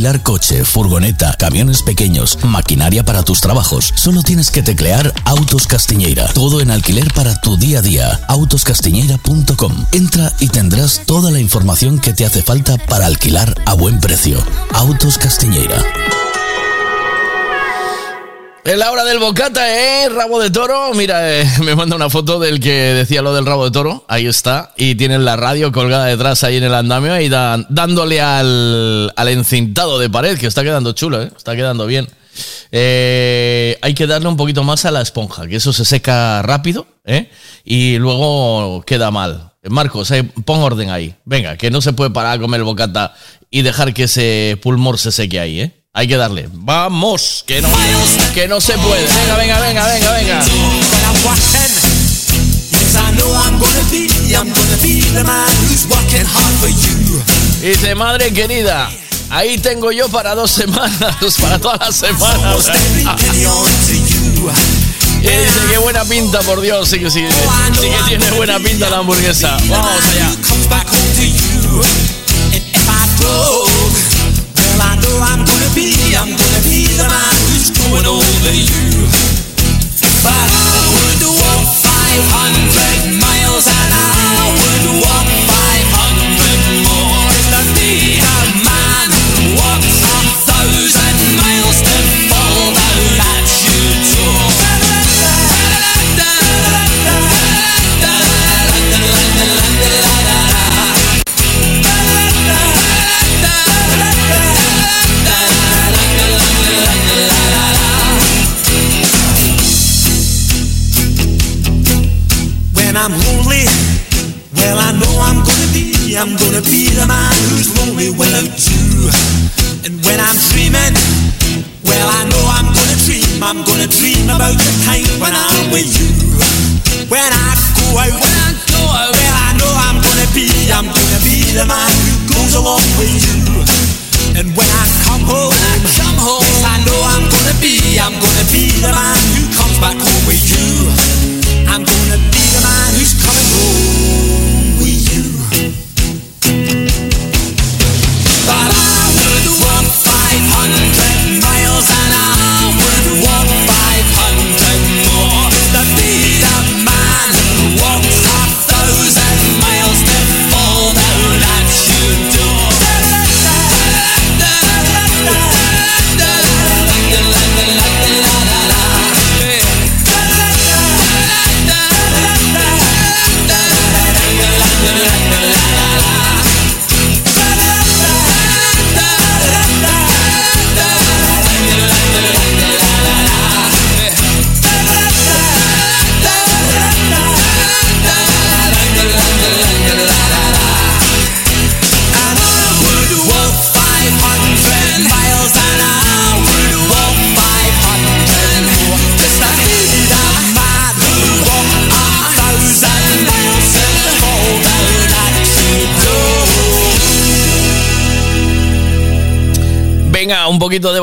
Alquilar 0.00 0.22
coche, 0.22 0.64
furgoneta, 0.64 1.34
camiones 1.38 1.82
pequeños, 1.82 2.38
maquinaria 2.42 3.04
para 3.04 3.22
tus 3.22 3.42
trabajos, 3.42 3.92
solo 3.96 4.22
tienes 4.22 4.50
que 4.50 4.62
teclear 4.62 5.12
Autos 5.26 5.66
Castiñeira. 5.66 6.26
Todo 6.28 6.62
en 6.62 6.70
alquiler 6.70 7.12
para 7.12 7.38
tu 7.38 7.58
día 7.58 7.80
a 7.80 7.82
día. 7.82 8.20
Autoscastiñeira.com. 8.28 9.84
Entra 9.92 10.32
y 10.40 10.48
tendrás 10.48 11.02
toda 11.04 11.30
la 11.30 11.38
información 11.38 11.98
que 11.98 12.14
te 12.14 12.24
hace 12.24 12.42
falta 12.42 12.78
para 12.78 13.04
alquilar 13.04 13.54
a 13.66 13.74
buen 13.74 14.00
precio. 14.00 14.42
Autos 14.72 15.18
Castiñeira. 15.18 15.84
Es 18.62 18.76
la 18.76 18.92
hora 18.92 19.04
del 19.04 19.18
bocata, 19.18 19.66
¿eh? 20.04 20.08
Rabo 20.10 20.38
de 20.38 20.50
toro. 20.50 20.92
Mira, 20.94 21.40
eh, 21.40 21.44
me 21.64 21.74
manda 21.74 21.96
una 21.96 22.10
foto 22.10 22.38
del 22.38 22.60
que 22.60 22.70
decía 22.70 23.22
lo 23.22 23.34
del 23.34 23.46
rabo 23.46 23.64
de 23.64 23.70
toro. 23.70 24.04
Ahí 24.06 24.26
está. 24.26 24.72
Y 24.76 24.94
tiene 24.96 25.18
la 25.18 25.36
radio 25.36 25.72
colgada 25.72 26.06
detrás 26.06 26.44
ahí 26.44 26.56
en 26.58 26.64
el 26.64 26.74
andamio. 26.74 27.12
Ahí 27.14 27.28
dan- 27.28 27.66
dándole 27.70 28.20
al, 28.20 29.12
al 29.16 29.28
encintado 29.28 29.98
de 29.98 30.10
pared, 30.10 30.38
que 30.38 30.46
está 30.46 30.62
quedando 30.62 30.92
chulo, 30.92 31.22
¿eh? 31.22 31.30
Está 31.36 31.56
quedando 31.56 31.86
bien. 31.86 32.06
Eh, 32.70 33.78
hay 33.82 33.94
que 33.94 34.06
darle 34.06 34.28
un 34.28 34.36
poquito 34.36 34.62
más 34.62 34.84
a 34.84 34.90
la 34.90 35.00
esponja, 35.00 35.46
que 35.48 35.56
eso 35.56 35.72
se 35.72 35.84
seca 35.84 36.40
rápido, 36.42 36.86
¿eh? 37.04 37.30
Y 37.64 37.96
luego 37.98 38.82
queda 38.86 39.10
mal. 39.10 39.52
Marcos, 39.68 40.10
eh, 40.12 40.22
pon 40.22 40.60
orden 40.62 40.90
ahí. 40.90 41.14
Venga, 41.24 41.56
que 41.56 41.70
no 41.70 41.80
se 41.80 41.92
puede 41.92 42.10
parar 42.10 42.36
a 42.36 42.40
comer 42.40 42.60
el 42.60 42.64
bocata 42.64 43.14
y 43.50 43.62
dejar 43.62 43.92
que 43.94 44.04
ese 44.04 44.58
pulmor 44.62 44.98
se 44.98 45.10
seque 45.12 45.40
ahí, 45.40 45.60
¿eh? 45.60 45.79
Hay 45.92 46.06
que 46.06 46.16
darle. 46.16 46.48
Vamos, 46.52 47.42
que 47.44 47.60
no, 47.60 47.68
que 48.32 48.46
no 48.46 48.60
se 48.60 48.74
puede. 48.78 49.02
Venga, 49.02 49.36
venga, 49.36 49.60
venga, 49.60 49.86
venga, 49.88 50.12
venga. 50.12 50.44
Dice, 57.60 57.94
madre 57.96 58.32
querida, 58.32 58.88
ahí 59.30 59.58
tengo 59.58 59.90
yo 59.90 60.08
para 60.08 60.36
dos 60.36 60.52
semanas, 60.52 61.16
para 61.40 61.58
todas 61.58 61.80
las 61.80 61.96
semanas. 61.96 62.70
Y 65.18 65.26
dice, 65.26 65.60
qué 65.72 65.78
buena 65.78 66.04
pinta, 66.04 66.38
por 66.42 66.60
Dios, 66.60 66.88
sí 66.88 67.00
que 67.00 67.08
que 67.10 68.02
tiene 68.06 68.30
buena 68.30 68.60
pinta 68.60 68.88
la 68.88 68.98
hamburguesa. 68.98 69.56
Vamos 69.68 69.90
allá. 70.12 70.30
I'm 75.22 75.44
gonna 75.44 75.59
be, 75.74 75.92
I'm 76.16 76.28
gonna 76.28 76.62
be 76.64 76.86
the 76.96 77.06
man 77.08 77.34
who's 77.48 77.70
growing 77.70 78.06
over 78.06 78.52
you. 78.52 79.39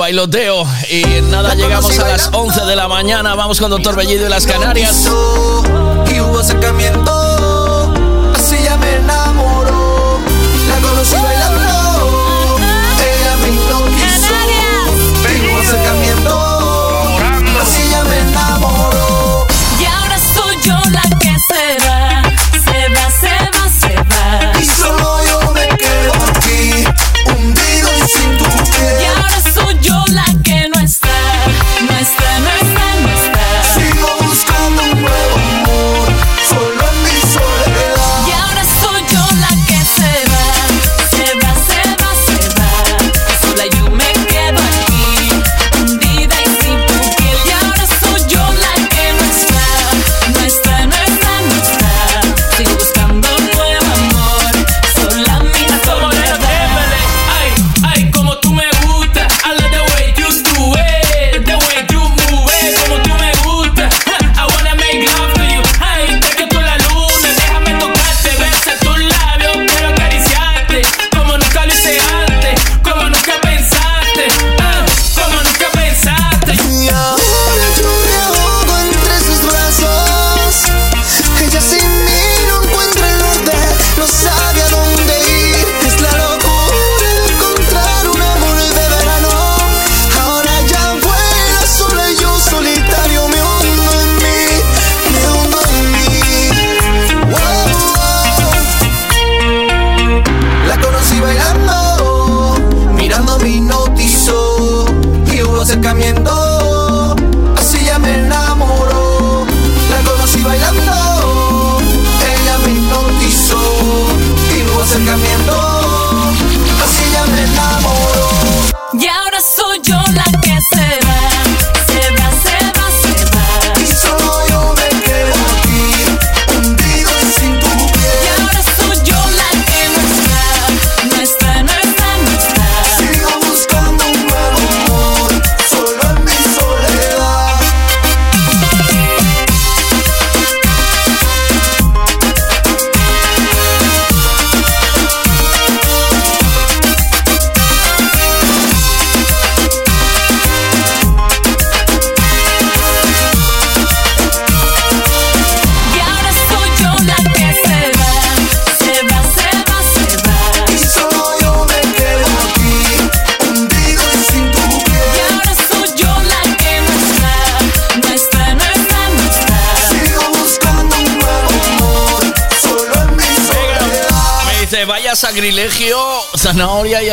Bailoteo 0.08 0.66
y 0.90 1.22
nada, 1.24 1.54
llegamos 1.54 2.00
a 2.00 2.08
las 2.08 2.30
11 2.32 2.62
de 2.62 2.78
la 2.78 2.88
mañana. 2.88 3.36
Vamos 3.36 3.60
con 3.60 3.70
Doctor 3.70 3.98
Bellido 3.98 4.26
y 4.26 4.30
las 4.30 4.48
Canarias. 4.48 5.12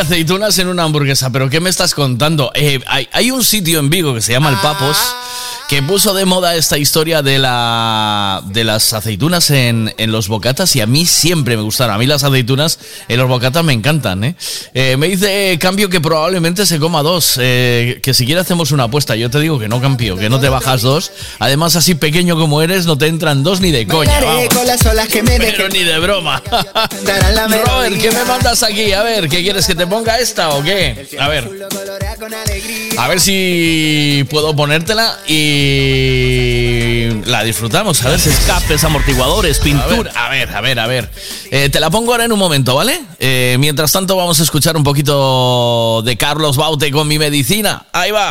Aceitunas 0.05 0.59
en 0.59 0.69
una 0.69 0.83
hamburguesa. 0.83 1.31
¿Pero 1.31 1.49
qué 1.49 1.61
me 1.61 1.71
estás 1.71 1.95
contando? 1.95 2.51
Eh, 2.55 2.81
hay, 2.87 3.09
hay 3.13 3.31
un 3.31 3.43
sitio 3.43 3.79
en 3.79 3.89
Vigo 3.89 4.15
que 4.15 4.21
se 4.21 4.33
llama 4.33 4.51
El 4.51 4.57
Papos 4.57 4.99
que 5.69 5.83
puso 5.83 6.13
de 6.15 6.27
moda 6.27 6.55
esta 6.57 6.77
historia 6.77 7.23
de, 7.23 7.39
la, 7.39 8.43
de 8.47 8.65
las 8.65 8.93
aceitunas 8.93 9.51
en, 9.51 9.95
en 9.97 10.13
los 10.13 10.29
bocatas 10.29 10.77
y 10.77 10.81
a 10.81 10.87
mí 10.87 11.07
siempre 11.07 11.57
me 11.57 11.63
gustaron. 11.63 11.95
A 11.95 11.99
mí 11.99 12.07
las 12.07 12.23
aceitunas 12.23 12.79
en 13.09 13.19
los 13.19 13.29
bocatas 13.29 13.65
me 13.65 13.73
encantan. 13.73 14.25
¿eh? 14.25 14.37
Eh, 14.73 14.97
me 14.97 15.09
dice 15.09 15.59
Cambio 15.61 15.89
que 15.91 16.01
probablemente 16.01 16.65
se 16.67 16.79
coma 16.79 17.03
dos. 17.03 17.39
eh, 17.41 18.01
que 18.03 18.15
si 18.15 18.25
quiere 18.27 18.41
hacemos 18.41 18.71
una 18.73 18.85
apuesta. 18.85 19.17
Yo 19.17 19.31
te 19.31 19.41
digo 19.41 19.59
que 19.59 19.69
no, 19.69 19.81
Cambio, 19.81 20.17
que 20.17 20.31
no 20.31 20.41
te 20.41 20.49
bajas 20.49 20.83
dos. 20.83 21.13
Además, 21.39 21.77
así 21.77 21.95
pequeño 21.95 22.37
como 22.37 22.63
eres, 22.63 22.87
no 22.87 22.97
te 22.97 23.07
entran 23.07 23.43
dos 23.43 23.61
ni 23.61 23.71
de 23.71 23.87
coña. 23.87 24.13
Pero 25.57 25.69
ni 25.69 25.85
de 25.85 25.99
broma. 25.99 26.43
Darán 27.05 27.35
la 27.35 27.49
Robert, 27.65 28.01
¿qué 28.01 28.11
me 28.11 28.25
mandas 28.25 28.63
aquí? 28.63 28.93
A 28.93 29.03
ver, 29.03 29.29
¿qué 29.29 29.43
quieres 29.43 29.67
que 29.67 29.75
te 29.75 29.87
ponga 29.87 30.19
esta 30.19 30.51
o 30.51 30.63
qué? 30.63 31.07
A 31.19 31.29
ver. 31.29 31.49
A 32.97 33.09
ver 33.09 33.21
si 33.21 34.25
puedo 34.31 34.55
ponértela 34.57 35.19
y 35.27 37.09
la 37.27 37.43
disfrutamos. 37.45 38.05
A 38.05 38.11
ver 38.11 38.21
si 38.21 38.31
Escapes, 38.31 38.83
amortiguadores, 38.85 39.59
pintura. 39.59 40.13
A 40.15 40.29
ver, 40.31 40.51
a 40.51 40.61
ver, 40.61 40.79
a 40.79 40.87
ver. 40.87 41.09
Eh, 41.51 41.69
te 41.71 41.81
la 41.81 41.91
pongo 41.91 42.13
ahora 42.13 42.25
en 42.25 42.33
un 42.33 42.39
momento, 42.39 42.75
¿vale? 42.75 43.01
Eh, 43.27 43.57
mientras 43.59 43.91
tanto 43.91 44.17
vamos 44.17 44.39
a 44.39 44.43
escuchar 44.43 44.77
un 44.77 44.85
poquito 44.85 46.03
de 46.05 46.15
Carlos 46.19 46.59
Baute 46.59 46.91
con 46.91 47.09
mi 47.09 47.19
medicina. 47.19 47.87
Ahí 47.91 48.11
va. 48.11 48.29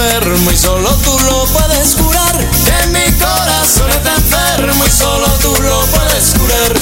Enfermo 0.00 0.50
y 0.50 0.56
solo 0.56 0.88
tú 1.04 1.18
lo 1.20 1.44
puedes 1.46 1.94
curar. 1.94 2.36
Que 2.64 2.86
mi 2.88 3.12
corazón 3.18 3.90
está 3.90 4.14
enfermo 4.14 4.84
y 4.86 4.90
solo 4.90 5.26
tú 5.42 5.54
lo 5.62 5.80
puedes 5.86 6.34
curar. 6.38 6.72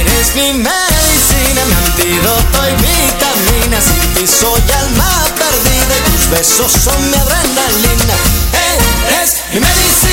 Eres 0.00 0.34
mi 0.34 0.52
medicina, 0.54 1.60
mi 1.66 1.74
antídoto 1.74 2.58
y 2.68 2.74
vitamina. 2.82 3.80
Sin 3.80 4.14
ti 4.14 4.26
soy 4.26 4.62
alma 4.82 5.24
perdida 5.36 5.94
y 5.96 6.10
tus 6.10 6.30
besos 6.30 6.72
son 6.72 7.10
mi 7.10 7.16
adrenalina. 7.16 8.16
Eres 9.08 9.36
mi 9.52 9.60
medicina, 9.60 10.07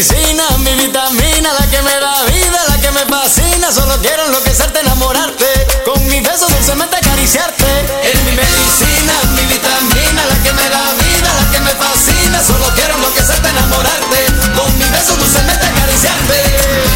medicina, 0.00 0.44
mi 0.58 0.72
vitamina, 0.76 1.52
la 1.52 1.66
que 1.68 1.82
me 1.82 2.00
da 2.00 2.24
vida, 2.24 2.58
la 2.68 2.80
que 2.80 2.90
me 2.90 3.00
fascina. 3.04 3.70
Solo 3.70 3.94
quiero 4.00 4.24
enloquecerte, 4.24 4.80
enamorarte. 4.80 5.44
Con 5.84 6.02
mi 6.06 6.20
beso 6.20 6.46
dulcemente 6.48 6.96
acariciarte. 6.96 7.66
Eres 8.02 8.22
mi 8.24 8.32
medicina, 8.32 9.12
mi 9.36 9.44
vitamina, 9.44 10.24
la 10.24 10.42
que 10.42 10.52
me 10.54 10.68
da 10.70 10.84
vida, 11.04 11.30
la 11.40 11.50
que 11.52 11.60
me 11.60 11.70
fascina. 11.72 12.42
Solo 12.42 12.64
quiero 12.74 12.94
enloquecerte, 12.94 13.48
enamorarte. 13.48 14.24
Con 14.56 14.78
mi 14.78 14.88
beso 14.88 15.16
dulcemente 15.16 15.66
acariciarte. 15.66 16.89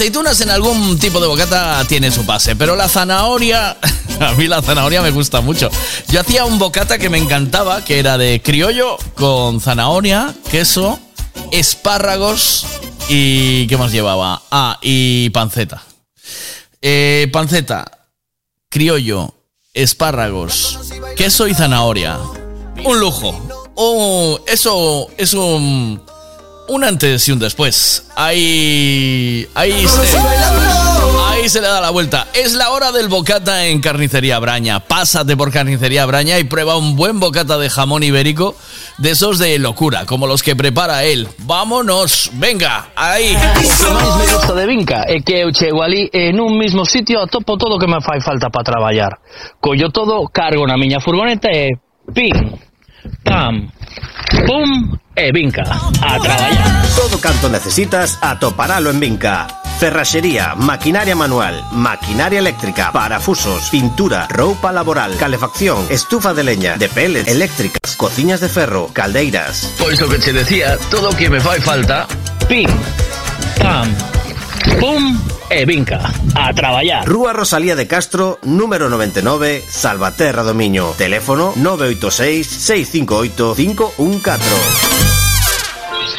Aceitunas 0.00 0.40
en 0.40 0.48
algún 0.48 0.98
tipo 0.98 1.20
de 1.20 1.26
bocata 1.26 1.84
tienen 1.86 2.10
su 2.10 2.24
pase, 2.24 2.56
pero 2.56 2.74
la 2.74 2.88
zanahoria, 2.88 3.76
a 4.20 4.32
mí 4.32 4.48
la 4.48 4.62
zanahoria 4.62 5.02
me 5.02 5.10
gusta 5.10 5.42
mucho. 5.42 5.70
Yo 6.08 6.22
hacía 6.22 6.46
un 6.46 6.58
bocata 6.58 6.96
que 6.96 7.10
me 7.10 7.18
encantaba, 7.18 7.84
que 7.84 7.98
era 7.98 8.16
de 8.16 8.40
criollo 8.40 8.96
con 9.14 9.60
zanahoria, 9.60 10.34
queso, 10.50 10.98
espárragos 11.52 12.64
y... 13.10 13.66
¿qué 13.66 13.76
más 13.76 13.92
llevaba? 13.92 14.40
Ah, 14.50 14.78
y 14.80 15.28
panceta. 15.28 15.82
Eh, 16.80 17.28
panceta, 17.30 18.08
criollo, 18.70 19.34
espárragos, 19.74 20.78
queso 21.14 21.46
y 21.46 21.52
zanahoria. 21.52 22.18
Un 22.86 23.00
lujo. 23.00 23.38
Oh, 23.74 24.40
eso 24.46 25.08
es 25.18 25.34
un, 25.34 26.02
un 26.68 26.84
antes 26.84 27.28
y 27.28 27.32
un 27.32 27.38
después. 27.38 28.04
Ahí, 28.22 29.48
ahí 29.54 29.88
se, 29.88 30.18
ahí 31.30 31.48
se 31.48 31.62
le 31.62 31.68
da 31.68 31.80
la 31.80 31.88
vuelta. 31.88 32.26
Es 32.34 32.52
la 32.52 32.68
hora 32.68 32.92
del 32.92 33.08
bocata 33.08 33.66
en 33.66 33.80
Carnicería 33.80 34.38
Braña. 34.38 34.80
Pásate 34.80 35.38
por 35.38 35.50
Carnicería 35.50 36.04
Braña 36.04 36.38
y 36.38 36.44
prueba 36.44 36.76
un 36.76 36.96
buen 36.96 37.18
bocata 37.18 37.56
de 37.56 37.70
jamón 37.70 38.02
ibérico 38.02 38.54
de 38.98 39.12
esos 39.12 39.38
de 39.38 39.58
locura, 39.58 40.04
como 40.04 40.26
los 40.26 40.42
que 40.42 40.54
prepara 40.54 41.04
él. 41.04 41.28
Vámonos, 41.38 42.30
venga, 42.34 42.90
ahí. 42.94 43.34
Que 43.34 44.52
de 44.52 44.66
Vinca 44.66 45.04
é 45.06 45.20
que 45.20 45.40
eu 45.40 45.50
chego 45.54 45.82
ali 45.82 46.10
e 46.12 46.30
nun 46.32 46.58
mismo 46.58 46.84
sitio 46.84 47.22
atopo 47.22 47.56
todo 47.56 47.78
que 47.78 47.86
me 47.86 48.02
fai 48.02 48.20
falta 48.20 48.50
para 48.50 48.64
traballar. 48.64 49.18
Collo 49.60 49.88
todo, 49.88 50.28
cargo 50.28 50.66
na 50.66 50.76
miña 50.76 51.00
furgoneta 51.00 51.48
e 51.48 51.70
pim, 52.12 52.34
pam, 53.24 53.72
pum 54.44 54.98
e 55.16 55.32
Vinca. 55.32 55.64
A 56.02 56.18
traballar. 56.20 56.82
Canto 57.20 57.50
necesitas 57.50 58.18
atoparalo 58.22 58.90
en 58.90 58.98
Vinca. 58.98 59.46
Ferraxería, 59.78 60.54
maquinaria 60.54 61.14
manual, 61.14 61.64
maquinaria 61.72 62.38
eléctrica, 62.38 62.92
parafusos, 62.92 63.68
pintura, 63.70 64.26
roupa 64.28 64.72
laboral, 64.72 65.16
calefacción, 65.16 65.86
estufa 65.90 66.34
de 66.34 66.44
leña, 66.44 66.76
de 66.76 66.88
pellets, 66.88 67.28
eléctricas, 67.28 67.96
cociñas 67.96 68.40
de 68.40 68.48
ferro, 68.48 68.90
caldeiras. 68.92 69.74
Pois 69.78 70.00
o 70.02 70.08
que 70.08 70.18
che 70.18 70.32
decía, 70.32 70.76
todo 70.90 71.10
o 71.10 71.16
que 71.16 71.30
me 71.30 71.40
fai 71.40 71.60
falta, 71.60 72.06
pim, 72.48 72.68
pam, 73.58 73.88
pum 74.78 75.18
e 75.50 75.64
Vinca. 75.64 76.12
A 76.34 76.52
traballar. 76.54 77.06
Rúa 77.06 77.32
Rosalía 77.32 77.76
de 77.76 77.86
Castro, 77.86 78.38
número 78.42 78.88
99, 78.88 79.64
Salvaterra 79.68 80.42
do 80.42 80.54
Miño. 80.54 80.92
Teléfono 80.96 81.52
986 81.56 82.46
658 82.46 83.54
514. 83.56 84.89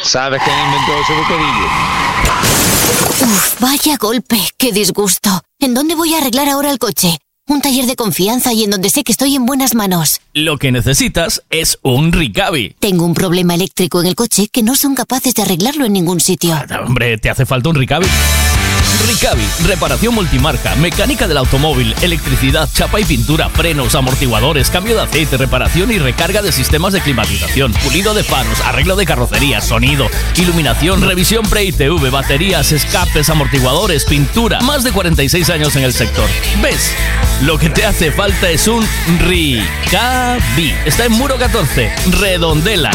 ¿Sabes 0.02 0.42
quién 0.42 0.56
inventó 0.58 0.92
ese 1.00 1.14
bocadillo? 1.14 1.66
Uf, 3.22 3.60
vaya 3.60 3.96
golpe, 3.96 4.38
qué 4.56 4.72
disgusto. 4.72 5.42
¿En 5.58 5.74
dónde 5.74 5.94
voy 5.94 6.14
a 6.14 6.18
arreglar 6.18 6.48
ahora 6.48 6.70
el 6.70 6.78
coche? 6.78 7.18
Un 7.52 7.60
taller 7.60 7.84
de 7.84 7.96
confianza 7.96 8.54
y 8.54 8.64
en 8.64 8.70
donde 8.70 8.88
sé 8.88 9.04
que 9.04 9.12
estoy 9.12 9.36
en 9.36 9.44
buenas 9.44 9.74
manos. 9.74 10.22
Lo 10.32 10.56
que 10.56 10.72
necesitas 10.72 11.42
es 11.50 11.78
un 11.82 12.10
Ricavi. 12.10 12.74
Tengo 12.78 13.04
un 13.04 13.12
problema 13.12 13.54
eléctrico 13.54 14.00
en 14.00 14.06
el 14.06 14.14
coche 14.14 14.48
que 14.50 14.62
no 14.62 14.74
son 14.74 14.94
capaces 14.94 15.34
de 15.34 15.42
arreglarlo 15.42 15.84
en 15.84 15.92
ningún 15.92 16.18
sitio. 16.18 16.58
Hombre, 16.86 17.18
te 17.18 17.28
hace 17.28 17.44
falta 17.44 17.68
un 17.68 17.74
Ricavi. 17.74 18.06
Ricavi, 19.06 19.42
reparación 19.66 20.14
multimarca, 20.14 20.74
mecánica 20.76 21.26
del 21.26 21.36
automóvil, 21.36 21.94
electricidad, 22.02 22.68
chapa 22.72 23.00
y 23.00 23.04
pintura, 23.04 23.48
frenos, 23.48 23.94
amortiguadores, 23.94 24.70
cambio 24.70 24.94
de 24.94 25.02
aceite, 25.02 25.36
reparación 25.36 25.90
y 25.90 25.98
recarga 25.98 26.40
de 26.40 26.52
sistemas 26.52 26.92
de 26.92 27.00
climatización, 27.00 27.72
pulido 27.72 28.14
de 28.14 28.22
faros, 28.22 28.60
arreglo 28.60 28.96
de 28.96 29.04
carrocería, 29.04 29.60
sonido, 29.60 30.08
iluminación, 30.36 31.02
revisión 31.02 31.44
pre-ITV, 31.48 32.10
baterías, 32.10 32.72
escapes, 32.72 33.28
amortiguadores, 33.28 34.04
pintura. 34.04 34.60
Más 34.60 34.84
de 34.84 34.92
46 34.92 35.50
años 35.50 35.76
en 35.76 35.84
el 35.84 35.92
sector. 35.92 36.28
¿Ves? 36.62 36.92
Lo 37.44 37.58
que 37.58 37.68
te 37.70 37.84
hace 37.84 38.12
falta 38.12 38.48
es 38.50 38.68
un 38.68 38.86
Ricavi. 39.18 40.72
Está 40.86 41.06
en 41.06 41.12
Muro 41.12 41.36
14, 41.36 41.90
Redondela. 42.20 42.92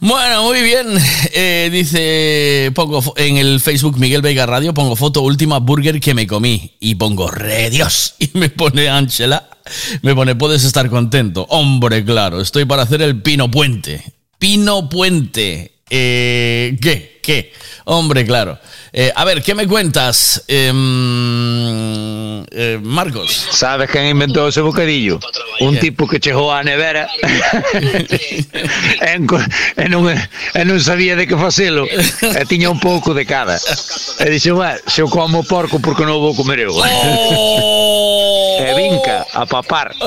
Bueno, 0.00 0.44
muy 0.44 0.62
bien. 0.62 0.86
Eh, 1.34 1.68
dice, 1.70 2.72
pongo 2.74 3.12
en 3.18 3.36
el 3.36 3.60
Facebook 3.60 3.98
Miguel 3.98 4.22
Vega 4.22 4.46
Radio, 4.46 4.72
pongo 4.72 4.96
foto 4.96 5.20
última 5.20 5.58
burger 5.58 6.00
que 6.00 6.14
me 6.14 6.26
comí. 6.26 6.76
Y 6.80 6.94
pongo, 6.94 7.30
re 7.30 7.68
Dios. 7.68 8.14
Y 8.20 8.30
me 8.38 8.48
pone 8.48 8.88
Ángela, 8.88 9.50
me 10.00 10.14
pone, 10.14 10.34
puedes 10.34 10.64
estar 10.64 10.88
contento. 10.88 11.46
Hombre, 11.50 12.02
claro, 12.02 12.40
estoy 12.40 12.64
para 12.64 12.84
hacer 12.84 13.02
el 13.02 13.20
Pino 13.20 13.50
Puente. 13.50 14.02
Pino 14.38 14.88
Puente. 14.88 15.74
Eh, 15.90 16.78
¿Qué? 16.80 17.20
¿Qué? 17.22 17.52
Hombre, 17.84 18.24
claro. 18.24 18.58
Eh, 18.92 19.12
a 19.14 19.24
ver, 19.24 19.40
¿qué 19.42 19.54
me 19.54 19.68
cuentas, 19.68 20.42
Em, 20.48 22.42
eh, 22.50 22.78
Marcos? 22.82 23.30
¿Sabes 23.52 23.88
quién 23.88 24.06
inventó 24.06 24.48
ese 24.48 24.60
bocadillo? 24.62 25.20
Un 25.60 25.78
tipo 25.78 26.08
que 26.08 26.18
chegou 26.18 26.50
á 26.50 26.64
nevera. 26.64 27.06
E, 27.72 29.14
enco- 29.14 29.38
e, 29.76 29.86
non, 29.88 30.10
e 30.10 30.62
non 30.66 30.80
sabía 30.82 31.14
de 31.14 31.26
que 31.30 31.36
facelo. 31.38 31.86
E 31.86 32.42
tiña 32.50 32.66
un 32.70 32.80
pouco 32.82 33.14
de 33.14 33.22
cada. 33.26 33.54
E 34.18 34.26
dixo, 34.26 34.58
"Bah, 34.58 34.74
se 34.86 35.02
eu 35.02 35.08
como 35.08 35.44
porco 35.46 35.78
porque 35.78 36.02
non 36.02 36.18
vou 36.18 36.34
comer 36.34 36.66
eu 36.66 36.74
e 38.66 38.70
vinca 38.74 39.22
a 39.38 39.46
papar 39.46 39.94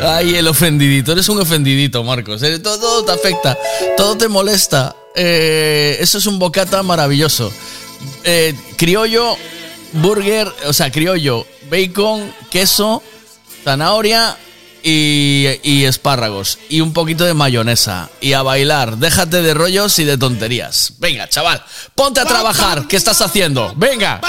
Ay, 0.00 0.36
el 0.36 0.46
ofendidito. 0.46 1.12
Eres 1.12 1.28
un 1.28 1.40
ofendidito, 1.40 2.02
Marcos. 2.04 2.40
Todo, 2.62 2.78
todo 2.78 3.04
te 3.04 3.12
afecta. 3.12 3.58
Todo 3.96 4.16
te 4.16 4.28
molesta. 4.28 4.94
Eh, 5.14 5.96
eso 6.00 6.18
es 6.18 6.26
un 6.26 6.38
bocata 6.38 6.82
maravilloso. 6.82 7.52
Eh, 8.24 8.54
criollo, 8.76 9.36
burger, 9.94 10.52
o 10.66 10.72
sea, 10.72 10.92
criollo, 10.92 11.46
bacon, 11.68 12.32
queso, 12.50 13.02
zanahoria 13.64 14.36
y, 14.82 15.46
y 15.64 15.84
espárragos. 15.84 16.58
Y 16.68 16.80
un 16.80 16.92
poquito 16.92 17.24
de 17.24 17.34
mayonesa. 17.34 18.08
Y 18.20 18.34
a 18.34 18.42
bailar. 18.42 18.98
Déjate 18.98 19.42
de 19.42 19.54
rollos 19.54 19.98
y 19.98 20.04
de 20.04 20.16
tonterías. 20.16 20.92
Venga, 20.98 21.28
chaval. 21.28 21.64
Ponte 21.94 22.20
a 22.20 22.24
trabajar. 22.24 22.86
¿Qué 22.86 22.96
estás 22.96 23.20
haciendo? 23.20 23.72
Venga. 23.76 24.20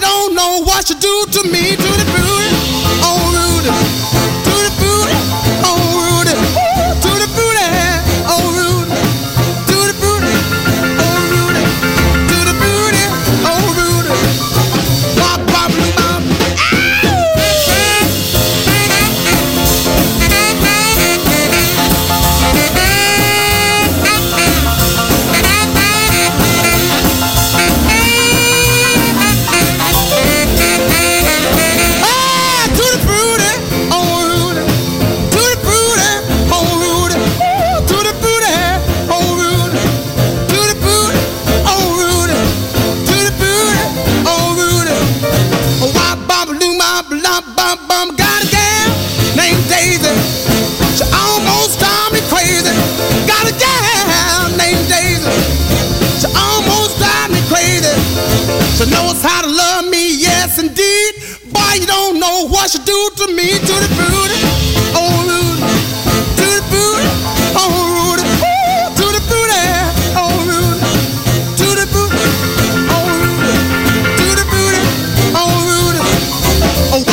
Don't 0.00 0.34
know 0.34 0.62
what 0.64 0.88
she 0.88 0.94
do 0.94 1.26
to 1.32 1.42
me. 1.48 1.76
To 1.76 1.90
the 2.00 2.04
booty, 2.12 2.83
She 58.84 58.90
knows 58.90 59.22
how 59.22 59.40
to 59.40 59.48
love 59.48 59.88
me, 59.88 60.14
yes 60.20 60.58
indeed. 60.58 61.14
Boy, 61.50 61.80
you 61.80 61.86
don't 61.86 62.20
know 62.20 62.46
what 62.48 62.68
she 62.70 62.78
do 62.84 63.10
to 63.16 63.26
me. 63.32 63.48
To 63.56 63.74
the 63.80 63.88
booty, 63.96 64.40
oh 64.92 65.24
Rudy. 65.24 65.72
To 66.36 66.44
the 66.44 66.60
booty, 66.68 67.08
oh 67.56 67.72
Rudy. 67.96 68.28
To 68.98 69.06
the 69.08 69.20
booty, 69.24 69.64
oh. 70.20 70.36
To 71.56 71.66
the 71.80 71.86
booty, 71.94 72.28
oh 72.92 73.08
Rudy. 73.24 73.56
To 74.20 74.26
the 74.36 74.44
booty, 74.52 74.82
oh. 75.32 75.48
Oh. 76.92 77.04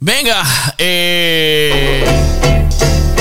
Venga, 0.00 0.42
eh, 0.78 2.04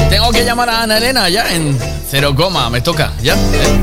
tengo 0.10 0.32
que 0.32 0.44
llamar 0.46 0.70
a 0.70 0.82
Ana 0.84 0.98
Elena 0.98 1.28
ya 1.30 1.54
en 1.54 1.78
cero 2.10 2.34
coma, 2.36 2.70
me 2.70 2.80
toca, 2.82 3.12
ya. 3.22 3.36
eh. 3.54 3.80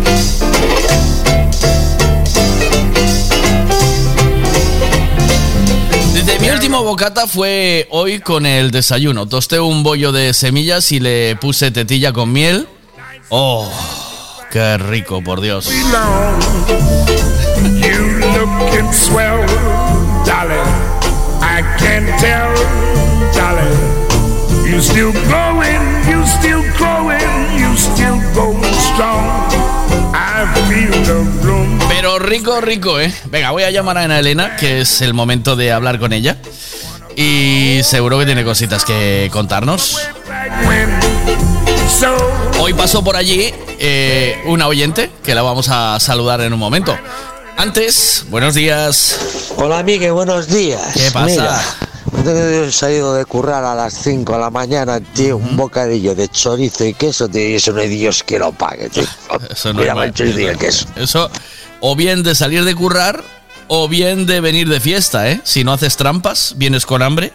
Dice, 6.20 6.38
mi 6.38 6.50
último 6.50 6.82
bocata 6.84 7.26
fue 7.26 7.88
hoy 7.90 8.20
con 8.20 8.44
el 8.44 8.70
desayuno. 8.70 9.26
Tosté 9.26 9.58
un 9.58 9.82
bollo 9.82 10.12
de 10.12 10.34
semillas 10.34 10.92
y 10.92 11.00
le 11.00 11.34
puse 11.36 11.70
tetilla 11.70 12.12
con 12.12 12.30
miel. 12.30 12.68
Oh, 13.30 13.72
qué 14.50 14.76
rico, 14.76 15.22
por 15.24 15.40
Dios. 15.40 15.70
Rico, 32.20 32.60
rico, 32.60 33.00
¿eh? 33.00 33.12
Venga, 33.26 33.50
voy 33.50 33.64
a 33.64 33.70
llamar 33.70 33.98
a 33.98 34.02
Ana 34.02 34.18
Elena, 34.18 34.56
que 34.56 34.82
es 34.82 35.00
el 35.00 35.14
momento 35.14 35.56
de 35.56 35.72
hablar 35.72 35.98
con 35.98 36.12
ella. 36.12 36.36
Y 37.16 37.80
seguro 37.82 38.18
que 38.18 38.26
tiene 38.26 38.44
cositas 38.44 38.84
que 38.84 39.28
contarnos. 39.32 39.98
Hoy 42.58 42.72
pasó 42.74 43.02
por 43.02 43.16
allí 43.16 43.52
eh, 43.78 44.40
una 44.46 44.68
oyente, 44.68 45.10
que 45.22 45.34
la 45.34 45.42
vamos 45.42 45.68
a 45.70 45.98
saludar 46.00 46.40
en 46.42 46.52
un 46.52 46.58
momento. 46.58 46.96
Antes, 47.56 48.24
buenos 48.30 48.54
días. 48.54 49.52
Hola, 49.56 49.82
Miguel, 49.82 50.12
buenos 50.12 50.46
días. 50.48 50.94
¿Qué 50.94 51.10
pasa? 51.10 51.26
Mira, 51.26 51.60
He 52.66 52.70
salido 52.72 53.14
de 53.14 53.24
currar 53.24 53.64
a 53.64 53.74
las 53.74 53.94
5 53.94 54.32
de 54.34 54.38
la 54.38 54.50
mañana, 54.50 55.00
tío, 55.00 55.36
un 55.36 55.56
bocadillo 55.56 56.14
de 56.14 56.28
chorizo 56.28 56.84
y 56.84 56.92
queso, 56.94 57.28
tío, 57.28 57.48
y 57.48 57.54
eso 57.54 57.72
no 57.72 57.80
hay 57.80 57.88
Dios 57.88 58.22
que 58.22 58.38
lo 58.38 58.52
pague, 58.52 58.88
tío. 58.90 59.04
Eso 59.50 59.72
no 59.72 59.80
Mira, 59.80 59.92
es 59.92 59.96
mal. 59.96 60.08
el 60.08 60.14
chorizo 60.14 60.40
y 60.40 60.44
el 60.46 60.58
queso. 60.58 60.86
Eso, 60.96 61.30
o 61.80 61.96
bien 61.96 62.22
de 62.22 62.34
salir 62.34 62.64
de 62.64 62.74
currar, 62.74 63.22
o 63.68 63.88
bien 63.88 64.26
de 64.26 64.40
venir 64.40 64.68
de 64.68 64.80
fiesta, 64.80 65.30
¿eh? 65.30 65.40
Si 65.44 65.64
no 65.64 65.72
haces 65.72 65.96
trampas, 65.96 66.54
vienes 66.56 66.86
con 66.86 67.02
hambre. 67.02 67.32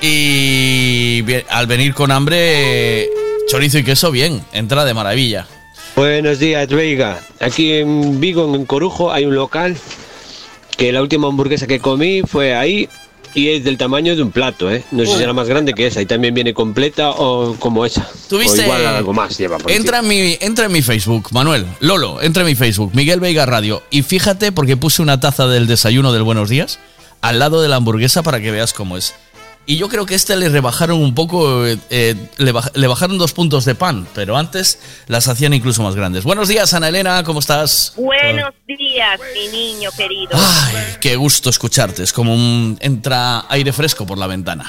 Y 0.00 1.22
al 1.48 1.66
venir 1.66 1.94
con 1.94 2.10
hambre, 2.10 3.08
chorizo 3.48 3.78
y 3.78 3.84
queso, 3.84 4.10
bien, 4.10 4.42
entra 4.52 4.84
de 4.84 4.94
maravilla. 4.94 5.46
Buenos 5.94 6.38
días, 6.38 6.68
Veiga. 6.68 7.20
Aquí 7.38 7.72
en 7.74 8.18
Vigo, 8.18 8.52
en 8.54 8.64
Corujo, 8.64 9.12
hay 9.12 9.26
un 9.26 9.34
local 9.34 9.76
que 10.76 10.90
la 10.90 11.02
última 11.02 11.28
hamburguesa 11.28 11.66
que 11.66 11.78
comí 11.78 12.22
fue 12.22 12.54
ahí 12.54 12.88
y 13.34 13.48
es 13.48 13.64
del 13.64 13.78
tamaño 13.78 14.14
de 14.16 14.22
un 14.22 14.30
plato, 14.30 14.70
¿eh? 14.70 14.84
No 14.90 15.04
sé 15.04 15.12
si 15.12 15.18
será 15.18 15.32
más 15.32 15.48
grande 15.48 15.74
que 15.74 15.86
esa 15.86 16.00
y 16.02 16.06
también 16.06 16.34
viene 16.34 16.54
completa 16.54 17.10
o 17.10 17.56
como 17.58 17.86
esa. 17.86 18.08
¿Tuviste? 18.28 18.60
O 18.60 18.64
igual 18.64 18.86
algo 18.86 19.12
más 19.12 19.36
lleva 19.38 19.58
por 19.58 19.70
Entra 19.70 20.00
en, 20.00 20.08
mi, 20.08 20.36
entra 20.40 20.66
en 20.66 20.72
mi 20.72 20.82
Facebook, 20.82 21.28
Manuel, 21.32 21.66
Lolo, 21.80 22.20
entra 22.22 22.42
en 22.42 22.48
mi 22.48 22.54
Facebook, 22.54 22.92
Miguel 22.94 23.20
Veiga 23.20 23.46
Radio. 23.46 23.82
Y 23.90 24.02
fíjate, 24.02 24.52
porque 24.52 24.76
puse 24.76 25.02
una 25.02 25.20
taza 25.20 25.46
del 25.46 25.66
desayuno 25.66 26.12
del 26.12 26.22
Buenos 26.22 26.48
Días 26.48 26.78
al 27.22 27.38
lado 27.38 27.62
de 27.62 27.68
la 27.68 27.76
hamburguesa 27.76 28.22
para 28.22 28.40
que 28.40 28.50
veas 28.50 28.72
cómo 28.72 28.96
es. 28.96 29.14
Y 29.64 29.76
yo 29.76 29.88
creo 29.88 30.06
que 30.06 30.16
este 30.16 30.34
le 30.34 30.48
rebajaron 30.48 31.00
un 31.00 31.14
poco, 31.14 31.64
eh, 31.64 31.78
eh, 31.88 32.16
le, 32.38 32.52
baj- 32.52 32.72
le 32.74 32.86
bajaron 32.88 33.16
dos 33.16 33.32
puntos 33.32 33.64
de 33.64 33.76
pan, 33.76 34.08
pero 34.12 34.36
antes 34.36 34.80
las 35.06 35.28
hacían 35.28 35.54
incluso 35.54 35.84
más 35.84 35.94
grandes. 35.94 36.24
Buenos 36.24 36.48
días, 36.48 36.74
Ana 36.74 36.88
Elena, 36.88 37.22
¿cómo 37.22 37.38
estás? 37.38 37.92
Buenos 37.96 38.52
días, 38.66 39.20
mi 39.34 39.48
niño 39.56 39.90
querido. 39.96 40.30
Ay, 40.34 40.96
qué 41.00 41.14
gusto 41.14 41.48
escucharte, 41.48 42.02
es 42.02 42.12
como 42.12 42.34
un, 42.34 42.76
entra 42.80 43.44
aire 43.48 43.72
fresco 43.72 44.04
por 44.04 44.18
la 44.18 44.26
ventana. 44.26 44.64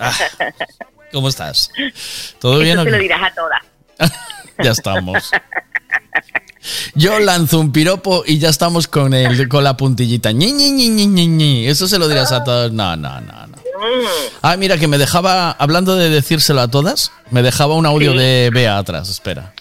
Ah, 0.00 0.12
¿Cómo 1.12 1.28
estás? 1.28 1.70
¿Todo 2.40 2.58
bien? 2.58 2.72
Eso 2.78 2.82
o 2.82 2.84
se 2.84 2.90
lo 2.90 2.98
dirás 2.98 3.22
a 3.22 3.34
todas. 3.34 3.62
Ya 4.62 4.72
estamos. 4.72 5.30
Yo 6.94 7.18
lanzo 7.20 7.58
un 7.58 7.72
piropo 7.72 8.22
y 8.26 8.38
ya 8.38 8.50
estamos 8.50 8.86
con 8.86 9.14
el 9.14 9.48
con 9.48 9.64
la 9.64 9.76
puntillita. 9.76 10.30
Ñi, 10.30 10.52
Ñi, 10.52 10.88
Ñi. 10.90 11.66
Eso 11.66 11.88
se 11.88 11.98
lo 11.98 12.06
dirás 12.06 12.30
a 12.32 12.44
todos. 12.44 12.70
No, 12.70 12.94
no, 12.96 13.20
no, 13.22 13.46
no. 13.46 13.51
Ah, 14.42 14.56
mira, 14.56 14.78
que 14.78 14.88
me 14.88 14.98
dejaba, 14.98 15.50
hablando 15.52 15.96
de 15.96 16.10
decírselo 16.10 16.60
a 16.60 16.68
todas, 16.68 17.12
me 17.30 17.42
dejaba 17.42 17.74
un 17.74 17.86
audio 17.86 18.12
Sí. 18.12 18.18
de 18.18 18.50
Bea 18.52 18.78
atrás, 18.78 19.08
espera. 19.08 19.54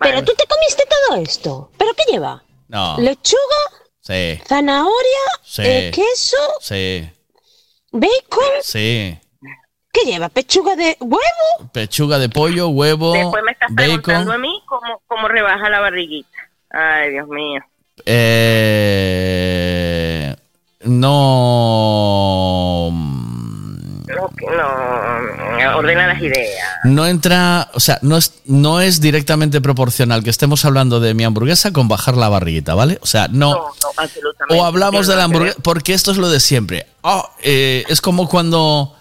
Pero 0.00 0.22
tú 0.24 0.32
te 0.36 0.44
comiste 0.46 0.84
todo 1.08 1.16
esto. 1.20 1.70
¿Pero 1.78 1.92
qué 1.94 2.12
lleva? 2.12 2.42
No. 2.68 2.96
Lechuga, 2.98 3.40
Sí, 4.00 4.38
zanahoria, 4.46 5.24
Sí. 5.42 5.62
eh, 5.64 5.90
queso, 5.94 6.36
sí, 6.60 7.08
bacon. 7.90 8.44
sí. 8.62 9.18
¿Qué 9.92 10.00
lleva? 10.10 10.28
¿Pechuga 10.28 10.74
de 10.76 10.96
huevo? 11.00 11.70
Pechuga 11.72 12.18
de 12.18 12.28
pollo, 12.28 12.68
huevo, 12.68 13.12
Después 13.12 13.42
me 13.44 13.52
estás 13.52 13.70
preguntando 13.74 14.30
bacon. 14.30 14.34
a 14.34 14.38
mí 14.38 14.62
cómo, 14.66 15.02
cómo 15.06 15.28
rebaja 15.28 15.70
la 15.70 15.80
barriguita. 15.80 16.36
Ay, 16.70 17.12
Dios 17.12 17.28
mío. 17.28 17.60
Eh, 19.36 20.36
no. 20.84 22.90
No, 24.40 25.76
ordena 25.78 26.06
las 26.06 26.20
ideas. 26.22 26.60
No 26.84 27.06
entra, 27.06 27.70
o 27.74 27.80
sea, 27.80 27.98
no 28.02 28.16
es, 28.16 28.34
no 28.46 28.80
es 28.80 29.00
directamente 29.00 29.60
proporcional 29.60 30.22
que 30.22 30.30
estemos 30.30 30.64
hablando 30.64 31.00
de 31.00 31.14
mi 31.14 31.24
hamburguesa 31.24 31.72
con 31.72 31.88
bajar 31.88 32.16
la 32.16 32.28
barriguita, 32.28 32.74
¿vale? 32.74 32.98
O 33.02 33.06
sea, 33.06 33.28
no. 33.28 33.50
No, 33.52 33.56
no, 33.82 33.88
absolutamente. 33.96 34.60
O 34.60 34.64
hablamos 34.64 35.06
de 35.06 35.16
la 35.16 35.24
hamburguesa, 35.24 35.56
porque 35.62 35.94
esto 35.94 36.10
es 36.10 36.16
lo 36.18 36.28
de 36.30 36.40
siempre. 36.40 36.86
Ah, 37.02 37.28
eh, 37.42 37.84
es 37.88 38.00
como 38.00 38.28
cuando, 38.28 38.94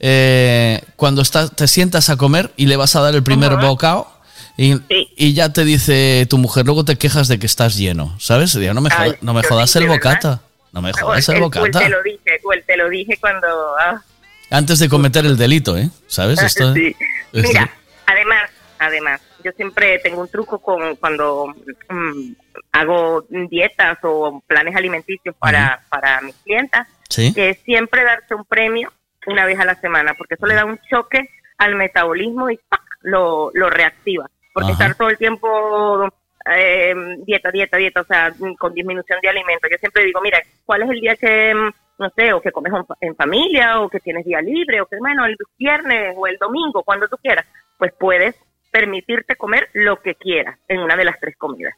eh, 0.00 0.80
cuando 0.96 1.22
estás, 1.22 1.54
te 1.54 1.68
sientas 1.68 2.10
a 2.10 2.16
comer 2.16 2.52
y 2.56 2.66
le 2.66 2.76
vas 2.76 2.94
a 2.96 3.00
dar 3.00 3.14
el 3.14 3.22
primer 3.22 3.56
bocado 3.56 4.08
y, 4.56 4.74
y 5.16 5.32
ya 5.34 5.52
te 5.52 5.64
dice 5.64 6.26
tu 6.30 6.38
mujer, 6.38 6.64
luego 6.66 6.84
te 6.84 6.96
quejas 6.96 7.28
de 7.28 7.38
que 7.38 7.46
estás 7.46 7.76
lleno, 7.76 8.14
¿sabes? 8.20 8.54
No 8.56 8.80
me, 8.80 8.90
Ay, 8.92 9.08
jodas, 9.10 9.22
no 9.22 9.34
me 9.34 9.42
jodas 9.42 9.74
el 9.76 9.82
verdad. 9.84 9.96
bocata. 9.96 10.40
No 10.72 10.82
me 10.82 10.90
O 10.90 10.94
jodas 10.94 11.28
el 11.28 11.36
el- 11.36 11.42
o 11.42 11.44
bocata. 11.46 11.78
te 11.78 11.88
lo 11.88 12.02
dije, 12.02 12.40
o 12.44 12.52
el 12.52 12.64
te 12.64 12.76
lo 12.76 12.88
dije 12.88 13.16
cuando... 13.20 13.46
ah, 13.78 14.02
Antes 14.50 14.78
de 14.78 14.88
cometer 14.88 15.24
el 15.24 15.36
delito, 15.36 15.76
¿eh? 15.76 15.88
¿Sabes? 16.06 16.42
Esto, 16.42 16.72
sí. 16.74 16.94
esto- 17.32 17.48
Mira, 17.48 17.70
además, 18.06 18.50
además, 18.78 19.20
yo 19.42 19.50
siempre 19.52 19.98
tengo 20.00 20.20
un 20.20 20.28
truco 20.28 20.58
con 20.58 20.96
cuando 20.96 21.54
mm, 21.88 22.32
hago 22.72 23.24
dietas 23.50 23.98
o 24.02 24.42
planes 24.46 24.76
alimenticios 24.76 25.34
para, 25.36 25.80
para 25.88 26.20
mis 26.20 26.34
clientas, 26.36 26.86
Sí. 27.08 27.32
que 27.34 27.50
es 27.50 27.58
siempre 27.64 28.02
darse 28.02 28.34
un 28.34 28.44
premio 28.44 28.92
una 29.26 29.44
vez 29.46 29.58
a 29.60 29.64
la 29.64 29.74
semana, 29.76 30.14
porque 30.14 30.34
eso 30.34 30.46
le 30.46 30.54
da 30.54 30.64
un 30.64 30.78
choque 30.90 31.28
al 31.58 31.74
metabolismo 31.76 32.50
y 32.50 32.58
¡pac! 32.68 32.80
lo, 33.02 33.50
lo 33.54 33.70
reactiva. 33.70 34.28
Porque 34.52 34.72
estar 34.72 34.94
todo 34.94 35.10
el 35.10 35.18
tiempo 35.18 36.08
eh, 36.56 36.94
dieta, 37.26 37.50
dieta, 37.50 37.76
dieta, 37.76 38.00
o 38.02 38.04
sea, 38.04 38.32
con 38.58 38.72
disminución 38.74 39.18
de 39.22 39.28
alimentos. 39.28 39.68
Yo 39.70 39.78
siempre 39.78 40.04
digo, 40.04 40.20
mira, 40.20 40.40
¿cuál 40.64 40.82
es 40.82 40.90
el 40.90 41.00
día 41.00 41.16
que, 41.16 41.54
mm, 41.54 41.70
no 41.98 42.10
sé, 42.16 42.32
o 42.32 42.40
que 42.40 42.50
comes 42.52 42.72
en 42.72 42.86
fa- 42.86 42.96
en 43.00 43.14
familia, 43.16 43.80
o 43.80 43.88
que 43.88 44.00
tienes 44.00 44.24
día 44.24 44.40
libre, 44.40 44.80
o 44.80 44.86
que, 44.86 44.96
bueno, 44.98 45.24
el 45.26 45.36
viernes 45.58 46.14
o 46.16 46.26
el 46.26 46.36
domingo, 46.38 46.82
cuando 46.82 47.08
tú 47.08 47.16
quieras? 47.22 47.46
Pues 47.78 47.92
puedes 47.98 48.34
permitirte 48.70 49.36
comer 49.36 49.68
lo 49.74 50.00
que 50.02 50.14
quieras 50.16 50.58
en 50.68 50.80
una 50.80 50.96
de 50.96 51.04
las 51.04 51.18
tres 51.20 51.36
comidas. 51.36 51.74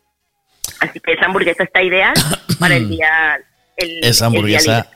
Así 0.80 1.00
que 1.00 1.12
esa 1.12 1.26
hamburguesa 1.26 1.62
está 1.64 1.82
ideal 1.82 2.14
para 2.60 2.76
el 2.76 2.88
día. 2.88 3.38
El, 3.76 3.98
Esa 4.04 4.26
el 4.26 4.32
día 4.32 4.38
hamburguesa 4.38 4.74
libre. 4.84 4.90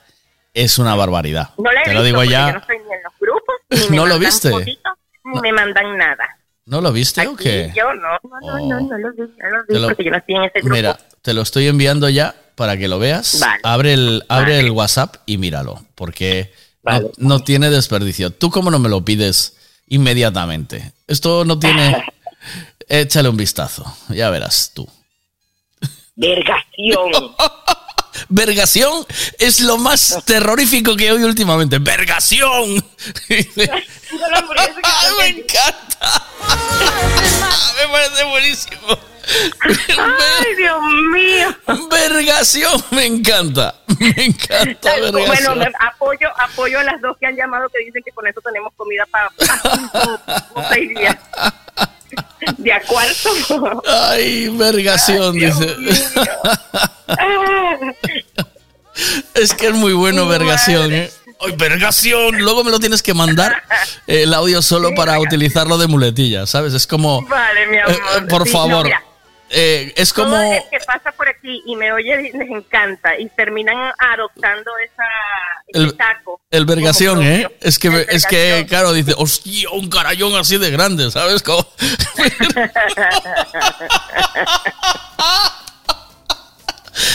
es 0.55 0.79
una 0.79 0.95
barbaridad. 0.95 1.51
No 1.59 1.71
la 1.71 1.81
he 1.83 1.85
Te 1.85 1.91
visto 1.91 1.99
lo 2.01 2.05
digo 2.05 2.25
ya. 2.25 2.47
yo 2.49 2.53
no 2.55 2.59
estoy 2.61 2.79
ni 2.79 2.93
en 2.95 3.03
los 3.03 3.13
grupos, 3.21 3.55
ni 3.71 3.79
me 3.91 3.97
¿No 3.97 4.07
lo 4.07 4.19
viste? 4.19 4.51
ni 5.25 5.41
me 5.43 5.53
mandan 5.53 5.97
nada. 5.99 6.37
¿No 6.67 6.81
lo 6.81 6.93
viste 6.93 7.27
o 7.27 7.37
qué? 7.37 7.73
Yo 7.75 7.93
no, 7.95 8.09
no, 8.23 8.41
no, 8.41 8.59
no, 8.61 8.81
no 8.81 8.99
lo 8.99 9.13
vi, 9.13 9.23
no 9.39 9.51
lo 9.51 9.65
vi 9.67 9.87
porque 9.89 10.05
yo 10.05 10.11
no 10.13 10.17
estoy 10.19 10.35
en 10.37 10.43
ese 10.45 10.61
grupo. 10.61 10.75
Mira, 10.77 10.97
te 11.21 11.35
lo 11.35 11.43
estoy 11.43 11.67
enviando 11.67 12.09
ya 12.09 12.35
para 12.61 12.77
que 12.77 12.89
lo 12.89 12.99
veas. 12.99 13.39
Vale. 13.41 13.59
Abre, 13.63 13.95
el, 13.95 14.23
abre 14.29 14.59
el 14.61 14.71
WhatsApp 14.71 15.17
y 15.25 15.39
míralo, 15.39 15.83
porque 15.95 16.53
no, 16.83 17.11
no 17.17 17.43
tiene 17.43 17.71
desperdicio. 17.71 18.35
¿Tú 18.35 18.51
cómo 18.51 18.71
no 18.71 18.79
me 18.79 18.91
lo 18.91 19.03
pides 19.03 19.57
inmediatamente? 19.89 20.93
Esto 21.07 21.47
no 21.47 21.59
tiene... 21.59 22.05
Échale 22.87 23.31
un 23.31 23.39
vistazo, 23.39 23.97
ya 24.11 24.29
verás 24.29 24.73
tú. 24.75 24.87
Vergación. 26.17 27.35
Vergación 28.29 29.07
es 29.39 29.61
lo 29.61 29.79
más 29.79 30.19
terrorífico 30.27 30.97
que 30.97 31.13
oí 31.13 31.23
últimamente. 31.23 31.79
¡Vergación! 31.79 32.85
me 33.31 33.37
encanta. 35.29 36.27
me 37.79 37.89
parece 37.91 38.25
buenísimo. 38.25 38.99
Ay, 39.99 40.55
Dios 40.57 40.81
mío. 41.13 41.57
Vergación, 41.91 42.83
me 42.91 43.07
encanta. 43.07 43.75
Me 43.99 44.25
encanta 44.27 44.91
Bueno, 44.99 45.13
vergación. 45.13 45.59
me- 45.59 45.67
apoyo, 45.89 46.29
apoyo 46.39 46.79
a 46.81 46.85
las 46.85 47.01
dos 47.01 47.17
que 47.19 47.27
han 47.27 47.37
llamado 47.37 47.69
que 47.69 47.85
dicen 47.85 48.03
que 48.05 48.13
con 48.13 48.27
eso 48.27 48.41
tenemos 48.41 48.73
comida 48.77 49.05
para 49.11 49.31
seis 50.73 50.89
días. 50.97 51.17
De 52.59 52.73
acuerdo. 52.73 53.83
Ay, 53.87 54.49
vergación, 54.57 55.35
dice. 55.35 55.77
Es 59.35 59.55
que 59.55 59.69
es 59.69 59.73
muy 59.75 59.93
bueno 59.93 60.27
vergación, 60.27 60.93
¿eh? 60.93 61.11
Ay, 61.41 61.53
vergación. 61.57 62.39
Luego 62.39 62.65
me 62.65 62.71
lo 62.71 62.79
tienes 62.81 63.03
que 63.03 63.15
mandar 63.15 63.63
el 64.07 64.35
audio 64.35 64.61
solo 64.63 64.95
para 64.95 65.19
utilizarlo 65.19 65.79
de 65.79 65.87
muletilla, 65.87 66.47
¿sabes? 66.47 66.75
Es 66.75 66.87
como, 66.87 67.23
Vale, 67.27 67.67
mi 67.69 67.77
eh, 67.77 67.83
amor. 67.83 67.95
eh, 67.95 68.23
por 68.29 68.47
Sí, 68.47 68.53
no, 68.53 68.59
favor. 68.59 68.91
Eh, 69.51 69.93
es 69.97 70.13
como... 70.13 70.31
Todo 70.37 70.43
el 70.53 70.63
que 70.71 70.79
pasa 70.87 71.13
por 71.13 71.29
aquí 71.29 71.63
y 71.67 71.77
me 71.77 71.93
oye 71.93 72.31
les 72.33 72.49
encanta 72.51 73.19
y 73.19 73.29
terminan 73.31 73.93
adoptando 73.99 74.71
esa, 74.85 75.05
ese 75.69 75.85
El- 75.85 75.97
taco. 75.97 76.41
El 76.51 76.65
vergación, 76.67 77.23
¿eh? 77.23 77.49
Es 77.61 77.79
que, 77.79 77.89
El 77.89 78.07
es 78.11 78.27
que 78.27 78.37
vergación. 78.37 78.69
claro, 78.69 78.93
dice, 78.93 79.15
hostia, 79.17 79.69
un 79.71 79.89
carayón 79.89 80.35
así 80.37 80.57
de 80.59 80.71
grande, 80.71 81.11
¿sabes? 81.11 81.43
Como- 81.43 81.67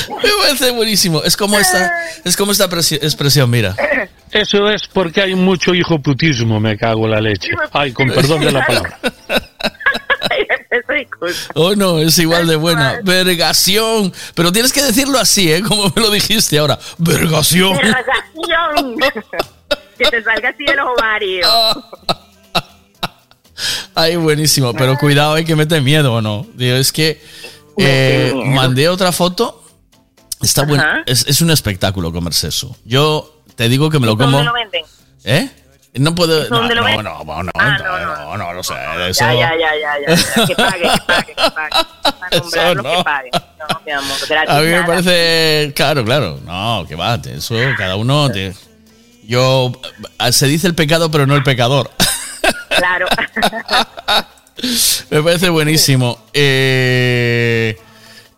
Me 0.10 0.30
parece 0.42 0.72
buenísimo. 0.72 1.22
Es 1.24 1.36
como 1.36 1.60
esta, 1.60 1.92
es 2.24 2.36
como 2.38 2.52
esta 2.52 2.70
presi- 2.70 2.96
expresión, 3.02 3.50
mira. 3.50 3.76
Eso 4.32 4.70
es 4.70 4.88
porque 4.88 5.22
hay 5.22 5.36
mucho 5.36 5.74
hijoputismo, 5.74 6.60
me 6.60 6.78
cago 6.78 7.06
en 7.06 7.12
la 7.12 7.22
leche. 7.22 7.50
Ay, 7.72 7.92
con 7.92 8.10
perdón 8.10 8.42
de 8.42 8.52
la 8.52 8.66
palabra. 8.66 9.00
Oh, 11.56 11.76
no, 11.76 12.00
es 12.00 12.18
igual 12.20 12.48
de 12.48 12.56
buena. 12.56 13.00
Vergación. 13.04 14.14
Pero 14.34 14.52
tienes 14.52 14.74
que 14.74 14.84
decirlo 14.84 15.20
así, 15.20 15.52
¿eh? 15.52 15.62
Como 15.62 15.92
me 15.96 16.02
lo 16.02 16.10
dijiste 16.10 16.58
ahora. 16.58 16.80
Vergación. 16.98 17.78
Vergación. 17.78 18.96
que 19.98 20.06
te 20.06 20.24
salga 20.24 20.50
así 20.50 20.66
de 20.66 20.76
los 20.76 20.88
ovarios. 20.88 21.48
Ay, 23.96 24.18
buenísimo. 24.18 24.74
Pero 24.74 24.98
cuidado, 24.98 25.36
hay 25.36 25.46
que 25.46 25.56
mete 25.56 25.80
miedo 25.82 26.14
o 26.14 26.22
no. 26.22 26.46
Digo, 26.56 26.76
es 26.76 26.92
que 26.92 27.22
eh, 27.78 28.34
mandé 28.36 28.90
otra 28.90 29.12
foto. 29.12 29.64
Está 30.42 30.64
bueno. 30.64 30.84
Es, 31.06 31.26
es 31.28 31.42
un 31.42 31.52
espectáculo 31.52 32.12
comerse 32.12 32.50
eso. 32.50 32.76
Yo 32.84 33.42
te 33.56 33.70
digo 33.70 33.90
que 33.90 34.00
me 34.00 34.06
lo 34.06 34.18
como. 34.18 34.32
¿Dónde 34.32 34.46
lo 34.46 34.54
venden? 34.54 34.84
¿Eh? 35.24 35.50
No 35.96 36.14
puedo. 36.14 36.44
¿Eso 36.44 36.50
No, 36.54 36.62
no, 36.68 36.76
no, 36.76 37.02
no, 37.24 37.44
no, 37.44 37.52
Ah, 37.56 37.78
no, 37.78 38.00
no, 38.00 38.38
no, 38.38 38.54
no 38.54 38.64
sé. 38.64 38.74
Eso, 39.10 39.24
Ya, 39.26 39.34
ya, 39.34 39.52
ya, 39.58 39.72
ya, 39.80 40.16
ya. 40.16 40.46
Que 40.46 40.56
pague, 40.58 40.82
que 40.82 41.02
pague, 41.08 41.34
que 41.36 41.52
pague. 41.52 41.86
Para 42.02 42.38
nombrarlo, 42.40 42.84
no. 42.84 42.98
que 42.98 43.04
pague. 43.04 43.30
No, 43.32 43.82
mi 43.86 43.92
amor, 43.92 44.18
gratis. 44.28 44.50
A 44.54 44.60
mí 44.60 44.66
me 44.66 44.72
nada. 44.74 44.86
parece. 44.86 45.74
Claro, 45.76 46.04
claro. 46.06 46.40
No, 46.46 46.86
que 46.88 46.96
va. 46.96 47.16
Eso, 47.26 47.56
cada 47.78 47.96
uno. 47.96 48.30
te- 48.32 48.54
Yo. 49.24 49.72
Se 50.32 50.48
dice 50.48 50.68
el 50.68 50.76
pecado, 50.76 51.10
pero 51.10 51.26
no 51.28 51.36
el 51.36 51.44
pecador. 51.44 51.90
Claro. 52.78 53.08
Me 55.10 55.22
parece 55.24 55.50
buenísimo. 55.50 56.20
Eh, 56.34 57.78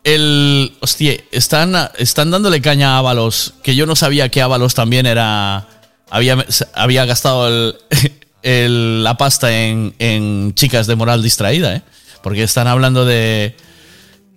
el. 0.04 0.76
Hostia, 0.80 1.16
están, 1.32 1.76
están 1.98 2.32
dándole 2.32 2.62
caña 2.62 2.96
a 2.96 2.98
Ábalos. 3.00 3.54
Que 3.64 3.76
yo 3.76 3.86
no 3.86 3.96
sabía 3.96 4.30
que 4.30 4.42
Ábalos 4.42 4.74
también 4.76 5.06
era. 5.06 5.66
Había, 6.10 6.46
había 6.74 7.06
gastado 7.06 7.48
el- 7.48 7.76
el- 8.44 9.04
la 9.04 9.18
pasta 9.18 9.52
en, 9.66 9.94
en 10.00 10.54
chicas 10.56 10.88
de 10.88 10.96
moral 10.96 11.22
distraída, 11.24 11.76
¿eh? 11.76 11.82
Porque 12.24 12.44
están 12.44 12.68
hablando 12.68 13.06
de. 13.06 13.56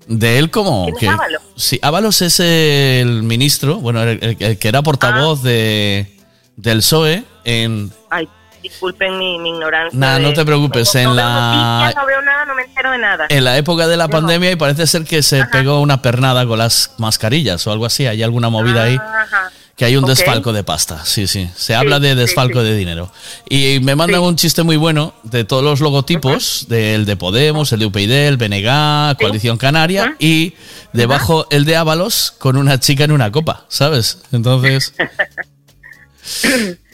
De 0.06 0.38
él 0.38 0.51
como 0.51 0.86
¿Quién 0.86 0.94
es 0.97 1.01
que. 1.01 1.09
Ábalos? 1.09 1.42
Sí, 1.56 1.78
Ábalos 1.82 2.22
es 2.22 2.40
el 2.40 3.22
ministro, 3.22 3.76
bueno, 3.76 4.02
el, 4.02 4.36
que 4.59 4.68
era 4.68 4.82
portavoz 4.82 5.42
de, 5.44 6.16
del 6.56 6.78
PSOE 6.78 7.22
en, 7.44 7.92
Ay, 8.10 8.28
disculpen 8.62 9.18
mi, 9.18 9.38
mi 9.38 9.50
ignorancia. 9.50 9.98
Nada, 9.98 10.18
no 10.18 10.32
te 10.32 10.44
preocupes, 10.44 10.94
en 10.94 11.04
no 11.04 11.14
la- 11.14 11.78
noticias, 11.82 11.94
no 12.02 12.06
veo 12.06 12.22
nada, 12.22 12.44
no 12.46 12.54
me 12.54 12.62
entero 12.62 12.90
de 12.90 12.98
nada. 12.98 13.26
en 13.28 13.44
la 13.44 13.56
época 13.56 13.86
de 13.86 13.96
la 13.96 14.08
pandemia 14.08 14.50
y 14.52 14.56
parece 14.56 14.86
ser 14.86 15.04
que 15.04 15.22
se 15.22 15.44
pegó 15.46 15.80
una 15.80 16.02
pernada 16.02 16.46
con 16.46 16.58
las 16.58 16.92
mascarillas 16.98 17.66
o 17.66 17.72
algo 17.72 17.86
así. 17.86 18.06
Hay 18.06 18.22
alguna 18.22 18.48
movida 18.50 18.84
ahí 18.84 18.96
Ajá. 18.96 19.50
que 19.76 19.84
hay 19.86 19.96
un 19.96 20.04
desfalco 20.04 20.52
de 20.52 20.62
pasta. 20.62 21.04
Sí, 21.04 21.26
sí. 21.26 21.48
Se 21.56 21.74
habla 21.74 22.00
de 22.00 22.14
desfalco 22.14 22.62
de 22.62 22.74
dinero. 22.76 23.10
Y 23.48 23.78
me 23.80 23.96
mandan 23.96 24.20
un 24.20 24.36
chiste 24.36 24.62
muy 24.62 24.76
bueno 24.76 25.14
de 25.22 25.44
todos 25.44 25.64
los 25.64 25.80
logotipos, 25.80 26.66
del 26.68 27.06
de 27.06 27.16
Podemos, 27.16 27.72
el 27.72 27.80
de 27.80 27.86
UPyD, 27.86 28.10
el 28.12 28.36
BNG, 28.36 29.16
Coalición 29.18 29.56
Canaria 29.56 30.16
y 30.18 30.52
debajo 30.92 31.46
el 31.50 31.64
de 31.64 31.76
Ábalos 31.76 32.34
con 32.38 32.56
una 32.56 32.78
chica 32.78 33.04
en 33.04 33.12
una 33.12 33.32
copa, 33.32 33.64
¿sabes? 33.68 34.22
Entonces... 34.32 34.92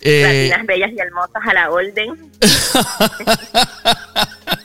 eh, 0.07 0.49
Latinas 0.49 0.67
bellas 0.67 0.91
y 0.97 1.01
hermosas 1.01 1.43
a 1.47 1.55
la 1.55 1.71
orden. 1.71 2.31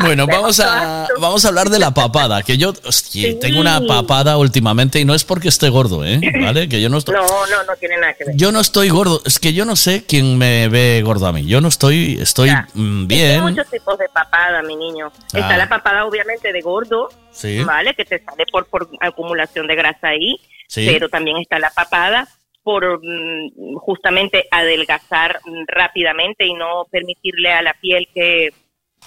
Bueno, 0.00 0.26
vamos 0.26 0.60
a, 0.60 1.08
vamos 1.20 1.44
a 1.44 1.48
hablar 1.48 1.70
de 1.70 1.78
la 1.78 1.92
papada, 1.92 2.42
que 2.42 2.58
yo 2.58 2.72
hostia, 2.84 3.38
tengo 3.40 3.60
una 3.60 3.80
papada 3.80 4.36
últimamente 4.36 5.00
y 5.00 5.04
no 5.04 5.14
es 5.14 5.24
porque 5.24 5.48
esté 5.48 5.68
gordo, 5.68 6.04
¿eh? 6.04 6.20
¿Vale? 6.40 6.68
Que 6.68 6.80
yo 6.80 6.88
no 6.88 6.98
estoy... 6.98 7.14
No, 7.26 7.46
no, 7.46 7.64
no 7.64 7.76
tiene 7.76 7.96
nada 7.96 8.12
que 8.14 8.24
ver. 8.24 8.36
Yo 8.36 8.52
no 8.52 8.60
estoy 8.60 8.90
gordo, 8.90 9.22
es 9.24 9.38
que 9.38 9.52
yo 9.52 9.64
no 9.64 9.74
sé 9.74 10.04
quién 10.06 10.38
me 10.38 10.68
ve 10.68 11.02
gordo 11.04 11.26
a 11.26 11.32
mí. 11.32 11.46
Yo 11.46 11.60
no 11.60 11.68
estoy, 11.68 12.18
estoy 12.20 12.50
mm, 12.74 13.00
Hay 13.00 13.06
bien. 13.06 13.42
muchos 13.42 13.68
tipos 13.70 13.98
de 13.98 14.08
papada, 14.08 14.62
mi 14.62 14.76
niño. 14.76 15.10
Ah. 15.32 15.38
Está 15.38 15.56
la 15.56 15.68
papada, 15.68 16.04
obviamente, 16.04 16.52
de 16.52 16.60
gordo, 16.60 17.08
Sí. 17.32 17.62
¿vale? 17.64 17.94
Que 17.94 18.04
te 18.04 18.22
sale 18.24 18.44
por, 18.50 18.66
por 18.66 18.88
acumulación 19.00 19.66
de 19.66 19.74
grasa 19.74 20.08
ahí. 20.08 20.36
Sí. 20.68 20.86
Pero 20.86 21.08
también 21.08 21.38
está 21.38 21.58
la 21.58 21.70
papada 21.70 22.28
por 22.66 22.98
mm, 23.00 23.76
justamente 23.76 24.48
adelgazar 24.50 25.38
mm, 25.44 25.62
rápidamente 25.68 26.44
y 26.44 26.52
no 26.54 26.84
permitirle 26.90 27.52
a 27.52 27.62
la 27.62 27.74
piel 27.74 28.08
que 28.12 28.52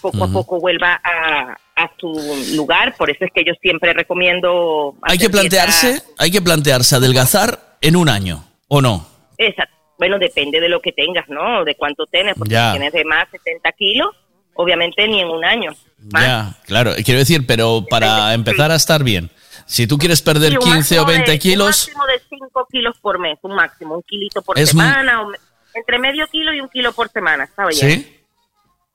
poco 0.02 0.24
a 0.24 0.28
poco 0.30 0.62
vuelva 0.62 1.02
a, 1.04 1.58
a 1.76 1.92
su 2.00 2.08
lugar. 2.56 2.96
Por 2.96 3.10
eso 3.10 3.26
es 3.26 3.32
que 3.36 3.44
yo 3.46 3.52
siempre 3.62 3.92
recomiendo. 3.92 4.96
Hay 5.02 5.18
que 5.18 5.30
plantearse, 5.30 5.88
dieta- 5.92 6.06
hay 6.18 6.32
que 6.32 6.42
plantearse 6.42 6.96
adelgazar 6.96 7.60
en 7.82 7.98
un 7.98 8.08
año, 8.08 8.46
¿o 8.70 8.80
no? 8.82 9.06
Exacto. 9.38 9.76
Bueno, 9.98 10.18
depende 10.18 10.62
de 10.62 10.70
lo 10.70 10.80
que 10.80 10.94
tengas, 10.94 11.28
¿no? 11.28 11.66
De 11.66 11.76
cuánto 11.76 12.06
tienes. 12.06 12.36
Porque 12.38 12.54
Ya. 12.54 12.72
si 12.72 12.78
tienes 12.78 12.94
de 12.94 13.04
más 13.04 13.28
70 13.30 13.70
kilos, 13.74 14.08
obviamente 14.54 15.06
ni 15.06 15.20
en 15.20 15.28
un 15.28 15.44
año. 15.44 15.72
Ya, 16.14 16.56
claro, 16.66 16.94
quiero 17.04 17.20
decir, 17.20 17.46
pero 17.46 17.84
para 17.90 18.34
empezar 18.34 18.72
a 18.72 18.76
estar 18.76 19.04
bien, 19.04 19.30
si 19.72 19.86
tú 19.86 19.98
quieres 20.00 20.22
perder 20.24 20.52
Sí, 20.52 20.58
un 20.58 20.64
15 20.64 21.00
o 21.00 21.04
máximo 21.04 21.06
de- 21.06 21.14
20 21.18 21.32
Un 21.34 21.38
kilos, 21.40 21.68
máximo 21.88 22.06
de 22.08 22.22
5 22.28 22.68
kilos 22.72 22.98
por 23.00 23.20
mes, 23.20 23.38
un 23.44 23.56
máximo, 23.56 23.96
un 23.96 24.02
kilito 24.04 24.42
por 24.42 24.58
Es 24.58 24.70
semana, 24.70 25.22
o 25.22 25.32
entre 25.76 26.00
medio 26.00 26.26
kilo 26.28 26.52
y 26.54 26.60
un 26.60 26.70
kilo 26.70 26.92
por 26.94 27.10
semana, 27.12 27.44
¿está 27.44 27.68
bien? 27.68 27.80
¿sí? 27.80 28.20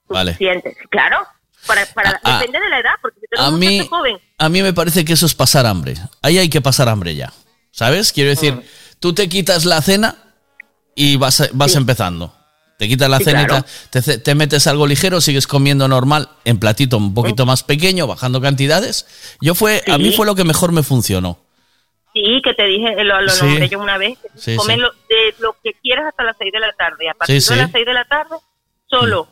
Vale. 0.09 0.33
Suficiente, 0.33 0.77
claro. 0.91 1.19
Para, 1.67 1.87
para, 1.87 2.21
Ah, 2.25 2.39
depende 2.41 2.61
de 2.61 2.69
la 2.69 2.81
edad, 2.81 2.91
porque 3.01 3.21
si 3.21 3.27
tú 3.27 3.37
eres 3.41 3.47
A 3.47 3.51
mí, 3.53 3.87
joven, 3.89 4.19
a 4.37 4.49
mí 4.51 4.63
me 4.63 4.73
parece 4.75 5.05
que 5.05 5.15
eso 5.15 5.25
es 5.27 5.35
pasar 5.35 5.65
hambre. 5.65 5.95
Ahí 6.21 6.39
hay 6.39 6.51
que 6.51 6.61
pasar 6.61 6.89
hambre 6.91 7.15
ya. 7.15 7.33
¿Sabes? 7.71 8.13
Quiero 8.13 8.29
decir, 8.31 8.53
Mm. 8.55 8.63
tú 9.01 9.15
te 9.15 9.29
quitas 9.31 9.65
la 9.65 9.81
cena 9.81 10.17
y 10.95 11.17
vas, 11.17 11.49
vas 11.55 11.75
empezando. 11.77 12.35
Te 12.79 12.89
quitas 12.89 13.09
la 13.09 13.19
Sí, 13.19 13.25
claro. 13.25 13.65
te, 13.91 14.03
te- 14.03 14.19
te 14.19 14.35
metes 14.35 14.67
algo 14.67 14.87
ligero, 14.87 15.21
sigues 15.21 15.47
comiendo 15.47 15.87
normal 15.87 16.29
en 16.45 16.59
platito 16.59 16.97
un 16.99 17.15
poquito 17.15 17.47
más 17.47 17.63
pequeño, 17.63 18.07
bajando 18.07 18.41
cantidades. 18.41 19.07
Yo 19.41 19.55
fue, 19.55 19.83
a 19.87 19.97
mí 19.99 20.11
fue 20.13 20.27
lo 20.27 20.35
que 20.35 20.45
mejor 20.45 20.73
me 20.73 20.83
funcionó. 20.83 21.39
sí, 22.13 22.41
que 22.45 22.55
te 22.55 22.65
dije, 22.67 23.03
lo, 23.05 23.21
lo 23.21 23.29
Sí. 23.31 23.45
nombré 23.45 23.69
yo 23.69 23.79
una 23.81 23.97
vez, 23.99 24.19
sí. 24.37 24.57
Lo, 24.57 24.91
de 25.09 25.35
lo 25.41 25.57
que 25.63 25.73
quieras 25.83 26.07
hasta 26.09 26.23
las 26.25 26.37
6 26.39 26.53
de 26.53 26.61
la 26.61 26.73
tarde. 26.73 27.09
A 27.09 27.15
partir 27.15 27.41
de 27.43 27.57
las 27.57 27.71
6 27.73 27.87
de 27.87 27.95
la 27.95 28.05
tarde, 28.05 28.37
solo 28.87 29.29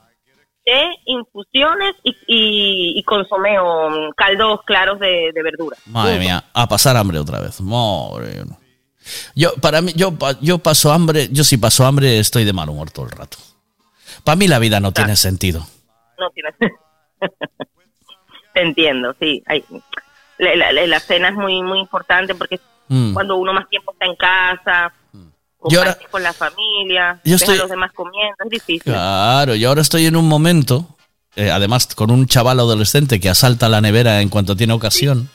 té, 0.65 0.81
infusiones 1.07 1.95
y, 2.05 2.11
y, 2.29 2.99
y 2.99 3.03
consomé 3.03 3.59
o 3.59 3.91
mm, 3.91 4.11
caldos 4.17 4.61
claros 4.65 5.01
de, 5.01 5.31
de 5.35 5.43
verdura. 5.43 5.77
Madre 5.87 6.19
mía, 6.21 6.45
a 6.53 6.69
pasar 6.69 6.97
hambre 6.97 7.19
otra 7.19 7.41
vez. 7.41 7.61
Madre 7.61 8.45
mía. 8.45 8.57
Yo, 9.35 9.55
para 9.57 9.81
mí, 9.81 9.93
yo, 9.97 10.17
yo 10.41 10.59
paso 10.59 10.93
hambre, 10.93 11.29
yo 11.33 11.45
si 11.45 11.57
paso 11.57 11.85
hambre 11.87 12.19
estoy 12.19 12.45
de 12.45 12.53
mal 12.53 12.69
humor 12.69 12.91
todo 12.91 13.07
el 13.07 13.13
rato. 13.13 13.37
Para 14.25 14.37
mí 14.37 14.47
la 14.49 14.59
vida 14.59 14.79
no 14.81 14.93
tiene 14.93 15.17
sentido. 15.17 15.67
no 16.19 16.31
tienes. 16.31 16.55
Te 18.55 18.61
entiendo, 18.63 19.15
sí. 19.19 19.43
Hay, 19.47 19.65
la, 20.39 20.55
la- 20.57 20.73
la- 20.73 20.87
la 20.87 21.01
cena 21.01 21.29
es 21.29 21.35
muy 21.35 21.63
muy 21.63 21.79
importante 21.81 22.35
porque 22.35 22.61
Mm. 22.89 23.15
cuando 23.15 23.37
uno 23.37 23.53
más 23.55 23.69
tiempo 23.71 23.93
está 23.93 24.05
en 24.07 24.17
casa, 24.17 24.93
Y 25.69 25.77
ahora- 25.77 25.97
con 26.11 26.23
la 26.23 26.33
familia, 26.33 27.21
Yo 27.25 27.37
estoy- 27.37 27.57
a 27.57 27.63
los 27.63 27.71
demás 27.71 27.93
comiendo, 27.93 28.35
es 28.45 28.51
difícil. 28.51 28.83
Claro, 28.93 29.55
yo 29.55 29.69
ahora 29.69 29.81
estoy 29.81 30.05
en 30.07 30.17
un 30.17 30.29
momento, 30.29 30.97
eh, 31.37 31.51
además 31.51 31.87
con 31.95 32.11
un 32.11 32.27
chaval 32.27 32.59
adolescente 32.61 33.21
que 33.21 33.29
asalta 33.31 33.69
la 33.69 33.81
nevera 33.81 34.21
en 34.21 34.29
cuanto 34.29 34.57
tiene 34.57 34.73
ocasión. 34.75 35.31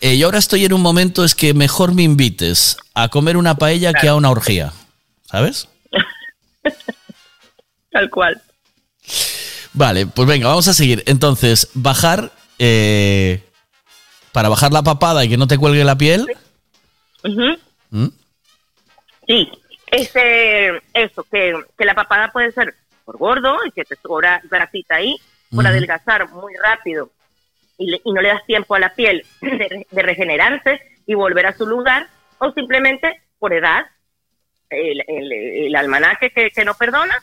Eh, 0.00 0.16
yo 0.16 0.26
ahora 0.26 0.38
estoy 0.38 0.64
en 0.64 0.72
un 0.72 0.80
momento 0.80 1.24
es 1.24 1.34
que 1.34 1.54
mejor 1.54 1.94
me 1.94 2.02
invites 2.02 2.76
a 2.94 3.08
comer 3.08 3.36
una 3.36 3.56
paella 3.56 3.92
que 3.92 4.08
a 4.08 4.14
una 4.14 4.30
orgía. 4.30 4.72
¿Sabes? 5.24 5.68
Tal 7.90 8.08
cual. 8.10 8.40
Vale, 9.72 10.06
pues 10.06 10.28
venga, 10.28 10.48
vamos 10.48 10.68
a 10.68 10.74
seguir. 10.74 11.02
Entonces, 11.06 11.70
bajar, 11.74 12.30
eh, 12.58 13.42
para 14.32 14.48
bajar 14.48 14.72
la 14.72 14.82
papada 14.82 15.24
y 15.24 15.28
que 15.28 15.36
no 15.36 15.46
te 15.46 15.58
cuelgue 15.58 15.84
la 15.84 15.98
piel. 15.98 16.26
¿Mm? 17.90 18.06
Sí, 19.26 19.50
ese, 19.88 20.80
eso, 20.94 21.24
que, 21.24 21.54
que 21.76 21.84
la 21.84 21.94
papada 21.94 22.30
puede 22.30 22.52
ser 22.52 22.74
por 23.04 23.18
gordo 23.18 23.56
y 23.66 23.72
que 23.72 23.84
te 23.84 23.96
sobra 23.96 24.40
grasita 24.48 24.96
ahí, 24.96 25.16
por 25.50 25.66
adelgazar 25.66 26.30
muy 26.30 26.54
rápido 26.62 27.10
y, 27.78 27.90
le- 27.90 28.00
y 28.04 28.12
no 28.12 28.20
le 28.20 28.28
das 28.28 28.44
tiempo 28.44 28.74
a 28.74 28.78
la 28.78 28.92
piel 28.94 29.24
de, 29.40 29.68
re- 29.68 29.86
de 29.90 30.02
regenerarse 30.02 30.80
y 31.06 31.14
volver 31.14 31.46
a 31.46 31.52
su 31.54 31.66
lugar, 31.66 32.06
o 32.38 32.50
simplemente 32.52 33.22
por 33.38 33.52
edad, 33.54 33.86
el, 34.70 35.02
el, 35.06 35.32
el 35.32 35.76
almanaque 35.76 36.30
que, 36.30 36.50
que 36.50 36.64
no 36.64 36.74
perdona, 36.74 37.14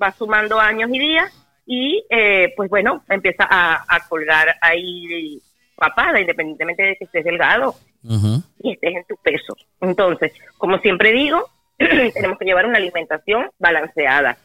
va 0.00 0.10
sumando 0.12 0.58
años 0.58 0.90
y 0.92 0.98
días 0.98 1.32
y 1.66 2.04
eh, 2.10 2.52
pues 2.56 2.68
bueno, 2.68 3.04
empieza 3.08 3.46
a, 3.48 3.84
a 3.88 4.08
colgar 4.08 4.56
ahí 4.60 5.40
papada, 5.76 6.20
independientemente 6.20 6.82
de 6.82 6.96
que 6.96 7.04
estés 7.04 7.24
delgado 7.24 7.74
y 8.62 8.72
estés 8.72 8.96
en 8.96 9.04
tu 9.04 9.16
peso. 9.16 9.54
Entonces, 9.80 10.32
como 10.58 10.78
siempre 10.78 11.12
digo, 11.12 11.48
tenemos 11.78 12.38
que 12.38 12.44
llevar 12.44 12.66
una 12.66 12.78
alimentación 12.78 13.50
balanceada, 13.58 14.36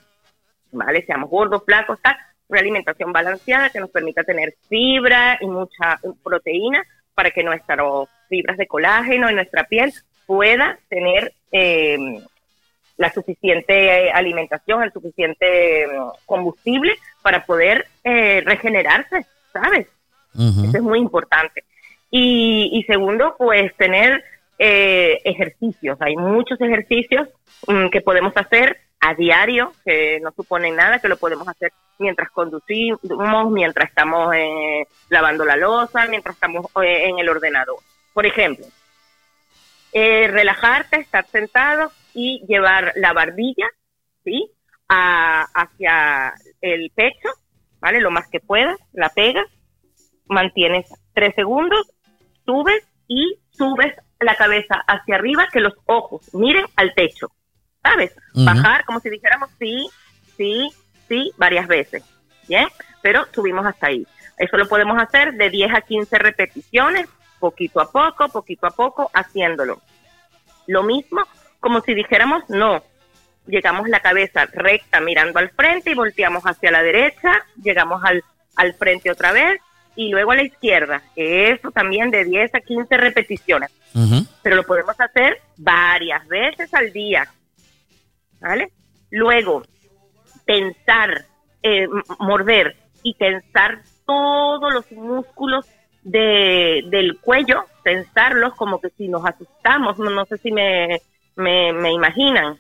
¿vale? 0.72 1.04
Seamos 1.06 1.30
gordos, 1.30 1.64
flacos, 1.66 2.00
tal, 2.02 2.16
una 2.48 2.60
alimentación 2.60 3.12
balanceada 3.12 3.70
que 3.70 3.80
nos 3.80 3.90
permita 3.90 4.24
tener 4.24 4.56
fibra 4.70 5.38
y 5.42 5.48
mucha 5.48 6.00
proteína 6.24 6.84
para 7.14 7.32
que 7.32 7.44
nuestras 7.44 7.80
fibras 8.30 8.58
de 8.58 8.68
colágeno 8.68 9.30
en 9.30 9.36
nuestra 9.36 9.64
piel 9.64 9.94
pueda 10.26 10.78
tener 10.90 11.34
eh, 11.52 11.98
la 12.98 13.12
suficiente 13.12 14.12
alimentación, 14.12 14.84
el 14.84 14.92
suficiente 14.92 15.84
eh, 15.84 15.88
combustible 16.26 16.96
para 17.22 17.46
poder 17.46 17.88
eh, 18.04 18.42
regenerarse, 18.46 19.26
¿sabes? 19.52 19.88
Eso 20.34 20.78
es 20.78 20.84
muy 20.84 21.00
importante. 21.00 21.64
Y, 22.12 22.70
y 22.74 22.84
segundo, 22.84 23.36
pues 23.38 23.74
tener 23.78 24.22
eh, 24.60 25.20
ejercicios. 25.24 25.98
Hay 26.02 26.16
muchos 26.16 26.60
ejercicios 26.62 27.28
mm, 27.68 27.88
que 27.88 28.02
podemos 28.02 28.32
hacer 28.36 28.80
a 29.08 29.14
diario, 29.14 29.72
que 29.86 30.20
no 30.22 30.32
suponen 30.32 30.76
nada, 30.76 31.00
que 31.00 31.08
lo 31.08 31.18
podemos 31.18 31.48
hacer 31.48 31.72
mientras 32.00 32.30
conducimos, 32.32 33.00
mientras 33.52 33.90
estamos 33.90 34.34
eh, 34.36 34.88
lavando 35.10 35.46
la 35.46 35.56
losa, 35.56 36.08
mientras 36.08 36.36
estamos 36.36 36.66
eh, 36.84 37.08
en 37.10 37.20
el 37.20 37.30
ordenador. 37.30 37.78
Por 38.14 38.26
ejemplo, 38.26 38.66
eh, 39.94 40.28
relajarte, 40.28 41.00
estar 41.00 41.26
sentado 41.28 41.92
y 42.14 42.44
llevar 42.48 42.94
la 42.96 43.14
barbilla, 43.14 43.68
¿sí? 44.24 44.52
A- 44.90 45.46
hacia 45.54 46.34
el 46.62 46.92
pecho, 46.96 47.30
¿vale? 47.80 48.00
Lo 48.02 48.12
más 48.12 48.28
que 48.30 48.40
puedas, 48.40 48.78
la 48.94 49.10
pegas, 49.10 49.48
mantienes 50.28 50.88
tres 51.14 51.34
segundos, 51.36 51.92
subes 52.46 52.84
y 53.08 53.38
subes 53.52 53.94
la 54.20 54.36
cabeza 54.36 54.84
hacia 54.88 55.16
arriba, 55.16 55.48
que 55.52 55.60
los 55.60 55.74
ojos 55.86 56.34
miren 56.34 56.66
al 56.76 56.94
techo, 56.96 57.28
¿sabes? 57.86 58.16
Bajar 58.34 58.84
como 58.86 59.00
si 59.00 59.10
dijéramos 59.10 59.50
sí, 59.60 59.88
sí, 60.36 60.70
sí, 61.08 61.32
varias 61.38 61.68
veces, 61.68 62.04
¿bien? 62.48 62.68
Pero 63.02 63.26
subimos 63.34 63.66
hasta 63.66 63.88
ahí. 63.88 64.06
Eso 64.38 64.58
lo 64.58 64.68
podemos 64.68 65.02
hacer 65.02 65.34
de 65.34 65.50
10 65.50 65.74
a 65.74 65.82
15 65.82 66.18
repeticiones, 66.18 67.08
poquito 67.40 67.80
a 67.80 67.92
poco, 67.92 68.28
poquito 68.30 68.68
a 68.68 68.72
poco, 68.72 69.10
haciéndolo. 69.14 69.82
Lo 70.68 70.84
mismo 70.84 71.22
como 71.60 71.82
si 71.82 71.94
dijéramos 71.94 72.44
no. 72.50 72.84
Llegamos 73.48 73.88
la 73.88 74.00
cabeza 74.00 74.46
recta 74.52 75.00
mirando 75.00 75.38
al 75.38 75.52
frente 75.52 75.92
y 75.92 75.96
volteamos 75.96 76.44
hacia 76.44 76.72
la 76.72 76.82
derecha, 76.82 77.46
llegamos 77.62 78.04
al, 78.04 78.24
al 78.56 78.74
frente 78.74 79.12
otra 79.12 79.32
vez 79.32 79.62
y 79.96 80.10
luego 80.10 80.32
a 80.32 80.36
la 80.36 80.44
izquierda. 80.44 81.04
Eso 81.16 81.72
también 81.72 82.10
de 82.10 82.26
10 82.26 82.56
a 82.56 82.60
15 82.60 82.98
repeticiones. 82.98 83.72
Pero 84.42 84.56
lo 84.58 84.64
podemos 84.64 85.00
hacer 85.00 85.42
varias 85.58 86.28
veces 86.28 86.74
al 86.74 86.92
día. 86.92 87.28
¿Vale? 88.46 88.72
Luego, 89.10 89.64
tensar, 90.46 91.26
eh, 91.64 91.88
morder 92.20 92.76
y 93.02 93.16
tensar 93.16 93.82
todos 94.06 94.72
los 94.72 94.92
músculos 94.92 95.66
de, 96.04 96.84
del 96.92 97.20
cuello, 97.20 97.66
tensarlos 97.84 98.54
como 98.54 98.80
que 98.80 98.92
si 98.92 99.08
nos 99.08 99.26
asustamos, 99.26 99.98
no, 99.98 100.12
no 100.12 100.26
sé 100.26 100.38
si 100.38 100.52
me, 100.52 101.02
me, 101.36 101.74
me 101.74 101.92
imaginan, 101.92 102.60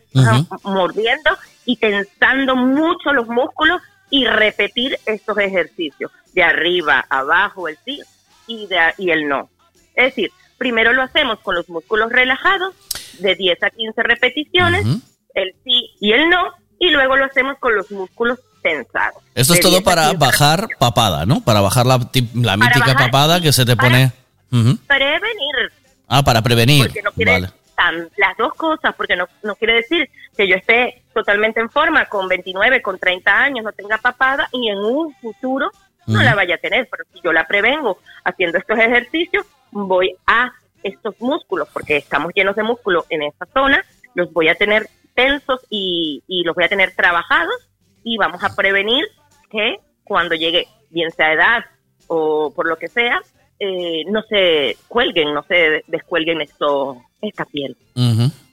mordiendo 0.64 1.38
y 1.66 1.78
tensando 1.78 2.56
mucho 2.56 3.14
los 3.14 3.28
músculos 3.28 3.80
y 4.10 4.26
repetir 4.26 4.98
estos 5.06 5.38
ejercicios 5.38 6.12
de 6.34 6.41
arriba, 6.41 7.06
abajo, 7.10 7.68
el 7.68 7.78
sí 7.86 8.02
y, 8.48 8.66
de, 8.66 8.80
y 8.98 9.12
el 9.12 9.28
no. 9.28 9.49
Es 9.94 10.16
decir, 10.16 10.32
primero 10.57 10.94
lo 10.94 11.03
hacemos 11.03 11.40
con 11.41 11.53
los 11.53 11.70
músculos 11.70 12.12
relajados 12.12 12.74
de 13.20 13.36
10 13.36 13.62
a 13.62 13.70
15 13.70 14.02
repeticiones, 14.02 14.88
el 15.36 15.53
sí 15.64 15.91
y 15.99 16.12
el 16.14 16.30
no, 16.30 16.52
y 16.80 16.90
luego 16.90 17.16
lo 17.16 17.26
hacemos 17.26 17.57
con 17.60 17.76
los 17.76 17.90
músculos 17.91 18.40
tensados. 18.64 19.22
Esto 19.36 19.53
es 19.53 19.60
todo 19.60 19.72
10 19.74 19.82
a 19.82 19.86
para 19.86 20.02
15 20.10 20.18
bajar 20.18 20.68
papada, 20.80 21.26
¿no? 21.26 21.41
Para 21.41 21.62
bajar 21.62 21.86
la, 21.86 21.98
mítica 21.99 22.80
bajar 22.80 22.95
papada 22.98 23.40
que 23.40 23.53
se 23.53 23.66
te 23.66 23.76
pone... 23.78 24.12
Ujú. 24.52 24.78
Prevenir, 24.88 25.72
Ah, 26.07 26.24
para 26.24 26.41
prevenir. 26.41 26.86
porque 26.86 27.02
no 27.02 27.12
quiere 27.12 27.32
Vale. 27.32 27.49
tan- 27.76 28.10
las 28.18 28.38
dos 28.38 28.53
cosas, 28.56 28.95
porque 28.95 29.16
no, 29.16 29.28
no 29.44 29.56
quiere 29.56 29.74
decir 29.76 30.10
que 30.38 30.48
yo 30.48 30.56
esté 30.56 31.02
totalmente 31.14 31.60
en 31.60 31.70
forma 31.70 32.06
con 32.06 32.28
29, 32.28 32.82
con 32.82 32.98
30 32.99 33.38
años, 33.38 33.64
no 33.66 33.72
tenga 33.72 33.98
papada 33.98 34.48
y 34.52 34.70
en 34.70 34.78
un 34.80 35.14
futuro 35.16 35.70
no 36.07 36.22
la 36.22 36.36
vaya 36.36 36.56
a 36.56 36.57
tener, 36.60 36.88
pero 36.91 37.03
si 37.12 37.20
yo 37.24 37.34
la 37.34 37.48
prevengo 37.48 37.98
haciendo 38.24 38.60
estos 38.60 38.78
ejercicios, 38.78 39.44
voy 39.72 40.16
a 40.28 40.52
estos 40.84 41.16
músculos, 41.20 41.68
porque 41.74 41.98
estamos 41.98 42.32
llenos 42.36 42.56
de 42.56 42.62
músculo 42.64 43.06
en 43.10 43.24
esa 43.24 43.48
zona, 43.52 43.84
los 44.14 44.32
voy 44.32 44.49
a 44.49 44.56
tener 44.56 44.88
tensos 45.16 45.62
y, 45.70 46.24
y 46.28 46.44
los 46.44 46.56
voy 46.56 46.66
a 46.66 46.70
tener 46.70 46.94
trabajados 46.96 47.56
y 48.04 48.18
vamos 48.18 48.44
a 48.44 48.56
prevenir 48.56 49.06
que 49.50 49.78
cuando 50.04 50.36
llegue, 50.36 50.68
bien 50.92 51.12
sea 51.12 51.34
edad 51.34 51.66
o 52.08 52.54
por 52.56 52.68
lo 52.68 52.78
que 52.78 52.88
sea, 52.88 53.22
eh, 53.60 54.04
no 54.08 54.22
se 54.24 54.78
cuelguen, 54.88 55.34
no 55.34 55.44
se 55.44 55.84
descuelguen 55.88 56.42
esto, 56.42 57.02
esta 57.22 57.46
piel. 57.46 57.76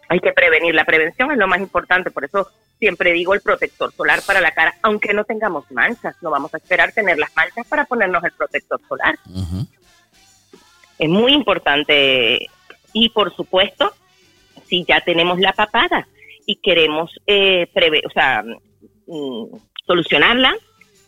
Hay 0.09 0.20
que 0.20 0.32
prevenir, 0.32 0.74
la 0.74 0.84
prevención 0.84 1.30
es 1.32 1.39
lo 1.39 1.48
más 1.48 1.60
importante, 1.60 2.10
por 2.10 2.24
eso 2.24 2.48
siempre 2.78 3.12
digo 3.12 3.34
el 3.34 3.40
protector 3.40 3.93
solar 3.93 4.20
para 4.26 4.40
la 4.40 4.52
cara, 4.52 4.74
aunque 4.82 5.12
no 5.12 5.24
tengamos 5.24 5.70
manchas, 5.70 6.16
no 6.20 6.30
vamos 6.30 6.52
a 6.55 6.56
esperar 6.56 6.93
tener 6.93 7.18
las 7.18 7.34
manchas 7.36 7.66
para 7.66 7.84
ponernos 7.84 8.22
el 8.24 8.32
protector 8.32 8.80
solar. 8.89 9.18
Es 10.98 11.09
muy 11.09 11.32
importante 11.32 12.47
y 12.93 13.09
por 13.10 13.34
supuesto, 13.34 13.93
si 14.66 14.84
ya 14.84 15.01
tenemos 15.01 15.39
la 15.39 15.52
papada 15.52 16.06
y 16.47 16.56
queremos 16.56 17.10
eh, 17.27 17.66
preve- 17.74 18.02
o 18.06 18.10
sea, 18.10 18.43
mm, 19.06 19.56
solucionarla, 19.86 20.55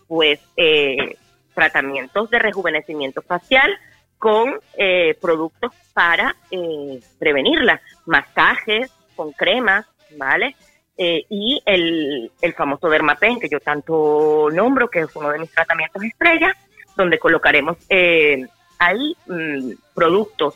pues 0.09 0.41
eh, 0.57 1.17
tratamientos 1.55 2.31
de 2.31 2.39
rejuvenecimiento 2.39 3.23
facial 3.23 3.73
con 4.19 4.61
eh, 4.79 5.17
productos 5.21 5.73
para 5.93 6.35
eh, 6.51 7.01
prevenirla, 7.19 7.81
masajes 8.07 8.91
con 9.17 9.33
cremas, 9.33 9.87
¿vale? 10.17 10.57
Eh, 10.97 11.25
y 11.29 11.61
el, 11.67 12.31
el 12.41 12.55
famoso 12.55 12.89
Dermapen, 12.89 13.41
que 13.41 13.49
yo 13.49 13.61
tanto 13.61 14.49
nombro, 14.53 14.89
que 14.89 15.01
es 15.01 15.17
uno 15.17 15.31
de 15.31 15.39
mis 15.41 15.51
tratamientos 15.51 16.03
estrella, 16.03 16.55
donde 16.97 17.19
colocaremos 17.19 17.77
eh, 17.89 18.47
ahí 18.79 19.17
mm, 19.27 19.73
productos 19.95 20.55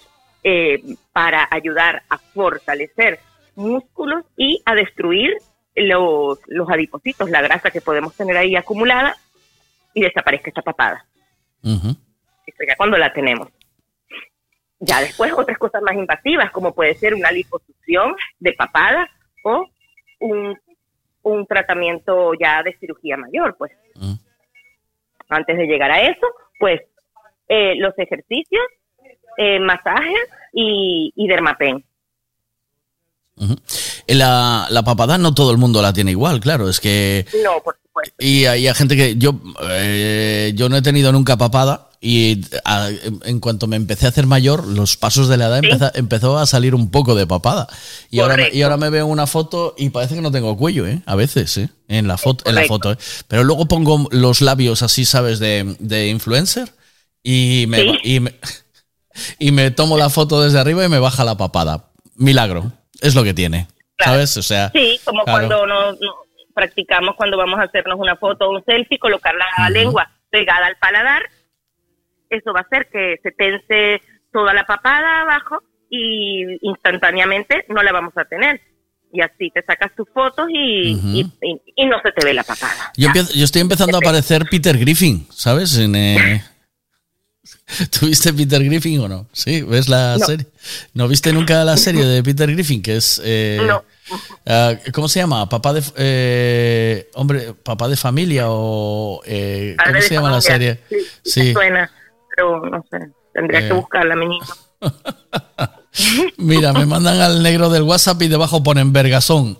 para 1.12 1.46
ayudar 1.50 2.02
a 2.08 2.16
fortalecer 2.16 3.18
músculos 3.58 4.24
y 4.36 4.62
a 4.64 4.74
destruir 4.74 5.36
los, 5.74 6.38
los 6.46 6.70
adipocitos, 6.70 7.28
la 7.28 7.42
grasa 7.42 7.70
que 7.70 7.80
podemos 7.80 8.14
tener 8.14 8.36
ahí 8.36 8.56
acumulada 8.56 9.16
y 9.94 10.02
desaparezca 10.02 10.50
esta 10.50 10.62
papada. 10.62 11.04
Esto 11.62 12.64
ya 12.66 12.76
cuando 12.76 12.96
la 12.96 13.12
tenemos. 13.12 13.48
Ya 14.80 15.00
después 15.00 15.32
otras 15.32 15.58
cosas 15.58 15.82
más 15.82 15.94
invasivas, 15.94 16.50
como 16.52 16.72
puede 16.72 16.94
ser 16.94 17.14
una 17.14 17.32
liposucción 17.32 18.14
de 18.38 18.52
papada 18.52 19.10
o 19.42 19.66
un, 20.20 20.56
un 21.22 21.46
tratamiento 21.46 22.32
ya 22.34 22.62
de 22.62 22.76
cirugía 22.78 23.16
mayor, 23.16 23.56
pues. 23.56 23.72
Antes 25.28 25.58
de 25.58 25.66
llegar 25.66 25.90
a 25.90 26.00
eso, 26.00 26.26
pues 26.58 26.80
eh, 27.48 27.74
los 27.76 27.92
ejercicios, 27.98 28.64
eh, 29.36 29.58
masajes 29.58 30.28
y, 30.52 31.12
y 31.14 31.26
dermapen. 31.26 31.84
La, 34.06 34.66
la 34.70 34.82
papada 34.84 35.18
no 35.18 35.34
todo 35.34 35.50
el 35.50 35.58
mundo 35.58 35.82
la 35.82 35.92
tiene 35.92 36.10
igual, 36.12 36.40
claro, 36.40 36.68
es 36.68 36.80
que... 36.80 37.26
No, 37.44 37.62
por 37.62 37.76
supuesto. 37.82 38.14
Y 38.18 38.46
hay 38.46 38.66
hay 38.66 38.74
gente 38.74 38.96
que 38.96 39.16
yo 39.16 39.40
eh, 39.70 40.52
yo 40.54 40.68
no 40.68 40.76
he 40.76 40.82
tenido 40.82 41.12
nunca 41.12 41.36
papada 41.36 41.90
y 42.00 42.42
a- 42.64 42.90
en 43.24 43.40
cuanto 43.40 43.66
me 43.66 43.74
empecé 43.76 44.06
a 44.06 44.10
hacer 44.10 44.26
mayor, 44.26 44.66
los 44.66 44.96
pasos 44.96 45.26
de 45.28 45.36
la 45.36 45.46
edad 45.58 45.92
empezó 45.96 46.38
a 46.38 46.46
salir 46.46 46.74
un 46.76 46.90
poco 46.90 47.16
de 47.16 47.26
papada. 47.26 47.66
Y 48.10 48.20
ahora, 48.20 48.36
me- 48.36 48.50
y 48.56 48.62
ahora 48.62 48.76
me 48.76 48.88
veo 48.90 49.06
una 49.06 49.26
foto 49.26 49.74
y 49.76 49.90
parece 49.90 50.14
que 50.14 50.20
no 50.20 50.30
tengo 50.30 50.56
cuello, 50.56 50.86
¿eh? 50.86 51.02
A 51.06 51.16
veces, 51.16 51.56
¿eh? 51.58 51.70
En 51.88 52.06
la 52.06 52.16
foto, 52.16 52.48
en 52.48 52.54
la 52.54 52.60
foto, 52.68 52.92
¿eh? 52.92 52.98
Pero 53.26 53.42
luego 53.42 53.66
pongo 53.66 54.06
los 54.12 54.40
labios 54.42 54.82
así, 54.82 55.04
¿sabes? 55.04 55.40
De, 55.40 55.76
de 55.80 56.08
influencer 56.08 56.72
y 57.24 57.64
me, 57.68 57.78
Sí. 57.82 57.98
y, 58.04 58.20
me, 58.20 58.34
y 59.40 59.50
me 59.50 59.72
tomo 59.72 59.98
la 59.98 60.08
foto 60.08 60.40
desde 60.40 60.60
arriba 60.60 60.84
y 60.84 60.88
me 60.88 61.00
baja 61.00 61.24
la 61.24 61.36
papada. 61.36 61.90
Milagro. 62.14 62.72
Es 63.00 63.14
lo 63.14 63.22
que 63.24 63.34
tiene. 63.34 63.66
¿Sabes? 63.98 64.36
O 64.36 64.42
sea. 64.42 64.70
Sí, 64.70 65.00
como 65.04 65.24
claro. 65.24 65.48
cuando 65.48 65.66
no, 65.66 65.92
no- 65.92 66.14
practicamos 66.54 67.14
cuando 67.16 67.36
vamos 67.36 67.58
a 67.60 67.64
hacernos 67.64 67.98
una 67.98 68.16
foto 68.16 68.46
o 68.46 68.50
un 68.56 68.64
selfie, 68.64 68.98
colocar 68.98 69.32
la 69.34 69.70
lengua 69.70 70.10
pegada 70.30 70.66
al 70.66 70.76
paladar, 70.76 71.22
eso 72.30 72.52
va 72.52 72.60
a 72.60 72.62
hacer 72.62 72.88
que 72.92 73.16
se 73.22 73.30
tense 73.32 74.02
toda 74.32 74.52
la 74.52 74.64
papada 74.64 75.22
abajo 75.22 75.62
y 75.90 76.44
instantáneamente 76.66 77.64
no 77.68 77.82
la 77.82 77.92
vamos 77.92 78.12
a 78.16 78.24
tener. 78.24 78.60
Y 79.12 79.22
así 79.22 79.50
te 79.54 79.62
sacas 79.62 79.94
tus 79.96 80.06
fotos 80.12 80.48
y, 80.50 80.90
y- 80.92 81.32
y- 81.42 81.60
y 81.76 81.86
no 81.86 81.96
se 82.02 82.12
te 82.12 82.24
ve 82.26 82.34
la 82.34 82.42
papada. 82.42 82.92
Yo, 82.96 83.06
empiezo- 83.06 83.32
yo 83.34 83.44
estoy 83.44 83.62
empezando 83.62 83.96
a 83.96 84.00
parecer 84.00 84.44
Peter 84.50 84.76
Griffin, 84.76 85.26
¿sabes? 85.30 85.78
En, 85.78 85.94
eh, 85.96 86.42
¿Tuviste 87.98 88.32
Peter 88.32 88.62
Griffin 88.64 89.00
o 89.00 89.08
no? 89.08 89.26
Sí, 89.32 89.62
¿ves 89.62 89.88
la 89.88 90.16
No. 90.18 90.24
serie? 90.26 90.46
¿No 90.94 91.06
viste 91.08 91.32
nunca 91.32 91.64
la 91.64 91.76
serie 91.76 92.04
de 92.04 92.22
Peter 92.22 92.50
Griffin? 92.50 92.82
Que 92.82 92.96
es. 92.96 93.20
eh, 93.24 93.60
No. 93.66 93.82
ah, 94.46 94.74
¿Cómo 94.92 95.08
se 95.08 95.20
llama? 95.20 95.48
Papá 95.48 95.72
de. 95.74 95.82
eh, 95.96 97.10
hombre, 97.14 97.52
papá 97.62 97.88
de 97.88 97.96
familia 97.96 98.46
o. 98.48 99.20
eh, 99.26 99.74
¿Cómo 99.78 99.86
Padre 99.92 100.02
se 100.02 100.14
llama 100.14 100.30
la 100.30 100.40
serie? 100.40 100.80
Sí, 100.88 100.96
Sí. 101.24 101.52
suena, 101.52 101.90
pero 102.34 102.60
no 102.64 102.84
sé, 102.90 102.98
tendría 103.34 103.60
Eh. 103.60 103.68
que 103.68 103.74
buscarla, 103.74 104.16
mi 104.16 104.26
niño. 104.28 104.46
Mira, 106.38 106.72
me 106.72 106.86
mandan 106.86 107.20
al 107.20 107.42
negro 107.42 107.68
del 107.70 107.82
WhatsApp 107.82 108.22
y 108.22 108.28
debajo 108.28 108.62
ponen 108.62 108.92
vergasón. 108.92 109.58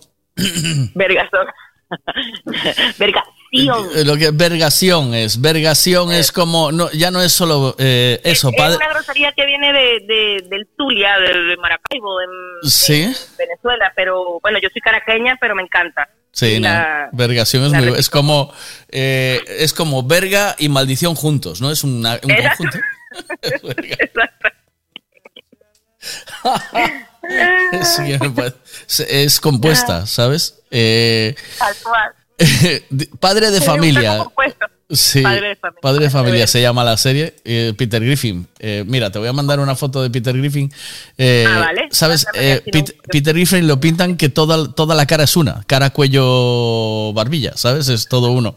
Vergación. 0.95 1.47
Vergación. 3.53 3.89
Eh, 3.99 4.05
Lo 4.05 4.17
que 4.17 4.31
vergación 4.31 5.15
es. 5.15 5.41
Vergación 5.41 6.13
es 6.13 6.33
como. 6.33 6.71
No, 6.73 6.91
ya 6.93 7.11
no 7.11 7.23
es 7.23 7.33
solo 7.33 7.75
eh, 7.79 8.21
eso. 8.25 8.49
Es 8.51 8.57
padre- 8.57 8.77
una 8.77 8.89
grosería 8.91 9.33
que 9.33 9.47
viene 9.47 9.73
de, 9.73 10.01
de- 10.07 10.45
del 10.49 10.69
Zulia, 10.77 11.19
de, 11.19 11.33
de 11.45 11.57
Maracaibo, 11.57 12.21
en 12.21 12.29
Sí. 12.71 13.13
Venezuela, 13.39 13.93
pero 13.97 14.39
bueno, 14.43 14.59
yo 14.63 14.69
soy 14.73 14.81
caraqueña, 14.83 15.37
pero 15.41 15.55
me 15.55 15.63
encanta. 15.63 16.09
Sí, 16.33 16.61
no, 16.61 16.69
La- 16.69 17.09
vergación 17.13 17.65
es 17.65 17.73
muy, 17.73 17.99
es 17.99 18.11
como 18.11 18.53
eh, 18.91 19.43
es 19.49 19.73
como 19.73 20.03
verga 20.03 20.55
y 20.59 20.69
maldición 20.69 21.15
juntos, 21.15 21.61
¿no? 21.61 21.71
Es 21.71 21.83
una- 21.85 22.21
un 22.23 22.31
Exacto. 22.31 22.65
conjunto. 22.65 22.79
Sí, 27.83 29.05
es 29.09 29.41
compuesta, 29.41 30.07
¿sabes? 30.07 30.61
Eh, 30.71 31.35
Tal 31.59 31.75
cual. 31.83 32.13
padre 33.21 33.51
de 33.51 33.61
familia. 33.61 34.25
Sí, 34.91 35.21
Padre 35.21 35.49
de 35.49 35.57
familia. 35.57 35.81
Padre 35.83 36.05
de 36.05 36.11
familia 36.11 36.47
se 36.47 36.63
llama 36.63 36.83
la 36.83 36.97
serie. 36.97 37.35
eh, 37.45 37.75
Peter 37.77 38.03
Griffin. 38.03 38.47
Eh, 38.59 38.85
mira, 38.87 39.11
te 39.11 39.19
voy 39.19 39.29
a 39.29 39.35
mandar 39.35 39.61
una 39.61 39.77
foto 39.77 40.03
de 40.03 40.09
Peter 40.09 40.35
Griffin. 40.35 40.73
Eh, 41.19 41.45
Ah, 41.47 41.59
vale. 41.59 41.89
¿Sabes? 41.91 42.27
Eh, 42.33 42.63
Peter 43.11 43.35
Griffin 43.35 43.69
lo 43.69 43.79
pintan 43.81 44.17
que 44.17 44.31
toda, 44.31 44.73
toda 44.73 44.95
la 44.95 45.05
cara 45.05 45.25
es 45.25 45.37
una. 45.37 45.63
Cara, 45.67 45.91
cuello, 45.91 47.13
barbilla, 47.13 47.53
¿sabes? 47.55 47.89
Es 47.89 48.09
todo 48.09 48.31
uno. 48.31 48.57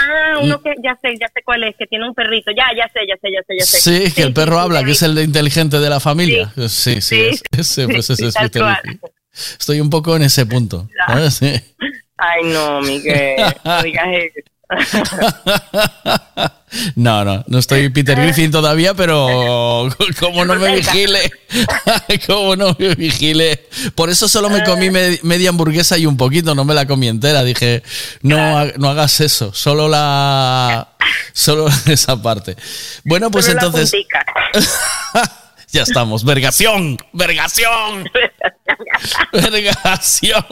Ah, 0.00 0.38
uno 0.42 0.60
que 0.60 0.74
ya 0.82 0.98
sé, 1.00 1.10
ya 1.20 1.28
sé 1.32 1.42
cuál 1.44 1.62
es, 1.62 1.76
que 1.78 1.86
tiene 1.86 2.08
un 2.08 2.14
perrito. 2.14 2.50
Ya, 2.50 2.64
ya 2.76 2.90
sé, 2.92 3.00
ya 3.08 3.14
sé, 3.22 3.28
ya 3.32 3.42
sé, 3.46 3.54
ya 3.60 3.64
sé. 3.64 3.80
Sí, 4.08 4.12
que 4.14 4.22
el 4.22 4.32
perro 4.32 4.56
sí, 4.56 4.62
habla, 4.64 4.80
sí, 4.80 4.84
que 4.86 4.90
es 4.92 5.02
el 5.02 5.16
inteligente 5.20 5.78
de 5.78 5.88
la 5.90 6.00
familia. 6.00 6.52
Sí, 6.56 6.68
sí, 6.68 7.00
Sí. 7.00 7.20
es- 7.20 7.42
ese, 7.56 7.86
pues 7.86 8.10
ese 8.10 8.26
es 8.26 8.34
Peter. 8.34 8.64
Griffin. 8.82 9.00
Estoy 9.60 9.80
un 9.80 9.90
poco 9.90 10.16
en 10.16 10.22
ese 10.22 10.44
punto. 10.44 10.88
¿sabes? 11.06 11.40
Ay, 12.18 12.42
no, 12.44 12.80
Miguel, 12.82 13.36
no 13.64 13.82
digas 13.82 14.06
eso. 14.12 14.48
No, 16.96 17.24
no, 17.24 17.42
no 17.46 17.58
estoy 17.58 17.88
Peter 17.88 18.14
Griffin 18.20 18.50
todavía, 18.50 18.92
pero 18.92 19.88
como 20.20 20.44
no 20.44 20.54
me 20.56 20.76
vigile, 20.76 21.30
como 22.26 22.56
no 22.56 22.76
me 22.78 22.94
vigile. 22.94 23.66
Por 23.94 24.10
eso 24.10 24.28
solo 24.28 24.50
me 24.50 24.62
comí 24.64 24.90
me- 24.90 25.18
media 25.22 25.48
hamburguesa 25.48 25.96
y 25.96 26.04
un 26.04 26.18
poquito, 26.18 26.54
no 26.54 26.66
me 26.66 26.74
la 26.74 26.86
comí 26.86 27.08
entera. 27.08 27.42
Dije, 27.42 27.82
no, 28.20 28.66
no 28.76 28.90
hagas 28.90 29.20
eso, 29.22 29.54
solo 29.54 29.88
la, 29.88 30.88
solo 31.32 31.68
esa 31.86 32.20
parte. 32.20 32.54
Bueno, 33.04 33.30
pues 33.30 33.46
Solo 33.46 33.60
la 33.60 33.66
entonces, 33.66 33.90
puntica. 33.90 34.26
Ya 35.70 35.82
estamos. 35.82 36.24
Vergación, 36.24 36.96
vergación. 37.12 38.08
Vergación. 39.32 40.44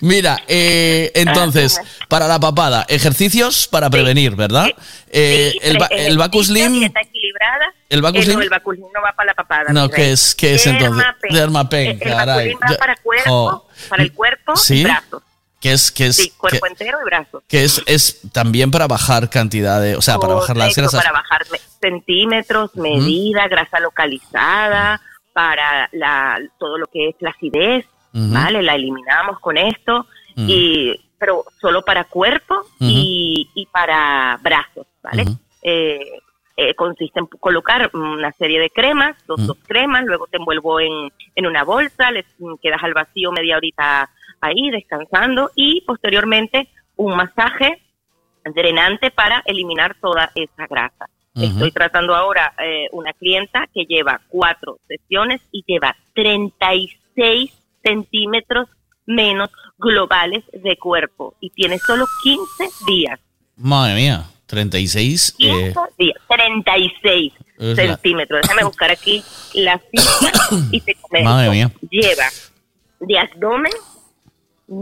Mira, 0.00 0.42
eh, 0.48 1.10
entonces, 1.14 1.80
para 2.08 2.26
la 2.26 2.38
papada, 2.40 2.84
ejercicios 2.88 3.68
para 3.68 3.90
prevenir, 3.90 4.34
¿verdad? 4.36 4.66
Eh, 5.10 5.52
el, 5.62 5.78
el 5.90 6.18
Bacus 6.18 6.46
Slim, 6.46 6.80
Dieta 6.80 7.00
equilibrada. 7.00 7.74
¿El 7.88 8.02
Bacus 8.02 8.26
Eh, 8.28 8.34
no, 8.34 8.40
el 8.42 8.48
Bacus 8.48 8.76
Slim 8.76 8.88
no 8.94 9.02
va 9.02 9.12
para 9.12 9.26
la 9.28 9.34
papada. 9.34 9.72
No, 9.72 9.88
¿qué 9.88 10.12
es- 10.12 10.34
qué 10.34 10.54
es 10.54 10.66
entonces? 10.66 11.04
Dermapen. 11.30 11.34
Dermapen, 11.34 11.86
Eh, 11.86 11.90
El 11.90 11.98
Bacus 11.98 12.16
caray. 12.26 12.46
Slim 12.48 12.58
va 12.72 12.76
para 12.78 12.96
cuerpo, 12.96 13.30
oh. 13.32 13.68
para 13.88 14.02
el 14.02 14.12
cuerpo 14.12 14.56
¿Sí? 14.56 14.80
y 14.80 14.84
brazos. 14.84 15.22
Que 15.62 15.72
es, 15.72 15.90
que 15.92 16.06
es, 16.06 16.16
Sí, 16.16 16.30
cuerpo 16.36 16.58
que, 16.66 16.72
entero 16.72 16.98
y 17.00 17.04
brazos. 17.04 17.42
que 17.48 17.64
es, 17.64 17.82
es 17.86 18.20
también 18.32 18.70
para 18.70 18.86
bajar 18.88 19.30
cantidad 19.30 19.80
de, 19.80 19.96
o 19.96 20.02
sea, 20.02 20.18
para 20.18 20.34
bajar 20.34 20.56
las 20.56 20.74
grasas. 20.76 21.00
Para 21.02 21.12
bajar 21.12 21.42
me- 21.50 21.58
centímetros, 21.80 22.74
medida, 22.76 23.46
grasa 23.48 23.78
localizada, 23.80 25.00
para 25.32 25.88
la, 25.92 26.38
todo 26.58 26.76
lo 26.78 26.86
que 26.88 27.08
es 27.10 27.14
la 27.20 27.30
acidez. 27.30 27.86
¿vale? 28.12 28.62
La 28.62 28.74
eliminamos 28.74 29.40
con 29.40 29.56
esto, 29.56 30.06
y, 30.36 30.92
pero 31.18 31.44
solo 31.60 31.82
para 31.82 32.04
cuerpo 32.04 32.62
y, 32.78 33.48
y 33.54 33.64
para 33.66 34.38
brazos, 34.42 34.86
¿vale? 35.02 35.24
Eh, 35.62 36.18
eh, 36.58 36.74
consiste 36.74 37.20
en 37.20 37.26
colocar 37.26 37.88
una 37.94 38.30
serie 38.32 38.60
de 38.60 38.68
cremas, 38.68 39.16
dos, 39.26 39.46
dos 39.46 39.56
cremas, 39.66 40.04
luego 40.04 40.26
te 40.26 40.36
envuelvo 40.36 40.78
en, 40.80 41.10
en 41.34 41.46
una 41.46 41.64
bolsa, 41.64 42.10
les 42.10 42.26
quedas 42.60 42.82
al 42.82 42.92
vacío 42.92 43.32
media 43.32 43.56
horita 43.56 44.10
ahí 44.42 44.70
descansando 44.70 45.50
y 45.54 45.80
posteriormente 45.86 46.68
un 46.96 47.16
masaje 47.16 47.80
drenante 48.54 49.10
para 49.10 49.42
eliminar 49.46 49.96
toda 50.00 50.30
esa 50.34 50.66
grasa. 50.66 51.08
Estoy 51.34 51.70
tratando 51.70 52.14
ahora 52.14 52.52
eh, 52.62 52.88
una 52.92 53.14
clienta 53.14 53.66
que 53.72 53.84
lleva 53.86 54.20
cuatro 54.28 54.78
sesiones 54.86 55.40
y 55.50 55.64
lleva 55.66 55.96
36 56.14 57.50
centímetros 57.82 58.68
menos 59.06 59.50
globales 59.78 60.44
de 60.52 60.76
cuerpo 60.76 61.34
y 61.40 61.48
tiene 61.50 61.78
solo 61.78 62.04
15 62.22 62.84
días. 62.86 63.18
Madre 63.56 63.94
mía, 63.94 64.24
36. 64.46 65.34
15 65.38 65.66
eh, 65.68 65.74
días, 65.98 66.16
36 66.28 67.32
Es 67.58 67.76
la- 67.76 67.86
centímetros. 67.86 68.42
Déjame 68.42 68.64
buscar 68.64 68.90
aquí 68.90 69.22
la 69.54 69.78
cifra 69.90 70.32
y 70.70 70.80
te 70.82 70.94
comento. 71.00 71.30
Madre 71.30 71.50
mía. 71.50 71.70
Lleva 71.90 72.24
de 73.00 73.18
abdomen, 73.18 73.72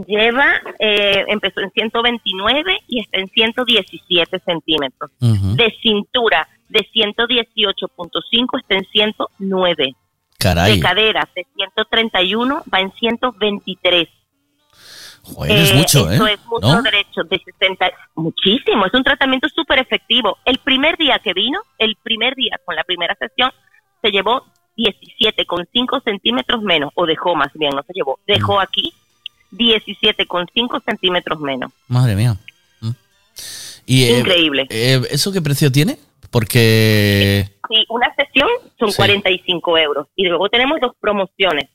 lleva, 0.07 0.61
eh, 0.79 1.25
empezó 1.27 1.61
en 1.61 1.71
129 1.71 2.77
y 2.87 3.01
está 3.01 3.19
en 3.19 3.27
117 3.29 4.39
centímetros. 4.39 5.11
Ujú. 5.19 5.55
De 5.55 5.73
cintura, 5.81 6.47
de 6.69 6.79
118.5 6.93 8.59
está 8.59 8.75
en 8.75 8.85
109. 8.85 9.95
Caray. 10.39 10.75
De 10.75 10.79
cadera, 10.81 11.27
de 11.35 11.45
131 11.55 12.63
va 12.73 12.79
en 12.79 12.91
123. 12.93 14.07
Joder, 15.23 15.55
es 15.55 15.75
mucho, 15.75 16.11
¿eh? 16.11 16.15
Es 16.33 16.45
mucho 16.47 16.67
¿No? 16.67 16.81
derecho, 16.81 17.23
de 17.23 17.37
60, 17.37 17.91
muchísimo, 18.15 18.87
es 18.87 18.93
un 18.95 19.03
tratamiento 19.03 19.47
súper 19.49 19.77
efectivo. 19.77 20.39
El 20.45 20.57
primer 20.57 20.97
día 20.97 21.19
que 21.19 21.33
vino, 21.33 21.59
el 21.77 21.95
primer 22.01 22.33
día 22.33 22.59
con 22.65 22.75
la 22.75 22.83
primera 22.83 23.15
sesión, 23.15 23.51
se 24.01 24.09
llevó 24.09 24.43
17,5 24.77 26.01
centímetros 26.03 26.63
menos, 26.63 26.91
o 26.95 27.05
dejó 27.05 27.35
más 27.35 27.53
bien, 27.53 27.71
no 27.75 27.83
se 27.83 27.93
llevó, 27.93 28.19
dejó 28.25 28.55
Mm. 28.55 28.61
aquí 28.61 28.93
17,5 29.51 30.83
centímetros 30.83 31.39
menos. 31.39 31.71
Madre 31.87 32.15
mía. 32.15 32.35
Mm. 32.79 32.89
Y, 33.85 34.03
eh, 34.05 34.19
Increíble. 34.19 34.67
eh, 34.69 35.01
¿Eso 35.11 35.31
qué 35.31 35.41
precio 35.41 35.71
tiene? 35.71 35.97
Porque. 36.29 37.45
Sí, 37.69 37.85
una 37.89 38.13
sesión 38.15 38.47
son 38.79 38.91
Sí. 38.91 38.97
45 38.97 39.77
euros 39.77 40.07
y 40.15 40.25
luego 40.25 40.49
tenemos 40.49 40.79
dos 40.81 40.93
promociones. 40.99 41.69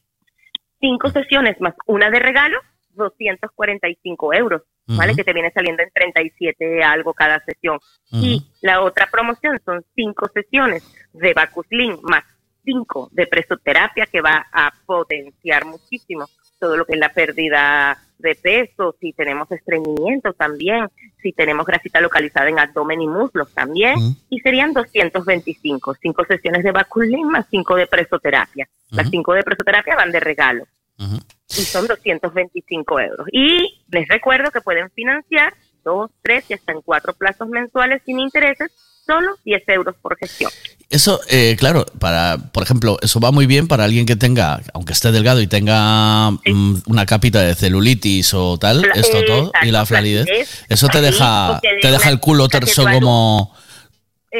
Cinco 0.80 1.10
sesiones 1.10 1.60
más 1.60 1.74
una 1.86 2.10
de 2.10 2.18
regalo, 2.18 2.58
245 2.94 4.34
euros, 4.34 4.62
¿vale? 4.86 5.12
Ujú. 5.12 5.16
Que 5.18 5.24
te 5.24 5.32
viene 5.32 5.50
saliendo 5.52 5.82
en 5.82 5.90
37 5.90 6.82
algo 6.82 7.14
cada 7.14 7.42
sesión. 7.44 7.78
Y 8.12 8.44
la 8.60 8.82
otra 8.82 9.08
promoción 9.10 9.60
son 9.64 9.84
cinco 9.94 10.28
sesiones 10.32 10.82
de 11.12 11.32
Bacuslin 11.34 11.98
más 12.02 12.24
cinco 12.64 13.08
de 13.12 13.26
presoterapia 13.26 14.06
que 14.06 14.20
va 14.20 14.44
a 14.52 14.72
potenciar 14.86 15.64
muchísimo 15.64 16.26
todo 16.58 16.76
lo 16.76 16.84
que 16.84 16.94
es 16.94 16.98
la 16.98 17.12
pérdida 17.12 17.98
de 18.18 18.34
peso, 18.34 18.94
si 19.00 19.12
tenemos 19.12 19.50
estreñimiento 19.52 20.32
también, 20.32 20.88
si 21.22 21.32
tenemos 21.32 21.66
grasita 21.66 22.00
localizada 22.00 22.48
en 22.48 22.58
abdomen 22.58 23.02
y 23.02 23.06
muslos 23.06 23.52
también, 23.52 23.96
y 24.30 24.40
serían 24.40 24.72
225, 24.72 25.94
cinco 26.00 26.24
sesiones 26.24 26.64
de 26.64 26.72
Baculin 26.72 27.28
más 27.28 27.46
cinco 27.50 27.76
de 27.76 27.86
presoterapia. 27.86 28.68
Las 28.90 29.10
cinco 29.10 29.34
de 29.34 29.42
presoterapia 29.42 29.96
van 29.96 30.12
de 30.12 30.20
regalo 30.20 30.64
y 30.98 31.62
son 31.62 31.86
225 31.86 33.00
euros. 33.00 33.26
Y 33.32 33.84
les 33.88 34.08
recuerdo 34.08 34.50
que 34.50 34.60
pueden 34.60 34.90
financiar 34.90 35.54
dos, 35.84 36.10
tres 36.22 36.50
y 36.50 36.54
hasta 36.54 36.72
en 36.72 36.82
cuatro 36.82 37.12
plazos 37.14 37.48
mensuales 37.48 38.02
sin 38.04 38.18
intereses, 38.18 38.72
solo 39.06 39.36
10 39.44 39.68
euros 39.68 39.94
por 39.96 40.16
gestión. 40.16 40.50
Eso, 40.88 41.20
eh, 41.28 41.56
claro, 41.58 41.84
para, 41.98 42.38
por 42.52 42.62
ejemplo, 42.62 42.96
eso 43.02 43.18
va 43.18 43.32
muy 43.32 43.46
bien 43.46 43.66
para 43.66 43.82
alguien 43.84 44.06
que 44.06 44.14
tenga, 44.14 44.60
aunque 44.72 44.92
esté 44.92 45.10
delgado 45.10 45.40
y 45.40 45.48
tenga 45.48 46.30
mm, 46.30 46.82
una 46.86 47.04
capita 47.06 47.40
de 47.42 47.56
celulitis 47.56 48.32
o 48.34 48.56
tal, 48.56 48.82
Fla- 48.82 48.92
esto 48.94 49.24
todo, 49.24 49.46
exacto, 49.48 49.66
y 49.66 49.70
la 49.72 49.84
flacidez, 49.84 50.64
eso 50.68 50.86
te 50.88 51.00
deja, 51.00 51.60
te 51.82 51.90
deja 51.90 52.08
el 52.08 52.20
culo 52.20 52.48
terso 52.48 52.84
como, 52.84 53.52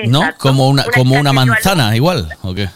¿no? 0.07 0.31
Como 0.39 0.69
una, 0.69 0.85
Una 0.85 0.93
como 0.93 1.17
una 1.19 1.33
manzana, 1.33 1.97
igual, 1.97 2.29
¿o 2.43 2.55
qué? 2.55 2.69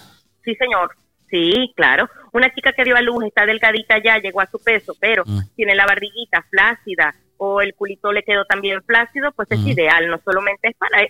Sí, 0.45 0.53
señor. 0.57 0.91
Sí, 1.31 1.73
claro. 1.77 2.09
Una 2.33 2.53
chica 2.53 2.73
que 2.73 2.83
dio 2.83 2.97
a 2.97 3.03
luz 3.03 3.25
está 3.25 3.47
delgadita 3.47 4.03
ya, 4.03 4.19
llegó 4.19 4.41
a 4.41 4.51
su 4.51 4.59
peso, 4.61 4.97
pero 4.99 5.23
Mm. 5.25 5.43
tiene 5.55 5.77
la 5.77 5.87
barriguita 5.87 6.45
flácida 6.51 7.15
o 7.37 7.61
el 7.61 7.73
culito 7.75 8.11
le 8.11 8.25
quedó 8.25 8.45
también 8.47 8.83
flácido, 8.83 9.31
pues 9.31 9.47
es 9.53 9.61
Mm. 9.61 9.69
ideal. 9.69 10.09
No 10.09 10.21
solamente 10.25 10.69
es 10.71 10.77
para 10.77 11.03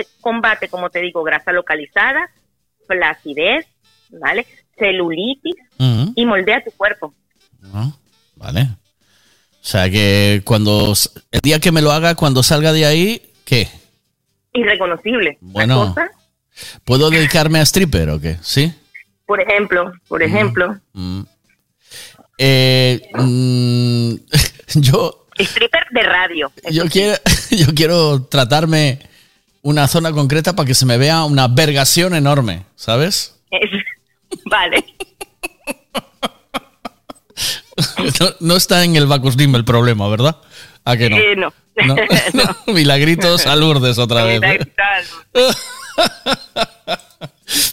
eso, 0.00 0.08
pa- 0.12 0.16
te 0.16 0.20
combate, 0.20 0.68
como 0.68 0.90
te 0.90 1.00
digo, 1.00 1.22
grasa 1.22 1.52
localizada, 1.52 2.30
flacidez, 2.86 3.66
¿vale? 4.10 4.46
Celulitis 4.78 5.54
y 6.14 6.24
moldea 6.26 6.62
tu 6.64 6.70
cuerpo. 6.72 7.14
Vale. 8.36 8.62
O 8.62 9.68
sea 9.68 9.90
que 9.90 10.42
cuando, 10.44 10.92
el 11.32 11.40
día 11.40 11.58
que 11.58 11.72
me 11.72 11.82
lo 11.82 11.90
haga, 11.92 12.14
cuando 12.14 12.42
salga 12.42 12.72
de 12.72 12.86
ahí, 12.86 13.32
¿qué? 13.44 13.68
Irreconocible. 14.52 15.38
Bueno. 15.40 15.88
cosa, 15.88 16.10
¿Puedo 16.84 17.10
dedicarme 17.10 17.58
a 17.58 17.62
stripper 17.62 18.10
o 18.10 18.20
qué? 18.20 18.36
¿Sí? 18.42 18.72
por 19.26 19.40
ejemplo, 19.40 19.92
por 20.08 20.22
ejemplo, 20.22 20.78
Mm. 20.92 21.22
Eh, 22.38 23.00
mm, 23.14 24.14
yo, 24.80 25.26
stripper 25.38 25.86
de 25.90 26.02
radio. 26.02 26.52
yo, 26.70 26.84
quiero, 26.88 27.14
yo 27.50 27.66
quiero 27.74 28.22
tratarme 28.24 29.00
una 29.66 29.88
zona 29.88 30.12
concreta 30.12 30.54
para 30.54 30.66
que 30.66 30.74
se 30.74 30.86
me 30.86 30.96
vea 30.96 31.24
una 31.24 31.48
vergación 31.48 32.14
enorme, 32.14 32.64
¿sabes? 32.76 33.36
Es- 33.50 34.40
vale. 34.44 34.84
No, 38.20 38.28
no 38.40 38.56
está 38.56 38.82
en 38.84 38.96
el 38.96 39.06
Bacuslim 39.06 39.54
el 39.54 39.64
problema, 39.64 40.08
¿verdad? 40.08 40.36
¿A 40.84 40.96
que 40.96 41.10
no? 41.10 41.16
Eh, 41.18 41.36
no. 41.36 41.52
No, 41.84 41.94
no. 42.66 42.72
Milagritos 42.72 43.44
a 43.46 43.54
Lourdes 43.54 43.98
otra 43.98 44.24
vez. 44.24 44.40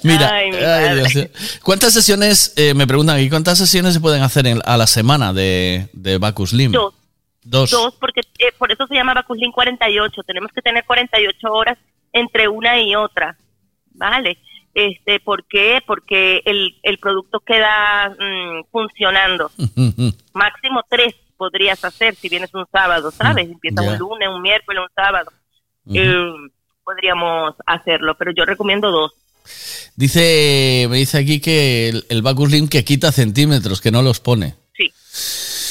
Mira, 0.04 0.30
Ay, 0.34 0.52
mi 0.52 0.58
ay, 0.58 0.62
madre. 0.64 0.96
Dios 0.96 1.16
mío. 1.16 1.28
¿cuántas 1.64 1.94
sesiones, 1.94 2.52
eh, 2.58 2.74
me 2.74 2.86
preguntan 2.86 3.16
aquí, 3.16 3.30
cuántas 3.30 3.58
sesiones 3.58 3.94
se 3.94 4.02
pueden 4.02 4.22
hacer 4.24 4.46
en- 4.48 4.62
a 4.66 4.76
la 4.76 4.88
semana 4.88 5.32
de, 5.32 5.88
de 5.94 6.18
Bacus 6.18 6.52
Lim? 6.52 6.74
Dos. 6.74 6.94
Dos. 7.44 7.72
Dos, 7.72 7.96
porque 8.00 8.22
eh, 8.40 8.52
por 8.58 8.72
eso 8.72 8.86
se 8.88 8.96
llama 8.96 9.14
Bacuslin 9.14 9.52
48. 9.52 10.24
Tenemos 10.24 10.52
que 10.54 10.62
tener 10.62 10.84
48 10.86 11.48
horas 11.52 11.78
entre 12.12 12.48
una 12.48 12.80
y 12.82 12.96
otra. 12.96 13.36
¿Vale? 13.96 14.38
Este, 14.74 15.20
¿Por 15.20 15.46
qué? 15.48 15.80
Porque 15.86 16.42
el, 16.46 16.76
el 16.82 16.98
producto 16.98 17.40
queda 17.42 18.10
mm, 18.10 18.64
funcionando. 18.72 19.52
Máximo 20.34 20.82
tres 20.90 21.14
podrías 21.38 21.84
hacer 21.84 22.16
si 22.16 22.30
vienes 22.30 22.54
un 22.54 22.66
sábado, 22.72 23.12
¿sabes? 23.12 23.48
Empieza 23.50 23.82
Mm, 23.82 23.86
ya. 23.86 23.92
un 23.92 23.98
lunes, 24.00 24.30
un 24.30 24.42
miércoles, 24.42 24.82
un 24.82 24.96
sábado. 24.96 25.32
Eh, 25.94 26.32
podríamos 26.84 27.54
hacerlo, 27.66 28.16
pero 28.18 28.32
yo 28.36 28.46
recomiendo 28.46 28.90
dos. 28.92 29.12
Dice, 29.96 30.88
me 30.90 30.98
dice 30.98 31.18
aquí 31.20 31.40
que 31.42 31.90
el, 31.90 32.06
el 32.10 32.70
que 32.70 32.84
quita 32.84 33.12
centímetros, 33.12 33.82
que 33.82 33.92
no 33.92 34.02
los 34.02 34.20
pone. 34.20 34.56
Sí. 34.76 34.92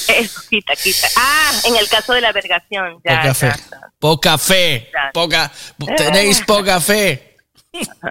Eso, 0.18 0.40
quita, 0.48 0.74
quita. 0.76 1.08
Ah, 1.16 1.52
en 1.66 1.76
el 1.76 1.88
caso 1.88 2.12
de 2.12 2.20
la 2.20 2.32
vergación. 2.32 2.98
Ya, 3.04 3.20
poca 3.98 4.38
fe. 4.38 4.90
ya. 4.92 5.10
Poca 5.12 5.48
fe. 5.48 5.86
Tenéis 5.96 6.40
poca 6.42 6.80
fe. 6.80 7.36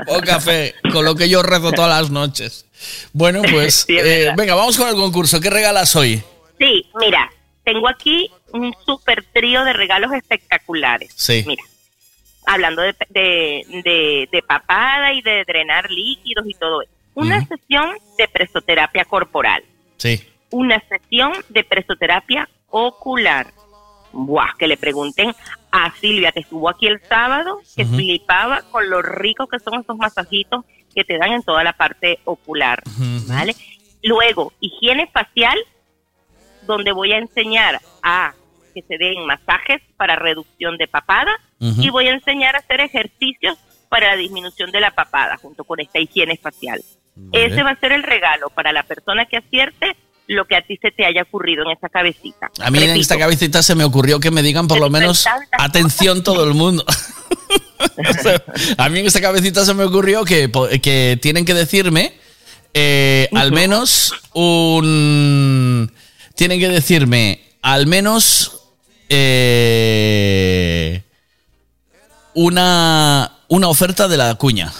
Poca 0.05 0.39
fe. 0.39 0.75
Con 0.91 1.05
lo 1.05 1.15
que 1.15 1.29
yo 1.29 1.43
rezo 1.43 1.71
todas 1.71 1.89
las 2.01 2.09
noches. 2.09 2.65
Bueno, 3.13 3.41
pues 3.51 3.85
Sí, 3.87 3.97
eh, 3.97 4.31
venga, 4.35 4.55
vamos 4.55 4.77
con 4.77 4.87
el 4.89 4.95
concurso. 4.95 5.39
¿Qué 5.39 5.49
regalas 5.49 5.95
hoy? 5.95 6.21
Sí, 6.59 6.85
mira, 6.99 7.29
tengo 7.63 7.87
aquí 7.87 8.31
un 8.53 8.73
super 8.85 9.23
trío 9.33 9.63
de 9.63 9.73
regalos 9.73 10.11
espectaculares. 10.13 11.11
Sí. 11.15 11.43
Mira, 11.47 11.63
hablando 12.45 12.81
de, 12.81 12.95
de, 13.09 13.65
de- 13.83 14.29
de 14.31 14.41
papada 14.43 15.13
y 15.13 15.21
de 15.21 15.43
drenar 15.45 15.89
líquidos 15.91 16.45
y 16.47 16.53
todo 16.55 16.81
eso. 16.81 16.91
Una 17.13 17.45
sesión 17.45 17.93
de 18.17 18.27
presoterapia 18.29 19.03
corporal. 19.05 19.63
Sí. 19.97 20.23
Una 20.51 20.81
sesión 20.87 21.33
de 21.49 21.63
presoterapia 21.63 22.49
ocular. 22.69 23.47
Buah, 24.13 24.55
que 24.57 24.67
le 24.67 24.77
pregunten 24.77 25.33
a 25.71 25.91
Silvia, 25.95 26.31
que 26.31 26.41
estuvo 26.41 26.69
aquí 26.69 26.87
el 26.87 27.01
sábado, 27.01 27.61
que 27.75 27.85
flipaba 27.85 28.61
con 28.71 28.89
lo 28.89 29.01
ricos 29.01 29.47
que 29.49 29.59
son 29.59 29.79
esos 29.79 29.95
masajitos 29.97 30.65
que 30.93 31.03
te 31.05 31.17
dan 31.17 31.31
en 31.31 31.43
toda 31.43 31.63
la 31.63 31.73
parte 31.73 32.19
ocular. 32.25 32.83
¿Vale? 33.27 33.55
Luego, 34.03 34.51
higiene 34.59 35.07
facial, 35.07 35.57
donde 36.67 36.91
voy 36.91 37.13
a 37.13 37.17
enseñar 37.17 37.79
a 38.03 38.33
que 38.73 38.81
se 38.81 38.97
den 38.97 39.25
masajes 39.25 39.81
para 39.97 40.15
reducción 40.15 40.77
de 40.77 40.87
papada 40.87 41.31
y 41.59 41.89
voy 41.89 42.07
a 42.07 42.13
enseñar 42.13 42.55
a 42.55 42.59
hacer 42.59 42.81
ejercicios 42.81 43.57
para 43.89 44.07
la 44.07 44.15
disminución 44.15 44.71
de 44.71 44.79
la 44.79 44.91
papada 44.91 45.37
junto 45.37 45.63
con 45.63 45.79
esta 45.79 45.99
higiene 45.99 46.37
facial. 46.37 46.81
Vale. 47.15 47.45
Ese 47.45 47.63
va 47.63 47.71
a 47.71 47.79
ser 47.79 47.91
el 47.91 48.03
regalo 48.03 48.49
para 48.49 48.71
la 48.71 48.83
persona 48.83 49.25
que 49.25 49.37
acierte 49.37 49.95
lo 50.27 50.45
que 50.45 50.55
a 50.55 50.61
ti 50.61 50.77
se 50.81 50.91
te 50.91 51.05
haya 51.05 51.23
ocurrido 51.23 51.63
en 51.65 51.71
esa 51.77 51.89
cabecita. 51.89 52.49
A 52.61 52.71
mí 52.71 52.81
en 52.81 52.91
esta 52.91 53.17
cabecita 53.17 53.61
se 53.63 53.75
me 53.75 53.83
ocurrió 53.83 54.19
que 54.19 54.31
me 54.31 54.41
digan 54.41 54.67
por 54.67 54.79
lo 54.79 54.89
menos 54.89 55.25
atención 55.51 56.23
todo 56.23 56.43
el 56.43 56.53
mundo. 56.53 56.85
O 57.97 58.13
sea, 58.21 58.41
a 58.77 58.89
mí 58.89 58.99
en 58.99 59.07
esta 59.07 59.19
cabecita 59.21 59.65
se 59.65 59.73
me 59.73 59.83
ocurrió 59.83 60.23
que, 60.23 60.51
que 60.81 61.17
tienen 61.21 61.45
que 61.45 61.53
decirme 61.55 62.13
eh, 62.75 63.27
al 63.33 63.51
menos 63.51 64.13
un... 64.33 65.91
Tienen 66.35 66.59
que 66.59 66.69
decirme 66.69 67.41
al 67.63 67.87
menos 67.87 68.61
eh, 69.09 71.01
una, 72.33 73.31
una 73.47 73.67
oferta 73.67 74.07
de 74.07 74.17
la 74.17 74.35
cuña. 74.35 74.71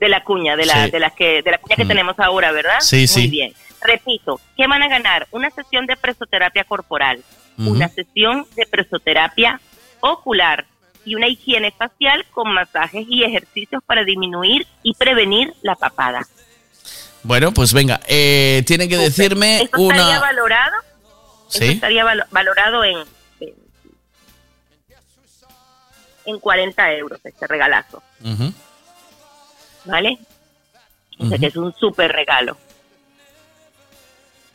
de 0.00 0.08
la 0.10 0.22
cuña, 0.24 0.56
de 0.56 0.66
la, 0.66 0.84
Sí. 0.86 0.90
de 0.90 1.00
la 1.00 1.10
que, 1.10 1.42
de 1.42 1.50
la 1.50 1.58
cuña 1.58 1.76
que 1.76 1.84
Mm. 1.84 1.88
tenemos 1.88 2.18
ahora, 2.18 2.52
¿verdad? 2.52 2.80
Sí, 2.80 2.96
Muy 2.98 3.06
sí. 3.08 3.26
bien. 3.28 3.54
Repito, 3.86 4.40
¿qué 4.56 4.66
van 4.66 4.82
a 4.82 4.88
ganar? 4.88 5.28
Una 5.30 5.50
sesión 5.50 5.86
de 5.86 5.96
presoterapia 5.96 6.64
corporal, 6.64 7.22
una 7.58 7.88
sesión 7.88 8.46
de 8.56 8.66
presoterapia 8.66 9.60
ocular 10.00 10.66
y 11.04 11.14
una 11.14 11.28
higiene 11.28 11.70
facial 11.70 12.26
con 12.32 12.52
masajes 12.52 13.06
y 13.08 13.22
ejercicios 13.24 13.82
para 13.86 14.04
disminuir 14.04 14.66
y 14.82 14.92
prevenir 14.94 15.54
la 15.62 15.74
papada. 15.76 16.26
Bueno, 17.22 17.52
pues 17.52 17.72
venga, 17.72 18.00
eh, 18.08 18.62
tienen 18.66 18.88
que 18.88 18.96
decirme 18.96 19.62
Esto 19.62 19.76
estaría 19.78 20.04
una... 20.10 20.20
valorado, 20.20 20.74
esto 21.48 21.58
¿Sí? 21.64 21.68
estaría 21.72 22.04
valo- 22.04 22.26
valorado 22.30 22.84
en, 22.84 22.98
en 23.40 23.54
en 26.24 26.40
40 26.40 26.92
euros 26.94 27.20
este 27.24 27.46
regalazo. 27.46 28.02
¿vale? 29.84 30.18
O 31.18 31.26
sea 31.28 31.38
que 31.38 31.46
es 31.46 31.56
un 31.56 31.72
súper 31.74 32.10
regalo. 32.12 32.56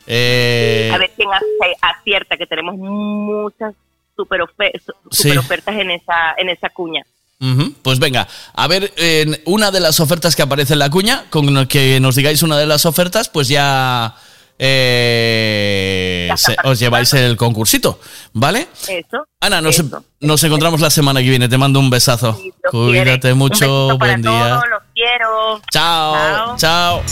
Eh, 0.06 0.90
a 0.92 0.98
ver 0.98 1.10
quién 1.16 1.28
acierta, 1.80 2.36
que 2.36 2.46
tenemos 2.46 2.76
muchas 2.76 3.74
super, 4.16 4.40
Sí. 5.10 5.36
ofertas 5.36 5.76
en 5.76 5.90
esa, 5.90 6.34
en 6.36 6.48
esa 6.48 6.68
cuña. 6.70 7.02
Pues 7.82 7.98
venga, 7.98 8.28
a 8.54 8.68
ver, 8.68 8.92
en 8.96 9.40
una 9.46 9.72
de 9.72 9.80
las 9.80 9.98
ofertas 9.98 10.36
que 10.36 10.42
aparece 10.42 10.74
en 10.74 10.78
la 10.78 10.90
cuña, 10.90 11.24
con 11.28 11.66
que 11.66 11.98
nos 11.98 12.14
digáis 12.14 12.44
una 12.44 12.56
de 12.56 12.66
las 12.66 12.86
ofertas, 12.86 13.28
pues 13.28 13.48
ya 13.48 14.14
eh, 14.60 16.28
se- 16.36 16.54
os 16.62 16.78
lleváis 16.78 17.12
el 17.14 17.36
concursito, 17.36 17.98
¿vale? 18.32 18.68
Eso. 18.86 19.26
Ana, 19.40 19.60
nos, 19.60 19.76
eso. 19.80 20.04
nos 20.20 20.44
encontramos 20.44 20.80
la 20.80 20.90
semana 20.90 21.20
que 21.20 21.30
viene, 21.30 21.48
te 21.48 21.58
mando 21.58 21.80
un 21.80 21.90
besazo. 21.90 22.38
Cuídate. 22.70 23.32
Un 23.32 23.38
mucho, 23.38 23.88
para 23.98 24.12
buen 24.12 24.22
día. 24.22 24.30
todos, 24.30 24.64
los 24.70 24.82
quiero. 24.94 25.60
Chao, 25.72 26.56
chao. 26.58 27.02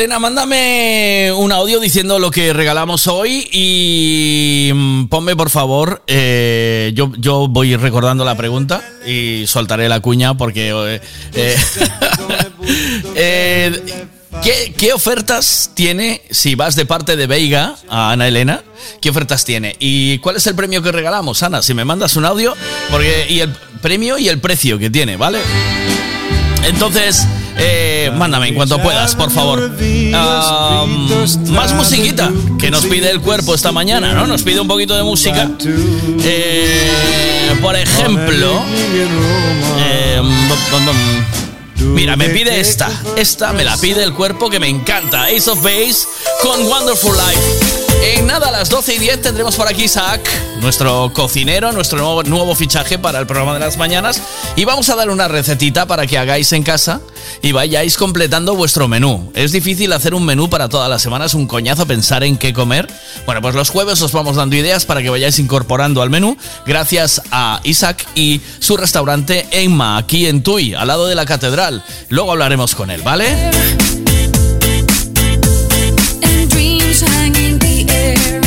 Elena, 0.00 0.18
mándame 0.18 1.30
un 1.36 1.52
audio 1.52 1.78
diciendo 1.78 2.18
lo 2.18 2.30
que 2.30 2.54
regalamos 2.54 3.06
hoy 3.06 3.46
y 3.52 4.70
mm, 4.74 5.08
ponme 5.08 5.36
por 5.36 5.50
favor, 5.50 6.02
eh, 6.06 6.92
yo, 6.94 7.12
yo 7.18 7.48
voy 7.48 7.76
recordando 7.76 8.24
la 8.24 8.34
pregunta 8.34 8.82
y 9.06 9.44
soltaré 9.46 9.90
la 9.90 10.00
cuña 10.00 10.38
porque... 10.38 10.70
eh, 10.70 11.00
eh, 13.14 14.06
¿qué, 14.42 14.72
qué 14.74 14.94
ofertas 14.94 15.72
tiene 15.74 16.22
si 16.30 16.54
vas 16.54 16.76
de 16.76 16.86
parte 16.86 17.16
de 17.16 17.26
Veiga 17.26 17.76
a 17.90 18.12
Ana 18.12 18.26
Elena? 18.26 18.62
¿Qué 19.02 19.10
ofertas 19.10 19.44
tiene? 19.44 19.76
¿Y 19.80 20.16
cuál 20.20 20.36
es 20.36 20.46
el 20.46 20.54
premio 20.54 20.82
que 20.82 20.92
regalamos, 20.92 21.42
Ana? 21.42 21.60
Si 21.60 21.74
me 21.74 21.84
mandas 21.84 22.16
un 22.16 22.24
audio, 22.24 22.56
porque 22.90 23.26
y 23.28 23.40
el 23.40 23.50
premio 23.82 24.16
y 24.16 24.30
el 24.30 24.40
precio 24.40 24.78
que 24.78 24.88
tiene, 24.88 25.18
¿vale? 25.18 25.40
Entonces, 26.64 27.26
mándame 28.16 28.48
en 28.48 28.54
cuanto 28.54 28.78
puedas, 28.78 29.14
por 29.14 29.30
favor. 29.30 29.70
Ah, 30.14 30.86
más 31.48 31.74
musiquita 31.74 32.30
que 32.58 32.70
nos 32.70 32.86
pide 32.86 33.10
el 33.10 33.20
cuerpo 33.20 33.54
esta 33.54 33.72
mañana, 33.72 34.12
¿no? 34.12 34.26
Nos 34.26 34.42
pide 34.42 34.60
un 34.60 34.68
poquito 34.68 34.96
de 34.96 35.02
música. 35.02 35.50
Eh, 36.22 37.56
por 37.60 37.76
ejemplo, 37.76 38.62
eh, 39.78 40.22
mira, 41.78 42.16
me 42.16 42.28
pide 42.30 42.60
esta. 42.60 42.90
Esta 43.16 43.52
me 43.52 43.64
la 43.64 43.76
pide 43.76 44.02
el 44.02 44.14
cuerpo 44.14 44.50
que 44.50 44.60
me 44.60 44.68
encanta. 44.68 45.24
Ace 45.24 45.50
of 45.50 45.62
Base 45.62 46.06
con 46.42 46.66
Wonderful 46.66 47.16
Life. 47.16 47.69
En 48.02 48.26
nada, 48.26 48.48
a 48.48 48.50
las 48.50 48.70
12 48.70 48.94
y 48.94 48.98
10 48.98 49.20
tendremos 49.20 49.56
por 49.56 49.68
aquí 49.68 49.84
Isaac, 49.84 50.20
nuestro 50.60 51.12
cocinero, 51.12 51.70
nuestro 51.72 52.22
nuevo, 52.22 52.54
fichaje 52.54 52.98
para 52.98 53.18
el 53.18 53.26
programa 53.26 53.54
de 53.54 53.60
las 53.60 53.76
mañanas. 53.76 54.22
Y 54.56 54.64
vamos 54.64 54.88
a 54.88 54.96
dar 54.96 55.10
una 55.10 55.28
recetita 55.28 55.86
para 55.86 56.06
que 56.06 56.16
hagáis 56.16 56.52
en 56.52 56.62
casa 56.62 57.00
y 57.42 57.52
vayáis 57.52 57.98
completando 57.98 58.54
vuestro 58.54 58.88
menú. 58.88 59.30
Es 59.34 59.52
difícil 59.52 59.92
hacer 59.92 60.14
un 60.14 60.24
menú 60.24 60.48
para 60.48 60.70
todas 60.70 60.88
las 60.88 61.02
semanas, 61.02 61.34
un 61.34 61.46
coñazo 61.46 61.86
pensar 61.86 62.24
en 62.24 62.38
qué 62.38 62.54
comer. 62.54 62.88
Bueno, 63.26 63.42
pues 63.42 63.54
los 63.54 63.68
jueves 63.68 64.00
os 64.00 64.12
vamos 64.12 64.36
dando 64.36 64.56
ideas 64.56 64.86
para 64.86 65.02
que 65.02 65.10
vayáis 65.10 65.38
incorporando 65.38 66.00
al 66.00 66.08
menú, 66.08 66.38
gracias 66.66 67.20
a 67.30 67.60
Isaac 67.64 68.06
y 68.14 68.40
su 68.60 68.78
restaurante 68.78 69.46
Emma, 69.50 69.98
aquí 69.98 70.26
en 70.26 70.42
Tui, 70.42 70.72
al 70.72 70.88
lado 70.88 71.06
de 71.06 71.14
la 71.14 71.26
catedral. 71.26 71.84
Luego 72.08 72.32
hablaremos 72.32 72.74
con 72.74 72.90
él, 72.90 73.02
¿vale? 73.02 73.50
And 77.92 78.39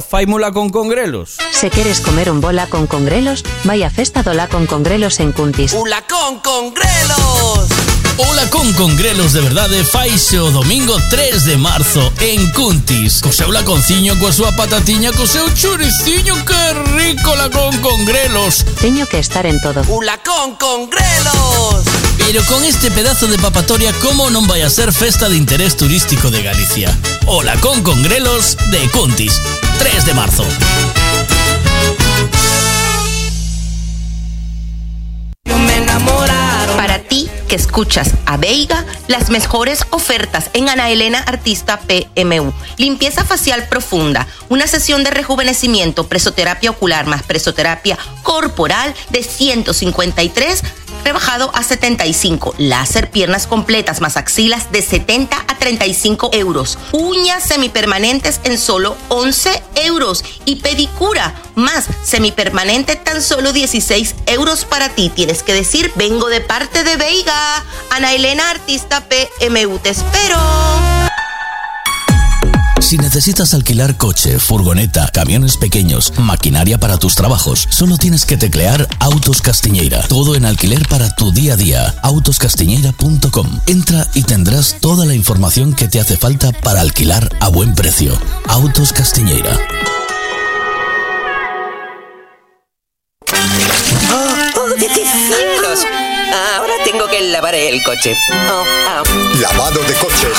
fai 0.00 0.26
mula 0.26 0.52
con 0.52 0.70
congrelos. 0.70 1.36
Se 1.52 1.70
queres 1.70 2.00
comer 2.00 2.30
un 2.30 2.40
bola 2.40 2.66
con 2.68 2.86
congrelos, 2.86 3.44
vai 3.64 3.82
a 3.82 3.90
festa 3.90 4.22
do 4.22 4.34
la 4.34 4.48
con 4.48 4.66
congrelos 4.66 5.20
en 5.20 5.32
Cuntis. 5.32 5.72
Ula 5.72 6.04
con 6.06 6.40
congrelos. 6.40 7.68
Ola 8.18 8.48
con 8.48 8.72
congrelos 8.72 9.34
de 9.34 9.42
verdade 9.42 9.84
faise 9.84 10.38
o 10.38 10.50
domingo 10.50 10.96
3 11.10 11.44
de 11.44 11.56
marzo 11.58 12.12
en 12.20 12.50
Cuntis. 12.52 13.20
Co 13.20 13.30
seu 13.30 13.52
laconciño, 13.52 14.16
coa 14.16 14.32
súa 14.32 14.56
patatiña, 14.56 15.12
co 15.12 15.28
seu 15.28 15.44
churiciño, 15.52 16.32
que 16.48 16.62
rico 16.96 17.36
la 17.36 17.50
con 17.50 17.76
congrelos. 17.84 18.64
Teño 18.80 19.04
que 19.04 19.18
estar 19.18 19.44
en 19.44 19.60
todo. 19.60 19.84
Ula 19.92 20.16
con 20.24 20.56
congrelos. 20.56 21.84
Pero 22.16 22.42
con 22.44 22.64
este 22.64 22.90
pedazo 22.90 23.26
de 23.28 23.36
papatoria, 23.38 23.92
¿cómo 24.00 24.32
non 24.32 24.48
vai 24.48 24.64
a 24.64 24.72
ser 24.72 24.96
festa 24.96 25.28
de 25.28 25.36
interés 25.36 25.76
turístico 25.76 26.32
de 26.32 26.40
Galicia? 26.40 26.88
Ola 27.28 27.52
con 27.60 27.84
congrelos 27.84 28.56
de 28.72 28.80
Cuntis. 28.96 29.44
3 29.88 30.04
de 30.04 30.14
marzo. 30.14 30.44
Para 36.76 36.98
ti 36.98 37.30
que 37.48 37.54
escuchas 37.54 38.10
a 38.26 38.36
Veiga, 38.36 38.84
las 39.06 39.30
mejores 39.30 39.86
ofertas 39.90 40.50
en 40.54 40.68
Ana 40.68 40.90
Elena 40.90 41.20
Artista 41.20 41.78
PMU. 41.78 42.52
Limpieza 42.78 43.24
facial 43.24 43.68
profunda, 43.68 44.26
una 44.48 44.66
sesión 44.66 45.04
de 45.04 45.10
rejuvenecimiento, 45.10 46.08
presoterapia 46.08 46.70
ocular 46.70 47.06
más 47.06 47.22
presoterapia 47.22 47.96
corporal 48.24 48.92
de 49.10 49.22
153 49.22 50.62
rebajado 51.04 51.52
a 51.54 51.62
75. 51.62 52.56
Láser 52.58 53.08
piernas 53.10 53.46
completas 53.46 54.00
más 54.00 54.16
axilas 54.16 54.72
de 54.72 54.82
70 54.82 55.36
a 55.46 55.55
35 55.66 56.30
euros. 56.34 56.78
Uñas 56.92 57.42
semipermanentes 57.42 58.40
en 58.44 58.56
solo 58.56 58.96
11 59.08 59.64
euros. 59.86 60.24
Y 60.44 60.56
pedicura 60.56 61.34
más 61.56 61.88
semipermanente 62.04 62.94
tan 62.94 63.20
solo 63.20 63.52
16 63.52 64.14
euros 64.26 64.64
para 64.64 64.90
ti. 64.90 65.10
Tienes 65.12 65.42
que 65.42 65.54
decir, 65.54 65.90
vengo 65.96 66.28
de 66.28 66.40
parte 66.40 66.84
de 66.84 66.96
Veiga. 66.96 67.64
Ana 67.90 68.14
Elena 68.14 68.50
Artista 68.50 69.08
PMU. 69.08 69.80
Te 69.80 69.90
espero. 69.90 70.95
Si 72.86 72.96
necesitas 72.98 73.52
alquilar 73.52 73.96
coche, 73.96 74.38
furgoneta, 74.38 75.08
camiones 75.12 75.56
pequeños, 75.56 76.12
maquinaria 76.18 76.78
para 76.78 76.98
tus 76.98 77.16
trabajos, 77.16 77.66
solo 77.68 77.96
tienes 77.98 78.24
que 78.24 78.36
teclear 78.36 78.86
Autos 79.00 79.42
Castiñeira. 79.42 80.02
Todo 80.06 80.36
en 80.36 80.44
alquiler 80.44 80.86
para 80.86 81.12
tu 81.16 81.32
día 81.32 81.54
a 81.54 81.56
día. 81.56 81.94
Autoscastiñeira.com. 82.04 83.58
Entra 83.66 84.06
y 84.14 84.22
tendrás 84.22 84.76
toda 84.80 85.04
la 85.04 85.14
información 85.14 85.74
que 85.74 85.88
te 85.88 85.98
hace 85.98 86.16
falta 86.16 86.52
para 86.52 86.80
alquilar 86.80 87.28
a 87.40 87.48
buen 87.48 87.74
precio. 87.74 88.16
Autos 88.46 88.92
Castiñeira. 88.92 89.58
¡Oh, 94.12 94.70
cielos! 94.78 95.80
Ahora 96.56 96.74
tengo 96.84 97.08
que 97.08 97.20
lavar 97.32 97.56
el 97.56 97.82
coche. 97.82 98.14
Oh, 98.48 98.62
ah. 98.88 99.02
Lavado 99.40 99.80
de 99.82 99.94
coches. 99.94 100.38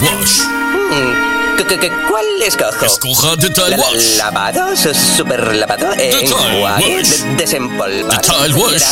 Wash. 0.00 0.42
Mm, 0.42 0.52
¿qué- 0.92 0.92
qué- 0.92 0.92
qué- 0.92 1.41
¿Cuál 1.56 2.42
escojo? 2.42 2.84
Escoja 2.86 3.36
La- 3.68 3.76
Wash. 3.76 4.16
¿Lavado? 4.16 4.76
Su- 4.76 4.94
¿Super 4.94 5.54
lavado? 5.56 5.92
¿Enjuague? 5.94 7.02
¿Desempolvar? 7.36 8.20
Tile 8.22 8.54
Wash. 8.54 8.82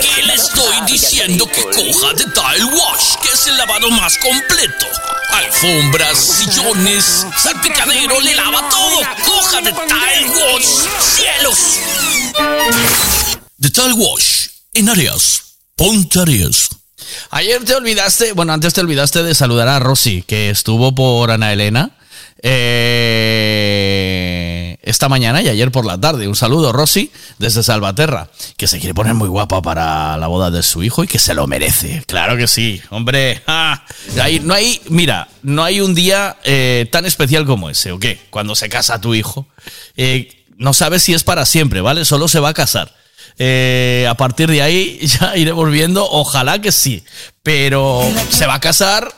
¿Qué 0.00 0.22
le 0.26 0.34
estoy 0.34 0.80
diciendo 0.86 1.46
que 1.46 1.62
coja 1.62 2.14
Tile 2.14 2.64
Wash, 2.64 3.16
que 3.22 3.28
es 3.32 3.46
el 3.46 3.56
lavado 3.58 3.90
más 3.90 4.16
completo? 4.18 4.86
Alfombras, 5.32 6.18
sillones, 6.18 7.26
salpicadero, 7.42 8.20
le 8.20 8.34
lava 8.34 8.68
todo. 8.68 9.00
Coja 9.24 9.60
Tile 9.60 10.28
Wash. 10.28 10.66
¡Cielos! 11.00 11.80
The 13.60 13.70
Tile 13.70 13.92
Wash. 13.94 14.48
En 14.74 14.88
Arias. 14.88 15.42
Ponte 15.76 16.20
Arias. 16.20 16.68
Ayer 17.30 17.64
te 17.64 17.74
olvidaste, 17.74 18.32
bueno, 18.32 18.52
antes 18.52 18.74
te 18.74 18.80
olvidaste 18.80 19.22
de 19.22 19.34
saludar 19.34 19.68
a 19.68 19.78
Rosy, 19.78 20.22
que 20.22 20.50
estuvo 20.50 20.94
por 20.94 21.30
Ana 21.30 21.52
Elena 21.52 21.92
eh, 22.44 23.68
esta 24.82 25.08
mañana 25.08 25.40
y 25.42 25.48
ayer 25.48 25.70
por 25.70 25.86
la 25.86 25.96
tarde. 25.98 26.26
Un 26.26 26.34
saludo, 26.34 26.72
Rosy, 26.72 27.12
desde 27.38 27.62
Salvaterra, 27.62 28.30
que 28.56 28.66
se 28.66 28.80
quiere 28.80 28.94
poner 28.94 29.14
muy 29.14 29.28
guapa 29.28 29.62
para 29.62 30.16
la 30.16 30.26
boda 30.26 30.50
de 30.50 30.64
su 30.64 30.82
hijo 30.82 31.04
y 31.04 31.06
que 31.06 31.20
se 31.20 31.34
lo 31.34 31.46
merece. 31.46 32.02
Claro 32.06 32.36
que 32.36 32.48
sí, 32.48 32.82
hombre. 32.90 33.42
ah, 33.46 33.84
no 34.42 34.54
hay, 34.54 34.80
mira, 34.88 35.28
no 35.42 35.62
hay 35.62 35.80
un 35.80 35.94
día 35.94 36.36
eh, 36.42 36.88
tan 36.90 37.06
especial 37.06 37.46
como 37.46 37.70
ese, 37.70 37.92
¿o 37.92 38.00
qué? 38.00 38.20
Cuando 38.30 38.56
se 38.56 38.68
casa 38.68 39.00
tu 39.00 39.14
hijo. 39.14 39.46
Eh, 39.96 40.44
no 40.58 40.74
sabes 40.74 41.04
si 41.04 41.14
es 41.14 41.22
para 41.22 41.46
siempre, 41.46 41.80
¿vale? 41.80 42.04
Solo 42.04 42.26
se 42.26 42.40
va 42.40 42.48
a 42.50 42.54
casar. 42.54 42.92
Eh, 43.44 44.06
a 44.08 44.14
partir 44.14 44.48
de 44.48 44.62
ahí 44.62 45.00
ya 45.02 45.36
iremos 45.36 45.68
viendo, 45.68 46.08
ojalá 46.08 46.60
que 46.60 46.70
sí, 46.70 47.02
pero 47.42 48.00
se 48.30 48.46
va 48.46 48.54
a 48.54 48.60
casar 48.60 49.12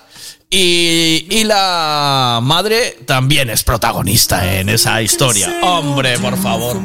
y, 0.57 1.26
y 1.31 1.42
la 1.44 2.39
madre 2.41 2.97
también 3.07 3.50
es 3.50 3.65
protagonista 3.65 4.55
en 4.55 4.68
esa 4.68 5.02
historia. 5.02 5.52
Hombre, 5.62 6.16
por 6.18 6.41
favor. 6.41 6.76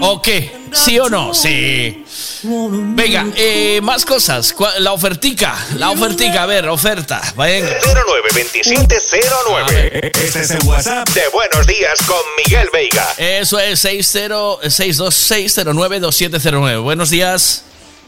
¿O 0.00 0.20
qué? 0.20 0.50
¿Sí 0.72 0.98
o 0.98 1.08
no? 1.08 1.32
Sí. 1.32 2.04
Venga, 2.42 3.26
eh, 3.36 3.78
más 3.84 4.04
cosas. 4.04 4.52
La 4.80 4.92
ofertica, 4.92 5.54
la 5.76 5.90
ofertica, 5.90 6.42
a 6.42 6.46
ver, 6.46 6.66
oferta. 6.68 7.22
Venga. 7.36 7.68
092709. 7.80 10.10
Este 10.12 10.40
es 10.40 10.50
el 10.50 10.64
WhatsApp 10.64 11.08
de 11.10 11.22
Buenos 11.32 11.68
Días 11.68 11.96
con 12.08 12.18
Miguel 12.44 12.68
Veiga. 12.72 13.06
Eso 13.16 13.60
es 13.60 13.78
60 13.78 14.34
626092709. 14.64 16.82
Buenos 16.82 17.10
días. 17.10 17.62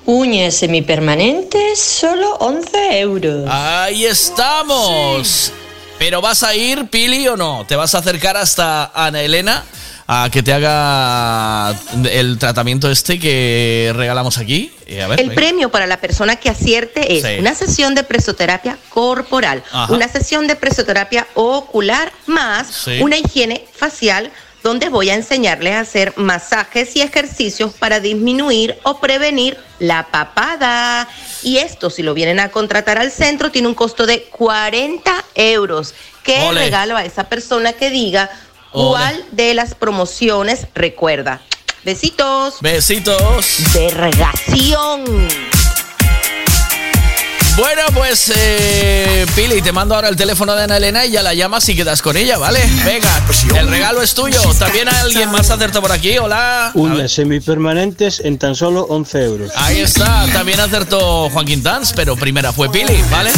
Uñas 0.06 0.54
semipermanentes, 0.54 1.80
solo 1.80 2.36
11 2.36 3.00
euros. 3.00 3.44
Ahí 3.50 4.04
estamos. 4.04 5.52
Pero 5.98 6.20
vas 6.20 6.44
a 6.44 6.54
ir, 6.54 6.86
Pili, 6.88 7.26
o 7.26 7.36
no? 7.36 7.64
¿Te 7.66 7.74
vas 7.74 7.94
a 7.94 7.98
acercar 7.98 8.36
hasta 8.36 8.92
Ana 8.94 9.20
Elena 9.22 9.64
a 10.06 10.28
que 10.30 10.44
te 10.44 10.52
haga 10.52 11.74
el 12.08 12.38
tratamiento 12.38 12.88
este 12.88 13.18
que 13.18 13.92
regalamos 13.96 14.38
aquí? 14.38 14.70
Eh, 14.86 15.02
a 15.02 15.08
ver, 15.08 15.18
El 15.18 15.30
venga. 15.30 15.40
premio 15.40 15.70
para 15.70 15.88
la 15.88 15.96
persona 16.00 16.36
que 16.36 16.50
acierte 16.50 17.16
es 17.16 17.24
Sí. 17.24 17.40
una 17.40 17.56
sesión 17.56 17.96
de 17.96 18.04
presoterapia 18.04 18.78
corporal, 18.90 19.64
Ajá. 19.72 19.92
una 19.92 20.06
sesión 20.06 20.46
de 20.46 20.54
presoterapia 20.54 21.26
ocular 21.34 22.12
más 22.26 22.68
Sí. 22.68 23.00
una 23.00 23.16
higiene 23.16 23.66
facial 23.74 24.30
donde 24.66 24.88
voy 24.88 25.10
a 25.10 25.14
enseñarles 25.14 25.74
a 25.74 25.80
hacer 25.80 26.12
masajes 26.16 26.96
y 26.96 27.00
ejercicios 27.00 27.72
para 27.74 28.00
disminuir 28.00 28.76
o 28.82 28.98
prevenir 28.98 29.56
la 29.78 30.08
papada. 30.10 31.08
Y 31.44 31.58
esto, 31.58 31.88
si 31.88 32.02
lo 32.02 32.14
vienen 32.14 32.40
a 32.40 32.48
contratar 32.48 32.98
al 32.98 33.12
centro, 33.12 33.52
tiene 33.52 33.68
un 33.68 33.74
costo 33.74 34.06
de 34.06 34.24
40 34.24 35.24
euros. 35.36 35.94
¿Qué 36.24 36.42
Ole. 36.48 36.64
regalo 36.64 36.96
a 36.96 37.04
esa 37.04 37.28
persona 37.28 37.74
que 37.74 37.90
diga 37.90 38.28
Ole. 38.72 38.88
cuál 38.88 39.24
de 39.30 39.54
las 39.54 39.76
promociones 39.76 40.66
recuerda? 40.74 41.42
Besitos. 41.84 42.56
Besitos. 42.60 43.58
Vergación. 43.72 45.28
Bueno, 47.56 47.82
pues 47.94 48.30
eh, 48.36 49.24
Pili, 49.34 49.62
te 49.62 49.72
mando 49.72 49.94
ahora 49.94 50.10
el 50.10 50.16
teléfono 50.16 50.54
de 50.54 50.64
Ana 50.64 50.76
Elena 50.76 51.06
y 51.06 51.12
ya 51.12 51.22
la 51.22 51.32
llamas 51.32 51.66
y 51.70 51.74
quedas 51.74 52.02
con 52.02 52.14
ella, 52.16 52.36
¿vale? 52.36 52.60
Venga, 52.84 53.22
el 53.58 53.68
regalo 53.68 54.02
es 54.02 54.14
tuyo. 54.14 54.42
También 54.58 54.88
alguien 54.88 55.30
más 55.30 55.50
acertó 55.50 55.80
por 55.80 55.90
aquí, 55.90 56.18
hola. 56.18 56.70
Uñas 56.74 57.12
semipermanentes 57.12 58.20
en 58.20 58.36
tan 58.36 58.54
solo 58.54 58.82
11 58.82 59.24
euros. 59.24 59.52
Ahí 59.56 59.80
está, 59.80 60.26
también 60.34 60.60
acertó 60.60 61.30
Juan 61.30 61.46
Quintans, 61.46 61.94
pero 61.94 62.14
primera 62.14 62.52
fue 62.52 62.68
Pili, 62.68 63.02
¿vale? 63.10 63.30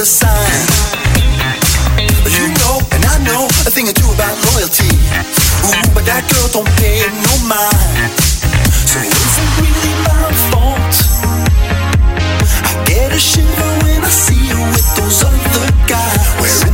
Of 0.00 0.06
sign? 0.06 0.32
You 2.24 2.48
know, 2.64 2.80
and 2.92 3.04
I 3.04 3.20
know 3.20 3.44
a 3.68 3.70
thing 3.70 3.86
or 3.86 3.92
two 3.92 4.08
about 4.16 4.32
loyalty. 4.54 4.88
Ooh, 4.88 5.76
but 5.92 6.08
that 6.08 6.24
girl 6.32 6.48
don't 6.48 6.70
pay 6.80 7.04
no 7.20 7.34
mind. 7.44 8.08
So 8.88 8.96
is 8.96 9.34
it 9.36 9.50
really 9.60 9.94
my 10.08 10.24
fault? 10.48 10.94
I 12.64 12.72
get 12.88 13.12
a 13.12 13.20
shiver 13.20 13.72
when 13.84 14.00
I 14.00 14.08
see 14.08 14.40
you 14.40 14.60
with 14.72 14.88
those 14.96 15.20
other 15.20 15.68
guys 15.84 16.24
wearing 16.40 16.69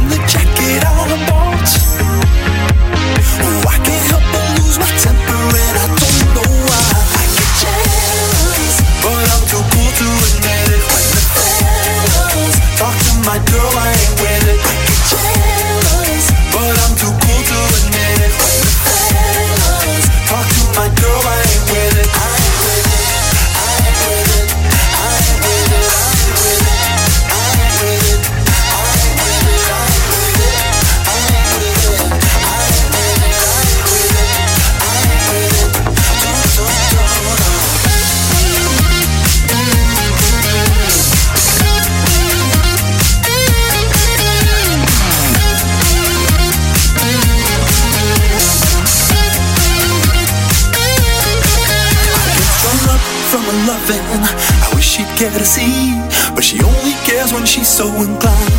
care 55.30 55.38
to 55.38 55.44
see, 55.44 55.90
but 56.34 56.44
she 56.44 56.62
only 56.62 56.94
cares 57.02 57.32
when 57.32 57.44
she's 57.44 57.68
so 57.68 57.86
inclined. 57.86 58.56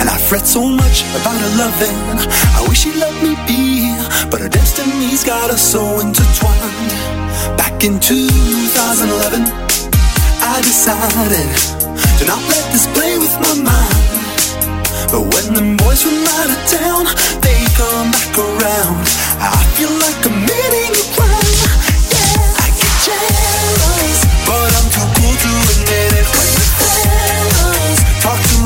And 0.00 0.08
I 0.08 0.16
fret 0.28 0.46
so 0.46 0.62
much 0.66 0.98
about 1.18 1.36
her 1.44 1.52
loving. 1.62 1.98
I 2.58 2.60
wish 2.68 2.80
she'd 2.82 2.96
let 2.96 3.14
me 3.22 3.32
be, 3.46 3.94
but 4.30 4.40
her 4.40 4.48
destiny's 4.48 5.22
got 5.22 5.50
us 5.50 5.62
so 5.62 6.00
intertwined. 6.00 6.90
Back 7.56 7.84
in 7.84 8.00
2011, 8.00 9.46
I 10.54 10.56
decided 10.70 11.50
to 12.18 12.24
not 12.26 12.42
let 12.52 12.64
this 12.72 12.86
play 12.96 13.14
with 13.18 13.34
my 13.46 13.54
mind. 13.70 14.10
But 15.12 15.22
when 15.32 15.46
the 15.54 15.64
boys 15.82 16.02
from 16.02 16.18
out 16.38 16.50
of 16.50 16.60
town, 16.78 17.02
they 17.44 17.58
come 17.78 18.10
back 18.10 18.34
around. 18.38 19.06
I 19.38 19.62
feel 19.76 19.92
like 20.02 20.18
committing 20.26 20.92
a 20.98 21.06
crime. 21.14 21.39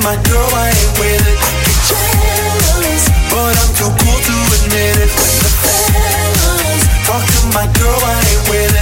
My 0.05 0.17
girl, 0.29 0.49
I 0.53 0.69
ain't 0.69 0.99
with 1.01 1.25
it. 1.33 1.39
I 1.41 1.51
get 1.65 1.81
jealous, 1.89 3.05
but 3.33 3.57
I'm 3.57 3.73
too 3.73 3.89
cool 3.89 4.21
to 4.21 4.37
admit 4.61 5.01
it. 5.01 5.09
When 5.09 5.37
the 5.41 5.53
fellas 5.65 6.85
talk 7.09 7.25
to 7.25 7.41
my 7.57 7.65
girl, 7.73 7.99
I 8.05 8.21
ain't 8.21 8.45
with 8.51 8.69
it. 8.69 8.74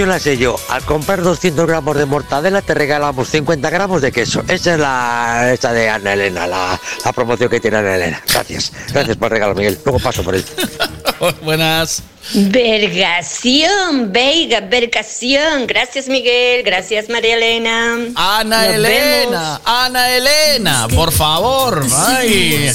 La 0.00 0.06
promoción 0.06 0.08
la 0.08 0.18
sé 0.18 0.38
yo. 0.38 0.56
Al 0.70 0.82
comprar 0.86 1.20
200 1.20 1.66
gramos 1.66 1.94
de 1.94 2.06
mortadela 2.06 2.62
te 2.62 2.72
regalamos 2.72 3.28
50 3.28 3.68
gramos 3.68 4.00
de 4.00 4.10
queso. 4.10 4.42
Esa 4.48 4.72
es 4.72 4.80
la 4.80 5.50
esa 5.52 5.74
de 5.74 5.90
Ana 5.90 6.14
Elena, 6.14 6.46
la, 6.46 6.80
la 7.04 7.12
promoción 7.12 7.50
que 7.50 7.60
tiene 7.60 7.76
Ana 7.76 7.96
Elena. 7.96 8.22
Gracias. 8.32 8.72
Gracias 8.94 9.18
por 9.18 9.26
el 9.26 9.32
regalo, 9.32 9.54
Miguel. 9.54 9.78
Luego 9.84 9.98
paso 9.98 10.22
por 10.22 10.34
él. 10.34 10.44
Buenas. 11.42 12.02
Vergación, 12.32 14.10
Veiga, 14.10 14.60
vergación. 14.60 15.66
Gracias, 15.66 16.08
Miguel. 16.08 16.62
Gracias, 16.62 17.10
María 17.10 17.36
Elena. 17.36 17.98
Ana 18.14 18.64
Nos 18.68 18.74
Elena, 18.76 19.60
Ana 19.66 20.16
Elena, 20.16 20.88
por 20.88 21.12
favor. 21.12 21.84
Ay. 22.06 22.72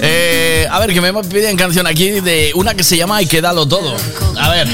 Eh, 0.00 0.66
a 0.70 0.78
ver, 0.78 0.92
que 0.92 1.00
me 1.00 1.12
piden 1.24 1.56
canción 1.56 1.86
aquí 1.86 2.20
de 2.20 2.52
una 2.54 2.74
que 2.74 2.84
se 2.84 2.96
llama 2.96 3.20
Y 3.22 3.26
quédalo 3.26 3.66
todo. 3.66 3.96
A 4.38 4.48
ver. 4.50 4.68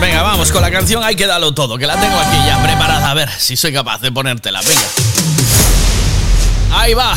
Venga, 0.00 0.22
vamos 0.22 0.52
con 0.52 0.60
la 0.62 0.70
canción 0.70 1.02
Hay 1.02 1.16
que 1.16 1.26
darlo 1.26 1.52
todo, 1.52 1.78
que 1.78 1.86
la 1.86 1.98
tengo 2.00 2.18
aquí 2.18 2.36
ya 2.46 2.62
preparada. 2.62 3.10
A 3.10 3.14
ver 3.14 3.30
si 3.38 3.56
soy 3.56 3.72
capaz 3.72 4.00
de 4.00 4.12
ponértela. 4.12 4.60
Venga. 4.60 4.80
Ahí 6.72 6.94
va. 6.94 7.14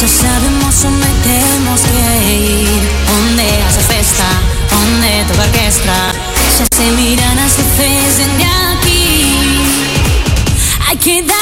Ya 0.00 0.08
sabemos 0.08 0.82
dónde 0.82 1.06
tenemos 1.22 1.80
que 1.82 2.32
ir. 2.32 2.82
Donde 3.06 3.44
hace 3.64 3.80
festa, 3.80 4.24
donde 4.70 5.24
toca 5.28 5.42
orquesta. 5.42 6.12
Ya 6.58 6.64
se 6.74 6.90
miran 6.92 7.36
las 7.36 7.58
luces 7.58 8.16
desde 8.16 8.44
aquí. 8.72 9.60
Hay 10.88 10.96
que 10.96 11.22
darlo 11.22 11.39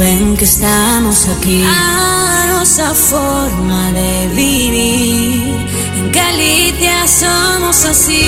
O 0.00 0.02
ben 0.02 0.34
que 0.34 0.44
estamos 0.44 1.28
aquí. 1.28 1.62
A 1.62 2.46
nosa 2.48 2.94
forma 2.94 3.92
de 3.92 4.28
vivir. 4.34 5.54
En 5.98 6.10
Galicia 6.10 7.06
somos 7.06 7.84
así 7.84 8.24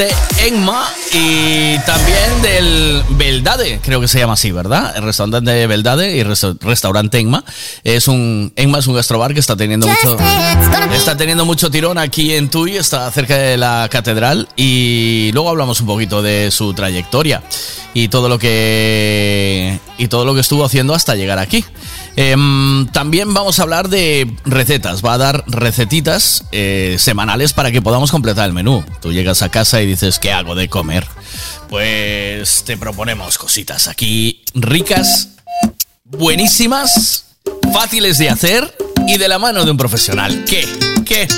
restaurante 0.00 0.46
Enma 0.46 0.88
y 1.12 1.78
también 1.80 2.42
del 2.42 3.02
Beldade, 3.10 3.80
creo 3.82 4.00
que 4.00 4.08
se 4.08 4.18
llama 4.18 4.32
así, 4.34 4.50
¿verdad? 4.50 4.94
El 4.96 5.02
restaurante 5.02 5.50
de 5.50 5.66
Beldade 5.66 6.16
y 6.16 6.22
resta- 6.22 6.54
restaurante 6.60 7.18
Enma. 7.18 7.44
Es 7.84 8.08
un 8.08 8.52
Enma 8.56 8.78
es 8.78 8.86
un 8.86 8.94
gastrobar 8.94 9.34
que 9.34 9.40
está 9.40 9.56
teniendo 9.56 9.86
mucho 9.86 10.16
está 10.94 11.16
teniendo 11.16 11.44
mucho 11.44 11.70
tirón 11.70 11.98
aquí 11.98 12.34
en 12.34 12.48
Tui, 12.48 12.76
está 12.76 13.10
cerca 13.10 13.36
de 13.36 13.56
la 13.58 13.88
catedral 13.90 14.48
y 14.56 15.30
luego 15.34 15.50
hablamos 15.50 15.80
un 15.80 15.86
poquito 15.86 16.22
de 16.22 16.50
su 16.50 16.72
trayectoria 16.72 17.42
y 17.92 18.08
todo 18.08 18.28
lo 18.28 18.38
que 18.38 19.78
y 19.98 20.08
todo 20.08 20.24
lo 20.24 20.34
que 20.34 20.40
estuvo 20.40 20.64
haciendo 20.64 20.94
hasta 20.94 21.14
llegar 21.14 21.38
aquí. 21.38 21.64
Em, 22.16 22.86
también 22.88 23.32
vamos 23.32 23.58
a 23.58 23.62
hablar 23.62 23.88
de 23.88 24.30
recetas. 24.44 25.04
Va 25.04 25.14
a 25.14 25.18
dar 25.18 25.44
recetitas 25.46 26.44
eh, 26.52 26.96
semanales 26.98 27.52
para 27.52 27.70
que 27.70 27.82
podamos 27.82 28.10
completar 28.10 28.46
el 28.46 28.52
menú. 28.52 28.84
Tú 29.00 29.12
llegas 29.12 29.42
a 29.42 29.48
casa 29.48 29.80
y 29.80 29.86
dices, 29.86 30.18
¿qué 30.18 30.32
hago 30.32 30.54
de 30.54 30.68
comer? 30.68 31.06
Pues 31.68 32.64
te 32.64 32.76
proponemos 32.76 33.38
cositas 33.38 33.86
aquí 33.86 34.42
ricas, 34.54 35.30
buenísimas, 36.04 37.26
fáciles 37.72 38.18
de 38.18 38.28
hacer 38.28 38.76
y 39.06 39.18
de 39.18 39.28
la 39.28 39.38
mano 39.38 39.64
de 39.64 39.70
un 39.70 39.76
profesional. 39.76 40.44
¿Qué? 40.44 40.66
¿Qué? 41.04 41.28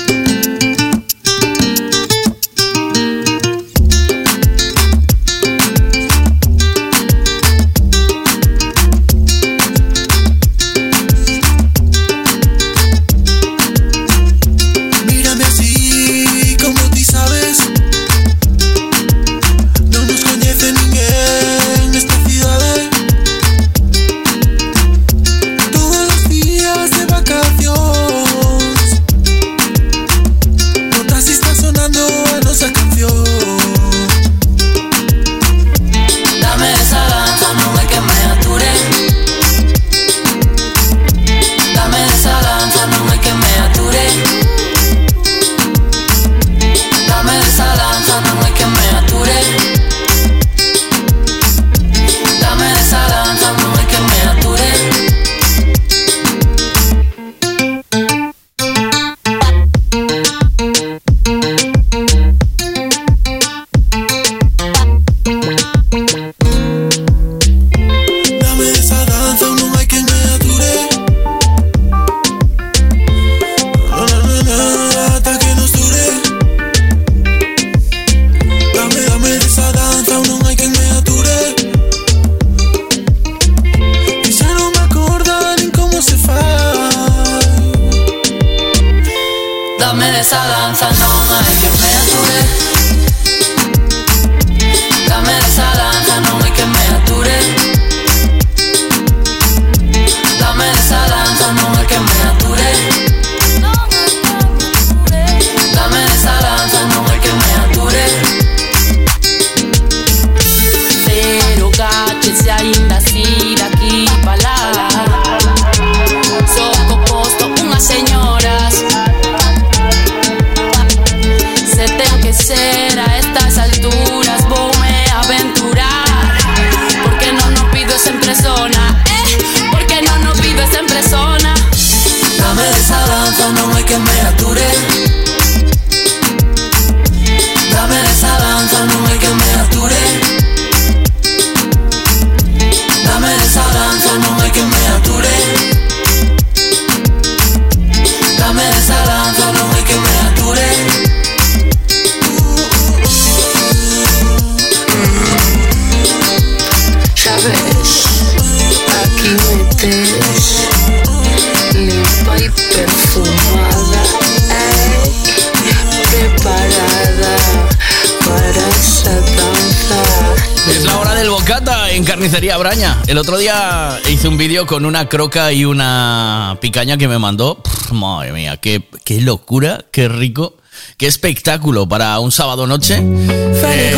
con 174.65 174.85
una 174.85 175.07
croca 175.09 175.51
y 175.51 175.65
una 175.65 176.57
picaña 176.61 176.97
que 176.97 177.07
me 177.07 177.17
mandó. 177.19 177.61
Madre 177.91 178.31
mía, 178.31 178.57
qué, 178.57 178.81
locura, 179.21 179.85
qué 179.91 180.07
rico. 180.07 180.57
Qué 180.97 181.07
espectáculo 181.07 181.87
para 181.87 182.19
un 182.19 182.31
sábado 182.31 182.67
noche. 182.67 182.97
Eh, 182.99 183.95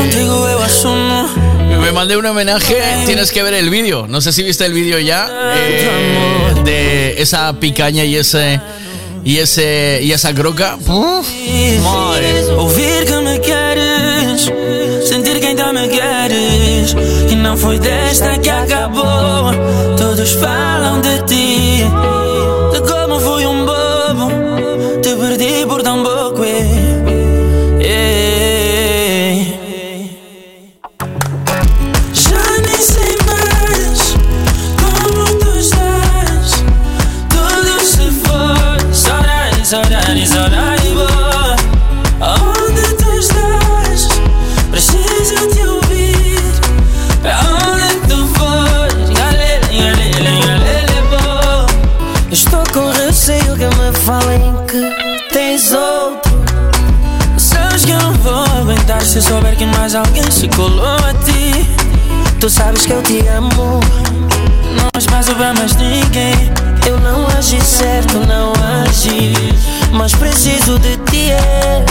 me 1.80 1.92
mandé 1.92 2.18
un 2.18 2.26
homenaje, 2.26 2.78
tienes 3.06 3.32
que 3.32 3.44
ver 3.44 3.54
el 3.54 3.70
vídeo. 3.70 4.08
No 4.08 4.22
sé 4.22 4.34
si 4.34 4.44
viste 4.44 4.66
el 4.66 4.74
vídeo 4.74 5.00
ya 5.00 5.30
eh, 5.56 6.54
de 6.64 7.22
esa 7.22 7.54
picaña 7.60 8.04
y 8.04 8.18
ese 8.18 8.60
y 9.24 9.38
ese 9.38 10.00
y 10.04 10.12
esa 10.12 10.34
croca. 10.34 10.78
Ouvir 12.58 13.06
que 13.06 13.22
me 13.22 13.40
queres, 13.42 14.52
sentir 15.08 15.40
que 15.40 15.48
ainda 15.48 15.72
me 15.74 15.88
não 17.46 17.56
foi 17.56 17.78
desta 17.80 18.38
que 18.40 18.50
acabou. 18.50 19.95
todos 20.16 20.34
falam 20.36 21.02
de 21.02 21.22
ti. 21.24 22.15
alguém 59.96 60.30
se 60.30 60.48
colou 60.50 60.84
a 60.84 61.14
ti. 61.24 61.66
Tu 62.40 62.50
sabes 62.50 62.86
que 62.86 62.92
eu 62.92 63.02
te 63.02 63.26
amo. 63.30 63.80
Não 64.76 64.90
és 64.94 65.06
mais 65.08 65.30
para 65.30 65.54
mais 65.54 65.76
ninguém. 65.76 66.34
Eu 66.86 67.00
não 67.00 67.26
agi 67.28 67.62
certo, 67.62 68.20
não 68.28 68.52
agi. 68.84 69.34
Mas 69.92 70.14
preciso 70.14 70.78
de 70.80 70.98
ti. 71.10 71.32
É. 71.32 71.86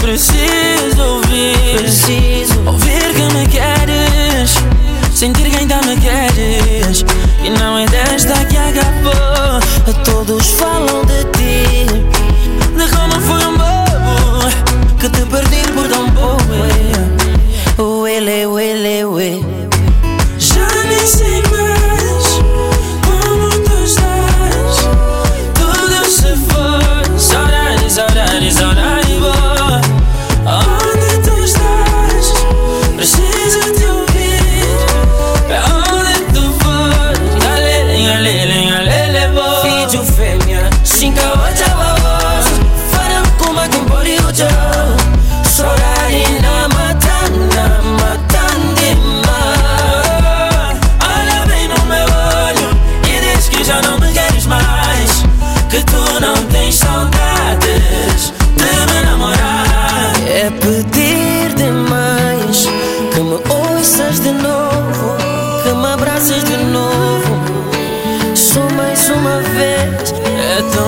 Preciso 0.00 1.02
ouvir. 1.02 1.78
Preciso 1.78 2.60
ouvir 2.64 3.14
que 3.14 3.34
me 3.34 3.46
queres. 3.48 4.54
Sentir 5.14 5.50
que 5.50 5.56
ainda 5.56 5.80
me 5.82 5.96
queres. 5.96 7.04
E 7.42 7.50
não 7.50 7.78
é 7.78 7.86
desta 7.86 8.44
que 8.44 8.56
acabou. 8.56 9.60
Todos 10.04 10.50
falam 10.50 11.04
de 11.06 11.24
ti. 11.36 11.86
De 12.76 12.96
como 12.96 13.20
fui 13.20 13.44
um 13.44 13.56
bobo 13.56 14.96
que 15.00 15.08
te 15.08 15.22
perdi 15.26 15.72
por 15.72 15.88
tão 15.88 16.08
pouco. 16.10 17.17
huele, 18.28 18.44
huele, 18.44 19.02
huele. 19.04 19.68
Je 20.38 20.60
ne 20.60 21.06
sais 21.06 21.47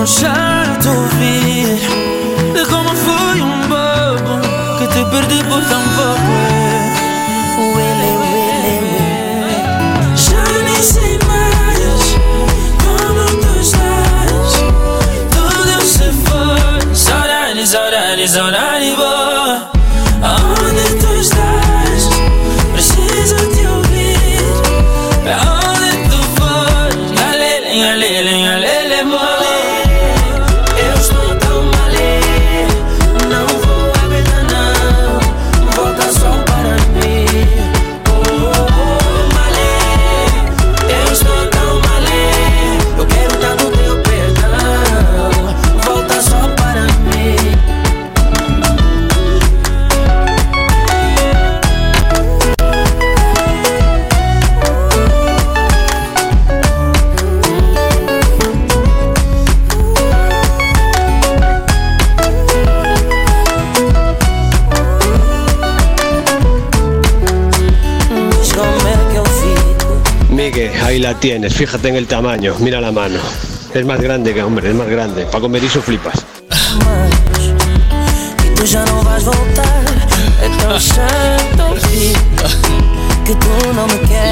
don't 0.01 0.09
shine. 0.09 0.40
tienes, 71.21 71.53
fíjate 71.53 71.87
en 71.87 71.95
el 71.95 72.07
tamaño, 72.07 72.55
mira 72.59 72.81
la 72.81 72.91
mano. 72.91 73.19
Es 73.73 73.85
más 73.85 74.01
grande 74.01 74.33
que 74.33 74.41
hombre, 74.41 74.69
es 74.69 74.75
más 74.75 74.89
grande. 74.89 75.25
Para 75.25 75.39
comer 75.39 75.63
y 75.63 75.67
eso 75.67 75.81
flipas. 75.81 76.25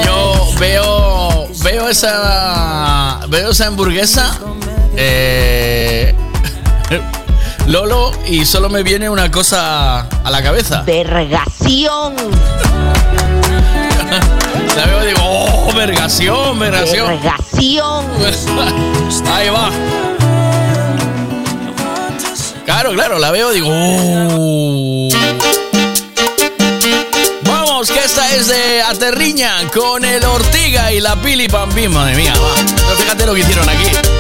Yo 0.04 0.52
veo, 0.60 1.48
veo 1.64 1.90
esa, 1.90 3.20
veo 3.30 3.52
esa 3.52 3.68
hamburguesa. 3.68 4.38
Eh, 4.98 6.16
Lolo, 7.68 8.12
y 8.28 8.46
solo 8.46 8.68
me 8.68 8.82
viene 8.82 9.12
una 9.12 9.30
cosa 9.30 10.00
a 10.02 10.32
la 10.32 10.42
cabeza. 10.42 10.82
Vergación. 10.82 12.16
vergación, 15.80 16.60
vergación. 16.60 17.22
Vergación. 17.22 18.06
Ahí 19.34 19.50
va. 19.50 19.72
Claro, 22.66 22.92
claro, 22.92 23.18
la 23.18 23.32
veo, 23.32 23.52
digo. 23.52 23.70
Oh". 23.72 25.08
Vamos, 27.44 27.90
que 27.90 28.00
esta 28.00 28.36
es 28.36 28.48
de 28.50 28.82
Aterriña 28.82 29.70
con 29.74 30.04
el 30.04 30.26
Ortiga 30.26 30.92
y 30.92 31.00
la 31.00 31.16
Pili 31.16 31.48
Pampín. 31.48 31.94
Madre 31.94 32.16
mía, 32.18 32.34
va. 32.34 32.56
Pero 32.76 32.98
fíjate 32.98 33.26
lo 33.26 33.34
que 33.34 33.40
hicieron 33.40 33.70
aquí. 33.70 34.19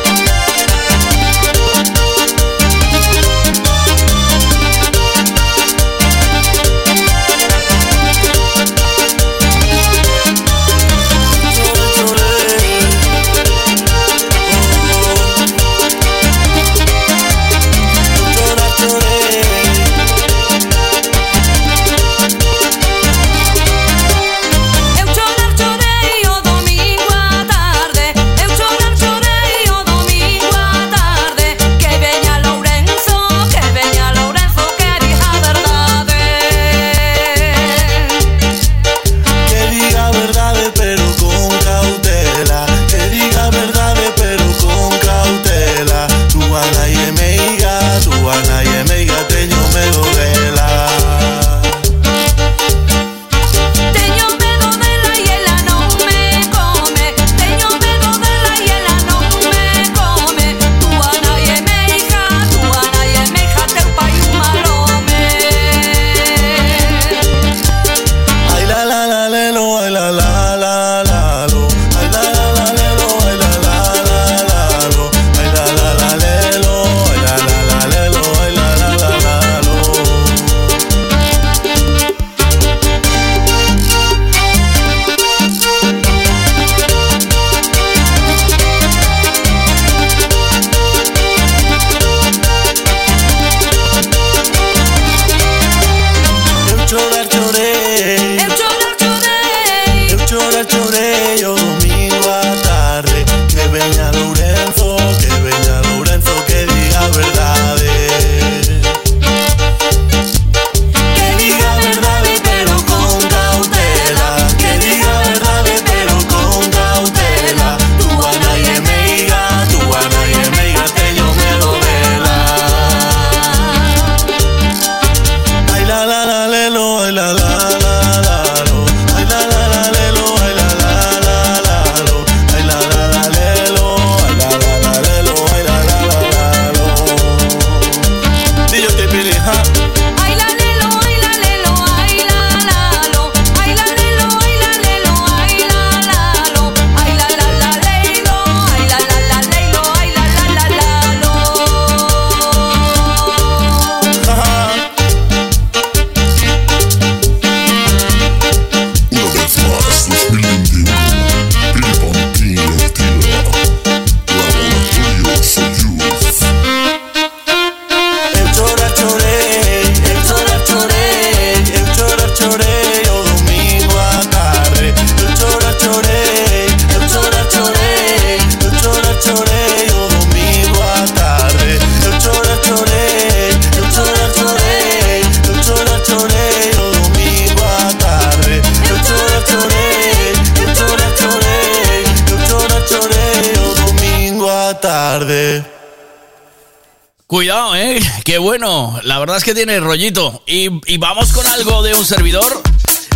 que 199.49 199.55
tiene 199.55 199.79
rollito. 199.79 200.43
Y, 200.45 200.69
vamos 200.99 201.31
con 201.31 201.43
algo 201.47 201.81
de 201.81 201.95
un 201.95 202.05
servidor. 202.05 202.61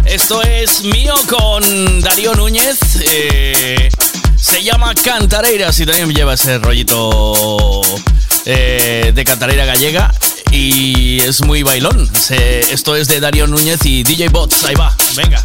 Esto 0.03 0.41
es 0.41 0.81
mío 0.83 1.13
con 1.29 2.01
Darío 2.01 2.33
Núñez. 2.33 2.79
Eh, 3.01 3.87
se 4.35 4.63
llama 4.63 4.95
Cantareira. 4.95 5.69
y 5.77 5.85
también 5.85 6.11
lleva 6.11 6.33
ese 6.33 6.57
rollito 6.57 7.81
eh, 8.45 9.11
de 9.13 9.23
Cantareira 9.23 9.65
gallega. 9.65 10.11
Y 10.51 11.19
es 11.19 11.41
muy 11.41 11.61
bailón. 11.61 12.09
Esto 12.31 12.95
es 12.95 13.07
de 13.09 13.19
Darío 13.19 13.45
Núñez 13.45 13.85
y 13.85 14.01
DJ 14.01 14.29
Bots. 14.29 14.63
Ahí 14.63 14.73
va, 14.73 14.91
venga. 15.15 15.43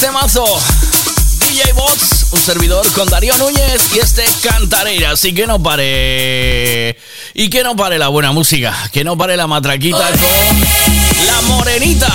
Temazo. 0.00 0.46
DJ 1.40 1.72
Bots, 1.74 2.26
un 2.32 2.40
servidor 2.40 2.90
con 2.92 3.06
Darío 3.08 3.36
Núñez 3.36 3.94
y 3.94 3.98
este 3.98 4.24
Cantarera. 4.42 5.10
Así 5.10 5.34
que 5.34 5.46
no 5.46 5.62
pare. 5.62 6.96
Y 7.34 7.50
que 7.50 7.62
no 7.62 7.76
pare 7.76 7.98
la 7.98 8.08
buena 8.08 8.32
música. 8.32 8.74
Que 8.92 9.04
no 9.04 9.18
pare 9.18 9.36
la 9.36 9.46
matraquita 9.46 9.98
con 9.98 11.26
la 11.26 11.40
morenita. 11.48 12.10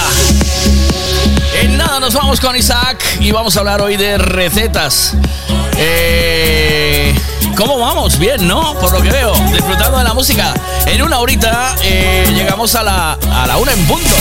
En 1.61 1.77
nada, 1.77 1.99
nos 1.99 2.13
vamos 2.15 2.39
con 2.39 2.55
Isaac 2.55 3.03
y 3.19 3.31
vamos 3.31 3.55
a 3.55 3.59
hablar 3.59 3.81
hoy 3.81 3.97
de 3.97 4.17
recetas. 4.17 5.13
Eh, 5.77 7.13
¿Cómo 7.55 7.77
vamos? 7.77 8.17
Bien, 8.17 8.47
¿no? 8.47 8.73
Por 8.79 8.91
lo 8.93 9.01
que 9.01 9.11
veo, 9.11 9.33
disfrutando 9.53 9.99
de 9.99 10.03
la 10.03 10.13
música. 10.15 10.53
En 10.87 11.03
una 11.03 11.19
horita 11.19 11.75
eh, 11.83 12.31
llegamos 12.33 12.73
a 12.73 12.81
la, 12.81 13.13
a 13.13 13.45
la 13.45 13.57
una 13.57 13.73
en 13.73 13.85
punto. 13.85 14.15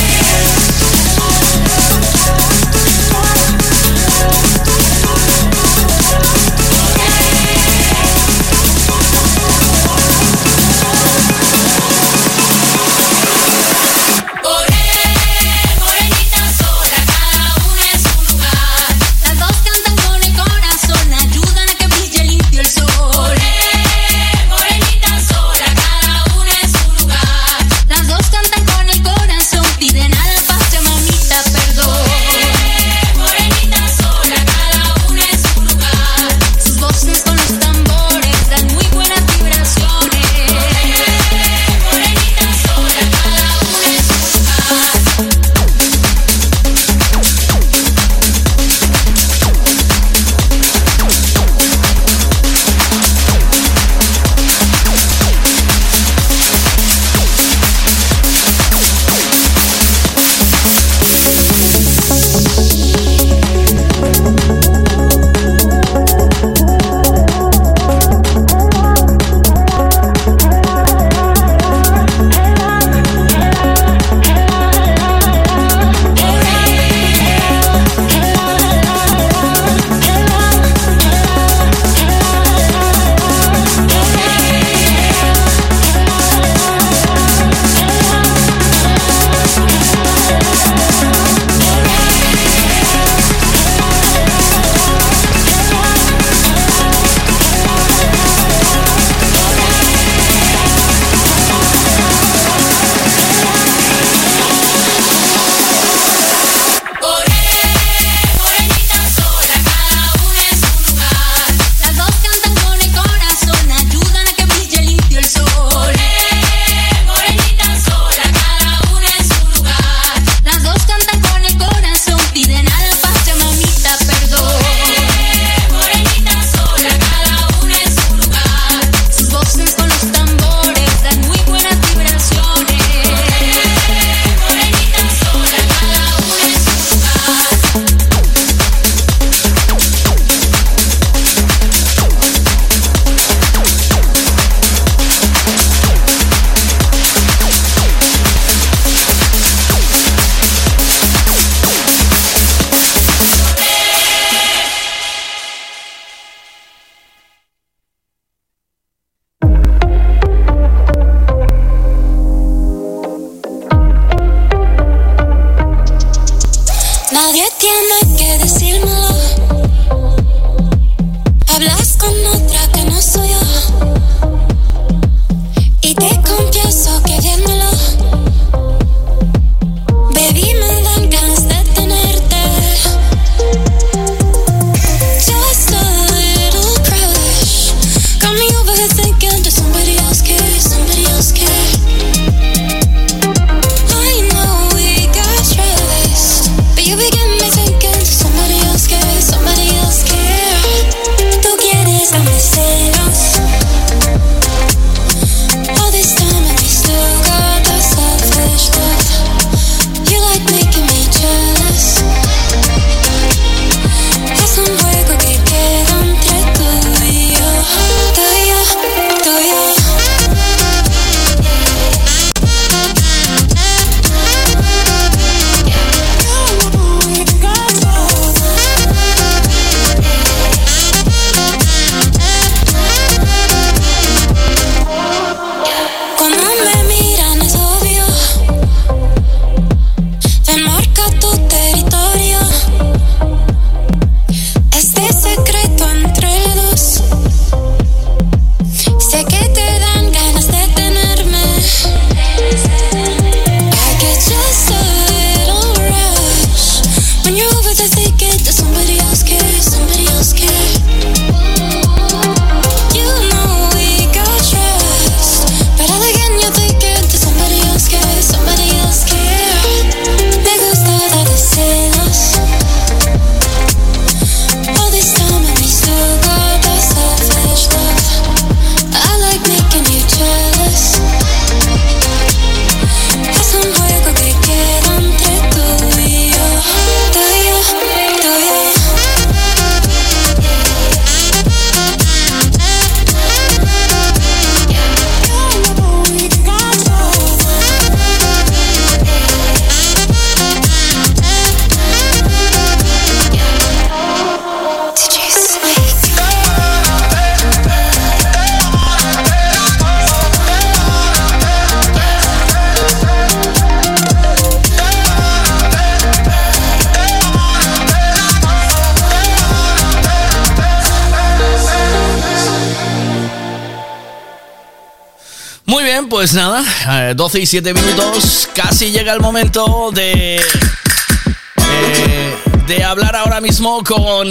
12 327.15 327.41
y 327.41 327.47
7 327.47 327.75
minutos. 327.75 328.49
Casi 328.55 328.91
llega 328.91 329.13
el 329.13 329.21
momento 329.21 329.91
de. 329.93 330.37
Eh, 330.37 332.37
de 332.67 332.85
hablar 332.85 333.15
ahora 333.17 333.41
mismo 333.41 333.83
con. 333.85 334.27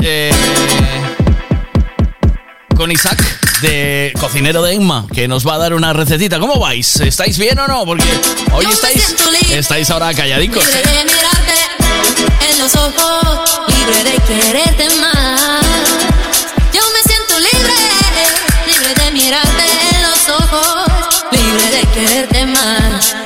Eh, 0.00 0.30
con 2.76 2.90
Isaac, 2.90 3.22
de 3.62 4.12
cocinero 4.20 4.62
de 4.62 4.74
Inma, 4.74 5.06
que 5.12 5.28
nos 5.28 5.46
va 5.46 5.54
a 5.54 5.58
dar 5.58 5.74
una 5.74 5.92
recetita. 5.92 6.38
¿Cómo 6.38 6.58
vais? 6.58 7.00
¿Estáis 7.00 7.38
bien 7.38 7.58
o 7.58 7.66
no? 7.66 7.86
Porque 7.86 8.04
hoy 8.52 8.66
estáis. 8.66 9.14
Estáis 9.50 9.90
ahora 9.90 10.12
calladicos. 10.12 10.64
man 22.54 23.23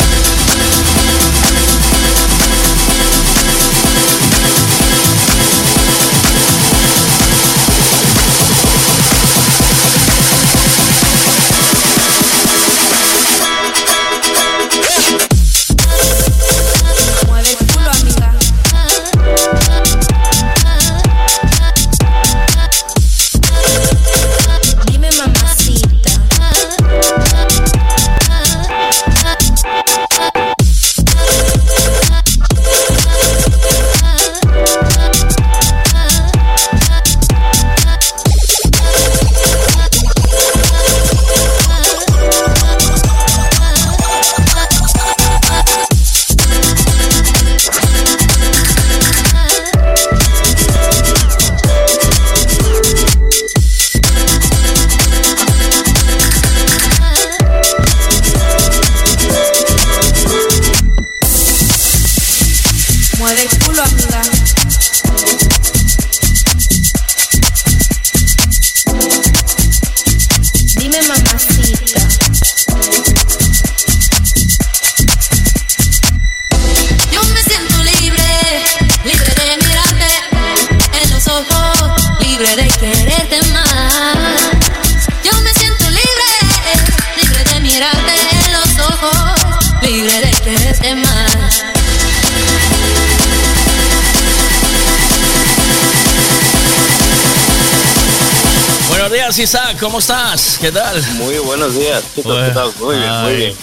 ¿Cómo 99.99 100.15
estás? 100.15 100.59
¿Qué 100.61 100.71
tal? 100.71 101.03
Muy 101.15 101.39
buenos 101.39 101.75
días. 101.75 102.05
¿Qué 102.15 102.23
tal? 102.23 102.47
¿Qué 102.47 102.55
tal? 102.55 102.71
Muy 102.79 102.97
bien, 102.97 103.23
muy 103.23 103.35
bien. 103.35 103.55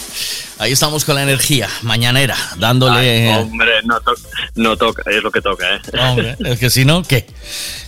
Ahí 0.58 0.74
estamos 0.74 1.06
con 1.06 1.16
la 1.16 1.24
energía 1.24 1.70
mañanera, 1.82 2.36
dándole. 2.58 3.30
Eh, 3.30 3.38
hombre, 3.38 3.72
no, 3.86 4.02
to 4.02 4.12
no 4.56 4.76
toca, 4.76 5.10
es 5.10 5.24
lo 5.24 5.32
que 5.32 5.40
toca, 5.40 5.78
¿eh? 5.78 6.36
Es 6.40 6.60
que 6.60 6.70
si 6.70 6.84
no, 6.84 7.04
¿qué? 7.04 7.26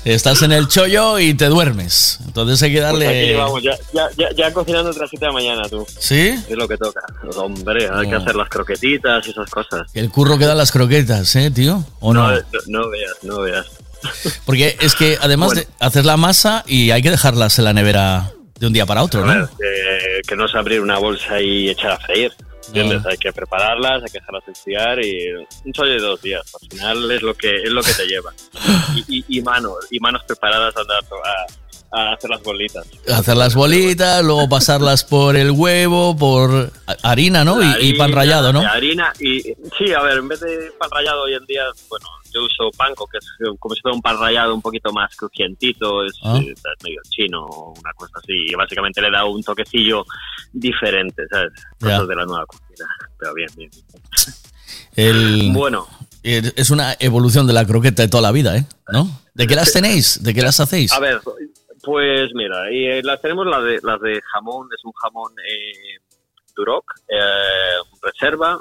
Estás 0.06 0.44
en 0.44 0.54
el 0.54 0.70
chollo 0.70 1.20
y 1.20 1.34
te 1.34 1.48
duermes. 1.48 2.20
Entonces 2.26 2.64
hay 2.64 2.72
que 2.72 2.80
pues 2.80 2.90
darle. 2.90 3.06
Pues 3.06 3.18
aquí 3.18 3.34
vamos, 3.34 3.64
ya, 3.64 3.78
ya, 4.16 4.32
ya, 4.34 4.54
cocinando 4.54 4.94
tras 4.94 5.10
7 5.10 5.26
de 5.26 5.32
mañana 5.34 5.64
tú. 5.68 5.86
¿Sí? 6.00 6.30
Es 6.48 6.56
lo 6.56 6.70
que 6.70 6.78
toca. 6.78 7.02
Hombre, 7.36 7.90
hay 7.94 8.08
que 8.08 8.16
oh. 8.16 8.22
hacer 8.22 8.36
las 8.38 8.48
croquetitas 8.48 9.28
y 9.28 9.32
esas 9.32 9.50
cosas. 9.50 9.92
El 9.94 10.10
curro 10.10 10.38
que 10.38 10.46
dan 10.46 10.58
las 10.58 10.72
croquetas, 10.72 11.36
¿eh, 11.36 11.52
tío? 11.52 11.84
¿O 12.00 12.14
no? 12.14 12.32
No, 12.68 12.90
veas, 12.90 13.14
no 13.24 13.42
veas. 13.42 13.66
Porque 14.46 14.78
es 14.80 14.96
que 14.96 15.18
además 15.20 15.52
de 15.52 15.68
hacer 15.80 16.06
la 16.06 16.16
masa 16.16 16.64
y 16.66 16.92
hay 16.92 17.02
que 17.02 17.12
dejarlas 17.12 17.60
en 17.60 17.66
la 17.66 17.74
nevera 17.74 18.32
de 18.60 18.68
un 18.68 18.74
día 18.74 18.86
para 18.86 19.04
otro, 19.04 19.24
A 19.24 19.28
ver, 19.28 19.38
¿no? 19.38 19.50
que, 19.58 20.22
que 20.28 20.36
no 20.36 20.46
es 20.46 20.56
abrir 20.56 20.82
una 20.82 20.98
bolsa 20.98 21.40
y 21.40 21.70
echar 21.70 21.92
a 21.92 21.98
freír. 22.00 22.32
¿Entiendes? 22.68 23.06
Hay 23.06 23.18
que 23.18 23.32
prepararlas, 23.32 24.04
hay 24.04 24.12
que 24.12 24.20
dejarlas 24.20 24.44
enfriar 24.48 25.04
y 25.04 25.34
un 25.64 25.72
chollo 25.72 25.94
de 25.94 26.00
dos 26.00 26.22
días. 26.22 26.42
Al 26.62 26.70
final 26.70 27.12
es 27.12 27.22
lo 27.22 27.34
que 27.34 27.56
es 27.64 27.72
lo 27.72 27.82
que 27.82 27.94
te 27.94 28.06
lleva. 28.06 28.34
Y, 28.96 29.20
y, 29.20 29.26
y 29.38 29.42
manos, 29.42 29.76
y 29.92 30.00
manos 30.00 30.24
preparadas 30.24 30.76
a, 30.76 30.82
andar 30.82 31.04
a, 31.04 31.46
a 31.92 32.14
hacer 32.14 32.30
las 32.30 32.44
bolitas. 32.44 32.86
Hacer 33.14 33.38
las 33.38 33.56
bolitas, 33.56 34.24
luego 34.24 34.48
pasarlas 34.50 35.04
por 35.04 35.36
el 35.38 35.52
huevo, 35.52 36.16
por 36.18 36.72
harina, 37.04 37.44
¿no? 37.46 37.62
Y, 37.64 37.88
y 37.90 37.94
pan 37.94 38.06
Harina, 38.12 38.16
rallado, 38.16 38.54
¿no? 38.54 38.60
Harina 38.62 39.14
y 39.20 39.40
sí, 39.78 39.94
a 39.98 40.02
ver, 40.02 40.18
en 40.18 40.28
vez 40.28 40.40
de 40.42 40.72
pan 40.78 40.90
rallado 40.92 41.24
hoy 41.24 41.34
en 41.36 41.46
día, 41.46 41.64
bueno, 41.90 42.06
yo 42.34 42.44
uso 42.44 42.70
panko, 42.78 43.08
que 43.08 43.18
es 43.20 43.26
como 43.60 43.74
si 43.74 43.82
fuera 43.82 43.96
un 43.96 44.02
pan 44.02 44.20
rallado 44.20 44.54
un 44.54 44.62
poquito 44.62 44.92
más 44.92 45.16
crujientito, 45.16 46.04
es, 46.04 46.14
Ah. 46.24 46.38
eh, 46.42 46.52
es 46.54 46.84
medio 46.84 47.00
chino 47.10 47.46
o 47.46 47.74
una 47.80 47.94
cosa 47.94 48.14
así, 48.18 48.34
y 48.34 48.54
básicamente 48.56 49.02
le 49.02 49.10
da 49.10 49.24
un 49.26 49.42
toquecillo 49.42 50.06
diferente, 50.52 51.24
¿sabes? 51.32 51.52
Cosas 51.80 52.00
Ya. 52.02 52.06
de 52.06 52.16
la 52.16 52.26
nueva 52.26 52.46
cocina, 52.46 52.86
pero 53.18 53.34
bien, 53.34 53.50
bien. 53.56 53.70
El, 54.96 55.52
Bueno. 55.54 55.88
Es 56.24 56.72
una 56.72 56.94
evolución 57.00 57.48
de 57.48 57.54
la 57.54 57.66
croqueta 57.66 58.02
de 58.02 58.10
toda 58.10 58.22
la 58.24 58.32
vida, 58.34 58.58
¿eh? 58.58 58.66
¿No? 58.92 59.22
¿De 59.34 59.48
qué 59.48 59.56
las 59.56 59.72
tenéis? 59.72 60.22
¿De 60.22 60.34
qué 60.34 60.42
las 60.42 60.60
hacéis? 60.60 60.92
A 60.92 61.00
ver, 61.00 61.22
pues 61.88 62.30
mira, 62.34 62.70
y, 62.70 62.86
eh, 62.86 63.02
las 63.02 63.22
tenemos 63.22 63.46
las 63.48 63.64
de, 63.64 63.80
las 63.82 64.02
de 64.02 64.22
jamón, 64.34 64.68
es 64.78 64.84
un 64.84 64.92
jamón 64.92 65.32
eh, 65.40 65.98
Duroc, 66.54 66.84
eh, 67.08 67.78
reserva, 68.02 68.60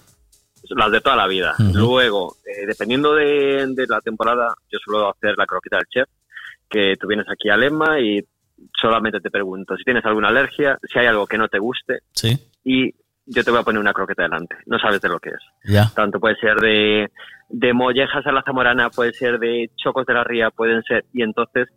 las 0.70 0.90
de 0.92 1.00
toda 1.00 1.16
la 1.16 1.26
vida. 1.26 1.54
Ujú. 1.58 1.76
Luego, 1.76 2.36
eh, 2.46 2.66
dependiendo 2.66 3.14
de, 3.14 3.66
de 3.68 3.86
la 3.88 4.00
temporada, 4.00 4.54
yo 4.70 4.78
suelo 4.84 5.10
hacer 5.10 5.34
la 5.36 5.46
croqueta 5.46 5.78
del 5.78 5.86
chef, 5.88 6.08
que 6.70 6.94
tú 7.00 7.08
vienes 7.08 7.26
aquí 7.28 7.50
a 7.50 7.56
Lema 7.56 7.98
y 8.00 8.24
solamente 8.80 9.20
te 9.20 9.30
pregunto 9.30 9.76
si 9.76 9.82
tienes 9.82 10.04
alguna 10.04 10.28
alergia, 10.28 10.78
si 10.84 10.98
hay 11.00 11.06
algo 11.06 11.26
que 11.26 11.36
no 11.38 11.48
te 11.48 11.58
guste 11.58 11.98
Sí. 12.12 12.38
y 12.64 12.92
yo 13.26 13.42
te 13.42 13.50
voy 13.50 13.58
a 13.60 13.64
poner 13.64 13.80
una 13.80 13.92
croqueta 13.92 14.22
delante. 14.22 14.54
No 14.66 14.78
sabes 14.78 15.00
de 15.00 15.08
lo 15.08 15.18
que 15.18 15.30
es. 15.30 15.42
Ya. 15.64 15.90
Tanto 15.96 16.20
puede 16.20 16.36
ser 16.36 16.56
de, 16.60 17.10
de 17.48 17.72
mollejas 17.72 18.24
a 18.24 18.30
la 18.32 18.42
zamorana, 18.42 18.88
puede 18.90 19.12
ser 19.14 19.38
de 19.40 19.68
chocos 19.76 20.06
de 20.06 20.14
la 20.14 20.22
ría, 20.22 20.50
pueden 20.50 20.82
ser. 20.84 21.04
Y 21.12 21.22
entonces 21.22 21.68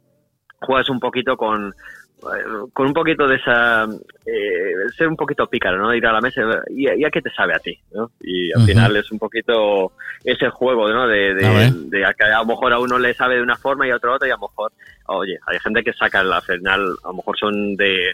juegas 0.61 0.89
un 0.89 0.99
poquito 0.99 1.35
con, 1.37 1.67
eh, 1.69 2.43
con 2.73 2.87
un 2.87 2.93
poquito 2.93 3.27
de 3.27 3.35
esa. 3.37 3.85
eh, 4.25 4.73
ser 4.97 5.07
un 5.07 5.15
poquito 5.15 5.47
pícaro, 5.47 5.77
¿no? 5.77 5.93
Ir 5.93 6.05
a 6.05 6.13
la 6.13 6.21
mesa 6.21 6.41
y, 6.69 6.89
y 6.89 7.05
a 7.05 7.09
qué 7.09 7.21
te 7.21 7.31
sabe 7.31 7.55
a 7.55 7.59
ti, 7.59 7.77
¿no? 7.93 8.11
Y 8.21 8.51
al 8.51 8.65
final 8.65 8.95
es 8.97 9.11
un 9.11 9.19
poquito 9.19 9.93
ese 10.23 10.49
juego, 10.49 10.89
¿no? 10.89 11.07
De, 11.07 11.33
de, 11.33 11.45
A 11.45 11.51
ver. 11.53 11.71
de 11.73 12.05
a 12.05 12.13
que 12.13 12.25
a 12.25 12.39
lo 12.39 12.45
mejor 12.45 12.73
a 12.73 12.79
uno 12.79 12.97
le 12.99 13.13
sabe 13.13 13.35
de 13.35 13.41
una 13.43 13.55
forma 13.55 13.87
y 13.87 13.91
a 13.91 13.95
otro 13.95 14.13
otra, 14.13 14.27
y 14.27 14.31
a 14.31 14.35
lo 14.35 14.41
mejor, 14.47 14.71
oye, 15.07 15.37
hay 15.47 15.59
gente 15.59 15.83
que 15.83 15.93
saca 15.93 16.19
al 16.19 16.41
final, 16.41 16.93
a 17.03 17.07
lo 17.07 17.13
mejor 17.15 17.37
son 17.37 17.75
de. 17.75 18.11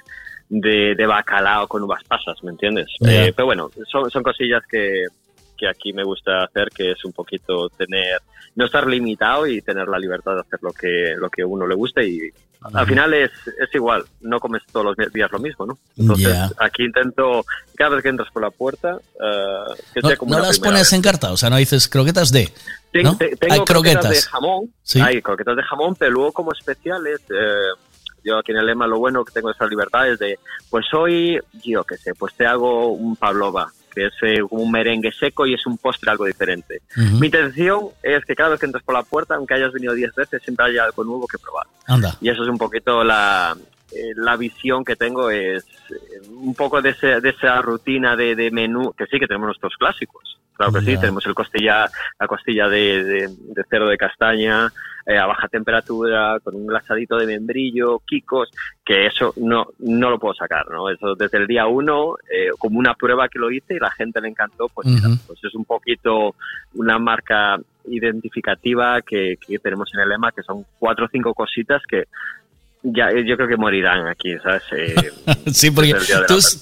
De, 0.47 0.93
de 0.93 1.07
bacalao 1.07 1.67
con 1.67 1.81
uvas 1.81 2.03
pasas, 2.03 2.35
¿me 2.43 2.51
entiendes? 2.51 2.85
Eh, 3.03 3.33
pero 3.35 3.47
bueno, 3.47 3.67
son, 3.91 4.11
son 4.11 4.21
cosillas 4.21 4.61
que, 4.69 5.05
que 5.57 5.67
aquí 5.67 5.93
me 5.93 6.03
gusta 6.03 6.43
hacer, 6.43 6.69
que 6.69 6.91
es 6.91 7.03
un 7.05 7.11
poquito 7.13 7.69
tener, 7.69 8.19
no 8.55 8.65
estar 8.65 8.85
limitado 8.87 9.47
y 9.47 9.61
tener 9.61 9.87
la 9.87 9.99
libertad 9.99 10.33
de 10.35 10.41
hacer 10.41 10.59
lo 10.61 10.71
que, 10.71 11.13
lo 11.17 11.29
que 11.29 11.41
a 11.43 11.47
uno 11.47 11.65
le 11.67 11.75
guste 11.75 12.05
y 12.07 12.19
al 12.73 12.87
final 12.87 13.13
es, 13.13 13.29
es 13.45 13.69
igual, 13.75 14.03
no 14.21 14.39
comes 14.39 14.63
todos 14.71 14.85
los 14.87 15.13
días 15.13 15.31
lo 15.31 15.37
mismo, 15.37 15.67
¿no? 15.67 15.77
Entonces 15.97 16.35
aquí 16.57 16.83
intento, 16.83 17.45
cada 17.75 17.91
vez 17.95 18.01
que 18.03 18.09
entras 18.09 18.31
por 18.33 18.41
la 18.41 18.49
puerta, 18.49 18.97
que 19.93 19.99
No, 20.01 20.07
sea 20.09 20.17
como 20.17 20.31
no 20.31 20.37
una 20.39 20.47
las 20.47 20.59
pones 20.59 20.79
vez. 20.81 20.93
en 20.93 21.01
carta, 21.03 21.31
o 21.31 21.37
sea, 21.37 21.51
no 21.51 21.57
dices 21.57 21.87
croquetas 21.87 22.31
de. 22.31 22.51
Ten- 22.91 23.03
¿no? 23.03 23.17
te- 23.17 23.35
tengo 23.35 23.53
Hay 23.53 23.59
croquetas. 23.59 24.01
croquetas. 24.01 24.09
de 24.11 24.21
jamón, 24.31 24.73
Sí. 24.81 24.99
hay 24.99 25.21
croquetas 25.21 25.57
de 25.57 25.63
jamón, 25.63 25.95
pero 25.95 26.11
luego 26.11 26.31
como 26.31 26.53
especiales, 26.53 27.19
eh, 27.29 27.67
yo 28.23 28.39
aquí 28.39 28.51
en 28.51 28.57
el 28.57 28.65
lema 28.65 28.87
lo 28.87 28.97
bueno 28.97 29.23
que 29.23 29.31
tengo 29.33 29.51
esa 29.51 29.67
libertad 29.67 30.09
es 30.09 30.17
de, 30.17 30.39
pues 30.71 30.85
hoy, 30.93 31.39
yo 31.63 31.83
qué 31.83 31.97
sé, 31.97 32.15
pues 32.15 32.33
te 32.33 32.47
hago 32.47 32.87
un 32.93 33.15
pavlova, 33.15 33.71
que 33.95 34.07
es 34.07 34.13
eh, 34.21 34.41
un 34.49 34.69
merengue 34.71 35.11
seco 35.11 35.47
y 35.47 35.53
es 35.53 35.65
un 35.65 35.77
postre 35.77 36.11
algo 36.11 36.25
diferente. 36.25 36.81
Mi 37.19 37.27
intención 37.27 37.87
es 38.03 38.23
que 38.25 38.35
cada 38.35 38.49
vez 38.49 38.59
que 38.59 38.65
entres 38.67 38.83
por 38.83 38.93
la 38.93 39.03
puerta, 39.03 39.35
aunque 39.35 39.53
hayas 39.55 39.71
venido 39.71 39.93
10 39.93 40.13
veces, 40.13 40.43
siempre 40.43 40.65
haya 40.65 40.83
algo 40.83 41.03
nuevo 41.03 41.25
que 41.27 41.37
probar. 41.39 41.65
Anda. 41.87 42.15
Y 42.21 42.29
eso 42.29 42.43
es 42.43 42.49
un 42.49 42.57
poquito 42.57 43.03
la, 43.03 43.55
eh, 43.91 44.11
la 44.15 44.35
visión 44.35 44.83
que 44.83 44.95
tengo, 44.95 45.29
es 45.31 45.63
eh, 45.89 46.27
un 46.29 46.53
poco 46.53 46.81
de, 46.81 46.89
ese- 46.89 47.21
de 47.21 47.29
esa 47.29 47.61
rutina 47.61 48.15
de, 48.15 48.35
de 48.35 48.51
menú, 48.51 48.91
que 48.97 49.05
sí 49.05 49.19
que 49.19 49.27
tenemos 49.27 49.47
nuestros 49.47 49.73
clásicos. 49.77 50.34
Claro 50.55 50.71
que 50.71 50.81
sí, 50.81 50.97
tenemos 50.97 51.25
el 51.25 51.33
costilla, 51.33 51.89
la 52.19 52.27
costilla 52.27 52.69
de, 52.69 53.03
de, 53.03 53.27
de 53.27 53.63
cerdo 53.69 53.87
de 53.87 53.97
castaña, 53.97 54.71
eh, 55.05 55.19
a 55.19 55.27
baja 55.27 55.47
temperatura, 55.47 56.39
con 56.43 56.55
un 56.55 56.65
glasadito 56.65 57.17
de 57.17 57.27
membrillo, 57.27 57.99
quicos, 58.07 58.49
que 58.83 59.05
eso 59.05 59.33
no, 59.37 59.67
no 59.77 60.09
lo 60.09 60.17
puedo 60.17 60.33
sacar, 60.33 60.67
¿no? 60.71 60.89
Eso 60.89 61.13
desde 61.13 61.37
el 61.37 61.45
día 61.45 61.67
uno, 61.67 62.15
eh, 62.27 62.49
como 62.57 62.79
una 62.79 62.95
prueba 62.95 63.29
que 63.29 63.37
lo 63.37 63.51
hice 63.51 63.75
y 63.75 63.79
la 63.79 63.91
gente 63.91 64.19
le 64.19 64.29
encantó, 64.29 64.67
pues, 64.69 64.87
mira, 64.87 65.09
pues 65.27 65.43
es 65.43 65.53
un 65.53 65.65
poquito 65.65 66.35
una 66.73 66.97
marca 66.97 67.59
identificativa 67.85 68.99
que, 69.03 69.37
que 69.45 69.59
tenemos 69.59 69.93
en 69.93 69.99
el 69.99 70.09
lema, 70.09 70.31
que 70.31 70.41
son 70.41 70.65
cuatro 70.79 71.05
o 71.05 71.09
cinco 71.09 71.35
cositas 71.35 71.83
que 71.87 72.05
ya 72.93 73.09
eh, 73.09 73.23
yo 73.27 73.35
creo 73.35 73.47
que 73.47 73.57
morirán 73.57 74.07
aquí, 74.07 74.33
¿sabes? 74.43 74.63
Eh, 74.77 74.95
Sí, 75.53 75.71
porque 75.71 75.95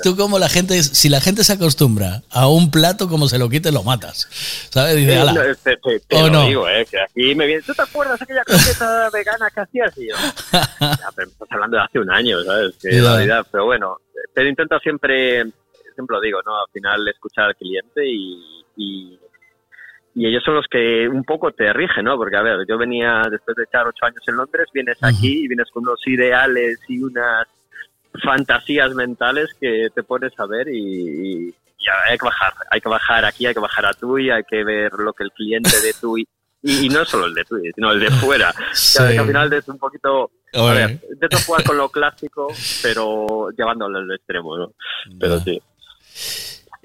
tú, 0.03 0.15
como 0.15 0.39
la 0.39 0.47
gente, 0.49 0.81
si 0.83 1.09
la 1.09 1.19
gente 1.21 1.43
se 1.43 1.53
acostumbra 1.53 2.21
a 2.29 2.47
un 2.47 2.71
plato, 2.71 3.07
como 3.09 3.27
se 3.27 3.37
lo 3.37 3.49
quite, 3.49 3.71
lo 3.71 3.83
matas. 3.83 4.27
¿Sabes? 4.69 4.95
Dice, 4.95 5.13
Sí, 5.19 5.25
no, 5.25 5.33
te, 5.33 5.55
te- 5.77 5.99
te 5.99 6.15
¿O 6.15 6.27
lo 6.27 6.29
no? 6.29 6.47
digo, 6.47 6.67
eh, 6.69 6.85
que 6.89 6.99
aquí 7.01 7.35
me 7.35 7.45
viene. 7.45 7.61
¿Tú 7.63 7.73
te 7.73 7.81
acuerdas 7.81 8.21
aquella 8.21 8.43
croqueta 8.43 9.09
vegana 9.13 9.49
que 9.53 9.59
hacías? 9.61 9.97
Y 9.97 10.09
yo, 10.09 10.15
ya, 10.79 11.09
pero 11.15 11.29
estás 11.29 11.47
hablando 11.51 11.77
de 11.77 11.83
hace 11.83 11.99
un 11.99 12.09
año, 12.11 12.41
¿sabes? 12.43 12.75
Que 12.81 12.95
Ya. 12.95 13.01
la 13.03 13.15
realidad, 13.15 13.47
pero 13.51 13.65
bueno, 13.65 13.97
pero 14.33 14.47
intento 14.49 14.77
siempre, 14.79 15.43
siempre 15.95 16.15
lo 16.15 16.21
digo, 16.21 16.39
¿no? 16.45 16.55
Al 16.57 16.71
final 16.71 17.07
escuchar 17.07 17.45
al 17.45 17.55
cliente 17.55 18.05
y, 18.07 18.63
y, 18.77 19.19
y 20.15 20.27
ellos 20.27 20.43
son 20.43 20.55
los 20.55 20.67
que 20.67 21.07
un 21.07 21.23
poco 21.23 21.51
te 21.51 21.71
rigen, 21.73 22.05
¿no? 22.05 22.17
Porque, 22.17 22.35
a 22.37 22.41
ver, 22.41 22.59
yo 22.67 22.77
venía 22.77 23.23
después 23.31 23.55
de 23.57 23.63
echar 23.63 23.87
ocho 23.87 24.05
años 24.05 24.21
en 24.27 24.35
Londres, 24.35 24.67
vienes 24.73 24.97
aquí 25.01 25.45
y 25.45 25.47
vienes 25.47 25.69
con 25.71 25.83
unos 25.83 25.99
ideales 26.07 26.79
y 26.87 26.99
unas 26.99 27.47
fantasías 28.23 28.93
mentales 28.93 29.49
que 29.59 29.87
te 29.93 30.03
pones 30.03 30.31
a 30.37 30.45
ver 30.45 30.67
y, 30.69 30.77
y- 31.47 31.55
y 31.79 31.85
hay 32.09 32.17
que 32.17 32.25
bajar, 32.25 32.53
hay 32.71 32.79
que 32.79 32.87
bajar 32.89 33.25
aquí, 33.25 33.45
hay 33.45 33.53
que 33.53 33.59
bajar 33.59 33.85
a 33.87 33.93
Tui, 33.93 34.29
hay 34.29 34.43
que 34.43 34.63
ver 34.63 34.93
lo 34.93 35.11
que 35.13 35.23
el 35.25 35.31
cliente 35.31 35.81
de 35.81 35.93
Tui 35.99 36.25
y, 36.61 36.85
y 36.85 36.89
no 36.89 37.03
solo 37.03 37.25
el 37.25 37.33
de 37.33 37.43
Tui, 37.43 37.71
sino 37.75 37.91
el 37.91 37.99
de 37.99 38.09
fuera. 38.21 38.53
Sí. 38.73 38.99
Que 39.09 39.17
al 39.19 39.27
final 39.27 39.51
es 39.51 39.67
un 39.67 39.77
poquito, 39.79 40.31
a 40.53 40.73
ver, 40.73 40.99
intento 41.11 41.37
jugar 41.45 41.63
con 41.65 41.75
lo 41.77 41.89
clásico, 41.89 42.47
pero 42.81 43.49
llevándolo 43.57 43.97
al 43.97 44.11
extremo, 44.13 44.57
¿no? 44.57 44.71
Pero 45.19 45.39
sí. 45.41 45.59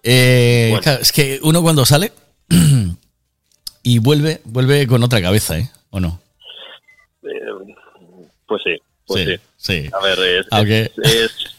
Eh, 0.02 0.68
Bueno. 0.70 0.82
claro, 0.82 1.00
es 1.02 1.12
que 1.12 1.38
uno 1.42 1.60
cuando 1.62 1.84
sale 1.84 2.10
y 3.88 3.98
vuelve, 4.00 4.40
vuelve 4.44 4.86
con 4.86 5.02
otra 5.02 5.22
cabeza, 5.22 5.58
¿eh? 5.58 5.68
¿O 5.90 5.98
no? 6.00 6.20
Eh, 7.22 7.74
pues 8.46 8.62
sí, 8.64 8.76
pues 9.06 9.24
Sí, 9.24 9.36
sí. 9.56 9.82
sí. 9.84 9.90
A 9.92 10.00
ver, 10.04 10.18
es, 10.18 10.46
es- 11.02 11.54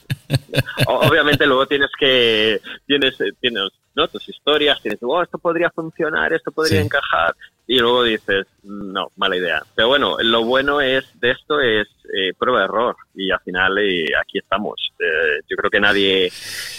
obviamente 0.85 1.45
luego 1.48 1.66
tienes 1.66 1.90
que 1.99 2.59
tienes 2.85 3.16
tienes 3.41 3.69
¿no? 4.00 4.08
tus 4.08 4.28
historias, 4.30 4.82
tienes, 4.82 5.00
oh, 5.03 5.22
esto 5.22 5.38
podría 5.38 5.69
funcionar, 5.69 6.34
esto 6.34 6.52
podría 6.52 6.80
Sí. 6.80 6.86
encajar 6.86 7.36
y 7.68 7.78
luego 7.78 8.03
dices, 8.03 8.48
no, 8.64 9.11
mala 9.18 9.36
idea. 9.38 9.61
Pero 9.76 9.90
bueno, 9.90 10.18
lo 10.22 10.44
bueno 10.44 10.82
es 10.82 11.06
de 11.19 11.32
esto 11.32 11.60
es 11.61 11.88
eh, 12.11 12.34
prueba 12.38 12.60
de 12.60 12.66
error 12.66 12.95
y 13.14 13.30
al 13.30 13.40
final 13.42 13.78
eh, 13.78 14.06
aquí 14.19 14.40
estamos. 14.40 14.76
Eh, 15.00 15.42
yo 15.48 15.56
creo 15.56 15.69
que 15.69 15.80
nadie, 15.80 16.32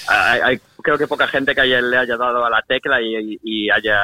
hay, 0.08 0.40
hay- 0.42 0.60
creo 0.82 0.98
que 0.98 1.06
poca 1.06 1.28
gente 1.28 1.54
que 1.54 1.60
haya, 1.60 1.80
le 1.80 1.96
haya 1.96 2.16
dado 2.16 2.44
a 2.44 2.50
la 2.50 2.62
tecla 2.62 3.00
y, 3.00 3.38
y 3.44 3.70
haya 3.70 4.02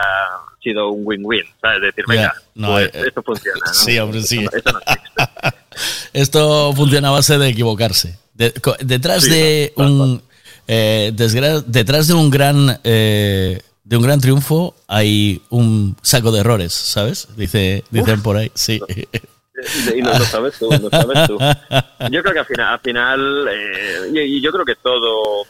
sido 0.63 0.91
un 0.91 1.03
win-win, 1.05 1.45
¿sabes? 1.61 1.81
Decir, 1.83 2.05
venga, 2.07 2.33
no, 2.55 2.69
pues 2.75 2.95
eh, 2.95 3.03
esto 3.09 3.23
funciona. 3.23 3.61
¿no? 3.67 3.75
Sí, 3.75 3.99
hombre, 3.99 4.23
sí. 4.23 4.45
Esto 4.45 4.57
esto 4.57 4.73
no. 4.73 4.81
Esto 6.13 6.73
funciona 6.75 7.09
a 7.09 7.13
base 7.13 7.37
de 7.39 7.49
equivocarse. 7.49 8.19
De- 8.35 8.53
detrás 8.81 9.25
Sí, 9.25 9.31
de 9.31 9.73
un 9.77 10.23
eh, 10.69 11.13
detrás 11.15 12.09
de 12.09 12.15
un 12.15 12.31
gran 12.31 12.79
eh, 12.85 13.61
de 13.85 13.97
un 13.97 14.03
gran 14.03 14.21
triunfo 14.21 14.75
hay 14.89 15.41
un 15.51 15.97
saco 16.03 16.33
de 16.33 16.41
errores, 16.41 16.73
¿sabes? 16.73 17.29
Dice 17.37 17.85
dicen 17.91 18.23
por 18.23 18.37
ahí, 18.37 18.51
sí. 18.55 18.81
Y 19.95 20.03
no 20.03 20.11
lo 20.11 20.25
sabes 20.25 20.59
tú, 20.59 20.69
no 20.71 20.91
sabes 20.91 21.27
tú. 21.29 21.39
Yo 22.11 22.23
creo 22.23 22.33
que 22.35 22.39
al 22.41 22.47
final, 22.47 22.73
al 22.75 22.81
final 22.81 23.49
eh, 23.51 24.11
y, 24.13 24.37
y 24.37 24.41
yo 24.43 24.53
creo 24.53 24.65
que 24.65 24.75
todo, 24.77 25.45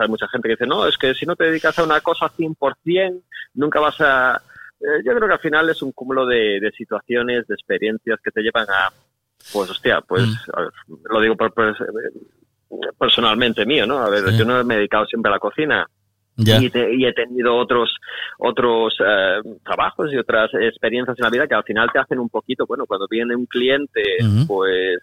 hay 0.00 0.08
mucha 0.08 0.28
gente 0.28 0.48
que 0.48 0.54
dice, 0.54 0.66
no, 0.66 0.86
es 0.86 0.96
que 0.96 1.14
si 1.14 1.26
no 1.26 1.34
te 1.34 1.44
dedicas 1.44 1.78
a 1.78 1.84
una 1.84 2.00
cosa 2.00 2.30
100%, 2.30 3.22
nunca 3.54 3.80
vas 3.80 3.96
a... 4.00 4.40
Eh, 4.80 5.02
yo 5.04 5.14
creo 5.16 5.26
que 5.26 5.34
al 5.34 5.40
final 5.40 5.68
es 5.68 5.82
un 5.82 5.90
cúmulo 5.92 6.26
de, 6.26 6.60
de 6.60 6.70
situaciones, 6.76 7.46
de 7.48 7.54
experiencias 7.54 8.20
que 8.22 8.30
te 8.30 8.40
llevan 8.42 8.66
a, 8.70 8.92
pues 9.52 9.68
hostia, 9.70 10.00
pues 10.02 10.22
ver, 10.22 10.70
lo 11.10 11.20
digo 11.20 11.36
por, 11.36 11.52
por- 11.52 11.74
personalmente 12.98 13.64
mío, 13.66 13.86
¿no? 13.86 13.98
A 13.98 14.10
ver, 14.10 14.24
yo 14.36 14.44
no 14.44 14.62
me 14.64 14.74
he 14.74 14.78
dedicado 14.78 15.06
siempre 15.06 15.30
a 15.30 15.34
la 15.34 15.38
cocina. 15.40 15.86
Y, 16.62 16.70
te- 16.70 16.94
y 16.94 17.04
he 17.04 17.12
tenido 17.12 17.56
otros 17.56 17.92
otros 18.38 18.94
eh, 19.04 19.40
trabajos 19.64 20.12
y 20.12 20.16
otras 20.18 20.48
experiencias 20.54 21.18
en 21.18 21.24
la 21.24 21.30
vida 21.30 21.48
que 21.48 21.54
al 21.56 21.64
final 21.64 21.90
te 21.92 21.98
hacen 21.98 22.20
un 22.20 22.28
poquito, 22.28 22.64
bueno, 22.66 22.86
cuando 22.86 23.06
viene 23.10 23.34
un 23.34 23.46
cliente, 23.46 24.02
pues 24.46 24.98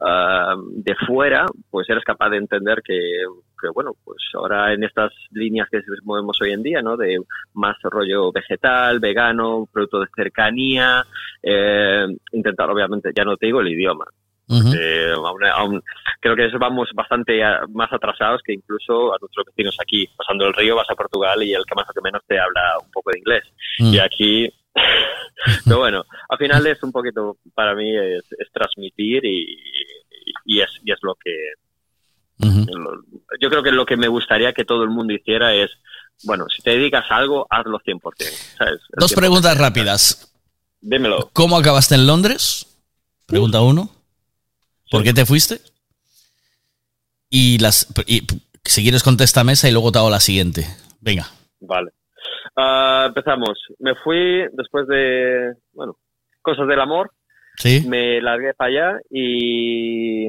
ah, 0.00 0.54
de 0.70 0.94
fuera, 1.06 1.46
pues 1.70 1.90
eres 1.90 2.04
capaz 2.04 2.28
de 2.30 2.36
entender 2.36 2.82
que, 2.84 2.94
que, 3.60 3.68
bueno, 3.74 3.94
pues 4.04 4.18
ahora 4.34 4.72
en 4.74 4.84
estas 4.84 5.10
líneas 5.32 5.68
que 5.70 5.80
movemos 6.04 6.40
hoy 6.40 6.52
en 6.52 6.62
día, 6.62 6.82
¿no? 6.82 6.96
De 6.96 7.18
más 7.54 7.76
rollo 7.82 8.30
vegetal, 8.30 9.00
vegano, 9.00 9.66
producto 9.72 9.98
de 10.00 10.06
cercanía, 10.14 11.04
eh, 11.42 12.06
intentar 12.30 12.70
obviamente, 12.70 13.10
ya 13.12 13.24
no 13.24 13.36
te 13.36 13.46
digo 13.46 13.60
el 13.60 13.68
idioma, 13.72 14.04
eh, 14.48 15.12
aún- 15.16 15.44
aún- 15.44 15.82
creo 16.20 16.36
que 16.36 16.46
eso 16.46 16.58
vamos 16.58 16.88
bastante 16.94 17.42
a- 17.42 17.62
más 17.72 17.92
atrasados 17.92 18.40
que 18.44 18.52
incluso 18.52 19.12
a 19.14 19.18
nuestros 19.20 19.46
vecinos 19.46 19.76
aquí. 19.80 20.08
Pasando 20.16 20.46
el 20.46 20.54
río 20.54 20.76
vas 20.76 20.88
a 20.90 20.94
Portugal 20.94 21.42
y 21.42 21.52
el 21.54 21.64
que 21.64 21.74
más 21.74 21.86
o 21.88 21.92
que 21.92 22.00
menos 22.00 22.22
te 22.26 22.38
habla 22.38 22.78
un 22.82 22.90
poco 22.90 23.10
de 23.12 23.18
inglés. 23.18 23.42
Mm. 23.80 23.94
Y 23.94 23.98
aquí, 23.98 24.48
pero 25.64 25.78
bueno, 25.78 26.04
al 26.28 26.38
final 26.38 26.66
es 26.66 26.82
un 26.82 26.92
poquito, 26.92 27.36
para 27.54 27.74
mí 27.74 27.96
es, 27.96 28.24
es 28.38 28.50
transmitir 28.52 29.24
y, 29.24 29.58
y 30.44 30.60
es, 30.60 30.70
y 30.84 30.92
es 30.92 30.98
lo 31.02 31.14
que... 31.16 31.32
lo- 32.38 33.02
yo 33.40 33.48
creo 33.50 33.62
que 33.62 33.72
lo 33.72 33.84
que 33.86 33.96
me 33.96 34.08
gustaría 34.08 34.52
que 34.52 34.64
todo 34.64 34.82
el 34.84 34.90
mundo 34.90 35.12
hiciera 35.12 35.54
es, 35.54 35.70
bueno, 36.24 36.46
si 36.54 36.62
te 36.62 36.70
dedicas 36.70 37.04
a 37.10 37.16
algo, 37.16 37.46
hazlo 37.50 37.78
100%. 37.80 38.00
¿sabes? 38.56 38.80
Dos 38.96 39.12
100%. 39.12 39.16
preguntas 39.16 39.58
rápidas. 39.58 40.32
Dímelo. 40.80 41.30
¿Cómo 41.32 41.56
acabaste 41.56 41.94
en 41.96 42.06
Londres? 42.06 42.78
Pregunta 43.26 43.60
uno. 43.60 43.90
¿Por 44.90 45.02
qué 45.02 45.12
te 45.12 45.26
fuiste? 45.26 45.60
Y 47.28 47.58
las 47.58 47.88
y, 48.06 48.22
si 48.64 48.82
quieres 48.82 49.02
contéstame 49.02 49.52
esa 49.52 49.68
y 49.68 49.72
luego 49.72 49.92
te 49.92 49.98
hago 49.98 50.10
la 50.10 50.20
siguiente. 50.20 50.66
Venga. 51.00 51.26
Vale. 51.60 51.90
Ah, 52.56 53.06
empezamos. 53.08 53.58
Me 53.78 53.94
fui 53.96 54.44
después 54.52 54.86
de, 54.88 55.54
bueno, 55.72 55.96
cosas 56.42 56.66
del 56.68 56.80
amor. 56.80 57.10
Sí. 57.56 57.84
Me 57.88 58.20
largué 58.20 58.54
para 58.54 58.70
allá 58.70 59.00
y 59.10 60.28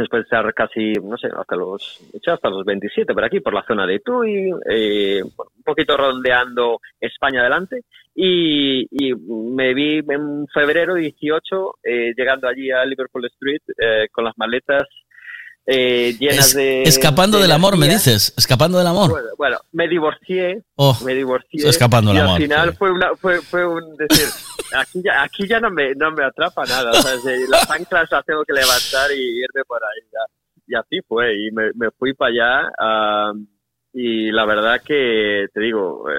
después 0.00 0.22
de 0.22 0.24
estar 0.24 0.54
casi, 0.54 0.92
no 0.94 1.16
sé, 1.16 1.28
hasta 1.36 1.56
los, 1.56 2.00
hasta 2.26 2.50
los 2.50 2.64
27 2.64 3.12
por 3.14 3.24
aquí, 3.24 3.40
por 3.40 3.54
la 3.54 3.64
zona 3.64 3.86
de 3.86 4.00
Tui, 4.00 4.50
eh, 4.68 5.22
un 5.22 5.62
poquito 5.64 5.96
rondeando 5.96 6.80
España 7.00 7.40
adelante. 7.40 7.82
Y, 8.14 8.86
y 8.90 9.14
me 9.14 9.74
vi 9.74 9.98
en 9.98 10.46
febrero 10.48 10.94
18 10.94 11.74
eh, 11.84 12.12
llegando 12.16 12.48
allí 12.48 12.70
a 12.70 12.84
Liverpool 12.84 13.26
Street 13.26 13.62
eh, 13.78 14.08
con 14.10 14.24
las 14.24 14.36
maletas 14.36 14.82
eh, 15.70 16.16
llenas 16.18 16.48
Es- 16.48 16.54
de... 16.54 16.82
escapando 16.84 17.36
de 17.36 17.42
del 17.44 17.52
amor, 17.52 17.76
me 17.76 17.88
dices. 17.88 18.32
Escapando 18.36 18.78
del 18.78 18.86
amor. 18.86 19.10
Bueno, 19.10 19.28
bueno, 19.36 19.58
me 19.72 19.86
divorcié. 19.88 20.62
Oh, 20.76 20.96
me 21.04 21.14
divorcié. 21.14 21.68
escapando 21.68 22.10
del 22.10 22.20
al 22.20 22.26
amor, 22.26 22.40
final 22.40 22.74
fue 22.76 22.90
una, 22.90 23.14
fue, 23.16 23.40
fue 23.42 23.66
un 23.66 23.96
decir, 23.96 24.26
aquí 24.76 25.02
ya, 25.04 25.22
aquí 25.22 25.46
ya 25.46 25.60
no 25.60 25.70
me, 25.70 25.94
no 25.94 26.10
me 26.12 26.24
atrapa 26.24 26.64
nada. 26.64 26.92
¿sabes? 26.94 27.22
Las 27.48 27.70
anclas 27.70 28.08
las 28.10 28.24
tengo 28.24 28.44
que 28.44 28.52
levantar 28.54 29.10
y 29.12 29.20
irme 29.42 29.62
por 29.66 29.80
ahí. 29.82 30.08
ya. 30.12 30.20
Y 30.66 30.74
así 30.74 31.00
fue. 31.06 31.34
Y 31.34 31.50
me, 31.52 31.70
me 31.74 31.90
fui 31.98 32.14
para 32.14 32.30
allá. 32.30 33.32
y 33.92 34.30
la 34.30 34.44
verdad 34.46 34.80
que 34.84 35.46
te 35.52 35.60
digo, 35.60 36.04
eh, 36.10 36.14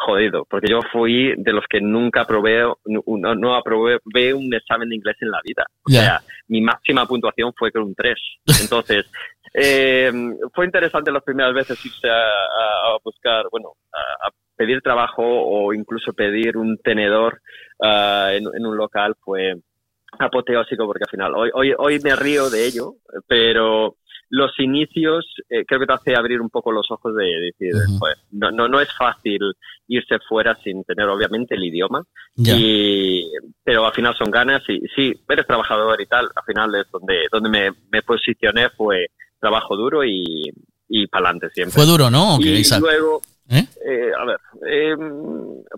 jodido, 0.00 0.44
porque 0.48 0.68
yo 0.70 0.80
fui 0.92 1.34
de 1.36 1.52
los 1.52 1.64
que 1.68 1.80
nunca 1.80 2.22
aprobé, 2.22 2.62
no, 2.86 3.34
no 3.34 3.54
aprobé 3.54 4.00
un 4.34 4.52
examen 4.54 4.88
de 4.88 4.96
inglés 4.96 5.16
en 5.20 5.30
la 5.30 5.40
vida. 5.44 5.64
O 5.86 5.90
sea, 6.02 6.20
mi 6.48 6.60
máxima 6.60 7.06
puntuación 7.06 7.52
fue 7.56 7.70
con 7.70 7.82
un 7.82 7.94
3. 7.94 8.14
Entonces, 8.62 9.10
eh, 9.54 10.10
fue 10.54 10.64
interesante 10.66 11.12
las 11.12 11.22
primeras 11.22 11.54
veces 11.54 11.84
irse 11.84 12.08
a, 12.08 12.14
a- 12.14 12.94
a 12.94 12.98
buscar, 13.04 13.46
bueno, 13.50 13.72
a, 13.92 14.28
a 14.28 14.30
pedir 14.56 14.80
trabajo 14.82 15.22
o 15.24 15.72
incluso 15.72 16.12
pedir 16.12 16.56
un 16.56 16.76
tenedor 16.78 17.40
ah, 17.82 18.30
en, 18.32 18.44
en 18.54 18.66
un 18.66 18.76
local 18.76 19.14
fue 19.20 19.54
apoteósico 20.18 20.86
porque 20.86 21.04
al 21.04 21.10
final 21.10 21.34
hoy, 21.36 21.50
hoy, 21.54 21.72
hoy 21.78 22.00
me 22.00 22.16
río 22.16 22.50
de 22.50 22.66
ello, 22.66 22.94
pero 23.26 23.94
los 24.30 24.52
inicios 24.60 25.26
eh, 25.48 25.64
creo 25.66 25.80
que 25.80 25.86
te 25.86 25.92
hace 25.92 26.14
abrir 26.16 26.40
un 26.40 26.48
poco 26.50 26.70
los 26.72 26.90
ojos 26.90 27.14
de 27.16 27.24
decir, 27.24 27.72
"Joder, 27.98 28.16
no, 28.30 28.50
no, 28.52 28.68
no 28.68 28.80
es 28.80 28.88
fácil 28.96 29.40
irse 29.88 30.18
fuera 30.28 30.54
sin 30.62 30.84
tener 30.84 31.08
obviamente 31.08 31.56
el 31.56 31.64
idioma, 31.64 32.02
y, 32.56 33.24
pero 33.64 33.84
al 33.86 33.92
final 33.92 34.14
son 34.16 34.30
ganas 34.30 34.62
y 34.68 34.78
sí, 34.94 35.12
eres 35.28 35.46
trabajador 35.46 36.00
y 36.00 36.06
tal, 36.06 36.28
al 36.34 36.44
final 36.44 36.74
es 36.76 36.90
donde, 36.92 37.26
donde 37.32 37.50
me, 37.50 37.70
me 37.90 38.02
posicioné 38.02 38.70
fue 38.70 39.06
trabajo 39.40 39.76
duro 39.76 40.04
y, 40.04 40.50
y 40.88 41.06
para 41.08 41.26
adelante 41.30 41.50
siempre. 41.54 41.74
Fue 41.74 41.86
duro, 41.86 42.08
¿no? 42.10 42.36
Ok, 42.36 42.42
y 42.42 42.62
luego, 42.78 43.20
¿Eh? 43.48 43.64
eh, 43.84 44.10
a 44.16 44.24
ver, 44.26 44.38
eh, 44.64 44.96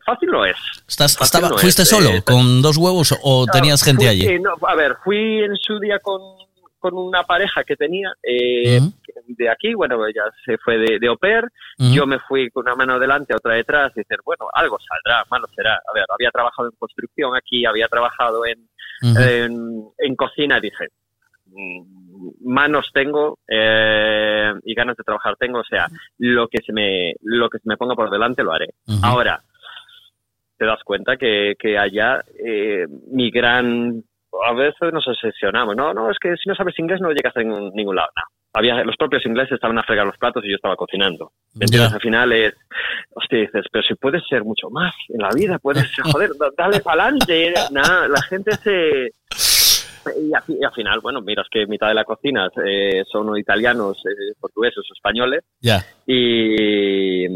fácil 0.04 0.28
lo 0.30 0.44
es. 0.44 0.56
Estás- 0.86 1.16
Fácil 1.16 1.24
estaba- 1.24 1.48
no 1.48 1.54
es, 1.56 1.62
¿Fuiste 1.62 1.82
eh, 1.82 1.86
solo 1.86 2.10
con 2.24 2.60
dos 2.60 2.76
huevos 2.76 3.14
o 3.22 3.46
tenías 3.46 3.82
gente 3.82 4.02
fui- 4.04 4.08
allí? 4.10 4.26
eh, 4.26 4.38
no, 4.38 4.54
a 4.66 4.74
ver, 4.74 4.96
fui 5.02 5.42
en 5.42 5.56
su 5.56 5.78
día 5.78 5.98
con, 6.00 6.20
con 6.82 6.98
una 6.98 7.22
pareja 7.22 7.62
que 7.62 7.76
tenía 7.76 8.12
eh, 8.24 8.80
de 9.28 9.48
aquí, 9.48 9.72
bueno, 9.72 10.04
ella 10.04 10.24
se 10.44 10.58
fue 10.58 10.78
de, 10.78 10.98
de 10.98 11.06
au 11.06 11.16
pair, 11.16 11.44
yo 11.78 12.06
me 12.06 12.18
fui 12.18 12.50
con 12.50 12.64
una 12.66 12.74
mano 12.74 12.98
delante, 12.98 13.34
otra 13.34 13.54
detrás, 13.54 13.92
y 13.94 14.00
decir, 14.00 14.18
bueno, 14.24 14.48
algo 14.52 14.78
saldrá, 14.80 15.24
malo 15.30 15.46
será. 15.54 15.74
A 15.74 15.92
ver, 15.94 16.04
había 16.08 16.30
trabajado 16.30 16.68
en 16.68 16.76
construcción 16.76 17.36
aquí, 17.36 17.64
había 17.64 17.86
trabajado 17.86 18.44
en, 18.44 18.68
en, 19.00 19.84
en 19.96 20.16
cocina, 20.16 20.58
dije, 20.58 20.88
mm, 21.46 22.30
manos 22.44 22.90
tengo 22.92 23.38
eh, 23.46 24.52
y 24.64 24.74
ganas 24.74 24.96
de 24.96 25.04
trabajar 25.04 25.36
tengo, 25.36 25.60
o 25.60 25.64
sea, 25.64 25.86
lo 26.18 26.48
que 26.48 26.58
se 26.66 26.72
me, 26.72 27.14
lo 27.22 27.48
que 27.48 27.58
se 27.58 27.68
me 27.68 27.76
ponga 27.76 27.94
por 27.94 28.10
delante 28.10 28.42
lo 28.42 28.52
haré. 28.52 28.74
Ahora, 29.02 29.40
te 30.58 30.66
das 30.66 30.82
cuenta 30.82 31.16
que, 31.16 31.54
que 31.56 31.78
allá 31.78 32.24
eh, 32.44 32.86
mi 33.12 33.30
gran 33.30 34.02
a 34.46 34.52
veces 34.54 34.92
nos 34.92 35.06
obsesionamos 35.06 35.76
no 35.76 35.92
no 35.94 36.10
es 36.10 36.18
que 36.18 36.34
si 36.36 36.48
no 36.48 36.54
sabes 36.54 36.78
inglés 36.78 37.00
no 37.00 37.10
llegas 37.10 37.36
a 37.36 37.40
ningún, 37.40 37.70
ningún 37.74 37.96
lado 37.96 38.08
no. 38.16 38.22
había 38.54 38.82
los 38.84 38.96
propios 38.96 39.24
ingleses 39.26 39.52
estaban 39.52 39.78
a 39.78 39.82
fregar 39.82 40.06
los 40.06 40.16
platos 40.18 40.44
y 40.44 40.50
yo 40.50 40.56
estaba 40.56 40.76
cocinando. 40.76 41.32
Ya. 41.54 41.86
al 41.86 42.00
final 42.00 42.32
es 42.32 42.54
hostia 43.14 43.40
dices 43.40 43.66
pero 43.70 43.84
si 43.84 43.94
puedes 43.94 44.22
ser 44.28 44.42
mucho 44.44 44.70
más 44.70 44.94
en 45.10 45.20
la 45.20 45.28
vida 45.34 45.58
puedes 45.58 45.90
joder 46.12 46.30
da- 46.38 46.50
dale 46.56 46.80
para 46.80 47.04
adelante 47.04 47.52
nada 47.72 48.08
la 48.08 48.22
gente 48.22 48.52
se 48.56 49.10
y, 50.20 50.34
al 50.34 50.42
fi- 50.42 50.58
y 50.60 50.64
al 50.64 50.72
final, 50.72 50.98
bueno, 51.00 51.20
miras 51.20 51.46
que 51.48 51.64
mitad 51.68 51.86
de 51.86 51.94
la 51.94 52.02
cocina 52.04 52.48
eh, 52.66 53.04
son 53.06 53.38
italianos, 53.38 53.98
eh, 54.04 54.34
portugueses 54.40 54.78
o 54.78 54.94
españoles, 54.94 55.44
Ya. 55.60 55.78
y, 56.06 57.26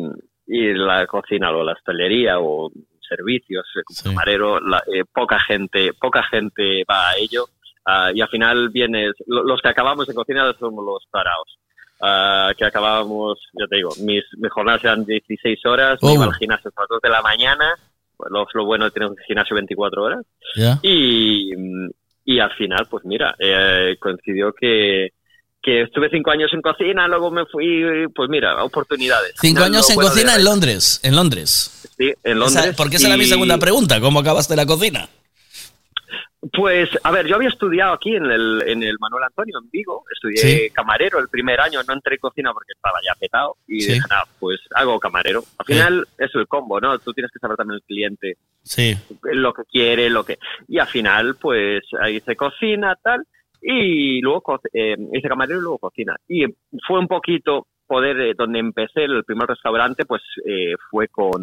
y 0.49 0.75
la 0.75 1.07
cocina 1.07 1.51
o 1.51 1.63
la 1.63 1.75
hostelería 1.75 2.41
o 2.41 2.71
servicios 3.09 3.65
como 3.85 4.15
camarero 4.15 4.61
la- 4.61 4.83
eh, 4.93 5.05
poca 5.13 5.39
gente 5.41 5.93
poca 6.01 6.23
gente 6.25 6.83
va 6.91 7.11
a 7.11 7.17
ello 7.17 7.47
ah, 7.87 8.11
y 8.15 8.21
al 8.21 8.29
final 8.29 8.69
vienes 8.71 9.13
lo- 9.27 9.45
los 9.45 9.61
que 9.61 9.69
acabamos 9.69 10.09
en 10.09 10.15
cocina 10.15 10.53
somos 10.59 10.85
los 10.85 11.05
parados 11.11 11.59
ah, 12.01 12.53
que 12.57 12.65
acabábamos 12.65 13.39
ya 13.59 13.67
te 13.69 13.77
digo 13.77 13.91
mis, 14.03 14.25
mis 14.39 14.51
jornadas 14.53 14.85
eran 14.85 15.05
16 15.05 15.65
horas 15.67 15.99
me 16.03 16.11
Oh. 16.11 16.15
iba 16.15 16.25
al 16.25 16.35
gimnasio 16.35 16.71
a 16.77 16.81
las 16.83 16.89
2 16.89 17.01
de 17.03 17.09
la 17.11 17.23
mañana 17.23 17.75
pues 18.17 18.31
lo, 18.33 18.47
lo 18.55 18.65
bueno 18.65 18.85
de 18.87 18.91
tener 18.93 19.09
un 19.11 19.17
gimnasio 19.27 19.55
24 19.55 20.03
horas 20.03 20.25
y, 20.83 21.51
y 22.25 22.39
al 22.41 22.51
final, 22.55 22.87
pues 22.91 23.05
mira, 23.05 23.35
eh, 23.39 23.97
coincidió 24.01 24.53
que, 24.55 25.11
que 25.63 25.83
estuve 25.83 26.09
cinco 26.11 26.31
años 26.31 26.51
en 26.55 26.63
cocina, 26.63 27.07
luego 27.09 27.31
me 27.31 27.45
fui, 27.47 28.07
pues 28.15 28.29
mira, 28.31 28.65
oportunidades. 28.65 29.35
Cinco 29.39 29.63
años 29.65 29.89
en 29.91 29.97
bueno 29.97 30.09
cocina 30.11 30.35
en 30.35 30.45
Londres. 30.45 30.99
En 31.03 31.15
Londres. 31.15 31.76
Sí, 31.99 32.13
en 32.25 32.39
Esa- 32.43 32.59
Londres. 32.61 32.75
porque 32.77 32.97
esa 32.97 33.09
era 33.09 33.17
mi 33.17 33.25
segunda 33.25 33.59
pregunta. 33.59 34.01
¿Cómo 34.01 34.21
acabaste 34.21 34.55
la 34.57 34.67
cocina? 34.67 35.09
Pues, 36.53 36.89
a 37.03 37.11
ver, 37.11 37.27
yo 37.27 37.35
había 37.35 37.49
estudiado 37.49 37.95
aquí 37.95 38.15
en 38.15 38.27
el, 38.27 38.63
en 38.67 38.83
el 38.83 38.97
Manuel 39.01 39.25
Antonio, 39.25 39.59
en 39.63 39.69
Vigo. 39.71 40.05
Estudié 40.13 40.37
Sí. 40.37 40.71
camarero 40.71 41.19
el 41.19 41.29
primer 41.29 41.61
año, 41.61 41.81
no 41.89 41.95
entré 41.95 42.15
en 42.15 42.21
cocina 42.21 42.53
porque 42.53 42.73
estaba 42.73 42.99
ya 43.05 43.15
petado. 43.19 43.57
Y 43.67 43.81
Sí. 43.81 43.93
dije, 43.95 44.05
nada, 44.09 44.25
pues 44.39 44.61
hago 44.75 45.01
camarero. 45.01 45.43
Al 45.59 45.67
final 45.67 46.07
es 46.19 46.31
el 46.35 46.47
combo, 46.47 46.81
¿no? 46.81 46.97
Tú 47.01 47.13
tienes 47.15 47.33
que 47.33 47.41
saber 47.41 47.57
también 47.57 47.77
el 47.77 47.83
cliente 47.83 48.37
Sí. 48.63 48.95
lo 49.23 49.53
que 49.55 49.63
quiere, 49.65 50.09
lo 50.09 50.25
que... 50.25 50.39
Y 50.69 50.79
al 50.79 50.87
final, 50.87 51.37
pues, 51.41 51.83
ahí 52.01 52.17
hice 52.17 52.37
cocina, 52.37 52.95
tal, 53.03 53.25
y 53.61 54.21
luego 54.21 54.61
eh, 54.73 54.97
hice 55.15 55.29
camarero 55.29 55.59
y 55.59 55.63
luego 55.63 55.79
cocina. 55.79 56.15
Y 56.29 56.45
fue 56.87 57.01
un 57.01 57.09
poquito 57.09 57.67
poder, 57.89 58.21
eh, 58.21 58.35
donde 58.37 58.61
empecé 58.61 59.05
el 59.05 59.25
primer 59.25 59.49
restaurante, 59.49 60.05
pues, 60.05 60.23
eh, 60.45 60.75
fue 60.91 61.09
con, 61.09 61.43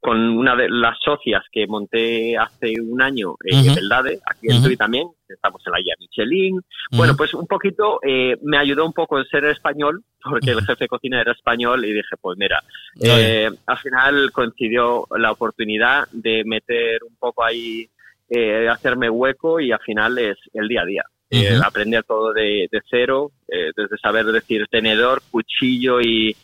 con 0.00 0.18
una 0.18 0.54
de 0.54 0.68
las 0.68 0.98
socias 1.04 1.42
que 1.50 1.66
monté 1.66 2.36
hace 2.36 2.74
un 2.80 3.02
año 3.02 3.34
en. 3.44 3.74
Beldade, 3.74 4.20
aquí 4.24 4.48
en. 4.48 4.62
Tui 4.62 4.76
también, 4.76 5.08
estamos 5.28 5.62
en 5.66 5.72
la 5.72 5.80
guía 5.80 5.94
Michelin. 5.98 6.60
Bueno, 6.92 7.14
pues 7.16 7.34
un 7.34 7.46
poquito 7.46 7.98
eh, 8.06 8.36
me 8.42 8.58
ayudó 8.58 8.86
un 8.86 8.92
poco 8.92 9.18
el 9.18 9.26
ser 9.28 9.44
español, 9.46 10.02
porque 10.22 10.50
el 10.50 10.64
jefe 10.64 10.84
de 10.84 10.88
cocina 10.88 11.20
era 11.20 11.32
español 11.32 11.84
y 11.84 11.92
dije, 11.92 12.16
pues 12.20 12.38
mira, 12.38 12.62
eh, 13.02 13.50
al 13.66 13.78
final 13.78 14.30
coincidió 14.32 15.06
la 15.16 15.32
oportunidad 15.32 16.08
de 16.12 16.44
meter 16.44 17.02
un 17.02 17.16
poco 17.16 17.44
ahí, 17.44 17.88
eh, 18.28 18.68
hacerme 18.68 19.10
hueco 19.10 19.60
y 19.60 19.72
al 19.72 19.80
final 19.80 20.18
es 20.18 20.36
el 20.52 20.68
día 20.68 20.82
a 20.82 20.86
día. 20.86 21.04
Eh, 21.28 21.58
aprender 21.60 22.04
todo 22.04 22.32
de, 22.32 22.68
de 22.70 22.80
cero, 22.88 23.32
eh, 23.48 23.72
desde 23.76 23.98
saber 23.98 24.26
decir 24.26 24.64
tenedor, 24.70 25.20
cuchillo 25.28 26.00
y 26.00 26.36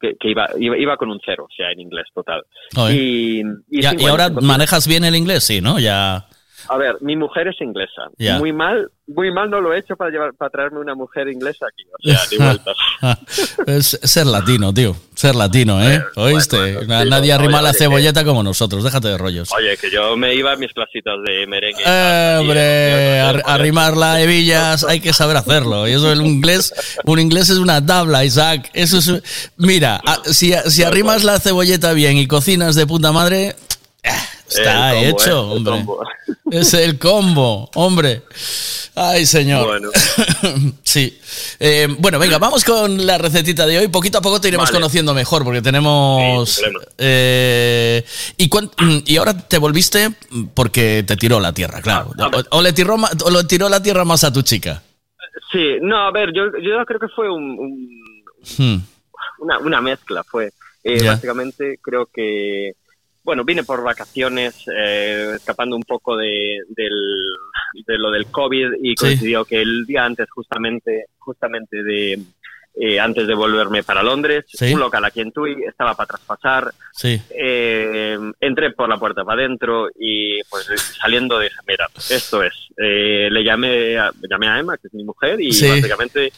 que, 0.00 0.14
que 0.20 0.30
iba, 0.30 0.48
iba, 0.58 0.76
iba 0.78 0.96
con 0.96 1.10
un 1.10 1.20
cero, 1.24 1.46
o 1.50 1.54
sea, 1.54 1.70
en 1.72 1.80
inglés 1.80 2.06
total. 2.14 2.42
Y, 2.92 3.40
y 3.70 3.82
Ya- 3.82 3.94
y 3.98 4.04
ahora 4.06 4.28
manejas 4.30 4.86
bien 4.86 5.04
el 5.04 5.14
inglés, 5.16 5.44
sí, 5.44 5.60
¿no? 5.60 5.78
Ya. 5.78 6.26
A 6.68 6.76
ver, 6.76 6.96
mi 7.00 7.16
mujer 7.16 7.48
es 7.48 7.60
inglesa. 7.60 8.02
Muy 8.38 8.52
mal, 8.52 8.90
muy 9.06 9.32
mal 9.32 9.48
no 9.50 9.60
lo 9.60 9.72
he 9.72 9.78
hecho 9.78 9.96
para 9.96 10.10
llevar, 10.10 10.32
para 10.34 10.50
traerme 10.50 10.80
una 10.80 10.94
mujer 10.94 11.28
inglesa 11.28 11.66
aquí, 11.66 11.84
o 11.92 11.96
sea, 12.02 13.16
es 13.66 13.98
ser 14.02 14.26
latino, 14.26 14.72
tío. 14.74 14.96
Ser 15.14 15.34
latino, 15.34 15.82
¿eh? 15.82 16.02
¿Oíste? 16.16 16.84
Na- 16.86 17.02
sí, 17.02 17.08
Nadie 17.08 17.32
arrima 17.32 17.62
la 17.62 17.72
cebolleta 17.72 18.24
como 18.24 18.42
nosotros. 18.42 18.84
Déjate 18.84 19.08
de 19.08 19.16
rollos. 19.18 19.50
Oye, 19.56 19.76
que 19.78 19.90
yo 19.90 20.16
me 20.16 20.34
iba 20.34 20.52
a 20.52 20.56
mis 20.56 20.72
clasitas 20.72 21.14
de 21.26 21.46
merengue. 21.46 21.82
Eh, 21.86 22.36
hombre, 22.40 23.20
ar- 23.20 23.42
arrimar 23.46 23.96
la 23.96 24.20
hebillas 24.20 24.84
hay 24.84 25.00
que 25.00 25.12
saber 25.14 25.36
hacerlo. 25.38 25.88
Y 25.88 25.92
eso 25.92 26.12
el 26.12 26.20
inglés, 26.24 26.74
un 27.04 27.18
inglés 27.18 27.48
es 27.48 27.58
una 27.58 27.84
tabla, 27.84 28.24
Isaac. 28.24 28.70
Eso 28.74 28.98
es, 28.98 29.50
mira, 29.56 30.00
a- 30.04 30.22
si, 30.24 30.52
si 30.66 30.82
arrimas 30.82 31.24
la 31.24 31.38
cebolleta 31.40 31.92
bien 31.94 32.18
y 32.18 32.26
cocinas 32.26 32.74
de 32.74 32.86
puta 32.86 33.10
madre, 33.12 33.56
eh, 34.02 34.10
está 34.48 34.92
combo, 34.92 35.06
hecho, 35.06 35.30
eh, 35.30 35.56
hombre. 35.56 35.84
Es 36.50 36.74
el 36.74 36.98
combo, 36.98 37.70
hombre. 37.74 38.22
Ay, 38.94 39.26
señor. 39.26 39.66
Bueno. 39.66 39.90
sí. 40.82 41.18
Eh, 41.58 41.88
bueno, 41.98 42.18
venga, 42.18 42.38
vamos 42.38 42.64
con 42.64 43.04
la 43.04 43.18
recetita 43.18 43.66
de 43.66 43.78
hoy. 43.78 43.88
Poquito 43.88 44.18
a 44.18 44.22
poco 44.22 44.40
te 44.40 44.48
iremos 44.48 44.68
Vale. 44.68 44.76
conociendo 44.78 45.12
mejor 45.12 45.42
porque 45.44 45.60
tenemos... 45.60 46.48
Sí, 46.50 46.62
eh, 46.98 48.04
y, 48.36 49.16
ahora 49.16 49.36
te 49.36 49.58
volviste 49.58 50.10
porque 50.54 51.04
te 51.06 51.16
tiró 51.16 51.40
la 51.40 51.52
tierra, 51.52 51.82
claro. 51.82 52.12
Ah, 52.18 52.30
O, 52.50 52.58
o 52.58 52.62
le 52.62 52.72
tiró, 52.72 52.94
o 52.96 53.30
le 53.30 53.44
tiró 53.44 53.68
la 53.68 53.82
tierra 53.82 54.04
más 54.04 54.22
a 54.24 54.32
tu 54.32 54.42
chica. 54.42 54.82
Sí, 55.52 55.76
no, 55.82 56.06
a 56.06 56.12
ver, 56.12 56.30
yo, 56.34 56.44
yo 56.62 56.84
creo 56.86 57.00
que 57.00 57.08
fue 57.08 57.30
un, 57.30 57.58
un- 57.58 58.06
Hmm. 58.58 58.76
una, 59.40 59.58
una 59.58 59.80
mezcla, 59.80 60.22
fue. 60.22 60.52
Básicamente 61.04 61.80
creo 61.82 62.06
que, 62.14 62.74
bueno, 63.26 63.44
vine 63.44 63.64
por 63.64 63.82
vacaciones, 63.82 64.64
eh, 64.74 65.32
escapando 65.36 65.76
un 65.76 65.82
poco 65.82 66.16
de, 66.16 66.60
del, 66.68 66.94
de 67.86 67.98
lo 67.98 68.10
del 68.10 68.26
COVID 68.26 68.74
y 68.80 68.90
Sí. 68.90 68.94
coincidió 68.96 69.44
que 69.44 69.60
el 69.60 69.84
día 69.84 70.04
antes, 70.04 70.30
justamente, 70.30 71.06
justamente 71.18 71.82
de... 71.82 72.18
eh, 72.78 73.00
antes 73.00 73.26
de 73.26 73.34
volverme 73.34 73.82
para 73.82 74.02
Londres, 74.02 74.44
Sí. 74.48 74.74
un 74.74 74.80
local 74.80 75.02
aquí 75.04 75.22
en 75.22 75.32
Tui, 75.32 75.56
estaba 75.66 75.94
para 75.94 76.08
traspasar, 76.08 76.72
Sí. 76.92 77.18
eh, 77.30 78.18
entré 78.38 78.70
por 78.72 78.86
la 78.88 78.98
puerta 78.98 79.24
para 79.24 79.40
adentro 79.42 79.88
y 79.98 80.42
pues 80.50 80.66
saliendo 81.00 81.38
dije, 81.40 81.56
mira, 81.66 81.88
esto 82.10 82.42
es. 82.42 82.52
Eh, 82.76 83.28
le 83.30 83.42
llamé 83.42 83.96
a, 83.98 84.12
llamé 84.30 84.48
a 84.48 84.58
Emma, 84.58 84.76
que 84.76 84.88
es 84.88 84.94
mi 84.94 85.04
mujer, 85.04 85.40
y 85.40 85.52
Sí. 85.52 85.68
básicamente 85.68 86.30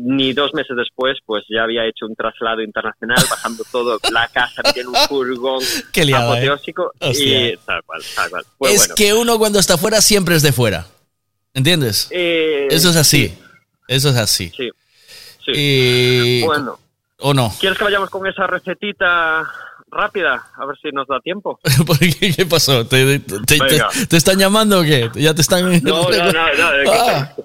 ni 0.00 0.32
dos 0.32 0.54
meses 0.54 0.76
después 0.76 1.18
pues 1.26 1.44
ya 1.48 1.64
había 1.64 1.84
hecho 1.84 2.06
un 2.06 2.14
traslado 2.14 2.62
internacional, 2.62 3.18
pasando 3.28 3.64
todo, 3.70 3.98
la 4.12 4.28
casa 4.28 4.62
tiene 4.72 4.90
un 4.90 4.94
furgón 5.08 5.62
Qué 5.92 6.04
liada, 6.04 6.24
¿eh? 6.24 6.48
apoteósico 6.48 6.92
y 7.00 7.56
tal 7.58 7.82
cual, 7.84 8.02
tal 8.14 8.30
cual. 8.30 8.44
Es 8.72 8.80
bueno. 8.82 8.94
que 8.94 9.14
uno 9.14 9.38
cuando 9.38 9.58
está 9.58 9.76
fuera 9.76 10.00
siempre 10.00 10.36
es 10.36 10.42
de 10.42 10.52
fuera. 10.52 10.86
¿Entiendes? 11.54 12.08
Eh, 12.12 12.68
Eso 12.70 12.90
es 12.90 12.96
así. 12.96 13.36
Eso 13.88 14.10
es 14.10 14.16
así. 14.16 14.52
Sí, 14.56 14.70
sí. 15.44 16.42
Bueno, 16.44 16.78
¿O 17.20 17.34
no? 17.34 17.52
¿quieres 17.58 17.76
que 17.76 17.84
vayamos 17.84 18.10
con 18.10 18.26
esa 18.26 18.46
recetita 18.46 19.50
rápida? 19.90 20.44
A 20.56 20.66
ver 20.66 20.76
si 20.82 20.90
nos 20.92 21.06
da 21.06 21.20
tiempo. 21.20 21.58
¿Por 21.86 21.98
qué? 21.98 22.32
¿Qué 22.34 22.46
pasó? 22.46 22.86
¿Te, 22.86 23.18
te- 23.20 23.40
te- 23.40 23.58
Venga. 23.58 23.88
te 24.08 24.16
están 24.16 24.38
llamando 24.38 24.80
o 24.80 24.82
qué? 24.82 25.10
¿Ya 25.14 25.34
te 25.34 25.42
están...? 25.42 25.64
No, 25.82 26.08
no, 26.10 26.32
no, 26.32 26.32
no. 26.32 26.34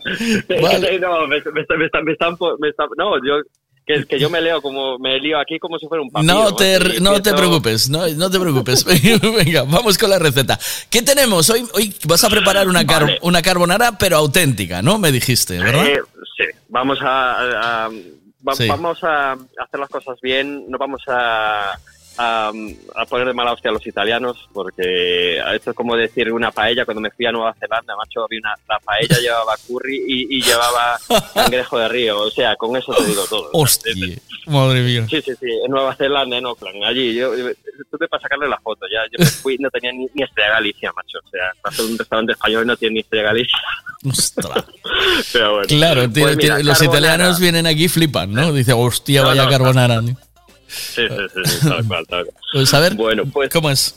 no, 0.99 1.27
me, 1.27 1.37
están 1.37 2.97
yo 3.25 3.41
que, 3.85 4.05
que 4.05 4.17
yo 4.19 4.29
me 4.29 4.39
leo 4.39 4.61
como 4.61 4.97
me 4.97 5.19
lío 5.19 5.37
aquí 5.39 5.59
como 5.59 5.77
si 5.77 5.87
fuera 5.87 6.01
un 6.01 6.09
papiro. 6.09 6.33
No 6.33 6.55
te, 6.55 7.01
no 7.01 7.21
te 7.21 7.33
preocupes, 7.33 7.89
no, 7.89 8.07
no 8.07 8.29
te 8.29 8.39
preocupes. 8.39 8.85
Venga, 8.85 9.63
vamos 9.63 9.97
con 9.97 10.09
la 10.09 10.19
receta. 10.19 10.57
¿Qué 10.89 11.01
tenemos? 11.01 11.49
Hoy, 11.49 11.67
hoy 11.73 11.93
vas 12.05 12.23
a 12.23 12.29
preparar 12.29 12.67
una, 12.69 12.85
car- 12.85 13.01
Vale. 13.03 13.19
una 13.23 13.41
carbonara, 13.41 13.97
pero 13.97 14.17
auténtica, 14.17 14.81
¿no? 14.81 14.99
Me 14.99 15.11
dijiste, 15.11 15.59
¿verdad? 15.59 15.85
Eh, 15.85 16.01
sí, 16.37 16.43
vamos 16.69 16.99
a, 17.01 17.85
a- 17.85 17.89
va- 18.47 18.55
Sí. 18.55 18.67
vamos 18.69 19.03
a 19.03 19.33
hacer 19.33 19.79
las 19.79 19.89
cosas 19.89 20.17
bien, 20.21 20.63
no 20.69 20.77
vamos 20.77 21.01
a, 21.07 21.73
a, 22.17 22.51
a 22.95 23.05
poner 23.05 23.27
de 23.27 23.33
mala 23.33 23.53
hostia 23.53 23.69
a 23.69 23.73
los 23.73 23.85
italianos, 23.87 24.49
porque 24.53 25.37
esto 25.55 25.71
es 25.71 25.75
como 25.75 25.95
decir 25.95 26.31
una 26.31 26.51
paella. 26.51 26.85
Cuando 26.85 27.01
me 27.01 27.11
fui 27.11 27.25
a 27.25 27.31
Nueva 27.31 27.53
Zelanda, 27.59 27.95
macho, 27.95 28.23
había 28.25 28.39
una, 28.39 28.55
la 28.67 28.79
paella 28.79 29.17
llevaba 29.19 29.55
curry 29.67 30.03
y, 30.07 30.37
y 30.37 30.41
llevaba 30.41 30.97
cangrejo 31.33 31.77
de 31.79 31.87
río. 31.89 32.19
O 32.21 32.31
sea, 32.31 32.55
con 32.55 32.75
eso 32.75 32.93
te 32.93 33.05
digo 33.05 33.23
todo. 33.29 33.49
Hostia, 33.53 33.93
madre 34.47 34.81
mía. 34.81 35.05
Sí, 35.09 35.21
sí, 35.21 35.31
sí, 35.39 35.47
en 35.65 35.71
Nueva 35.71 35.95
Zelanda, 35.95 36.37
en 36.37 36.45
Auckland, 36.45 36.83
allí. 36.83 37.15
Yo 37.15 37.35
yo- 37.35 37.49
tuve 37.89 38.07
para 38.07 38.21
sacarle 38.21 38.47
la 38.47 38.57
foto, 38.59 38.85
ya. 38.91 38.99
Yo 39.11 39.17
me 39.19 39.25
fui, 39.41 39.57
no 39.57 39.69
tenía 39.71 39.91
ni, 39.91 40.07
ni 40.13 40.23
Estrella 40.23 40.51
Galicia, 40.51 40.91
macho. 40.95 41.17
O 41.25 41.29
sea, 41.29 41.83
un 41.85 41.97
restaurante 41.97 42.33
español 42.33 42.63
y 42.63 42.67
no 42.67 42.77
tiene 42.77 42.93
ni 42.95 42.99
Estrella 43.01 43.23
Galicia. 43.25 43.59
Ostras. 44.07 44.63
Pero 45.33 45.51
bueno. 45.53 45.67
Claro, 45.67 46.01
Pues 46.13 46.37
mira, 46.37 46.59
los 46.59 46.81
italianos 46.81 47.39
vienen 47.39 47.65
aquí 47.65 47.85
y 47.85 47.89
flipan, 47.89 48.31
¿no? 48.33 48.51
Dice, 48.53 48.73
hostia, 48.73 49.21
No, 49.21 49.27
vaya 49.29 49.43
no, 49.45 49.49
carbonara. 49.49 50.01
Sí, 50.01 50.15
sí, 50.73 51.07
sí, 51.07 51.41
sí, 51.45 51.67
tal 51.67 51.87
cual, 51.87 52.05
tal 52.07 52.25
cual. 52.25 52.37
Pues 52.53 52.73
a 52.73 52.79
ver, 52.79 52.95
Bueno, 52.95 53.23
pues 53.31 53.49
¿cómo 53.49 53.69
es? 53.69 53.95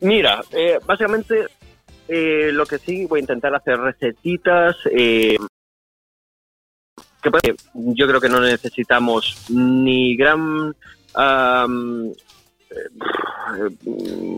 mira, 0.00 0.40
eh, 0.52 0.78
básicamente 0.86 1.46
eh, 2.06 2.50
lo 2.52 2.64
que 2.66 2.78
sí 2.78 3.04
voy 3.06 3.18
a 3.18 3.22
intentar 3.22 3.54
hacer 3.54 3.78
recetitas. 3.78 4.76
eh, 4.92 5.36
que 7.22 7.30
pues, 7.32 7.42
yo 7.74 8.06
creo 8.06 8.20
que 8.20 8.28
no 8.28 8.40
necesitamos 8.40 9.46
ni 9.50 10.16
gran 10.16 10.74
eh, 11.18 11.66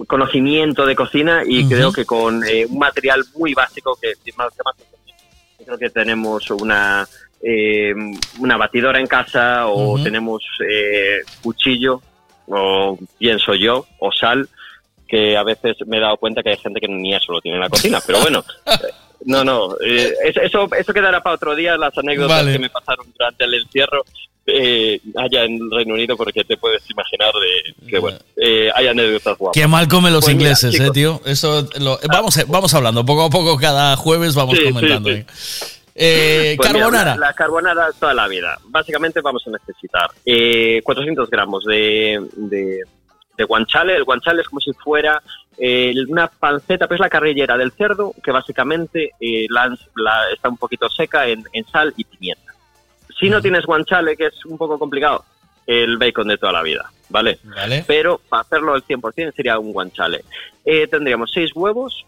conocimiento 0.07 0.87
de 0.87 0.95
cocina 0.97 1.43
y 1.45 1.69
creo 1.69 1.93
que 1.93 2.05
con 2.07 2.43
eh, 2.47 2.65
un 2.67 2.79
material 2.79 3.23
muy 3.35 3.53
básico 3.55 3.99
que 4.01 4.13
que 4.25 4.33
más 4.37 4.53
que 4.55 4.63
más 4.65 4.75
creo 5.65 5.77
que 5.79 5.91
tenemos 5.91 6.51
una 6.53 7.07
eh, 7.43 7.95
una 8.39 8.57
batidora 8.57 8.99
en 9.01 9.07
casa 9.07 9.67
o 9.69 10.03
tenemos 10.03 10.43
eh, 10.69 11.19
cuchillo 11.43 12.03
o 12.49 12.99
pienso 13.19 13.55
yo 13.55 13.87
o 13.99 14.11
sal 14.13 14.49
que 15.09 15.37
a 15.37 15.43
veces 15.43 15.77
me 15.87 15.97
he 15.97 16.01
dado 16.01 16.17
cuenta 16.19 16.43
que 16.43 16.51
hay 16.51 16.57
gente 16.59 16.81
que 16.81 16.89
ni 16.89 17.15
eso 17.15 17.33
lo 17.33 17.41
tiene 17.41 17.57
en 17.57 17.63
la 17.63 17.69
cocina 17.71 18.01
pero 18.07 18.21
bueno 18.21 18.45
eh, 18.67 18.73
no 19.25 19.43
no 19.45 19.77
eh, 19.85 20.13
eso, 20.25 20.69
eso 20.75 20.93
quedará 20.93 21.23
para 21.23 21.37
otro 21.37 21.55
día 21.55 21.77
las 21.77 21.97
anécdotas 21.97 22.39
Vale. 22.39 22.53
que 22.53 22.59
me 22.59 22.71
pasaron 22.71 23.07
durante 23.17 23.45
el 23.45 23.55
encierro 23.55 24.05
eh, 24.47 25.01
allá 25.17 25.45
en 25.45 25.71
Reino 25.71 25.95
Unido 25.95 26.17
porque 26.17 26.43
te 26.45 26.57
puedes 26.57 26.83
imaginar 26.91 27.31
de 27.33 27.89
que 27.89 27.99
bueno 28.01 28.19
eh, 28.37 28.69
hay 28.75 28.89
anécdotas 28.89 29.39
guapas 29.39 29.61
Qué 29.61 29.67
mal 29.69 29.87
comen 29.87 30.13
los 30.13 30.25
Pues 30.25 30.35
mira, 30.37 30.49
ingleses, 30.51 30.75
eh, 30.75 30.79
chicos, 30.79 30.93
tío. 30.93 31.21
Eso 31.25 31.69
lo- 31.79 32.01
vamos, 32.09 32.37
vamos 32.49 32.75
hablando, 32.75 33.05
poco 33.05 33.25
a 33.25 33.31
poco, 33.31 33.57
cada 33.59 33.97
jueves 33.97 34.35
vamos 34.35 34.57
Sí, 34.59 34.65
comentando. 34.65 35.11
sí. 35.11 35.17
eh. 35.17 35.27
Eh, 35.95 36.55
Pues 36.57 36.69
mira, 36.73 36.81
carbonara. 36.85 37.15
la, 37.17 37.27
la 37.29 37.33
carbonara 37.35 37.89
toda 37.99 38.15
la 38.15 38.29
vida. 38.29 38.59
Básicamente 38.67 39.21
vamos 39.21 39.43
a 39.47 39.51
necesitar 39.51 40.11
eh, 40.25 40.81
400 40.85 41.29
gramos 41.31 41.65
de, 41.65 42.25
de, 42.37 42.81
de 43.37 43.45
guanciale. 43.45 43.97
El 43.97 44.05
guanciale 44.05 44.43
es 44.43 44.49
como 44.49 44.61
si 44.61 44.73
fuera 44.73 45.23
eh, 45.59 45.93
una 46.09 46.29
panceta, 46.29 46.87
pues 46.89 47.01
la 47.01 47.11
carrillera 47.11 47.57
del 47.57 47.73
cerdo, 47.73 48.15
que 48.23 48.31
básicamente 48.33 49.13
eh, 49.21 49.47
la- 49.51 49.77
la- 49.97 50.31
está 50.33 50.49
un 50.49 50.57
poquito 50.57 50.89
seca 50.89 51.27
en, 51.29 51.45
en 51.53 51.67
sal 51.67 51.93
y 51.97 52.05
pimienta. 52.05 52.53
Si 53.19 53.29
no 53.29 53.43
tienes 53.43 53.67
guanciale, 53.67 54.17
que 54.17 54.27
es 54.27 54.45
un 54.47 54.57
poco 54.57 54.79
complicado, 54.79 55.25
el 55.67 55.99
bacon 55.99 56.29
de 56.29 56.39
toda 56.39 56.53
la 56.53 56.63
vida, 56.63 56.91
¿vale? 57.11 57.39
Vale. 57.45 57.85
Pero 57.87 58.19
para 58.29 58.43
hacerlo 58.43 58.73
al 58.75 58.83
100% 58.85 59.35
sería 59.35 59.59
un 59.59 59.73
guanciale. 59.73 60.25
Eh, 60.65 60.87
tendríamos 60.87 61.31
6 61.33 61.51
huevos, 61.55 62.07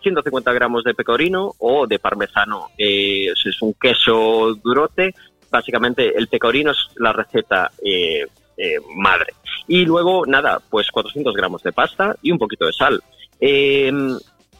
150 0.00 0.52
gramos 0.52 0.84
de 0.84 0.94
pecorino 0.94 1.54
o 1.58 1.86
de 1.86 1.98
parmesano, 1.98 2.68
eh, 2.78 3.28
si 3.40 3.48
es 3.48 3.62
un 3.62 3.74
queso 3.74 4.54
durote. 4.62 5.14
Básicamente 5.50 6.16
el 6.16 6.28
pecorino 6.28 6.70
es 6.70 6.78
la 6.96 7.12
receta 7.12 7.70
eh, 7.84 8.26
eh, 8.56 8.74
madre. 8.96 9.34
Y 9.66 9.84
luego, 9.84 10.24
nada, 10.26 10.60
pues 10.70 10.90
400 10.90 11.34
gramos 11.34 11.62
de 11.62 11.72
pasta 11.72 12.14
y 12.22 12.30
un 12.30 12.38
poquito 12.38 12.66
de 12.66 12.72
sal. 12.72 13.02
Eh, 13.40 13.92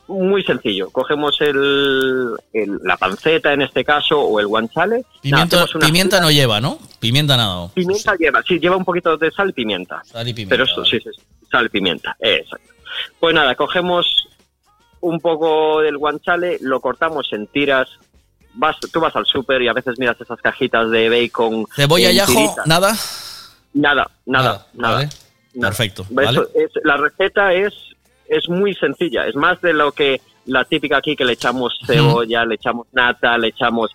muy 0.08 0.42
sencillo, 0.42 0.90
cogemos 0.90 1.40
el, 1.40 2.30
el- 2.52 2.78
la 2.82 2.96
panceta 2.96 3.52
en 3.52 3.62
este 3.62 3.84
caso 3.84 4.20
o 4.20 4.40
el 4.40 4.46
Pimiento, 5.22 5.56
una 5.76 5.86
pimienta 5.86 6.20
no 6.20 6.32
lleva, 6.32 6.60
¿no? 6.60 6.78
Pimienta 6.98 7.36
nada. 7.36 7.68
Pimienta 7.72 8.16
lleva, 8.16 8.42
sí, 8.42 8.58
lleva 8.58 8.76
un 8.76 8.84
poquito 8.84 9.16
de 9.16 9.30
sal 9.30 9.50
y 9.50 9.52
pimienta. 9.52 10.02
Sal 10.04 10.26
y 10.26 10.32
pimienta. 10.34 10.52
Pero 10.56 10.64
eso, 10.64 10.84
sí, 10.84 10.98
sí, 10.98 11.10
Sal 11.48 11.66
y 11.66 11.68
pimienta, 11.68 12.16
exacto. 12.18 12.72
Pues 13.20 13.32
nada, 13.34 13.54
cogemos 13.54 14.26
un 15.00 15.18
poco 15.20 15.80
del 15.80 15.96
guanciale, 15.98 16.58
lo 16.60 16.80
cortamos 16.80 17.28
en 17.32 17.46
tiras. 17.46 17.88
Vas, 18.54 18.76
tú 18.92 19.00
vas 19.00 19.14
al 19.16 19.26
súper 19.26 19.62
y 19.62 19.68
a 19.68 19.72
veces 19.72 19.98
miras 19.98 20.20
esas 20.20 20.40
cajitas 20.40 20.90
de 20.90 21.08
bacon. 21.08 21.66
Cebolla 21.74 22.10
y 22.10 22.18
ajo, 22.18 22.32
tiritas. 22.32 22.66
nada. 22.66 22.94
Nada, 23.72 24.10
nada, 24.26 24.66
nada. 24.74 24.94
Vale. 24.96 25.08
Perfecto. 25.60 26.02
Eso 26.02 26.14
Vale. 26.14 26.40
es- 26.54 26.72
la 26.84 26.96
receta 26.96 27.52
es, 27.52 27.72
es 28.28 28.48
muy 28.48 28.74
sencilla, 28.74 29.26
es 29.26 29.36
más 29.36 29.60
de 29.60 29.72
lo 29.72 29.92
que 29.92 30.20
la 30.46 30.64
típica 30.64 30.96
aquí 30.96 31.14
que 31.14 31.24
le 31.24 31.34
echamos 31.34 31.78
cebolla, 31.86 32.44
le 32.44 32.56
echamos 32.56 32.86
nata, 32.92 33.38
le 33.38 33.48
echamos... 33.48 33.90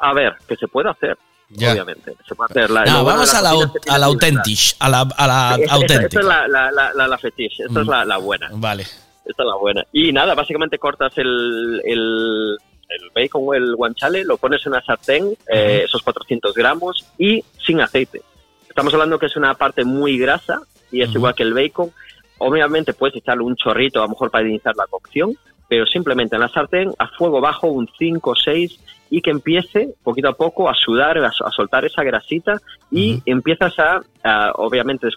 A 0.00 0.12
ver, 0.12 0.34
que 0.46 0.56
se 0.56 0.68
puede 0.68 0.90
hacer, 0.90 1.16
Ya. 1.50 1.72
obviamente. 1.72 2.14
Se 2.28 2.34
puede 2.34 2.50
hacer. 2.50 2.70
La, 2.70 2.84
No, 2.84 3.04
vamos 3.04 3.32
a 3.34 3.40
la, 3.42 3.50
a 3.50 3.54
la 3.54 3.62
que 3.98 4.02
auténtica. 4.04 4.76
A 4.80 4.88
la, 4.88 5.00
a 5.16 5.56
Esa- 5.58 5.76
esa- 5.76 6.06
es 6.06 6.14
la, 6.24 6.46
la, 6.94 7.06
la, 7.08 7.18
fetiche, 7.18 7.64
esta 7.64 7.80
es 7.80 7.86
Mm. 7.86 7.90
la, 7.90 8.04
la 8.04 8.16
buena. 8.18 8.48
Vale. 8.52 8.86
Esta 9.28 9.42
es 9.42 9.46
la 9.46 9.56
buena. 9.56 9.84
Y 9.92 10.10
nada, 10.10 10.34
básicamente 10.34 10.78
cortas 10.78 11.12
el, 11.18 11.82
el, 11.84 12.56
el 12.88 13.10
bacon 13.14 13.42
o 13.44 13.54
el 13.54 13.76
guanciale, 13.76 14.24
lo 14.24 14.38
pones 14.38 14.64
en 14.64 14.72
una 14.72 14.82
sartén, 14.82 15.34
eh, 15.52 15.82
esos 15.84 16.02
400 16.02 16.54
gramos, 16.54 17.06
y 17.18 17.44
sin 17.64 17.80
aceite. 17.80 18.22
Estamos 18.68 18.92
hablando 18.94 19.18
que 19.18 19.26
es 19.26 19.36
una 19.36 19.54
parte 19.54 19.84
muy 19.84 20.18
grasa 20.18 20.60
y 20.90 21.02
es 21.02 21.14
igual 21.14 21.34
que 21.34 21.42
el 21.42 21.52
bacon. 21.52 21.90
Obviamente 22.38 22.94
puedes 22.94 23.16
echarle 23.16 23.44
un 23.44 23.56
chorrito 23.56 23.98
a 23.98 24.04
lo 24.04 24.10
mejor 24.10 24.30
para 24.30 24.48
iniciar 24.48 24.74
la 24.76 24.86
cocción, 24.86 25.36
pero 25.68 25.84
simplemente 25.84 26.36
en 26.36 26.42
la 26.42 26.48
sartén 26.48 26.94
a 26.98 27.08
fuego 27.08 27.40
bajo 27.40 27.66
un 27.66 27.88
5 27.98 28.30
o 28.30 28.34
6 28.34 28.80
y 29.10 29.20
que 29.20 29.30
empiece 29.30 29.94
poquito 30.02 30.28
a 30.28 30.32
poco 30.32 30.70
a 30.70 30.74
sudar, 30.74 31.18
a, 31.18 31.28
a 31.28 31.50
soltar 31.50 31.84
esa 31.84 32.02
grasita 32.02 32.58
y 32.90 33.20
empiezas 33.26 33.78
a, 33.78 34.00
a, 34.22 34.52
obviamente, 34.52 35.08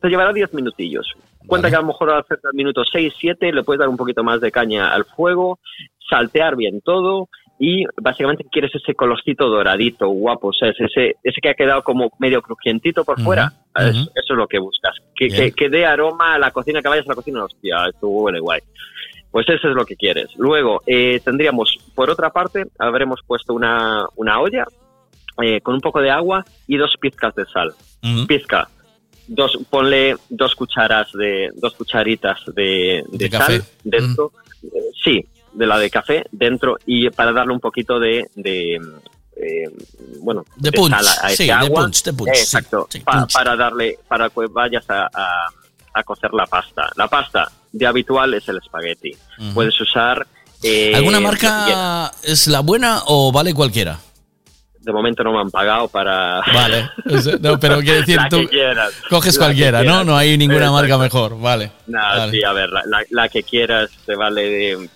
te 0.00 0.08
llevará 0.08 0.32
10 0.32 0.52
minutillos. 0.52 1.14
Cuenta 1.46 1.68
que 1.68 1.76
a 1.76 1.80
lo 1.80 1.86
mejor 1.86 2.10
al 2.10 2.24
minuto 2.52 2.82
6, 2.84 3.12
7 3.18 3.52
le 3.52 3.62
puedes 3.62 3.80
dar 3.80 3.88
un 3.88 3.96
poquito 3.96 4.24
más 4.24 4.40
de 4.40 4.50
caña 4.50 4.92
al 4.92 5.04
fuego, 5.04 5.58
saltear 6.08 6.56
bien 6.56 6.80
todo 6.80 7.28
y 7.58 7.84
básicamente 8.00 8.44
quieres 8.50 8.74
ese 8.74 8.94
colorcito 8.94 9.48
doradito, 9.48 10.08
guapo, 10.08 10.48
o 10.48 10.52
sea, 10.52 10.70
es 10.70 10.80
ese, 10.80 11.16
ese 11.22 11.40
que 11.40 11.50
ha 11.50 11.54
quedado 11.54 11.82
como 11.82 12.10
medio 12.18 12.42
crujientito 12.42 13.04
por 13.04 13.20
fuera. 13.20 13.52
Eso 13.76 14.10
es 14.14 14.28
lo 14.30 14.46
que 14.48 14.58
buscas. 14.58 14.96
Que, 15.14 15.28
que, 15.28 15.52
que 15.52 15.68
dé 15.68 15.86
aroma 15.86 16.34
a 16.34 16.38
la 16.38 16.50
cocina, 16.50 16.82
que 16.82 16.88
vayas 16.88 17.06
a 17.06 17.10
la 17.10 17.14
cocina, 17.14 17.44
hostia, 17.44 17.86
esto 17.88 18.08
huele 18.08 18.40
guay. 18.40 18.60
Pues 19.30 19.48
eso 19.48 19.68
es 19.68 19.74
lo 19.74 19.84
que 19.84 19.96
quieres. 19.96 20.30
Luego 20.36 20.82
eh, 20.86 21.20
tendríamos, 21.24 21.76
por 21.94 22.10
otra 22.10 22.30
parte, 22.30 22.66
habremos 22.78 23.20
puesto 23.26 23.52
una, 23.54 24.06
una 24.16 24.40
olla 24.40 24.64
eh, 25.42 25.60
con 25.60 25.74
un 25.74 25.80
poco 25.80 26.00
de 26.00 26.10
agua 26.10 26.44
y 26.66 26.76
dos 26.76 26.94
pizcas 27.00 27.34
de 27.34 27.44
sal. 27.46 27.72
Pizca. 28.28 28.68
Dos, 29.26 29.58
ponle 29.70 30.16
dos 30.28 30.54
cucharas 30.54 31.08
de, 31.14 31.48
dos 31.56 31.74
cucharitas 31.74 32.38
de, 32.54 33.02
de 33.10 33.18
De 33.18 33.30
café. 33.30 33.60
sal 33.60 33.68
dentro. 33.82 34.32
Eh, 34.62 34.68
sí, 35.02 35.24
de 35.52 35.66
la 35.66 35.78
de 35.78 35.88
café 35.90 36.24
dentro 36.32 36.76
y 36.86 37.08
para 37.10 37.32
darle 37.32 37.52
un 37.52 37.60
poquito 37.60 37.98
de, 38.00 38.24
de 38.34 38.74
eh, 39.36 39.70
bueno, 40.20 40.44
De 40.56 40.72
punch, 40.72 40.90
sal 40.94 41.06
a 41.22 41.28
sí, 41.30 41.46
de 41.46 41.70
punch, 41.70 42.02
de 42.04 42.12
punch, 42.12 42.28
Eh, 42.30 42.38
Exacto. 42.40 42.86
sí, 42.90 43.00
pa- 43.00 43.20
punch. 43.20 43.32
para 43.32 43.56
darle, 43.56 43.98
para 44.08 44.28
que 44.30 44.46
vayas 44.50 44.84
a, 44.90 45.04
a- 45.12 45.48
a 45.96 46.02
cocer 46.02 46.32
la 46.34 46.44
pasta. 46.46 46.90
La 46.96 47.06
pasta 47.08 47.50
de 47.72 47.86
habitual 47.86 48.34
es 48.34 48.48
el 48.48 48.58
espagueti. 48.58 49.12
Puedes 49.54 49.80
usar. 49.80 50.26
eh, 50.62 50.92
¿Alguna 50.94 51.20
marca 51.20 52.10
es 52.24 52.46
la 52.48 52.60
buena 52.60 53.02
o 53.06 53.30
vale 53.30 53.54
cualquiera? 53.54 53.98
De 54.84 54.92
momento 54.92 55.24
no 55.24 55.32
me 55.32 55.40
han 55.40 55.50
pagado 55.50 55.88
para. 55.88 56.40
Vale. 56.52 56.90
No, 57.40 57.58
pero 57.58 57.80
quiero 57.80 58.00
decir, 58.00 58.16
La 58.16 58.28
tú 58.28 58.38
que 58.40 58.48
quieras. 58.48 58.92
coges 59.08 59.34
La 59.34 59.38
que 59.40 59.44
cualquiera, 59.46 59.82
¿no? 59.82 60.04
No 60.04 60.16
hay 60.16 60.36
ninguna 60.36 60.70
marca 60.70 60.98
mejor. 60.98 61.38
Vale. 61.40 61.72
Vale. 61.86 62.30
sí, 62.32 62.42
a 62.44 62.52
ver, 62.52 62.70
la, 63.10 63.28
que 63.28 63.42
quieras 63.42 63.90
te 64.04 64.14
vale 64.14 64.42
de. 64.42 64.88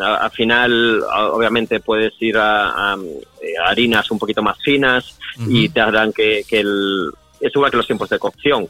Al 0.00 0.30
final, 0.30 1.02
obviamente, 1.32 1.80
puedes 1.80 2.12
ir 2.20 2.36
a, 2.36 2.92
a, 2.92 2.96
eh, 2.96 3.52
harinas 3.66 4.10
un 4.10 4.18
poquito 4.18 4.42
más 4.42 4.58
finas 4.62 5.18
y 5.48 5.68
te 5.68 5.80
harán 5.80 6.12
que, 6.12 6.42
que 6.48 6.60
el. 6.60 7.10
Es 7.40 7.54
igual 7.54 7.70
que 7.70 7.76
los 7.76 7.86
tiempos 7.86 8.08
de 8.08 8.18
cocción. 8.18 8.66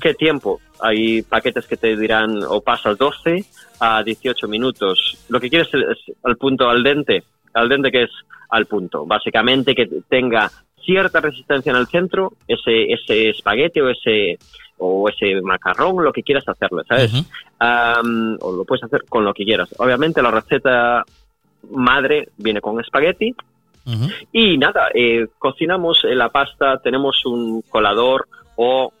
¿Qué 0.00 0.12
tiempo? 0.14 0.60
Hay 0.80 1.22
paquetes 1.22 1.66
que 1.66 1.78
te 1.78 1.96
dirán 1.96 2.42
o 2.46 2.60
pasas 2.60 2.98
12 2.98 3.44
a 3.80 4.02
18 4.02 4.46
minutos. 4.46 5.16
Lo 5.28 5.40
que 5.40 5.48
quieres 5.48 5.68
es, 5.72 5.80
es 6.08 6.14
al 6.22 6.36
punto 6.36 6.68
al 6.68 6.82
dente. 6.82 7.24
Al 7.54 7.68
dente 7.68 7.90
que 7.90 8.04
es 8.04 8.10
al 8.50 8.66
punto. 8.66 9.04
Básicamente 9.06 9.74
que 9.74 9.86
tenga 10.08 10.50
cierta 10.84 11.20
resistencia 11.20 11.70
en 11.70 11.76
el 11.76 11.86
centro, 11.86 12.32
ese, 12.48 12.92
ese 12.92 13.30
espagueti 13.30 13.80
o 13.80 13.88
ese, 13.88 14.38
o 14.78 15.08
ese 15.08 15.40
macarrón, 15.42 16.02
lo 16.04 16.12
que 16.12 16.22
quieras 16.22 16.48
hacerlo, 16.48 16.82
¿sabes? 16.88 17.12
Am, 17.58 18.36
o 18.40 18.52
lo 18.52 18.64
puedes 18.64 18.82
hacer 18.84 19.04
con 19.08 19.24
lo 19.24 19.32
que 19.32 19.44
quieras. 19.44 19.68
Obviamente 19.78 20.20
la 20.22 20.30
receta 20.32 21.04
madre 21.70 22.28
viene 22.36 22.60
con 22.60 22.80
espagueti, 22.80 23.34
y 24.32 24.58
nada, 24.58 24.90
eh, 24.94 25.26
cocinamos 25.38 26.04
eh, 26.04 26.14
la 26.14 26.28
pasta, 26.28 26.78
tenemos 26.78 27.24
un 27.26 27.62
colador 27.62 28.28
o 28.54 28.92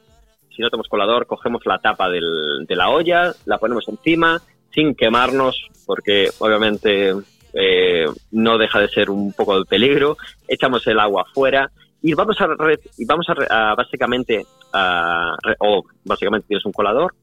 si 0.50 0.60
no 0.60 0.70
tenemos 0.70 0.88
colador, 0.88 1.26
cogemos 1.26 1.64
la 1.66 1.78
tapa 1.78 2.10
del- 2.10 2.66
de 2.66 2.74
la 2.76 2.90
olla, 2.90 3.32
la 3.46 3.58
ponemos 3.58 3.88
encima 3.88 4.40
sin 4.74 4.94
quemarnos 4.96 5.56
porque 5.86 6.30
obviamente 6.40 7.14
eh, 7.54 8.06
no 8.30 8.58
deja 8.58 8.80
de 8.80 8.88
ser 8.88 9.10
un 9.10 9.32
poco 9.32 9.58
de 9.58 9.64
peligro, 9.64 10.16
echamos 10.48 10.86
el 10.86 10.98
agua 10.98 11.24
afuera 11.28 11.70
y 12.02 12.14
vamos 12.14 12.40
a, 12.40 12.46
re- 12.46 12.80
y 12.98 13.04
vamos 13.04 13.26
a, 13.28 13.74
básicamente, 13.74 14.44
a 14.72 15.34
o 15.60 15.84
básicamente 16.04 16.46
tienes 16.48 16.64
un 16.66 16.72
colador, 16.72 17.14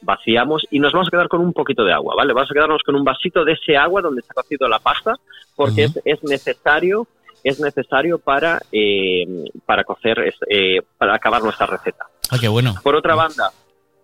vaciamos 0.00 0.64
y 0.70 0.78
nos 0.78 0.92
vamos 0.92 1.08
a 1.08 1.10
quedar 1.10 1.28
con 1.28 1.40
un 1.40 1.52
poquito 1.52 1.84
de 1.84 1.92
agua, 1.92 2.14
¿vale? 2.16 2.32
Vamos 2.32 2.50
a 2.50 2.54
quedarnos 2.54 2.82
con 2.84 2.94
un 2.94 3.04
vasito 3.04 3.44
de 3.44 3.52
ese 3.52 3.76
agua 3.76 4.00
donde 4.02 4.20
está 4.20 4.34
cocido 4.34 4.68
la 4.68 4.78
pasta, 4.78 5.14
porque 5.56 5.84
es, 5.84 6.00
es 6.04 6.22
necesario, 6.24 7.06
es 7.44 7.60
necesario 7.60 8.18
para, 8.18 8.60
eh, 8.70 9.26
para 9.66 9.84
cocer, 9.84 10.34
eh, 10.48 10.80
para 10.98 11.14
acabar 11.14 11.42
nuestra 11.42 11.66
receta. 11.66 12.06
Ah, 12.30 12.36
qué 12.40 12.48
bueno. 12.48 12.74
Por 12.82 12.94
otra 12.96 13.14
banda, 13.14 13.50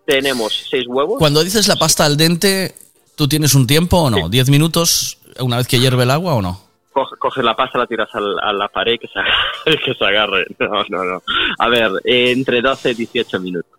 tenemos 0.05 0.67
seis 0.71 0.87
huevos. 0.87 1.19
Cuando 1.19 1.43
dices 1.43 1.69
la 1.69 1.77
pasta 1.77 2.05
al 2.05 2.17
dente, 2.17 2.75
¿tú 3.19 3.29
tienes 3.29 3.55
un 3.55 3.67
tiempo 3.67 3.99
o 3.99 4.09
no? 4.11 4.31
¿10 4.31 4.51
minutos 4.51 5.19
una 5.41 5.59
vez 5.59 5.69
que 5.69 5.79
hierve 5.79 6.05
el 6.05 6.11
agua 6.11 6.35
o 6.35 6.41
no? 6.43 6.61
Coge- 6.93 7.19
coges 7.19 7.45
la 7.45 7.55
pasta, 7.55 7.79
la 7.79 7.87
tiras 7.87 8.09
al- 8.15 8.39
a 8.41 8.53
la 8.53 8.69
pared 8.69 8.93
y 8.95 8.99
que 8.99 9.09
se, 9.09 9.79
que 9.85 9.93
se 9.95 10.05
agarre. 10.05 10.47
No, 10.59 10.83
no, 10.89 11.05
no. 11.05 11.23
A 11.59 11.69
ver, 11.69 11.91
eh, 12.05 12.31
entre 12.31 12.63
12 12.63 12.93
y 12.93 12.95
18 12.95 13.41
minutos. 13.41 13.71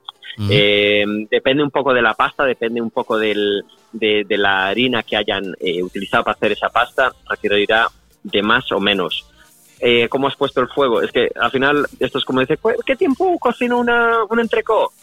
Eh, 0.50 1.04
depende 1.30 1.62
un 1.64 1.72
poco 1.72 1.94
de 1.94 2.02
la 2.02 2.14
pasta, 2.14 2.46
depende 2.46 2.80
un 2.82 2.92
poco 2.92 3.18
del, 3.18 3.64
de, 3.92 4.24
de 4.26 4.38
la 4.38 4.68
harina 4.68 5.04
que 5.04 5.18
hayan 5.18 5.54
eh, 5.60 5.84
utilizado 5.84 6.24
para 6.24 6.36
hacer 6.36 6.54
esa 6.54 6.70
pasta, 6.70 7.12
requerirá 7.30 7.88
de 8.24 8.42
más 8.42 8.72
o 8.72 8.80
menos. 8.80 9.26
Eh, 9.82 10.08
¿Cómo 10.08 10.28
has 10.30 10.36
puesto 10.38 10.62
el 10.62 10.70
fuego? 10.70 11.02
Es 11.02 11.12
que 11.12 11.30
al 11.42 11.52
final 11.52 11.86
esto 12.00 12.20
es 12.20 12.26
como 12.26 12.40
dice, 12.42 12.56
"¿Cu- 12.58 12.76
¿qué 12.86 12.96
tiempo 12.96 13.38
cocino 13.40 13.80
una, 13.80 14.24
un 14.30 14.40
entrecó? 14.40 14.94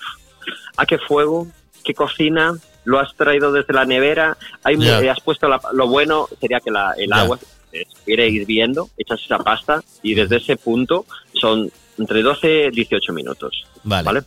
¿A 0.78 0.86
qué 0.86 0.97
fuego? 0.98 1.47
¿Qué 1.84 1.92
cocina? 1.92 2.55
¿Lo 2.86 2.98
has 2.98 3.15
traído 3.15 3.52
desde 3.52 3.74
la 3.74 3.84
nevera? 3.84 4.36
Hay, 4.65 4.76
eh, 4.82 5.10
has 5.10 5.20
puesto 5.20 5.47
la- 5.48 5.60
lo 5.74 5.86
bueno 5.89 6.26
sería 6.40 6.60
que 6.60 6.70
la- 6.70 6.94
el 6.97 7.10
Ya. 7.10 7.20
agua 7.20 7.39
estuviera 7.73 8.24
hirviendo, 8.24 8.89
echas 8.97 9.20
esa 9.23 9.39
pasta 9.39 9.82
y 10.02 10.15
desde 10.15 10.36
ese 10.36 10.56
punto 10.56 11.05
son 11.34 11.70
entre 11.98 12.23
12 12.23 12.68
y 12.68 12.70
18 12.70 13.12
minutos. 13.12 13.66
Vale. 13.84 14.23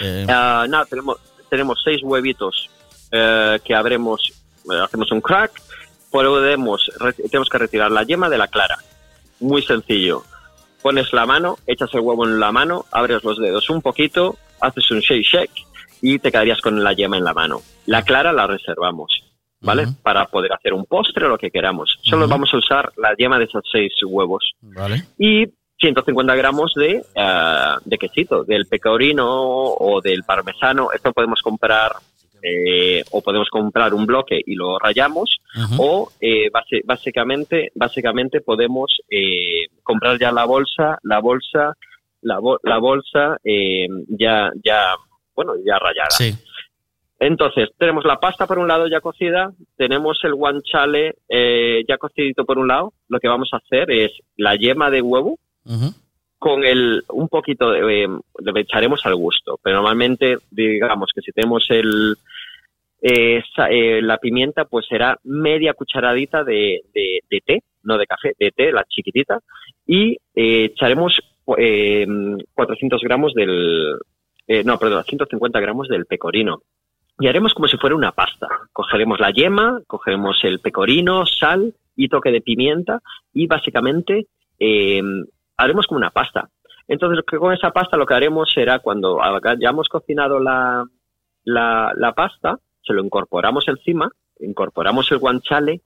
Eh, 0.00 0.26
Ah, 0.28 0.66
nada, 0.68 0.84
tenemos, 0.84 1.16
tenemos 1.48 1.80
seis 1.82 2.00
huevitos 2.02 2.68
eh, 3.12 3.58
que 3.64 3.74
habremos, 3.74 4.20
hacemos 4.84 5.10
un 5.10 5.20
crack, 5.20 5.52
podemos, 6.10 6.90
tenemos 7.30 7.48
que 7.48 7.58
retirar 7.58 7.90
la 7.90 8.02
yema 8.04 8.28
de 8.28 8.38
la 8.38 8.46
clara. 8.48 8.78
Muy 9.40 9.62
sencillo. 9.62 10.22
Pones 10.82 11.12
la 11.12 11.26
mano, 11.26 11.58
echas 11.66 11.90
el 11.94 12.00
huevo 12.00 12.24
en 12.26 12.38
la 12.40 12.52
mano, 12.52 12.84
abres 12.90 13.22
los 13.24 13.38
dedos 13.38 13.68
un 13.70 13.80
poquito, 13.82 14.36
haces 14.60 14.90
un 14.90 15.00
shake 15.00 15.24
shake 15.24 15.66
y 16.00 16.18
te 16.18 16.30
quedarías 16.30 16.60
con 16.60 16.82
la 16.82 16.92
yema 16.92 17.16
en 17.16 17.24
la 17.24 17.34
mano. 17.34 17.60
La 17.86 18.02
clara 18.02 18.32
la 18.32 18.46
reservamos, 18.46 19.22
¿vale? 19.60 19.84
Para 20.02 20.26
poder 20.26 20.52
hacer 20.52 20.72
un 20.72 20.84
postre 20.86 21.26
o 21.26 21.28
lo 21.28 21.38
que 21.38 21.50
queramos. 21.50 21.98
Solo 22.02 22.26
vamos 22.28 22.50
a 22.54 22.58
usar 22.58 22.92
la 22.96 23.14
yema 23.16 23.38
de 23.38 23.44
esos 23.44 23.62
seis 23.70 23.92
huevos 24.06 24.52
Vale. 24.62 25.02
y 25.18 25.46
150 25.78 26.34
gramos 26.34 26.72
de, 26.74 27.02
eh, 27.14 27.74
de 27.84 27.98
quesito, 27.98 28.44
del 28.44 28.66
pecorino 28.66 29.26
o 29.28 30.00
del 30.02 30.24
parmesano. 30.24 30.92
Esto 30.92 31.12
podemos 31.12 31.40
comprar 31.42 31.92
eh, 32.42 33.02
o 33.10 33.20
podemos 33.22 33.48
comprar 33.50 33.92
un 33.94 34.06
bloque 34.06 34.40
y 34.46 34.54
lo 34.54 34.78
rayamos 34.78 35.36
o 35.78 36.10
eh, 36.20 36.48
base- 36.50 36.80
básicamente 36.84 37.70
básicamente 37.74 38.40
podemos 38.40 38.96
eh, 39.10 39.66
comprar 39.82 40.18
ya 40.18 40.32
la 40.32 40.46
bolsa 40.46 40.98
la 41.02 41.18
bolsa 41.20 41.74
la, 42.22 42.38
bo- 42.38 42.58
la 42.62 42.78
bolsa 42.78 43.36
eh, 43.44 43.86
ya 44.08 44.50
ya 44.64 44.94
bueno 45.40 45.54
ya 45.64 45.78
rayada 45.78 46.10
Sí. 46.10 46.34
entonces, 47.18 47.68
tenemos 47.78 48.04
la 48.04 48.16
pasta 48.18 48.46
por 48.46 48.58
un 48.58 48.68
lado 48.68 48.86
ya 48.88 49.00
cocida, 49.00 49.52
tenemos 49.76 50.18
el 50.24 50.34
guanciale 50.34 51.14
eh, 51.28 51.84
ya 51.88 51.98
cocidito 51.98 52.44
por 52.44 52.58
un 52.58 52.68
lado. 52.68 52.92
Lo 53.08 53.20
que 53.20 53.28
vamos 53.28 53.50
a 53.52 53.58
hacer 53.58 53.90
es 53.90 54.10
la 54.36 54.54
yema 54.56 54.90
de 54.90 55.02
huevo, 55.02 55.38
con 56.38 56.64
el 56.64 57.02
un 57.10 57.28
poquito 57.28 57.70
de, 57.72 58.04
eh, 58.04 58.08
le 58.38 58.60
echaremos 58.60 59.04
al 59.04 59.14
gusto, 59.16 59.58
pero 59.62 59.76
normalmente 59.76 60.38
digamos 60.50 61.10
que 61.14 61.20
si 61.20 61.32
tenemos 61.32 61.66
el 61.68 62.16
eh, 63.02 63.42
eh, 63.70 64.00
la 64.02 64.16
pimienta, 64.18 64.64
pues 64.64 64.86
será 64.86 65.18
media 65.24 65.74
cucharadita 65.74 66.42
de, 66.44 66.80
de- 66.94 67.20
de 67.30 67.40
té, 67.44 67.62
no 67.82 67.98
de 67.98 68.06
café, 68.06 68.32
de 68.38 68.50
té, 68.50 68.72
la 68.72 68.84
chiquitita, 68.88 69.40
y 69.86 70.16
echaremos 70.34 71.12
eh, 71.58 72.06
400 72.54 73.00
gramos 73.02 73.32
del, 73.34 73.98
eh, 74.52 74.64
no, 74.64 74.80
perdón, 74.80 75.04
150 75.04 75.60
gramos 75.60 75.86
del 75.86 76.06
pecorino. 76.06 76.62
Y 77.20 77.28
haremos 77.28 77.54
como 77.54 77.68
si 77.68 77.76
fuera 77.76 77.94
una 77.94 78.10
pasta. 78.10 78.48
Cogeremos 78.72 79.20
la 79.20 79.30
yema, 79.30 79.80
cogeremos 79.86 80.42
el 80.42 80.58
pecorino, 80.58 81.24
sal 81.24 81.72
y 81.94 82.08
toque 82.08 82.32
de 82.32 82.40
pimienta 82.40 83.00
y 83.32 83.46
básicamente 83.46 84.26
eh, 84.58 85.00
haremos 85.56 85.86
como 85.86 85.98
una 85.98 86.10
pasta. 86.10 86.48
Entonces, 86.88 87.24
con 87.24 87.52
esa 87.52 87.70
pasta 87.70 87.96
lo 87.96 88.06
que 88.06 88.14
haremos 88.14 88.52
será 88.52 88.80
cuando 88.80 89.20
hayamos 89.22 89.88
cocinado 89.88 90.40
la, 90.40 90.84
la, 91.44 91.92
la 91.94 92.12
pasta, 92.12 92.58
se 92.82 92.92
lo 92.92 93.04
incorporamos 93.04 93.68
encima, 93.68 94.10
incorporamos 94.40 95.12
el 95.12 95.18
guanciale 95.18 95.80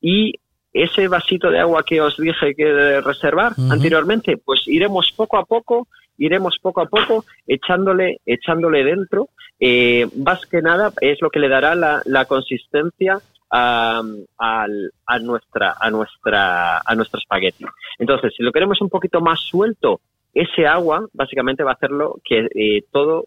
y 0.00 0.32
ese 0.72 1.08
vasito 1.08 1.50
de 1.50 1.60
agua 1.60 1.82
que 1.82 2.00
os 2.00 2.16
dije 2.16 2.54
que 2.54 2.64
de 2.64 3.02
reservar 3.02 3.52
anteriormente, 3.70 4.38
pues 4.38 4.62
iremos 4.68 5.12
poco 5.12 5.36
a 5.36 5.44
poco, 5.44 5.88
iremos 6.18 6.58
poco 6.60 6.80
a 6.80 6.86
poco 6.86 7.24
echándole, 7.46 8.20
echándole 8.26 8.84
dentro. 8.84 9.28
Eh, 9.58 10.06
más 10.16 10.44
que 10.46 10.60
nada 10.60 10.92
es 11.00 11.20
lo 11.22 11.30
que 11.30 11.38
le 11.40 11.48
dará 11.48 11.74
la, 11.74 12.02
la 12.04 12.26
consistencia 12.26 13.18
a, 13.50 14.02
al- 14.38 14.90
a 15.06 15.18
nuestra 15.18 15.74
a 15.80 15.90
nuestra 15.90 16.78
a 16.78 16.94
nuestro 16.94 17.20
espagueti. 17.20 17.64
Entonces, 17.98 18.32
si 18.36 18.42
lo 18.42 18.52
queremos 18.52 18.80
un 18.80 18.88
poquito 18.90 19.20
más 19.20 19.40
suelto, 19.40 20.00
ese 20.34 20.66
agua 20.66 21.06
básicamente 21.12 21.62
va 21.62 21.70
a 21.70 21.74
hacerlo 21.74 22.16
que 22.24 22.48
eh, 22.54 22.82
todo 22.92 23.26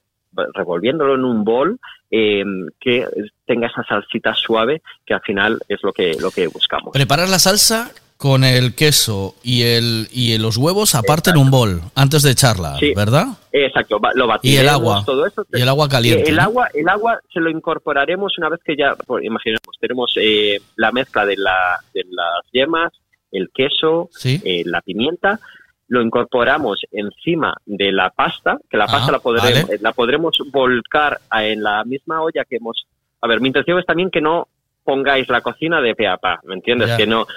revolviéndolo 0.53 1.15
en 1.15 1.25
un 1.25 1.43
bol 1.43 1.79
eh, 2.11 2.43
que 2.79 3.07
tenga 3.47 3.65
esa 3.67 3.83
salsita 3.83 4.35
suave 4.35 4.83
que 5.05 5.15
al 5.15 5.21
final 5.21 5.59
es 5.67 5.79
lo 5.81 5.91
que 5.91 6.13
lo 6.19 6.29
que 6.29 6.45
buscamos. 6.47 6.91
Preparas 6.93 7.31
la 7.31 7.39
salsa 7.39 7.91
con 8.19 8.43
el 8.43 8.75
queso 8.75 9.33
y 9.43 9.61
el 9.64 10.09
y 10.11 10.38
los 10.39 10.57
huevos 10.57 10.93
aparte 10.93 11.30
en 11.30 11.38
un 11.38 11.49
bol 11.49 11.80
antes 11.95 12.22
de 12.22 12.31
echarla, 12.31 12.75
Sí. 12.77 12.93
¿verdad? 12.93 13.27
Exacto, 13.53 13.98
lo 14.14 14.25
Y 14.25 14.27
batiremos, 14.27 14.61
el 14.61 14.67
agua. 14.69 15.03
todo 15.06 15.25
eso. 15.25 15.45
Y 15.53 15.61
el 15.61 15.69
agua 15.69 15.88
caliente. 15.88 16.30
El 16.30 16.35
¿no? 16.35 16.41
agua, 16.41 16.67
el 16.73 16.89
agua 16.89 17.17
se 17.33 17.39
lo 17.39 17.49
incorporaremos 17.49 18.38
una 18.38 18.49
vez 18.49 18.59
que 18.65 18.75
ya, 18.75 18.93
pues, 19.07 19.23
imaginemos, 19.23 19.61
tenemos 19.80 20.11
eh, 20.17 20.59
la 20.75 20.91
mezcla 20.91 21.25
de, 21.25 21.38
la, 21.38 21.80
de 21.93 22.03
las 22.11 22.43
yemas, 22.51 22.91
el 23.31 23.51
queso, 23.53 24.09
Sí. 24.11 24.41
eh, 24.43 24.64
la 24.65 24.81
pimienta, 24.81 25.39
lo 25.88 26.01
incorporamos 26.01 26.81
encima 26.91 27.56
de 27.65 27.93
la 27.93 28.09
pasta, 28.09 28.59
que 28.69 28.75
la 28.75 28.83
Ah, 28.83 28.91
pasta 28.91 29.14
la, 29.14 29.19
podremos, 29.19 29.61
vale. 29.64 29.75
eh, 29.75 29.80
la 29.80 29.93
podremos 29.93 30.38
volcar 30.51 31.22
en 31.39 31.64
la 31.64 31.85
misma 31.85 32.22
olla 32.22 32.43
que 32.43 32.57
hemos... 32.57 32.83
A 33.22 33.27
ver, 33.27 33.39
mi 33.39 33.48
intención 33.48 33.80
es 33.80 33.85
también 33.85 34.11
que 34.11 34.19
no 34.19 34.49
pongáis 34.89 35.29
la 35.29 35.41
cocina 35.41 35.81
de 35.81 35.93
pe 35.93 36.07
a 36.07 36.17
pa, 36.17 36.39
¿me 36.45 36.55
entiendes? 36.55 36.87
Ya. 36.87 36.97
Que 36.97 37.05
no 37.05 37.27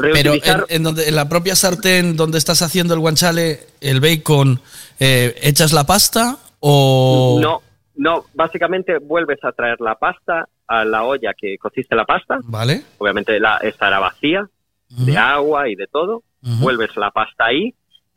Pero 0.00 0.32
en, 0.70 0.82
donde, 0.82 1.06
en 1.10 1.14
la 1.14 1.28
propia 1.28 1.54
sartén 1.54 2.16
donde 2.16 2.38
estás 2.38 2.62
haciendo 2.62 2.94
el 2.94 3.00
guanciale, 3.00 3.60
el 3.82 4.00
bacon, 4.00 4.60
eh, 4.98 5.34
¿echas 5.42 5.74
la 5.74 5.84
pasta 5.84 6.38
o...? 6.60 7.38
No, 7.42 7.60
no, 7.96 8.24
básicamente 8.32 8.96
vuelves 8.96 9.44
a 9.44 9.52
traer 9.52 9.78
la 9.82 9.96
pasta 9.96 10.48
a 10.66 10.86
la 10.86 11.02
olla 11.02 11.34
que 11.38 11.58
cociste 11.58 11.94
la 11.94 12.06
pasta. 12.06 12.38
¿Vale? 12.44 12.82
Obviamente 12.96 13.38
la, 13.38 13.58
estará 13.58 13.98
vacía 13.98 14.48
de 14.88 15.18
agua 15.18 15.68
y 15.68 15.74
de 15.74 15.86
todo. 15.86 16.22
Vuelves 16.40 16.96
la 16.96 17.10
pasta 17.10 17.44
ahí, 17.44 17.74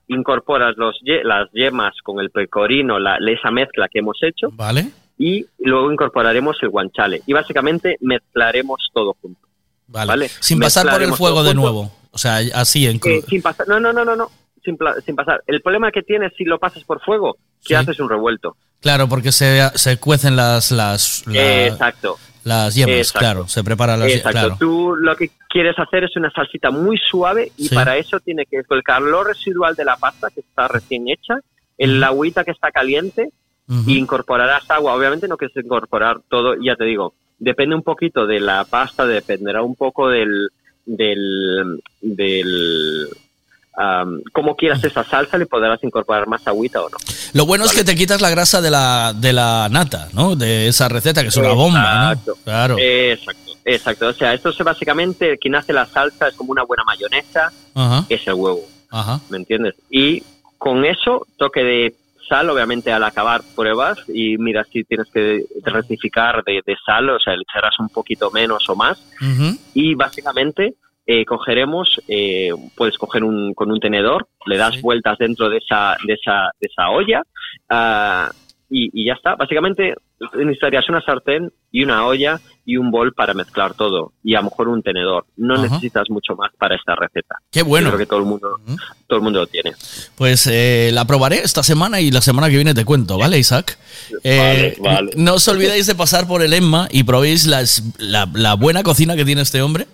incorporas 0.08 0.78
los, 0.78 0.96
las 1.04 1.52
yemas 1.52 1.94
con 2.02 2.22
el 2.22 2.32
pecorino, 2.32 2.98
la, 2.98 3.18
esa 3.28 3.52
mezcla 3.52 3.88
que 3.88 4.00
hemos 4.00 4.18
hecho 4.24 4.48
¿Vale? 4.54 4.90
Y 5.18 5.46
luego 5.60 5.92
incorporaremos 5.92 6.58
el 6.62 6.70
guanciale. 6.70 7.22
Y 7.26 7.34
básicamente 7.34 7.98
mezclaremos 8.02 8.90
todo 8.94 9.16
junto. 9.22 9.48
Vale. 9.88 10.08
¿vale? 10.08 10.30
Sin 10.40 10.60
pasar 10.60 10.90
por 10.90 11.02
el 11.02 11.14
fuego 11.14 11.44
de 11.44 11.54
nuevo. 11.54 11.92
O 12.12 12.18
sea, 12.18 12.38
así 12.54 12.88
en 12.88 13.00
Eh, 13.04 13.22
sin 13.28 13.42
pasar, 13.42 13.68
no, 13.68 13.80
no, 13.80 13.92
no, 13.94 14.04
no, 14.06 14.16
no. 14.16 14.30
Sin, 14.64 14.76
pasar. 15.16 15.44
El 15.46 15.62
problema 15.62 15.92
que 15.92 16.02
tienes 16.02 16.34
si 16.36 16.44
lo 16.44 16.58
pasas 16.58 16.84
por 16.86 17.00
fuego, 17.02 17.38
que 17.64 17.76
haces 17.76 18.00
un 18.00 18.10
revuelto. 18.10 18.58
Claro, 18.82 19.08
porque 19.08 19.32
se, 19.32 19.62
se 19.76 19.98
cuecen 19.98 20.36
las, 20.36 20.72
las, 20.72 21.24
la- 21.28 21.68
Exacto. 21.68 22.18
las 22.44 22.74
yemas, 22.74 22.96
Exacto. 22.96 23.20
claro. 23.20 23.48
Se 23.48 23.64
preparan 23.64 24.00
las 24.00 24.10
Exacto. 24.12 24.32
claro. 24.32 24.58
Tú 24.60 24.96
lo 24.96 25.16
que 25.16 25.30
quieres 25.50 25.78
hacer 25.78 26.06
es 26.06 26.16
una 26.16 26.32
salsita 26.32 26.72
muy 26.72 26.98
suave 26.98 27.52
y 27.58 27.68
Sí. 27.68 27.76
para 27.76 27.98
eso 27.98 28.20
tiene 28.20 28.46
que 28.48 28.64
con 28.64 28.78
el 28.78 28.84
calor 28.84 29.28
residual 29.28 29.76
de 29.76 29.86
la 29.86 29.98
pasta 29.98 30.30
que 30.32 30.40
está 30.40 30.68
recién 30.68 31.08
hecha, 31.10 31.36
el 31.78 32.04
agüita 32.04 32.44
que 32.44 32.52
está 32.52 32.72
caliente 32.72 33.30
Y 33.68 33.98
incorporarás 33.98 34.70
agua. 34.70 34.94
Obviamente 34.94 35.28
no 35.28 35.38
quieres 35.38 35.58
incorporar 35.58 36.18
todo, 36.30 36.56
ya 36.62 36.76
te 36.76 36.86
digo, 36.86 37.16
depende 37.40 37.76
un 37.76 37.82
poquito 37.82 38.28
de 38.28 38.40
la 38.40 38.64
pasta, 38.66 39.06
dependerá 39.06 39.64
un 39.64 39.76
poco 39.76 40.10
del 40.10 40.50
del 40.86 41.82
del 42.00 43.08
am, 43.76 44.22
cómo 44.32 44.56
quieras 44.56 44.84
esa 44.84 45.04
salsa, 45.04 45.38
le 45.38 45.48
podrás 45.48 45.84
incorporar 45.84 46.28
más 46.28 46.48
agüita 46.48 46.82
o 46.82 46.90
no. 46.90 46.98
Lo 47.34 47.46
bueno 47.46 47.66
es 47.66 47.74
que 47.74 47.84
te 47.84 47.96
quitas 47.96 48.22
la 48.22 48.30
grasa 48.30 48.62
de 48.62 48.70
la, 48.70 49.14
de 49.14 49.34
la 49.34 49.68
nata, 49.70 50.10
¿no? 50.14 50.36
De 50.36 50.68
esa 50.68 50.88
receta, 50.88 51.22
que 51.22 51.30
es 51.30 51.38
una 51.38 51.54
bomba, 51.54 52.16
¿no? 52.16 52.36
Claro. 52.44 52.78
Exacto, 52.80 53.52
exacto. 53.66 54.08
O 54.08 54.14
sea, 54.14 54.34
esto 54.34 54.50
es 54.50 54.58
básicamente, 54.60 55.38
quien 55.38 55.56
hace 55.56 55.74
la 55.74 55.86
salsa 55.86 56.28
es 56.28 56.36
como 56.36 56.52
una 56.52 56.64
buena 56.64 56.84
mayonesa, 56.86 57.52
es 58.08 58.28
el 58.28 58.36
huevo, 58.36 58.64
ajá. 58.90 59.20
¿me 59.30 59.38
entiendes? 59.38 59.76
Y 59.90 60.24
con 60.58 60.86
eso, 60.86 61.28
toque 61.38 61.64
de 61.64 61.96
sal, 62.28 62.50
obviamente 62.50 62.92
al 62.92 63.04
acabar 63.04 63.42
pruebas 63.56 64.04
y 64.08 64.38
mira 64.38 64.64
si 64.66 64.84
tienes 64.84 65.10
que 65.12 65.46
rectificar 65.64 66.44
de, 66.44 66.62
de 66.66 66.76
sal, 66.86 67.10
o 67.10 67.20
sea, 67.20 67.36
le 67.36 67.44
echarás 67.44 67.80
un 67.80 67.90
poquito 67.90 68.32
menos 68.32 68.68
o 68.70 68.76
más. 68.76 69.02
Y 69.74 69.96
básicamente 69.96 70.76
eh, 71.06 71.26
cogeremos, 71.26 72.02
eh, 72.08 72.50
puedes 72.76 72.98
coger 72.98 73.24
un, 73.24 73.54
con 73.54 73.72
un 73.72 73.80
tenedor, 73.80 74.28
le 74.46 74.58
das 74.58 74.82
vueltas 74.82 75.18
dentro 75.18 75.50
de 75.50 75.58
esa, 75.58 75.96
de 76.06 76.14
esa, 76.14 76.50
de 76.60 76.68
esa 76.68 76.90
olla 76.90 77.22
ah, 77.70 78.32
y, 78.70 78.90
y 78.94 79.06
ya 79.06 79.14
está. 79.14 79.36
Básicamente 79.36 79.94
necesitarías 80.34 80.90
una 80.90 81.02
sartén 81.02 81.52
y 81.72 81.84
una 81.84 82.06
olla 82.06 82.40
y 82.66 82.78
un 82.78 82.90
bol 82.92 83.14
para 83.14 83.34
mezclar 83.34 83.74
todo 83.76 84.14
y 84.24 84.34
a 84.36 84.40
lo 84.40 84.46
mejor 84.46 84.68
un 84.70 84.82
tenedor. 84.82 85.26
No 85.38 85.54
Ajá. 85.54 85.64
necesitas 85.64 86.10
mucho 86.10 86.36
más 86.36 86.52
para 86.58 86.76
esta 86.76 86.96
receta. 86.96 87.36
Qué 87.52 87.62
bueno. 87.62 87.90
Creo 87.90 88.00
que 88.00 88.06
todo 88.08 88.20
el 88.20 88.26
mundo, 88.26 88.60
todo 89.08 89.18
el 89.20 89.24
mundo 89.24 89.40
lo 89.42 89.48
tiene. 89.48 89.74
Pues 90.16 90.48
eh, 90.48 90.90
la 90.94 91.06
probaré 91.06 91.38
esta 91.44 91.62
semana 91.64 92.02
y 92.02 92.10
la 92.12 92.22
semana 92.22 92.50
que 92.50 92.56
viene 92.56 92.74
te 92.74 92.86
cuento, 92.86 93.18
¿vale, 93.18 93.38
Isaac? 93.38 93.78
Eh, 94.24 94.76
Vale, 94.80 94.96
vale. 94.96 95.12
No 95.16 95.36
os 95.36 95.48
olvidéis 95.48 95.86
de 95.88 95.96
pasar 95.96 96.28
por 96.28 96.42
el 96.42 96.54
Emma 96.54 96.88
y 96.92 97.04
probéis 97.04 97.46
las- 97.46 97.84
la, 98.00 98.28
la 98.34 98.56
buena 98.56 98.84
cocina 98.84 99.16
que 99.16 99.26
tiene 99.26 99.42
este 99.44 99.62
hombre 99.62 99.86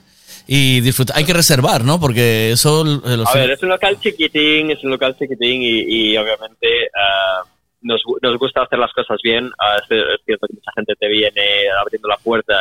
y 0.47 0.81
disfrutar. 0.81 1.17
Hay 1.17 1.23
que 1.25 1.33
reservar, 1.33 1.83
¿no? 1.83 1.99
Porque 1.99 2.51
eso... 2.51 2.83
eh, 3.05 3.23
A 3.25 3.33
ver, 3.35 3.51
es 3.51 3.61
un 3.63 3.69
local 3.69 3.99
chiquitín, 4.01 4.71
es 4.71 4.83
un 4.83 4.89
local 4.91 5.15
chiquitín 5.17 5.61
y, 5.61 6.11
y 6.13 6.17
obviamente 6.17 6.67
ah, 6.97 7.43
nos, 7.81 8.01
nos 8.21 8.37
gusta 8.37 8.63
hacer 8.63 8.79
las 8.79 8.91
cosas 8.93 9.17
bien. 9.23 9.49
Ah, 9.59 9.77
es, 9.81 9.87
cierto 10.25 10.47
que 10.47 10.53
mucha 10.53 10.71
gente 10.75 10.93
te 10.99 11.07
viene 11.07 11.41
abriendo 11.81 12.07
la 12.07 12.17
puerta. 12.17 12.53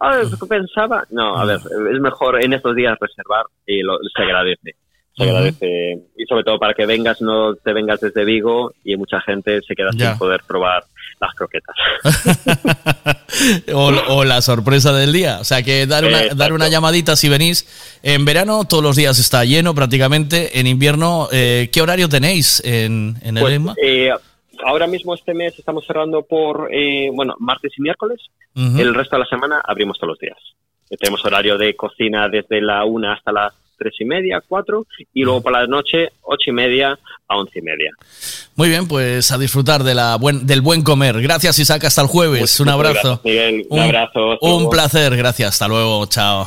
Ah, 0.00 0.20
¿es 0.22 0.28
que 0.38 0.46
pensaba? 0.46 1.04
No, 1.10 1.36
a 1.38 1.44
ver, 1.44 1.56
es 1.94 2.00
mejor 2.00 2.42
en 2.42 2.52
estos 2.52 2.74
días 2.76 2.96
reservar 3.00 3.46
y 3.66 3.80
lo- 3.82 3.98
se 4.14 4.22
agradece. 4.22 4.76
Se 5.16 5.22
agradece. 5.24 5.98
Y 6.18 6.24
sobre 6.26 6.44
todo 6.44 6.58
para 6.58 6.74
que 6.74 6.84
vengas, 6.84 7.22
no 7.22 7.54
te 7.54 7.72
vengas 7.72 8.00
desde 8.00 8.24
Vigo 8.26 8.72
y 8.84 8.96
mucha 8.96 9.20
gente 9.22 9.60
se 9.66 9.74
queda 9.74 9.88
Ya. 9.94 10.10
sin 10.10 10.18
poder 10.18 10.42
probar 10.46 10.84
las 11.18 11.34
croquetas. 11.34 11.74
o, 13.74 13.86
o 14.08 14.24
la 14.24 14.42
sorpresa 14.42 14.92
del 14.92 15.12
día. 15.12 15.38
O 15.40 15.44
sea 15.44 15.62
que 15.62 15.86
dar 15.86 16.04
una, 16.04 16.26
dar 16.34 16.52
una 16.52 16.68
llamadita 16.68 17.16
si 17.16 17.28
venís. 17.30 17.98
En 18.02 18.24
verano 18.26 18.64
todos 18.68 18.82
los 18.82 18.96
días 18.96 19.18
está 19.18 19.44
lleno 19.44 19.74
prácticamente. 19.74 20.58
En 20.60 20.66
invierno, 20.66 21.28
eh, 21.32 21.70
¿qué 21.72 21.80
horario 21.80 22.08
tenéis 22.10 22.62
en, 22.64 23.16
en 23.22 23.36
el 23.38 23.42
Pues, 23.42 23.54
Emma? 23.54 23.74
eh, 23.82 24.10
ahora 24.64 24.86
mismo 24.86 25.14
este 25.14 25.34
mes 25.34 25.58
estamos 25.58 25.84
cerrando 25.86 26.22
por, 26.22 26.68
eh, 26.72 27.10
bueno, 27.12 27.34
martes 27.38 27.72
y 27.76 27.82
miércoles. 27.82 28.20
El 28.54 28.94
resto 28.94 29.16
de 29.16 29.20
la 29.20 29.26
semana 29.28 29.60
abrimos 29.64 29.98
todos 29.98 30.12
los 30.12 30.18
días. 30.18 30.38
Tenemos 30.98 31.24
horario 31.24 31.58
de 31.58 31.74
cocina 31.76 32.28
desde 32.28 32.60
la 32.62 32.84
una 32.84 33.12
hasta 33.14 33.32
las 33.32 33.52
tres 33.76 33.94
y 34.00 34.04
media, 34.06 34.42
cuatro, 34.48 34.86
y 35.12 35.22
luego 35.22 35.42
por 35.42 35.52
la 35.52 35.66
noche, 35.66 36.08
ocho 36.22 36.48
y 36.50 36.52
media 36.52 36.98
a 37.28 37.36
once 37.36 37.58
y 37.58 37.62
media. 37.62 37.90
Muy 38.54 38.70
bien, 38.70 38.88
pues 38.88 39.30
a 39.32 39.36
disfrutar 39.36 39.82
de 39.84 39.94
la 39.94 40.16
buen, 40.16 40.46
del 40.46 40.62
buen 40.62 40.82
comer. 40.82 41.20
Gracias, 41.20 41.58
Isaac. 41.58 41.84
Hasta 41.84 42.00
el 42.00 42.08
jueves. 42.08 42.58
un 42.60 42.70
abrazo. 42.70 43.20
gracias, 43.22 43.24
Miguel. 43.24 43.66
Un 43.68 43.80
abrazo, 43.80 44.38
Un 44.40 44.50
luego. 44.52 44.70
placer. 44.70 45.14
Gracias. 45.16 45.48
Hasta 45.50 45.68
luego. 45.68 46.06
Chao. 46.06 46.46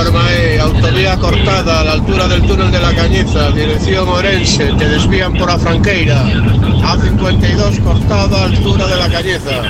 Ahí, 0.00 0.56
autovía 0.58 1.14
cortada 1.18 1.80
a 1.80 1.84
la 1.84 1.92
altura 1.92 2.26
del 2.26 2.40
túnel 2.46 2.70
de 2.70 2.80
la 2.80 2.94
Cañiza, 2.94 3.50
dirección 3.50 4.08
Orense, 4.08 4.72
te 4.78 4.88
desvían 4.88 5.34
por 5.34 5.46
la 5.48 5.58
Franqueira. 5.58 6.24
A52 6.24 7.84
cortado 7.84 8.34
a 8.34 8.44
altura 8.44 8.86
de 8.86 8.96
la 8.96 9.08
Cañiza. 9.10 9.60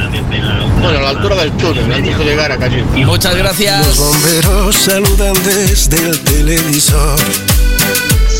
Bueno, 0.80 0.98
a 0.98 1.02
la 1.02 1.08
altura 1.10 1.34
del 1.34 1.50
túnel, 1.56 1.92
antes 1.92 2.16
de 2.16 2.24
llegar 2.24 2.52
a 2.52 2.58
Cañiza. 2.58 2.86
Muchas 3.06 3.34
gracias. 3.34 3.86
Los 3.88 3.98
bomberos 3.98 4.76
saludan 4.76 5.34
desde 5.44 5.96
el 6.10 6.20
televisor. 6.20 7.18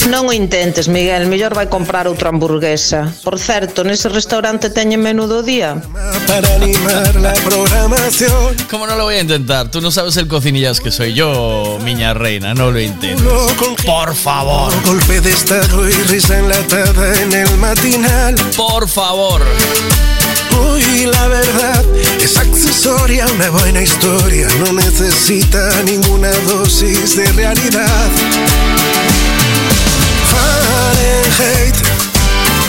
Non 0.08 0.28
o 0.28 0.32
intentes, 0.32 0.88
Miguel, 0.88 1.28
mellor 1.28 1.52
vai 1.52 1.68
comprar 1.68 2.08
outra 2.08 2.32
hamburguesa. 2.32 3.12
Por 3.20 3.36
certo, 3.36 3.84
nese 3.84 4.08
restaurante 4.08 4.72
teñen 4.72 5.04
menú 5.04 5.28
do 5.28 5.44
día. 5.44 5.76
Para 6.24 6.48
animar 6.56 7.12
la 7.20 7.36
programación. 7.44 8.56
¿Cómo 8.70 8.86
no 8.88 8.96
lo 8.96 9.04
voy 9.04 9.16
a 9.16 9.20
intentar? 9.20 9.68
Tú 9.68 9.84
no 9.84 9.90
sabes 9.90 10.16
el 10.16 10.26
cocinillas 10.26 10.80
que 10.80 10.90
soy 10.90 11.12
yo, 11.12 11.78
miña 11.84 12.14
reina, 12.14 12.54
no 12.54 12.70
lo 12.70 12.80
intentes. 12.80 13.20
Por 13.84 14.14
favor. 14.16 14.72
Golpe 14.86 15.20
de 15.20 15.32
estado 15.32 15.88
y 15.88 15.92
risa 16.08 16.38
enlatada 16.38 17.20
en 17.20 17.32
el 17.32 17.56
matinal. 17.58 18.34
Por 18.56 18.88
favor. 18.88 19.42
Uy, 20.56 21.06
la 21.06 21.28
verdad 21.28 21.84
es 22.20 22.38
accesoria, 22.38 23.26
una 23.34 23.50
buena 23.50 23.82
historia. 23.82 24.48
No 24.64 24.72
necesita 24.72 25.82
ninguna 25.84 26.30
dosis 26.48 27.16
de 27.16 27.32
realidad. 27.32 28.10
Fahrenheit. 30.32 31.76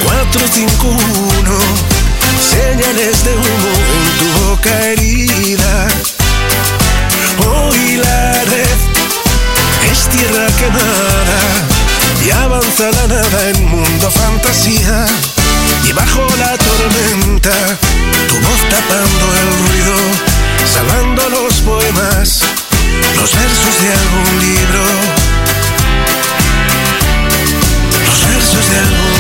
451 0.04 1.60
Señales 2.40 3.24
de 3.24 3.34
humo 3.36 3.74
en 3.96 4.06
tu 4.20 4.46
boca 4.46 4.74
herida. 4.88 5.88
Hoy 7.48 7.98
la 7.98 8.44
red 8.46 8.80
es 9.92 10.00
tierra 10.10 10.48
quemada 10.60 11.42
Y 12.26 12.32
avanza 12.32 12.92
la 12.92 13.08
nada 13.08 13.50
en 13.50 13.66
mundo 13.66 14.12
fantasía. 14.12 15.06
Y 15.88 15.94
bajo 15.94 16.28
la 16.38 16.58
tormenta 16.58 17.52
Tu 18.28 18.36
voz 18.36 18.62
tapando 18.70 19.26
el 19.42 19.50
ruido 19.68 19.96
Salvando 20.72 21.30
los 21.30 21.54
poemas 21.62 22.42
Los 23.16 23.32
versos 23.36 23.82
de 23.82 23.92
algún 23.92 24.40
libro 24.40 25.21
versos 28.52 28.70
de 28.72 28.78
algún. 28.78 29.12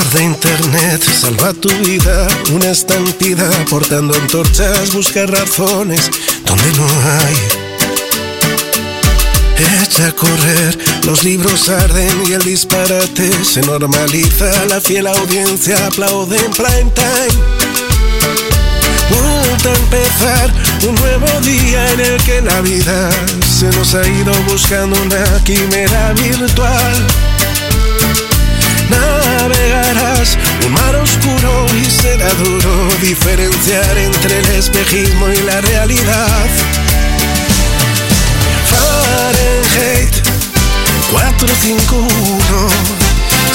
Arde 0.00 0.24
internet, 0.24 1.02
salva 1.20 1.52
tu 1.52 1.68
vida, 1.84 2.26
una 2.52 2.70
estampida 2.70 3.48
portando 3.68 4.14
antorchas, 4.14 4.92
busca 4.92 5.26
razones 5.26 6.10
donde 6.44 6.72
no 6.72 6.86
hay. 6.86 7.36
Echa 9.82 10.06
a 10.08 10.12
correr, 10.12 10.78
los 11.04 11.22
libros 11.22 11.68
arden 11.68 12.24
y 12.26 12.32
el 12.32 12.42
disparate 12.42 13.30
se 13.44 13.60
normaliza, 13.62 14.64
la 14.66 14.80
fiel 14.80 15.06
audiencia 15.06 15.86
aplaude 15.86 16.38
en 16.38 16.50
prime 16.52 16.90
time. 16.94 17.59
Vuelta 19.10 19.68
a 19.68 19.74
empezar 19.74 20.52
un 20.88 20.94
nuevo 20.94 21.40
día 21.40 21.90
en 21.92 22.00
el 22.00 22.22
que 22.22 22.40
la 22.40 22.60
vida 22.60 23.10
se 23.46 23.66
nos 23.76 23.94
ha 23.94 24.06
ido 24.06 24.32
buscando 24.44 25.00
una 25.02 25.24
quimera 25.44 26.12
virtual. 26.12 27.06
Navegarás 28.88 30.38
un 30.66 30.72
mar 30.72 30.94
oscuro 30.96 31.66
y 31.80 31.84
será 31.90 32.28
duro 32.34 32.88
diferenciar 33.00 33.98
entre 33.98 34.38
el 34.38 34.48
espejismo 34.50 35.28
y 35.28 35.42
la 35.42 35.60
realidad. 35.60 36.46
Fahrenheit 38.70 40.14
451 41.10 42.68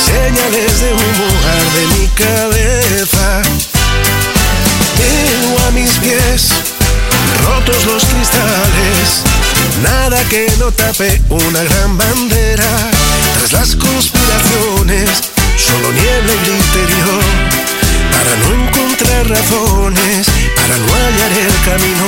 Señales 0.05 0.81
de 0.81 0.93
humo 0.93 1.27
arde 1.49 1.87
mi 1.97 2.07
cabeza 2.09 3.41
Tengo 4.97 5.59
a 5.67 5.71
mis 5.71 5.91
pies 5.99 6.49
rotos 7.43 7.85
los 7.85 8.03
cristales. 8.05 9.23
Nada 9.83 10.23
que 10.29 10.51
no 10.59 10.71
tape 10.71 11.21
una 11.29 11.63
gran 11.63 11.97
bandera. 11.97 12.91
Tras 13.37 13.51
las 13.51 13.75
conspiraciones 13.75 15.09
Solo 15.57 15.91
niebla 15.91 16.33
el 16.33 16.47
interior. 16.55 17.23
Para 18.11 18.35
no 18.37 18.47
encontrar 18.63 19.27
razones 19.29 20.27
Para 20.55 20.77
no 20.77 20.93
hallar 20.93 21.31
el 21.31 21.55
camino. 21.63 22.07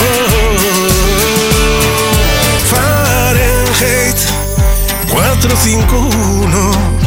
Oh, 0.00 0.28
Fahrenheit 2.70 4.18
451 5.10 6.97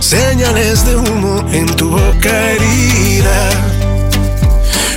Señales 0.00 0.86
de 0.86 0.96
humo 0.96 1.44
en 1.52 1.66
tu 1.76 1.90
boca 1.90 2.30
herida. 2.52 3.50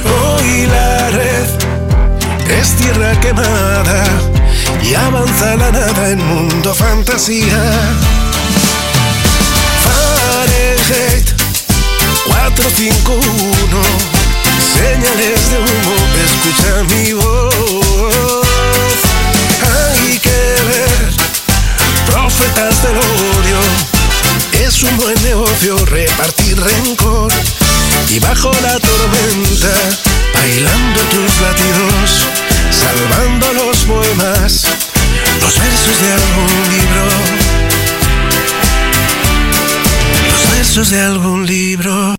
Hoy 0.06 0.68
la 0.68 1.10
red 1.10 1.48
es 2.60 2.76
tierra 2.76 3.20
quemada 3.20 4.04
Y 4.84 4.94
avanza 4.94 5.56
la 5.56 5.72
nada 5.72 6.10
en 6.10 6.24
mundo 6.26 6.74
fantasía. 6.74 7.62
Fahrenheit 9.84 11.30
451 12.28 13.82
Señales 14.76 15.52
de 15.52 15.58
humo, 15.58 15.96
escucha 16.26 16.84
mi 16.94 17.14
voz. 17.14 18.46
Hay 19.74 20.20
que 20.20 20.40
ver 20.70 21.14
Profetas 22.06 22.84
del 22.84 22.98
odio 22.98 24.01
Es 24.62 24.84
un 24.84 24.96
buen 24.98 25.16
negocio 25.24 25.76
repartir 25.86 26.56
rencor. 26.60 27.32
Y 28.10 28.20
bajo 28.20 28.52
la 28.62 28.80
tormenta 28.80 29.74
Bailando 30.34 31.00
tus 31.12 31.42
latidos 31.42 32.28
Salvando 32.70 33.54
los 33.54 33.78
poemas 33.86 34.66
Los 35.42 35.60
versos 35.60 36.02
de 36.02 36.12
algún 36.14 36.70
libro. 36.70 37.06
Los 40.32 40.52
versos 40.58 40.90
de 40.90 41.02
algún 41.02 41.46
libro 41.46 42.16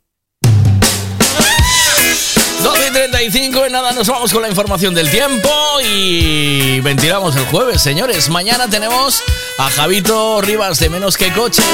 12 2.62 2.88
y 2.88 2.92
35, 2.92 3.66
en 3.66 3.72
nada, 3.72 3.92
nos 3.92 4.06
vamos 4.08 4.32
con 4.32 4.42
la 4.42 4.48
información 4.48 4.94
del 4.94 5.10
tiempo 5.10 5.50
y 5.84 6.80
ventilamos 6.80 7.34
el 7.36 7.44
jueves, 7.46 7.82
señores. 7.82 8.28
Mañana 8.28 8.68
tenemos 8.68 9.22
a 9.58 9.68
Javito 9.70 10.40
Rivas 10.40 10.78
de 10.78 10.88
Menos 10.88 11.16
que 11.16 11.32
Coches. 11.32 11.64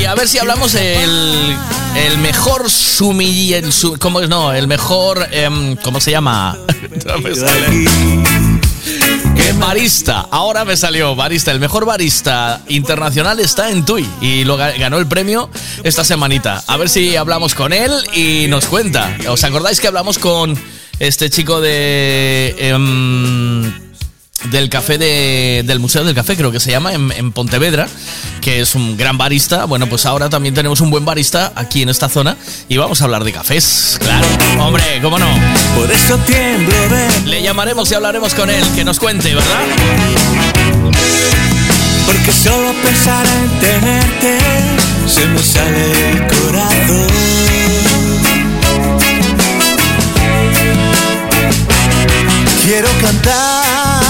Y 0.00 0.04
a 0.04 0.14
ver 0.14 0.28
si 0.28 0.38
hablamos 0.38 0.74
el, 0.74 1.56
el 1.96 2.18
mejor 2.18 2.70
sumilli, 2.70 3.54
el 3.54 3.72
su- 3.72 3.98
¿cómo 3.98 4.20
es? 4.20 4.28
No, 4.28 4.52
el 4.52 4.66
mejor, 4.68 5.26
em, 5.32 5.76
¿cómo 5.76 6.00
se 6.00 6.10
llama? 6.12 6.56
No 7.06 7.18
me 7.18 7.34
sale. 7.34 7.84
Eh, 9.48 9.52
barista, 9.58 10.26
ahora 10.30 10.64
me 10.64 10.76
salió 10.76 11.14
barista. 11.14 11.52
El 11.52 11.60
mejor 11.60 11.84
barista 11.84 12.60
internacional 12.68 13.38
está 13.40 13.70
en 13.70 13.84
Tui 13.84 14.06
y 14.20 14.44
lo 14.44 14.58
ga- 14.58 14.76
ganó 14.78 14.98
el 14.98 15.06
premio 15.06 15.48
esta 15.84 16.04
semanita. 16.04 16.62
A 16.66 16.76
ver 16.76 16.88
si 16.88 17.16
hablamos 17.16 17.54
con 17.54 17.72
él 17.72 17.92
y 18.14 18.46
nos 18.48 18.66
cuenta. 18.66 19.16
¿Os 19.28 19.44
acordáis 19.44 19.80
que 19.80 19.86
hablamos 19.88 20.18
con 20.18 20.58
este 20.98 21.30
chico 21.30 21.60
de 21.60 22.56
em, 22.58 23.72
del 24.50 24.68
café 24.68 24.98
de- 24.98 25.62
del 25.64 25.78
Museo 25.80 26.04
del 26.04 26.14
Café, 26.14 26.36
creo 26.36 26.50
que 26.52 26.60
se 26.60 26.70
llama, 26.70 26.92
en, 26.92 27.12
en 27.12 27.32
Pontevedra, 27.32 27.88
que 28.40 28.60
es 28.60 28.74
un 28.74 28.96
gran 28.96 29.18
barista. 29.18 29.64
Bueno, 29.64 29.86
pues 29.88 30.06
ahora 30.06 30.28
también 30.28 30.54
tenemos 30.54 30.80
un 30.80 30.90
buen 30.90 31.04
barista 31.04 31.52
aquí 31.56 31.82
en 31.82 31.88
esta 31.88 32.08
zona 32.08 32.36
y 32.68 32.76
vamos 32.76 33.00
a 33.00 33.04
hablar 33.04 33.24
de 33.24 33.32
cafés. 33.32 33.98
Claro, 34.00 34.26
hombre, 34.60 34.82
¿cómo 35.02 35.18
no? 35.18 35.28
Por 35.76 35.90
eso 35.90 36.16
tiemblo 36.18 36.74
de 36.88 37.28
Le 37.30 37.42
llamaremos 37.42 37.90
y 37.90 37.94
hablaremos 37.94 38.34
con 38.34 38.50
él, 38.50 38.64
que 38.74 38.84
nos 38.84 38.98
cuente, 38.98 39.34
¿verdad? 39.34 39.60
Porque 42.06 42.32
solo 42.32 42.72
pensar 42.84 43.26
en 43.26 43.60
tenerte 43.60 44.38
se 45.06 45.26
me 45.26 45.42
sale 45.42 46.10
el 46.12 46.26
corazón. 46.26 47.06
Quiero 52.64 52.88
cantar 53.00 54.05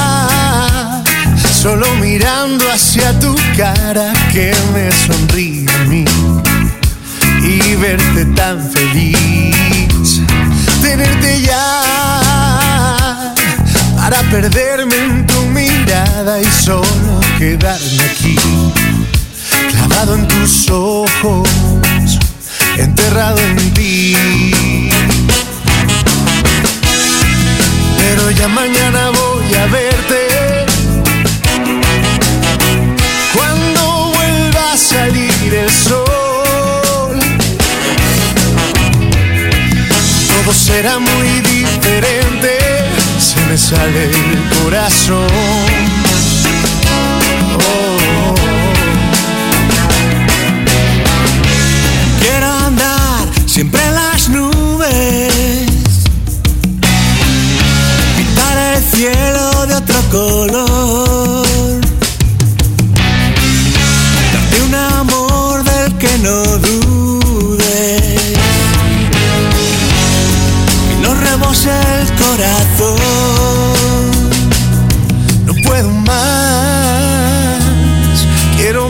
solo 1.66 1.96
mirando 1.96 2.64
hacia 2.70 3.18
tu 3.18 3.34
cara 3.56 4.12
que 4.32 4.54
me 4.72 4.88
sonríe 5.04 5.66
a 5.68 5.78
mí 5.90 6.04
y 7.42 7.74
verte 7.74 8.24
tan 8.36 8.70
feliz. 8.70 10.20
Tenerte 10.80 11.40
ya 11.40 13.34
para 13.96 14.20
perderme 14.30 14.94
en 14.94 15.26
tu 15.26 15.42
mirada 15.46 16.40
y 16.40 16.44
solo 16.44 17.20
quedarme 17.36 18.04
aquí, 18.12 18.38
clavado 19.72 20.14
en 20.14 20.28
tus 20.28 20.70
ojos, 20.70 21.48
enterrado 22.78 23.38
en 23.40 23.74
ti. 23.74 24.16
Pero 27.98 28.30
ya 28.30 28.46
mañana 28.46 29.10
voy 29.10 29.54
a 29.54 29.66
verte. 29.66 30.25
Será 40.66 40.98
muy 40.98 41.28
diferente. 41.42 42.58
Se 43.20 43.40
me 43.46 43.56
sale 43.56 44.10
el 44.10 44.48
corazón. 44.58 45.28
Oh. 47.54 48.34
Quiero 52.20 52.46
andar 52.68 53.28
siempre 53.46 53.80
en 53.88 53.94
las 53.94 54.28
nubes, 54.28 55.32
pintar 58.16 58.56
el 58.74 58.82
cielo 58.82 59.66
de 59.66 59.74
otro 59.74 60.00
color, 60.10 60.75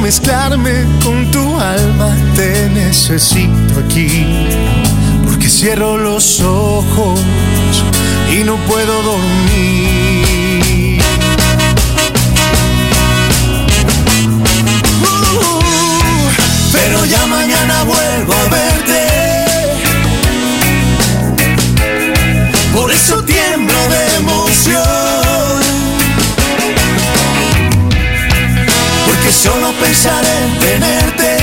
mezclarme 0.06 0.86
con 1.02 1.28
tu 1.32 1.58
alma, 1.58 2.16
te 2.36 2.70
necesito 2.70 3.80
aquí, 3.84 4.24
porque 5.24 5.48
cierro 5.48 5.98
los 5.98 6.40
ojos 6.42 7.18
y 8.30 8.44
no 8.44 8.54
puedo 8.68 9.02
dormir. 9.02 11.02
Uh, 15.02 15.60
pero 16.70 17.04
ya 17.04 17.26
mañana 17.26 17.82
vuelvo 17.82 18.32
a 18.32 18.48
verte. 18.48 18.95
Solo 29.36 29.72
pensar 29.72 30.24
en 30.24 30.58
tenerte 30.58 31.36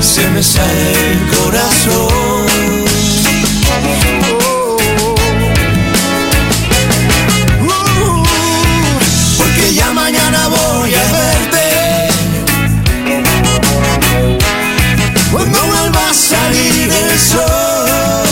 se 0.00 0.28
me 0.30 0.42
sale 0.42 1.12
el 1.12 1.18
corazón. 1.36 2.48
Porque 9.36 9.74
ya 9.74 9.92
mañana 9.92 10.48
voy 10.48 10.94
a 10.94 11.12
verte. 11.12 12.08
Cuando 15.30 15.58
vuelva 15.66 16.10
a 16.10 16.14
salir 16.14 16.90
el 16.90 17.18
sol. 17.18 18.28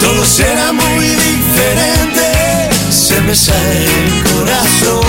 todo 0.00 0.24
será 0.24 0.72
muy 0.72 1.08
diferente. 1.08 2.70
Se 2.90 3.20
me 3.20 3.34
sale 3.34 3.84
el 3.84 4.24
corazón. 4.24 4.99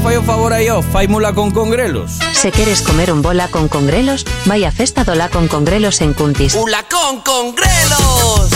Fai 0.00 0.16
o 0.16 0.22
favor 0.22 0.52
aí, 0.52 0.68
ó, 0.70 0.82
fai 0.82 1.08
mula 1.08 1.32
con 1.32 1.50
congrelos. 1.50 2.18
Se 2.32 2.50
queres 2.50 2.82
comer 2.82 3.12
un 3.12 3.22
bola 3.22 3.48
con 3.48 3.68
congrelos, 3.68 4.24
vai 4.46 4.64
a 4.64 4.72
festa 4.72 5.04
do 5.04 5.14
la 5.14 5.28
con 5.28 5.48
congrelos 5.48 6.00
en 6.00 6.14
Cuntis. 6.14 6.54
¡Ula 6.54 6.84
con 6.88 7.20
congrelos! 7.20 8.50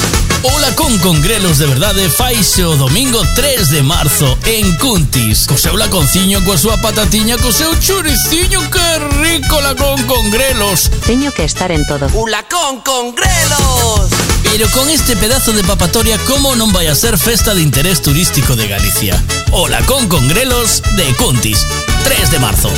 Ola 0.44 0.74
con 0.76 0.98
congrelos 0.98 1.58
de 1.58 1.66
verdade 1.66 2.10
faise 2.10 2.64
o 2.64 2.76
domingo 2.76 3.22
3 3.34 3.70
de 3.70 3.82
marzo 3.82 4.36
en 4.44 4.76
Cuntis. 4.76 5.46
Co 5.46 5.56
seu 5.56 5.76
laconciño, 5.76 6.44
coa 6.44 6.60
súa 6.60 6.76
patatiña, 6.76 7.36
co 7.40 7.52
seu 7.52 7.72
churiciño, 7.80 8.60
que 8.68 8.88
rico 9.24 9.60
la 9.60 9.74
con 9.74 9.96
congrelos. 10.04 10.90
Teño 11.06 11.32
que 11.32 11.44
estar 11.44 11.72
en 11.72 11.86
todo. 11.86 12.08
¡Ula 12.12 12.44
con 12.44 12.80
congrelos! 12.84 14.23
Pero 14.56 14.70
con 14.70 14.88
este 14.88 15.16
pedazo 15.16 15.52
de 15.52 15.64
papatoria 15.64 16.14
como 16.30 16.54
non 16.54 16.70
vai 16.70 16.86
a 16.86 16.94
ser 16.94 17.18
festa 17.18 17.58
de 17.58 17.62
interés 17.66 17.98
turístico 17.98 18.54
de 18.54 18.70
Galicia. 18.70 19.18
Ola 19.50 19.82
con 19.82 20.06
Congrelos 20.06 20.78
de 20.94 21.10
Cuntis, 21.18 21.66
3 22.06 22.30
de 22.30 22.38
marzo. 22.38 22.70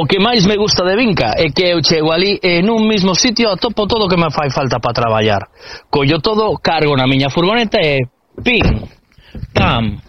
O 0.00 0.08
que 0.08 0.16
máis 0.16 0.48
me 0.48 0.56
gusta 0.56 0.80
de 0.88 0.96
Vinca 0.96 1.36
é 1.36 1.52
que 1.52 1.76
eu 1.76 1.84
chego 1.84 2.08
ali 2.08 2.40
e 2.40 2.64
nun 2.64 2.88
mismo 2.88 3.12
sitio 3.12 3.52
atopo 3.52 3.84
todo 3.84 4.08
o 4.08 4.08
que 4.08 4.16
me 4.16 4.32
fai 4.32 4.48
falta 4.48 4.80
para 4.80 4.96
traballar. 4.96 5.52
Collo 5.92 6.24
todo, 6.24 6.56
cargo 6.56 6.96
na 6.96 7.04
miña 7.04 7.28
furgoneta 7.28 7.84
e 7.84 8.08
pim, 8.40 8.64
pam, 9.52 10.00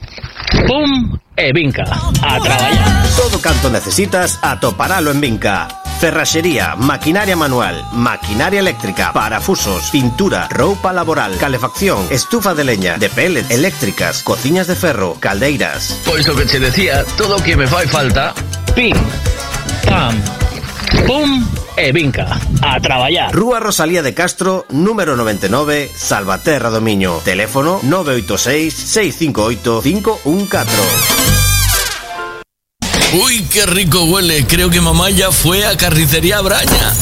pum 0.63 1.11
e 1.35 1.51
Vinca. 1.51 1.83
A 2.23 2.39
traballar. 2.39 3.03
Todo 3.19 3.35
canto 3.43 3.67
necesitas 3.67 4.39
atoparalo 4.39 5.11
en 5.11 5.19
Vinca. 5.19 5.86
Ferraxería, 5.99 6.75
maquinaria 6.75 7.35
manual, 7.35 7.83
maquinaria 7.91 8.59
eléctrica, 8.59 9.11
parafusos, 9.13 9.89
pintura, 9.89 10.47
roupa 10.47 10.93
laboral, 10.93 11.37
calefacción, 11.37 12.05
estufa 12.11 12.53
de 12.53 12.63
leña, 12.63 12.97
de 12.99 13.09
pellet, 13.09 13.49
eléctricas, 13.49 14.21
cociñas 14.21 14.67
de 14.67 14.75
ferro, 14.75 15.17
caldeiras. 15.19 15.99
Pois 16.05 16.29
o 16.29 16.35
que 16.35 16.45
che 16.45 16.59
decía, 16.59 17.03
todo 17.17 17.37
o 17.37 17.43
que 17.43 17.57
me 17.57 17.65
fai 17.65 17.87
falta, 17.87 18.35
pim, 18.75 18.93
pam, 19.89 20.13
pum 21.07 21.43
e 21.77 21.91
Vinca. 21.91 22.39
A 22.61 22.79
traballar. 22.79 23.33
Rúa 23.33 23.59
Rosalía 23.59 24.03
de 24.03 24.13
Castro, 24.13 24.65
número 24.69 25.15
99, 25.15 25.89
Salvaterra 25.95 26.69
do 26.69 26.81
Miño. 26.81 27.21
Teléfono 27.25 27.79
986 27.81 28.73
658 28.73 29.81
514. 29.81 31.46
Uy, 33.13 33.45
qué 33.51 33.65
rico 33.65 34.03
huele. 34.03 34.45
Creo 34.45 34.69
que 34.69 34.81
mamá 34.81 35.09
ya 35.09 35.31
fue 35.31 35.65
a 35.65 35.77
carnicería 35.77 36.41
Braña. 36.41 36.93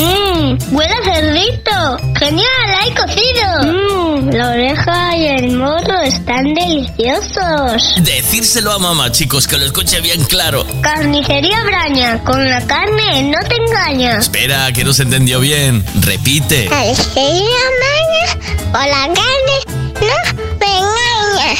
Mmm, 0.00 0.74
huele 0.74 0.94
a 0.94 1.04
cerdito. 1.04 1.98
Genial, 2.18 2.48
hay 2.80 2.90
cocido. 2.94 4.22
Mmm, 4.22 4.30
la 4.30 4.50
oreja 4.50 5.16
y 5.16 5.26
el 5.26 5.56
morro 5.56 6.00
están 6.02 6.54
deliciosos. 6.54 7.94
Decírselo 8.02 8.72
a 8.72 8.78
mamá, 8.78 9.12
chicos, 9.12 9.46
que 9.46 9.58
lo 9.58 9.66
escuche 9.66 10.00
bien 10.00 10.24
claro. 10.24 10.66
Carnicería 10.80 11.62
Braña, 11.64 12.24
con 12.24 12.48
la 12.48 12.66
carne 12.66 13.24
no 13.24 13.38
te 13.48 13.56
engañas. 13.56 14.24
Espera, 14.24 14.72
que 14.72 14.84
no 14.84 14.92
se 14.92 15.02
entendió 15.02 15.40
bien. 15.40 15.84
Repite. 16.00 16.66
Carnicería 16.66 17.60
Braña, 17.78 18.72
con 18.72 18.88
la 18.88 19.14
carne 19.14 19.80
no. 20.00 20.50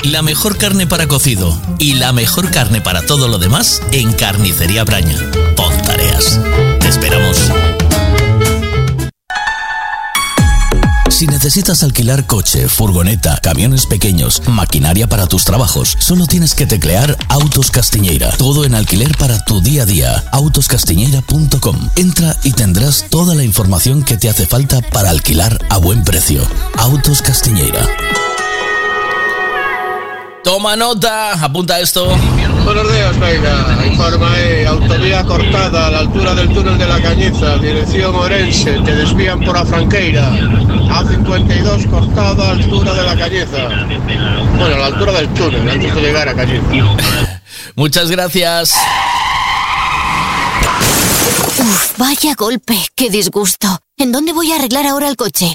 La 0.05 0.23
mejor 0.23 0.57
carne 0.57 0.86
para 0.86 1.07
cocido 1.07 1.60
y 1.78 1.94
la 1.94 2.12
mejor 2.12 2.51
carne 2.51 2.81
para 2.81 3.02
todo 3.02 3.28
lo 3.28 3.39
demás 3.39 3.83
en 3.93 4.12
Carnicería 4.12 4.85
Braña. 4.85 5.19
Pon 5.57 5.77
tareas. 5.83 6.41
Te 6.81 6.89
esperamos. 6.89 7.51
Si 11.20 11.26
necesitas 11.26 11.82
alquilar 11.82 12.26
coche, 12.26 12.66
furgoneta, 12.66 13.39
camiones 13.42 13.84
pequeños, 13.84 14.40
maquinaria 14.49 15.07
para 15.07 15.26
tus 15.26 15.44
trabajos, 15.44 15.94
solo 15.99 16.24
tienes 16.26 16.55
que 16.55 16.65
teclear 16.65 17.15
Autos 17.28 17.70
Castiñeira. 17.70 18.31
Todo 18.39 18.65
en 18.65 18.74
alquiler 18.74 19.15
para 19.18 19.39
tu 19.44 19.60
día 19.60 19.82
a 19.82 19.84
día. 19.84 20.24
Autoscastiñeira.com. 20.32 21.90
Entra 21.97 22.34
y 22.42 22.52
tendrás 22.52 23.05
toda 23.10 23.34
la 23.34 23.44
información 23.44 24.02
que 24.02 24.16
te 24.16 24.31
hace 24.31 24.47
falta 24.47 24.81
para 24.81 25.10
alquilar 25.10 25.62
a 25.68 25.76
buen 25.76 26.05
precio. 26.05 26.40
Autos 26.78 27.20
Castiñeira. 27.20 27.86
Toma 30.43 30.75
nota, 30.75 31.33
apunta 31.35 31.78
esto. 31.81 32.17
Buenos 32.65 32.93
días, 32.93 33.19
Veiga. 33.19 33.86
Informa 33.86 34.33
ahí, 34.33 34.65
autovía 34.65 35.23
cortada 35.25 35.89
a 35.89 35.91
la 35.91 35.99
altura 35.99 36.35
del 36.35 36.49
túnel 36.52 36.78
de 36.78 36.86
la 36.86 37.01
Cañiza, 37.01 37.57
dirección 37.59 38.15
Orense, 38.15 38.81
te 38.85 38.94
desvían 38.94 39.41
por 39.41 39.57
Afranqueira. 39.57 40.31
A52 40.31 41.91
cortada 41.91 42.51
a 42.51 42.55
la 42.55 42.62
altura 42.62 42.94
de 42.94 43.02
la 43.02 43.17
Cañiza. 43.17 43.69
Bueno, 44.57 44.75
a 44.77 44.78
la 44.78 44.86
altura 44.86 45.12
del 45.12 45.28
túnel, 45.35 45.69
antes 45.69 45.94
de 45.94 46.01
llegar 46.01 46.28
a 46.28 46.35
Cañiza. 46.35 46.62
Muchas 47.77 48.10
gracias. 48.10 48.75
Uf, 51.59 51.99
vaya 51.99 52.35
golpe, 52.35 52.78
qué 52.94 53.10
disgusto. 53.10 53.78
¿En 53.99 54.12
dónde 54.12 54.33
voy 54.33 54.52
a 54.52 54.57
arreglar 54.57 54.86
ahora 54.86 55.09
el 55.09 55.17
coche? 55.17 55.55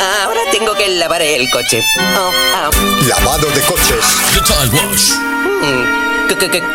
Ahora 0.00 0.40
tengo 0.50 0.74
que 0.74 0.88
lavar 0.88 1.20
el 1.22 1.48
coche. 1.50 1.82
Oh, 2.18 2.30
ah. 2.54 2.70
Lavado 3.06 3.48
de 3.50 3.60
coches. 3.62 4.04
Total 4.34 4.68
Wash. 4.70 5.10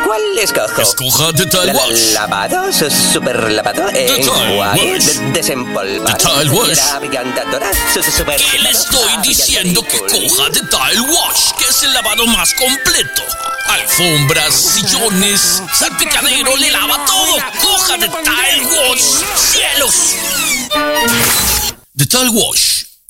¿Cuál 0.06 0.22
escojo? 0.38 0.82
Escoja 0.82 1.34
Total 1.34 1.68
La- 1.68 1.74
Wash. 1.74 2.12
¿Lavado? 2.14 2.72
su- 2.72 2.90
¿Super 2.92 3.52
lavado? 3.52 3.90
¿Enjuague? 3.90 4.58
Wash. 4.94 5.04
de- 5.06 5.32
¿Desempolvado? 5.32 6.18
Total 6.18 6.50
Wash. 6.52 6.80
¿Abrigantadora? 6.94 7.72
su- 7.94 8.04
su- 8.04 8.12
super- 8.12 8.40
¿Qué 8.40 8.60
le 8.60 8.70
estoy 8.70 9.12
diciendo 9.24 9.82
que 9.84 9.98
coja 10.02 10.50
de 10.50 10.60
Tile 10.62 11.02
Wash, 11.02 11.52
que 11.58 11.64
es 11.66 11.84
el 11.84 11.94
lavado 11.94 12.28
más 12.28 12.54
completo? 12.54 13.24
Alfombras, 13.68 14.54
sillones, 14.54 15.64
salpicadero, 15.74 16.56
le 16.58 16.70
lava 16.70 17.04
todo. 17.06 17.38
Coja 17.62 17.98
de 17.98 18.08
Tile 18.10 18.66
Wash. 18.68 19.02
¡Cielos! 19.52 19.96
The 21.98 22.06
Tile 22.06 22.30
Wash, 22.30 22.84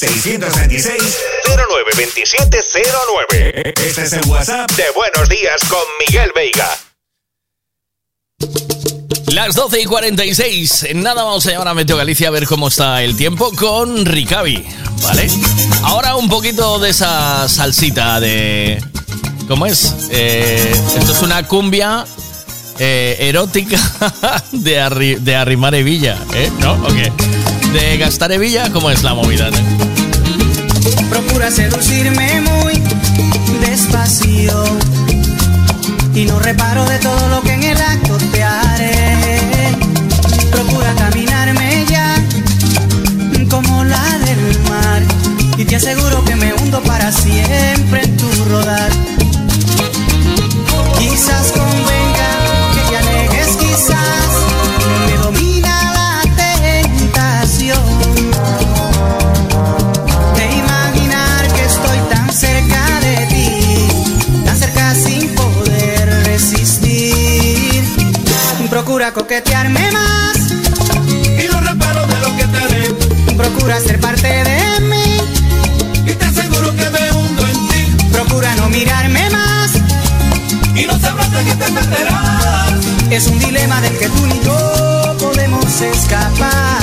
636 0.00 0.96
092709. 1.44 3.74
Este 3.86 4.02
es 4.02 4.12
el 4.14 4.24
WhatsApp 4.30 4.70
de 4.70 4.84
Buenos 4.94 5.28
Días 5.28 5.60
con 5.68 5.80
Miguel 6.06 6.30
Veiga. 6.34 6.70
Las 9.26 9.54
12 9.54 9.82
y 9.82 9.84
46. 9.84 10.84
En 10.84 11.02
nada 11.02 11.22
vamos 11.24 11.44
a 11.46 11.50
llamar 11.50 11.68
a 11.68 11.74
Meteo 11.74 11.98
Galicia 11.98 12.28
a 12.28 12.30
ver 12.30 12.46
cómo 12.46 12.68
está 12.68 13.02
el 13.02 13.14
tiempo 13.14 13.52
con 13.54 14.06
Ricavi, 14.06 14.64
¿vale? 15.02 15.28
Ahora 15.82 16.16
un 16.16 16.30
poquito 16.30 16.78
de 16.78 16.88
esa 16.88 17.46
salsita 17.46 18.20
de. 18.20 18.82
¿Cómo 19.48 19.66
es? 19.66 19.94
Eh, 20.10 20.72
esto 20.96 21.12
es 21.12 21.20
una 21.20 21.46
cumbia 21.46 22.06
eh, 22.78 23.18
erótica 23.20 23.76
de, 24.52 24.80
arri- 24.80 25.18
de 25.18 25.36
arrimar 25.36 25.74
hebilla, 25.74 26.16
¿eh? 26.32 26.50
¿No? 26.58 26.72
¿O 26.72 26.86
qué? 26.88 27.12
De 27.72 27.98
gastar 27.98 28.32
hebilla, 28.32 28.70
¿cómo 28.72 28.90
es 28.90 29.04
la 29.04 29.14
movida? 29.14 29.48
no? 29.50 29.58
Procura 31.08 31.50
seducirme 31.52 32.40
muy 32.40 32.82
despacio 33.60 34.64
y 36.14 36.24
no 36.24 36.40
reparo 36.40 36.84
de 36.86 36.98
todo 36.98 37.28
lo 37.28 37.42
que 37.42 37.52
en 37.52 37.62
el 37.62 37.80
acto 37.80 38.18
te 38.32 38.42
haré. 38.42 39.16
Procura 40.50 40.94
caminarme 40.96 41.84
ya 41.88 42.14
como 43.48 43.84
la 43.84 44.18
del 44.18 44.58
mar 44.68 45.02
y 45.56 45.64
te 45.64 45.76
aseguro 45.76 46.24
que 46.24 46.34
me 46.34 46.52
hundo 46.52 46.82
para 46.82 47.12
siempre 47.12 48.02
en 48.02 48.16
tu 48.16 48.26
rodar. 48.46 49.09
Procura 69.00 69.14
coquetearme 69.14 69.92
más 69.92 70.50
y 71.16 71.48
no 71.50 71.58
reparo 71.62 72.06
de 72.06 72.18
lo 72.20 72.36
que 72.36 72.44
te 72.44 72.58
haré. 72.58 73.34
Procura 73.34 73.80
ser 73.80 73.98
parte 73.98 74.28
de 74.28 74.80
mí 74.80 75.16
y 76.04 76.12
te 76.12 76.24
aseguro 76.26 76.76
que 76.76 76.90
me 76.90 77.10
hundo 77.12 77.46
en 77.46 77.68
ti. 77.68 78.06
Procura 78.12 78.54
no 78.56 78.68
mirarme 78.68 79.30
más 79.30 79.70
y 80.74 80.84
no 80.84 81.00
sabrás 81.00 81.32
de 81.32 81.44
qué 81.44 81.54
te 81.54 81.72
perderás. 81.72 82.74
Es 83.08 83.26
un 83.26 83.38
dilema 83.38 83.80
del 83.80 83.96
que 83.96 84.06
tú 84.06 84.26
ni 84.26 84.38
yo 84.44 85.16
podemos 85.18 85.80
escapar. 85.80 86.79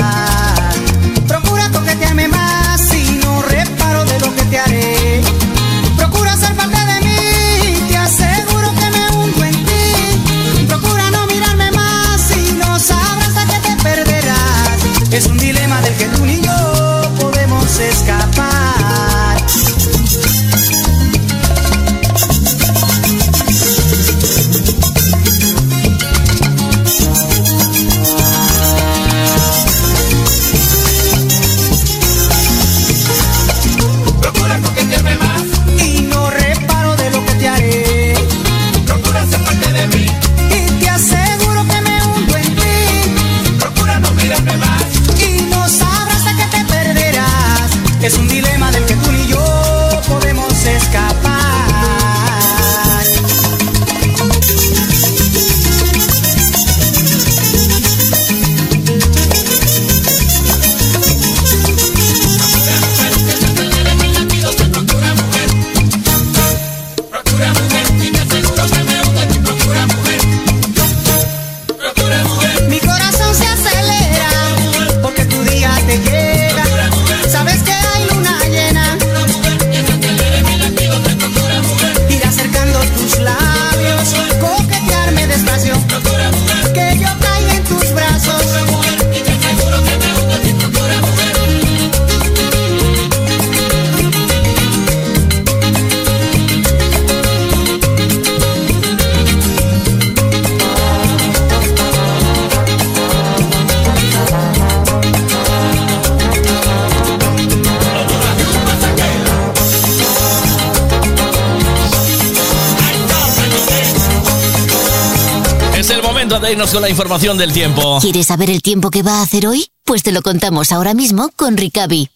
El 116.38 116.42
momento 116.42 116.46
de 116.46 116.52
irnos 116.52 116.72
con 116.72 116.82
la 116.82 116.88
información 116.88 117.36
del 117.38 117.52
tiempo. 117.52 117.98
¿Quieres 118.00 118.26
saber 118.28 118.48
el 118.50 118.62
tiempo 118.62 118.90
que 118.90 119.02
va 119.02 119.18
a 119.18 119.22
hacer 119.22 119.44
hoy? 119.48 119.66
Pues 119.84 120.04
te 120.04 120.12
lo 120.12 120.22
contamos 120.22 120.70
ahora 120.70 120.94
mismo 120.94 121.30
con 121.34 121.56
Ricavi. 121.56 122.10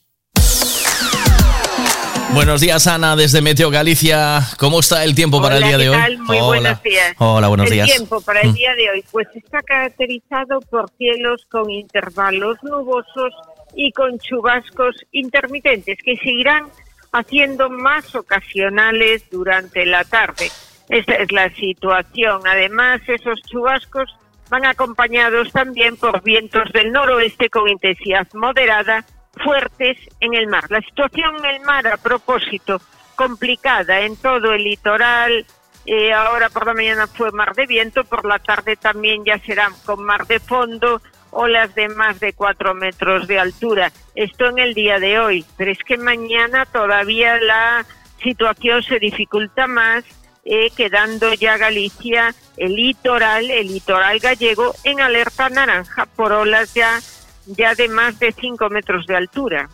Buenos 2.33 2.61
días, 2.61 2.87
Ana, 2.87 3.17
desde 3.17 3.43
Meteo 3.43 3.69
Galicia. 3.71 4.47
¿Cómo 4.59 4.79
está 4.79 5.03
el 5.03 5.17
tiempo 5.17 5.43
para 5.43 5.57
el 5.57 5.65
Hola, 5.65 5.69
día 5.69 5.79
de 5.79 5.85
¿qué 5.85 5.91
hoy? 5.91 5.97
tal? 5.97 6.19
Muy 6.21 6.37
Hola. 6.39 6.47
buenos 6.47 6.83
días. 6.85 7.15
Hola, 7.19 7.49
buenos 7.49 7.67
el 7.67 7.73
días. 7.73 7.87
tiempo 7.91 8.21
para 8.21 8.41
el 8.43 8.51
Mm. 8.51 8.55
día 8.55 8.75
de 8.77 8.91
hoy 8.91 9.05
pues 9.11 9.27
está 9.35 9.61
caracterizado 9.63 10.61
por 10.71 10.89
cielos 10.97 11.43
con 11.51 11.69
intervalos 11.71 12.57
nubosos 12.63 13.33
y 13.75 13.91
con 13.91 14.19
chubascos 14.21 14.95
intermitentes 15.11 15.99
que 16.05 16.17
seguirán 16.19 16.67
haciendo 17.11 17.69
más 17.71 18.15
ocasionales 18.15 19.25
durante 19.33 19.85
la 19.85 20.05
tarde. 20.05 20.51
Esta 20.89 21.15
es 21.15 21.33
la 21.33 21.49
situación. 21.51 22.43
Además, 22.47 23.01
esos 23.07 23.41
chubascos 23.43 24.15
van 24.51 24.65
acompañados 24.67 25.51
también 25.53 25.97
por 25.97 26.23
vientos 26.23 26.71
del 26.73 26.93
noroeste 26.93 27.49
con 27.49 27.69
intensidad 27.69 28.27
moderada 28.35 29.05
fuertes 29.43 29.99
en 30.21 30.35
el 30.35 30.47
mar. 30.47 30.65
La 30.71 30.81
situación 30.81 31.37
en 31.39 31.47
el 31.47 31.61
mar, 31.63 31.87
a 31.87 31.97
propósito, 31.97 32.81
complicada 33.17 34.01
en 34.01 34.17
todo 34.17 34.53
el 34.53 34.65
litoral. 34.65 35.47
Eh, 35.87 36.13
ahora 36.13 36.49
por 36.49 36.67
la 36.67 36.75
mañana 36.75 37.07
fue 37.07 37.33
mar 37.33 37.55
de 37.55 37.67
viento, 37.67 38.05
por 38.05 38.25
la 38.25 38.39
tarde 38.39 38.77
también 38.77 39.25
ya 39.25 39.39
será 39.39 39.71
con 39.85 40.05
mar 40.05 40.27
de 40.27 40.39
fondo, 40.39 41.01
olas 41.31 41.75
de 41.75 41.89
más 41.89 42.21
de 42.21 42.35
cuatro 42.35 42.75
metros 42.75 43.27
de 43.27 43.41
altura. 43.41 43.91
Esto 44.15 44.47
en 44.47 44.59
el 44.59 44.75
día 44.75 44.99
de 45.01 45.19
hoy, 45.19 45.45
pero 45.57 45.73
es 45.73 45.79
que 45.79 45.97
mañana 45.97 46.67
todavía 46.67 47.39
la 47.39 47.85
situación 48.23 48.83
se 48.83 49.01
dificulta 49.01 49.67
más, 49.67 50.05
eh, 50.45 50.71
quedando 50.77 51.33
ya 51.35 51.57
Galicia, 51.57 52.35
el 52.57 52.75
litoral, 52.75 53.51
el 53.51 53.69
litoral 53.69 54.19
gallego, 54.19 54.75
en 54.85 55.01
alerta 55.01 55.49
naranja 55.49 56.07
por 56.17 56.33
olas 56.33 56.75
ya, 56.75 57.01
ya 57.47 57.75
de 57.75 57.89
más 57.89 58.19
de 58.19 58.33
cinco 58.33 58.69
metros 58.69 59.07
de 59.07 59.17
altura. 59.17 59.69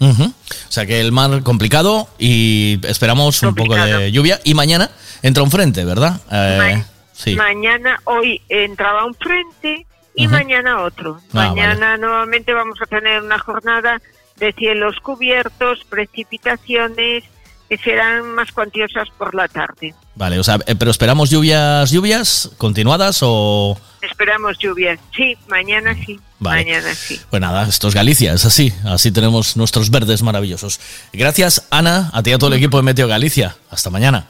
Ujú. 0.00 0.24
O 0.24 0.70
sea 0.72 0.86
que 0.86 1.00
el 1.00 1.12
mar 1.12 1.42
complicado 1.42 2.08
y 2.18 2.80
esperamos 2.84 3.42
un 3.42 3.54
poco 3.54 3.74
de 3.74 4.12
lluvia. 4.12 4.40
Y 4.44 4.54
mañana 4.54 4.90
entra 5.22 5.42
un 5.42 5.50
frente, 5.50 5.84
¿verdad? 5.84 6.20
Eh, 6.30 6.76
Ma- 6.76 6.84
sí. 7.12 7.34
Mañana, 7.34 7.98
hoy 8.04 8.40
entraba 8.48 9.04
un 9.04 9.14
frente 9.14 9.86
y 10.14 10.28
mañana 10.28 10.82
otro. 10.82 11.20
Ah, 11.32 11.52
mañana 11.52 11.96
nuevamente 11.96 12.52
vamos 12.54 12.80
a 12.80 12.86
tener 12.86 13.22
una 13.22 13.38
jornada 13.38 14.00
de 14.36 14.52
cielos 14.52 14.96
cubiertos, 15.02 15.84
precipitaciones 15.88 17.24
que 17.68 17.76
serán 17.78 18.34
más 18.34 18.50
cuantiosas 18.52 19.08
por 19.16 19.34
la 19.34 19.46
tarde. 19.48 19.94
Vale, 20.14 20.38
o 20.38 20.44
sea, 20.44 20.58
eh, 20.66 20.74
pero 20.74 20.90
esperamos 20.90 21.30
lluvias, 21.30 21.90
lluvias 21.90 22.50
continuadas 22.56 23.18
o... 23.22 23.78
Esperamos 24.00 24.58
lluvias. 24.58 24.98
Sí, 25.14 25.36
mañana 25.48 25.94
sí. 26.06 26.18
Vale. 26.38 26.64
Mañana 26.64 26.94
sí. 26.94 27.20
Pues 27.30 27.42
nada, 27.42 27.68
esto 27.68 27.88
es 27.88 27.94
Galicia, 27.94 28.32
es 28.32 28.44
así. 28.44 28.72
Así 28.84 29.12
tenemos 29.12 29.56
nuestros 29.56 29.90
verdes 29.90 30.22
maravillosos. 30.22 30.80
Gracias, 31.12 31.66
Ana, 31.70 32.10
a 32.12 32.22
ti 32.22 32.30
y 32.30 32.32
a 32.32 32.38
todo 32.38 32.48
el 32.50 32.56
equipo 32.56 32.78
de 32.78 32.84
Meteo 32.84 33.08
Galicia. 33.08 33.56
Hasta 33.70 33.90
mañana. 33.90 34.26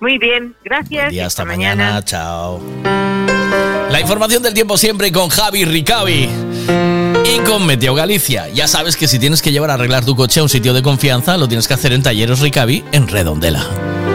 Muy 0.00 0.18
bien, 0.18 0.54
gracias. 0.64 1.12
Y 1.12 1.20
hasta 1.20 1.44
mañana. 1.44 2.04
Chao. 2.04 2.60
La 3.90 4.00
información 4.00 4.42
del 4.42 4.54
tiempo 4.54 4.76
siempre 4.76 5.12
con 5.12 5.28
Javi 5.28 5.64
Ricavi. 5.64 6.81
Con 7.40 7.66
Galicia. 7.94 8.48
Ya 8.50 8.68
sabes 8.68 8.96
que 8.96 9.08
si 9.08 9.18
tienes 9.18 9.40
que 9.40 9.52
llevar 9.52 9.70
a 9.70 9.74
arreglar 9.74 10.04
tu 10.04 10.14
coche 10.14 10.40
a 10.40 10.42
un 10.42 10.48
sitio 10.48 10.74
de 10.74 10.82
confianza, 10.82 11.36
lo 11.38 11.48
tienes 11.48 11.66
que 11.66 11.74
hacer 11.74 11.92
en 11.92 12.02
Talleres 12.02 12.40
Ricavi 12.40 12.84
en 12.92 13.08
Redondela. 13.08 14.11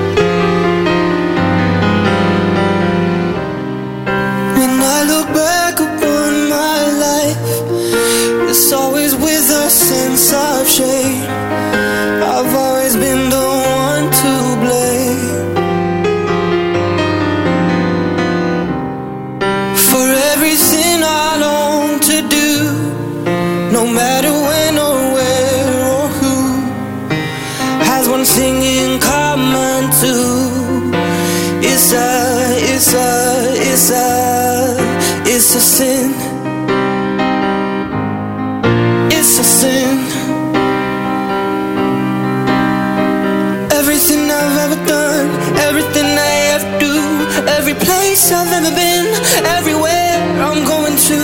Place 48.18 48.32
I've 48.32 48.52
ever 48.52 48.74
been, 48.76 49.06
everywhere 49.46 50.18
I'm 50.42 50.66
going 50.66 50.96
to. 50.96 51.20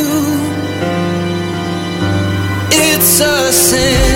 It's 2.72 3.19
a 3.19 3.51
sin. 3.51 4.12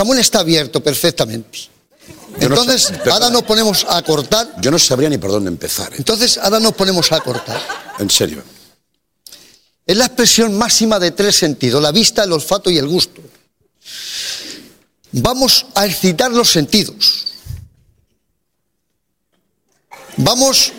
Jamón 0.00 0.18
está 0.18 0.40
abierto 0.40 0.82
perfectamente. 0.82 1.68
No 2.38 2.46
Entonces, 2.46 2.86
perdona. 2.86 3.12
ahora 3.12 3.30
nos 3.30 3.42
ponemos 3.42 3.84
a 3.86 4.00
cortar. 4.02 4.54
Yo 4.58 4.70
no 4.70 4.78
sabría 4.78 5.10
ni 5.10 5.18
por 5.18 5.30
dónde 5.30 5.48
empezar. 5.48 5.92
¿eh? 5.92 5.96
Entonces, 5.98 6.38
ahora 6.38 6.58
nos 6.58 6.72
ponemos 6.72 7.12
a 7.12 7.20
cortar. 7.20 7.60
En 7.98 8.08
serio. 8.08 8.42
Es 9.86 9.94
la 9.98 10.06
expresión 10.06 10.56
máxima 10.56 10.98
de 10.98 11.10
tres 11.10 11.36
sentidos, 11.36 11.82
la 11.82 11.92
vista, 11.92 12.24
el 12.24 12.32
olfato 12.32 12.70
y 12.70 12.78
el 12.78 12.88
gusto. 12.88 13.20
Vamos 15.12 15.66
a 15.74 15.84
excitar 15.84 16.30
los 16.30 16.50
sentidos. 16.50 17.26
Vamos 20.16 20.72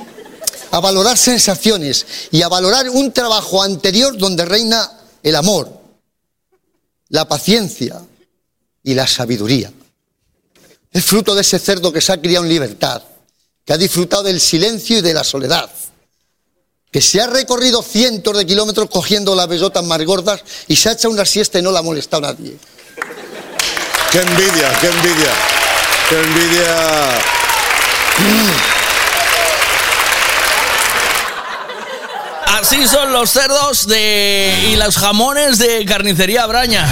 a 0.72 0.80
valorar 0.80 1.16
sensaciones 1.16 2.08
y 2.32 2.42
a 2.42 2.48
valorar 2.48 2.90
un 2.90 3.12
trabajo 3.12 3.62
anterior 3.62 4.18
donde 4.18 4.46
reina 4.46 4.92
el 5.22 5.36
amor, 5.36 5.80
la 7.10 7.28
paciencia 7.28 8.01
y 8.84 8.94
la 8.94 9.08
sabiduría. 9.08 9.72
Es 10.92 11.06
fruto 11.06 11.34
de 11.36 11.42
ese 11.42 11.60
cerdo 11.60 11.92
que 11.94 12.02
se 12.02 12.12
ha 12.12 12.22
criado 12.22 12.46
en 12.46 12.52
libertad, 12.52 13.02
que 13.66 13.74
ha 13.74 13.78
disfrutado 13.78 14.24
del 14.24 14.42
silencio 14.42 14.98
y 14.98 15.02
de 15.02 15.14
la 15.14 15.24
soledad, 15.24 15.70
que 16.92 17.02
se 17.02 17.22
ha 17.22 17.28
recorrido 17.28 17.82
cientos 17.82 18.38
de 18.38 18.46
kilómetros 18.46 18.90
cogiendo 18.90 19.34
las 19.34 19.48
bellotas 19.48 19.84
más 19.86 20.04
gordas 20.04 20.44
y 20.68 20.76
se 20.76 20.90
ha 20.90 20.94
hecho 20.94 21.10
una 21.10 21.26
siesta 21.26 21.60
y 21.60 21.62
no 21.62 21.72
la 21.72 21.80
ha 21.80 21.84
molestado 21.84 22.28
a 22.28 22.34
nadie. 22.34 22.58
¡Qué 24.12 24.20
envidia, 24.20 24.78
qué 24.82 24.88
envidia! 24.88 25.34
¡Qué 26.10 26.20
envidia! 26.20 27.22
Así 32.60 32.88
son 32.88 33.14
los 33.14 33.32
cerdos 33.32 33.88
de 33.88 34.72
y 34.72 34.76
los 34.76 34.98
jamones 34.98 35.58
de 35.58 35.86
carnicería 35.86 36.46
Braña. 36.46 36.86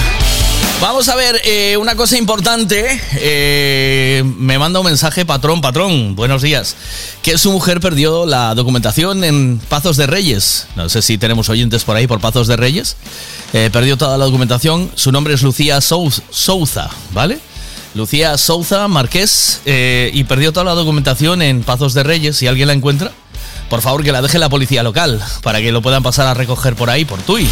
Vamos 0.82 1.10
a 1.10 1.16
ver, 1.16 1.42
eh, 1.44 1.76
una 1.78 1.96
cosa 1.96 2.18
importante. 2.18 3.02
eh, 3.16 4.24
me 4.38 4.58
manda 4.58 4.80
un 4.80 4.86
mensaje, 4.86 5.26
patrón, 5.26 5.60
patrón, 5.60 6.16
buenos 6.16 6.42
días. 6.42 6.76
Que 7.22 7.38
su 7.38 7.52
mujer 7.52 7.82
perdió 7.82 8.26
la 8.26 8.56
documentación 8.56 9.24
en 9.26 9.60
Pazos 9.68 9.98
de 9.98 10.08
Reyes. 10.08 10.68
No 10.78 10.88
sé 10.88 11.02
si 11.02 11.18
tenemos 11.18 11.50
oyentes 11.50 11.84
por 11.84 11.98
ahí 11.98 12.08
por 12.08 12.22
Pazos 12.22 12.48
de 12.48 12.56
Reyes. 12.56 12.96
Eh, 13.52 13.70
perdió 13.74 13.98
toda 13.98 14.18
la 14.18 14.24
documentación. 14.26 14.90
Su 14.96 15.12
nombre 15.12 15.34
es 15.34 15.42
Lucía 15.42 15.80
Sou- 15.82 16.22
Souza, 16.30 16.90
¿vale? 17.12 17.40
Lucía 17.94 18.38
Souza 18.38 18.88
Marqués. 18.88 19.60
y 19.66 20.24
perdió 20.24 20.54
toda 20.54 20.64
la 20.64 20.74
documentación 20.76 21.42
en 21.42 21.62
Pazos 21.64 21.94
de 21.94 22.04
Reyes. 22.04 22.38
Si 22.38 22.48
alguien 22.48 22.68
la 22.68 22.74
encuentra, 22.74 23.12
por 23.70 23.82
favor 23.82 24.02
que 24.04 24.14
la 24.14 24.22
deje 24.22 24.40
la 24.40 24.48
policía 24.48 24.82
local. 24.84 25.22
Para 25.44 25.60
que 25.60 25.74
lo 25.74 25.82
puedan 25.82 26.04
pasar 26.04 26.28
a 26.28 26.34
recoger 26.34 26.76
por 26.78 26.90
ahí, 26.90 27.04
por 27.04 27.20
Tui. 27.22 27.50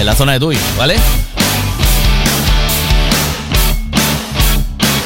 En 0.00 0.06
la 0.06 0.16
zona 0.16 0.32
de 0.32 0.40
Tui, 0.40 0.58
¿vale? 0.76 0.96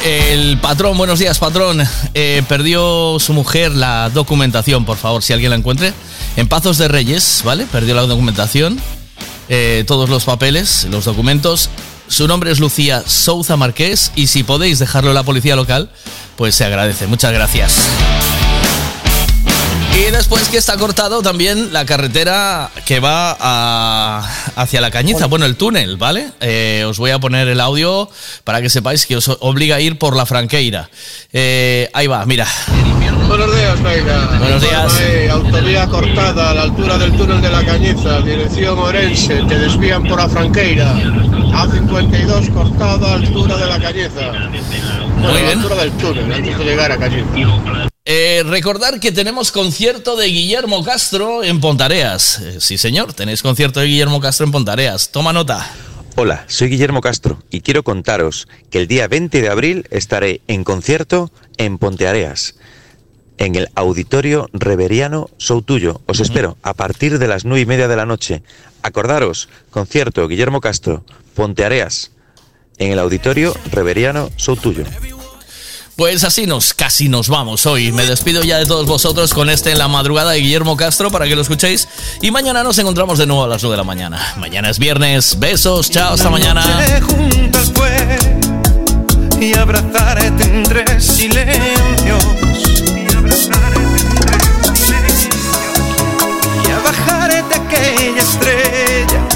El 0.07 0.57
patrón, 0.59 0.97
buenos 0.97 1.19
días, 1.19 1.37
patrón. 1.37 1.83
Eh, 2.13 2.41
perdió 2.47 3.17
su 3.19 3.33
mujer 3.33 3.75
la 3.75 4.09
documentación, 4.09 4.85
por 4.85 4.95
favor, 4.95 5.21
si 5.21 5.33
alguien 5.33 5.49
la 5.49 5.57
encuentre. 5.57 5.91
En 6.37 6.47
Pazos 6.47 6.77
de 6.77 6.87
Reyes, 6.87 7.41
¿vale? 7.43 7.65
Perdió 7.65 7.93
la 7.93 8.03
documentación, 8.03 8.79
eh, 9.49 9.83
todos 9.85 10.09
los 10.09 10.23
papeles, 10.23 10.87
los 10.89 11.03
documentos. 11.03 11.69
Su 12.07 12.25
nombre 12.25 12.51
es 12.51 12.61
Lucía 12.61 13.03
Souza 13.05 13.57
Marqués 13.57 14.13
y 14.15 14.27
si 14.27 14.43
podéis 14.43 14.79
dejarlo 14.79 15.11
a 15.11 15.13
la 15.13 15.23
policía 15.23 15.57
local, 15.57 15.89
pues 16.37 16.55
se 16.55 16.63
agradece. 16.63 17.05
Muchas 17.07 17.33
gracias. 17.33 17.73
Y 19.97 20.11
después 20.11 20.47
que 20.49 20.57
está 20.57 20.77
cortado 20.77 21.23
también 21.23 21.73
la 21.73 21.83
carretera 21.85 22.69
que 22.85 22.99
va 22.99 23.35
a- 23.39 24.23
hacia 24.55 24.79
la 24.79 24.91
cañiza, 24.91 25.25
bueno, 25.25 25.45
el 25.45 25.55
túnel, 25.55 25.97
¿vale? 25.97 26.27
Eh, 26.39 26.85
os 26.87 26.99
voy 26.99 27.09
a 27.11 27.19
poner 27.19 27.47
el 27.47 27.59
audio 27.59 28.07
para 28.43 28.61
que 28.61 28.69
sepáis 28.69 29.07
que 29.07 29.17
os 29.17 29.27
obliga 29.39 29.77
a 29.77 29.79
ir 29.81 29.97
por 29.97 30.15
la 30.15 30.27
Franqueira. 30.27 30.89
Eh, 31.33 31.89
ahí 31.93 32.05
va, 32.05 32.23
mira. 32.27 32.47
Buenos 33.27 33.53
días, 33.55 33.81
Vega. 33.81 34.29
Buenos 34.37 34.61
días. 34.61 34.93
Ahí, 34.99 35.27
autovía 35.29 35.87
cortada 35.87 36.51
a 36.51 36.53
la 36.53 36.61
altura 36.61 36.97
del 36.99 37.17
túnel 37.17 37.41
de 37.41 37.49
la 37.49 37.65
Cañiza, 37.65 38.19
dirección 38.21 38.77
Orense, 38.77 39.41
te 39.49 39.57
desvían 39.57 40.03
por 40.03 40.21
a 40.21 40.29
Franqueira. 40.29 40.93
A52 40.93 42.49
cortada 42.53 43.11
a 43.11 43.13
altura 43.15 43.57
de 43.57 43.65
la 43.65 43.79
Cañiza. 43.79 44.31
Bueno, 45.17 45.27
a 45.27 45.41
la 45.41 45.51
altura 45.51 45.75
del 45.75 45.91
túnel, 45.93 46.31
antes 46.33 46.57
de 46.59 46.63
llegar 46.63 46.91
a 46.91 46.97
Cañiza. 46.97 47.87
Eh, 48.09 48.41
recordar 48.45 49.01
que 49.01 49.11
tenemos 49.11 49.51
concierto 49.51 50.15
de 50.15 50.27
Guillermo 50.27 50.81
Castro 50.81 51.43
en 51.43 51.59
Pontareas. 51.59 52.39
Eh, 52.39 52.57
sí, 52.61 52.77
señor, 52.77 53.11
tenéis 53.11 53.41
concierto 53.41 53.81
de 53.81 53.87
Guillermo 53.87 54.21
Castro 54.21 54.45
en 54.45 54.53
Pontareas. 54.53 55.11
Toma 55.11 55.33
nota. 55.33 55.69
Hola, 56.15 56.45
soy 56.47 56.69
Guillermo 56.69 57.01
Castro 57.01 57.43
y 57.51 57.59
quiero 57.59 57.83
contaros 57.83 58.47
que 58.69 58.79
el 58.79 58.87
día 58.87 59.09
20 59.09 59.41
de 59.41 59.49
abril 59.49 59.87
estaré 59.91 60.39
en 60.47 60.63
concierto 60.63 61.33
en 61.57 61.79
Ponteareas, 61.79 62.55
en 63.39 63.55
el 63.55 63.67
Auditorio 63.75 64.49
Reveriano 64.53 65.29
Soutuyo. 65.35 65.99
Os 66.05 66.21
espero 66.21 66.57
a 66.61 66.75
partir 66.75 67.19
de 67.19 67.27
las 67.27 67.43
nueve 67.43 67.63
y 67.63 67.65
media 67.65 67.89
de 67.89 67.97
la 67.97 68.05
noche. 68.05 68.41
Acordaros, 68.83 69.49
concierto 69.69 70.29
Guillermo 70.29 70.61
Castro, 70.61 71.03
Ponteareas, 71.35 72.11
en 72.77 72.93
el 72.93 72.99
Auditorio 72.99 73.53
Reveriano 73.69 74.29
Soutuyo. 74.37 74.85
Pues 75.97 76.23
así 76.23 76.45
nos, 76.45 76.75
casi 76.75 77.09
nos 77.09 77.27
vamos 77.27 77.65
hoy. 77.65 77.91
Me 77.91 78.05
despido 78.05 78.43
ya 78.43 78.59
de 78.59 78.67
todos 78.67 78.85
vosotros 78.85 79.33
con 79.33 79.49
este 79.49 79.71
en 79.71 79.79
la 79.79 79.87
madrugada 79.87 80.29
de 80.33 80.41
Guillermo 80.41 80.77
Castro 80.77 81.09
para 81.09 81.25
que 81.25 81.35
lo 81.35 81.41
escuchéis. 81.41 81.87
Y 82.21 82.29
mañana 82.29 82.61
nos 82.61 82.77
encontramos 82.77 83.17
de 83.17 83.25
nuevo 83.25 83.43
a 83.45 83.47
las 83.47 83.63
9 83.63 83.73
de 83.73 83.77
la 83.77 83.83
mañana. 83.83 84.35
Mañana 84.37 84.69
es 84.69 84.77
viernes. 84.77 85.39
Besos, 85.39 85.89
chao, 85.89 86.13
hasta 86.13 86.29
mañana. 86.29 86.63
Y 89.41 89.57
abrazarte 89.57 90.43
entre 90.43 91.01
silencios. 91.01 92.23
Y 96.63 96.85
bajarte 96.85 97.55
aquella 97.55 98.21
estrella 98.21 99.27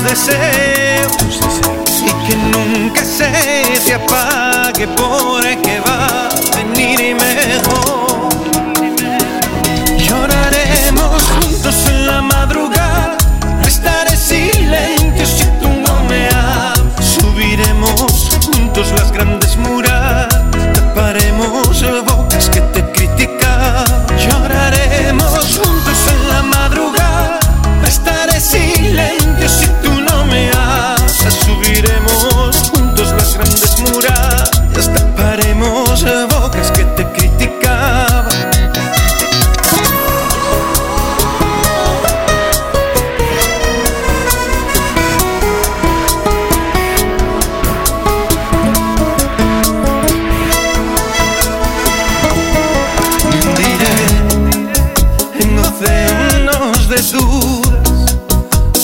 tus 0.00 0.10
deseos 0.10 1.40
y 2.00 2.26
que 2.26 2.36
nunca 2.36 3.04
se 3.04 3.30
te 3.84 3.94
apague 3.94 4.86
porque 4.88 5.80
va 5.80 6.28
a 6.28 6.56
venir 6.56 7.16
mejor. 7.16 8.28
Lloraremos 9.98 11.22
juntos 11.22 11.74
en 11.88 12.06
la 12.06 12.22
madrugada, 12.22 13.16
estaré 13.66 14.16
silencio 14.16 15.26
si 15.26 15.44
tú 15.60 15.68
no 15.68 16.04
me 16.08 16.28
hablas. 16.28 17.04
Subiremos 17.04 18.30
juntos 18.44 18.92
las 18.92 19.12
grandes 19.12 19.39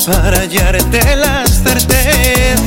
para 0.07 0.39
hallarte 0.39 1.17
las 1.17 1.63
certezas. 1.63 2.61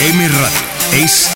M 0.00 0.28
Radio 0.28 1.04
es 1.04 1.26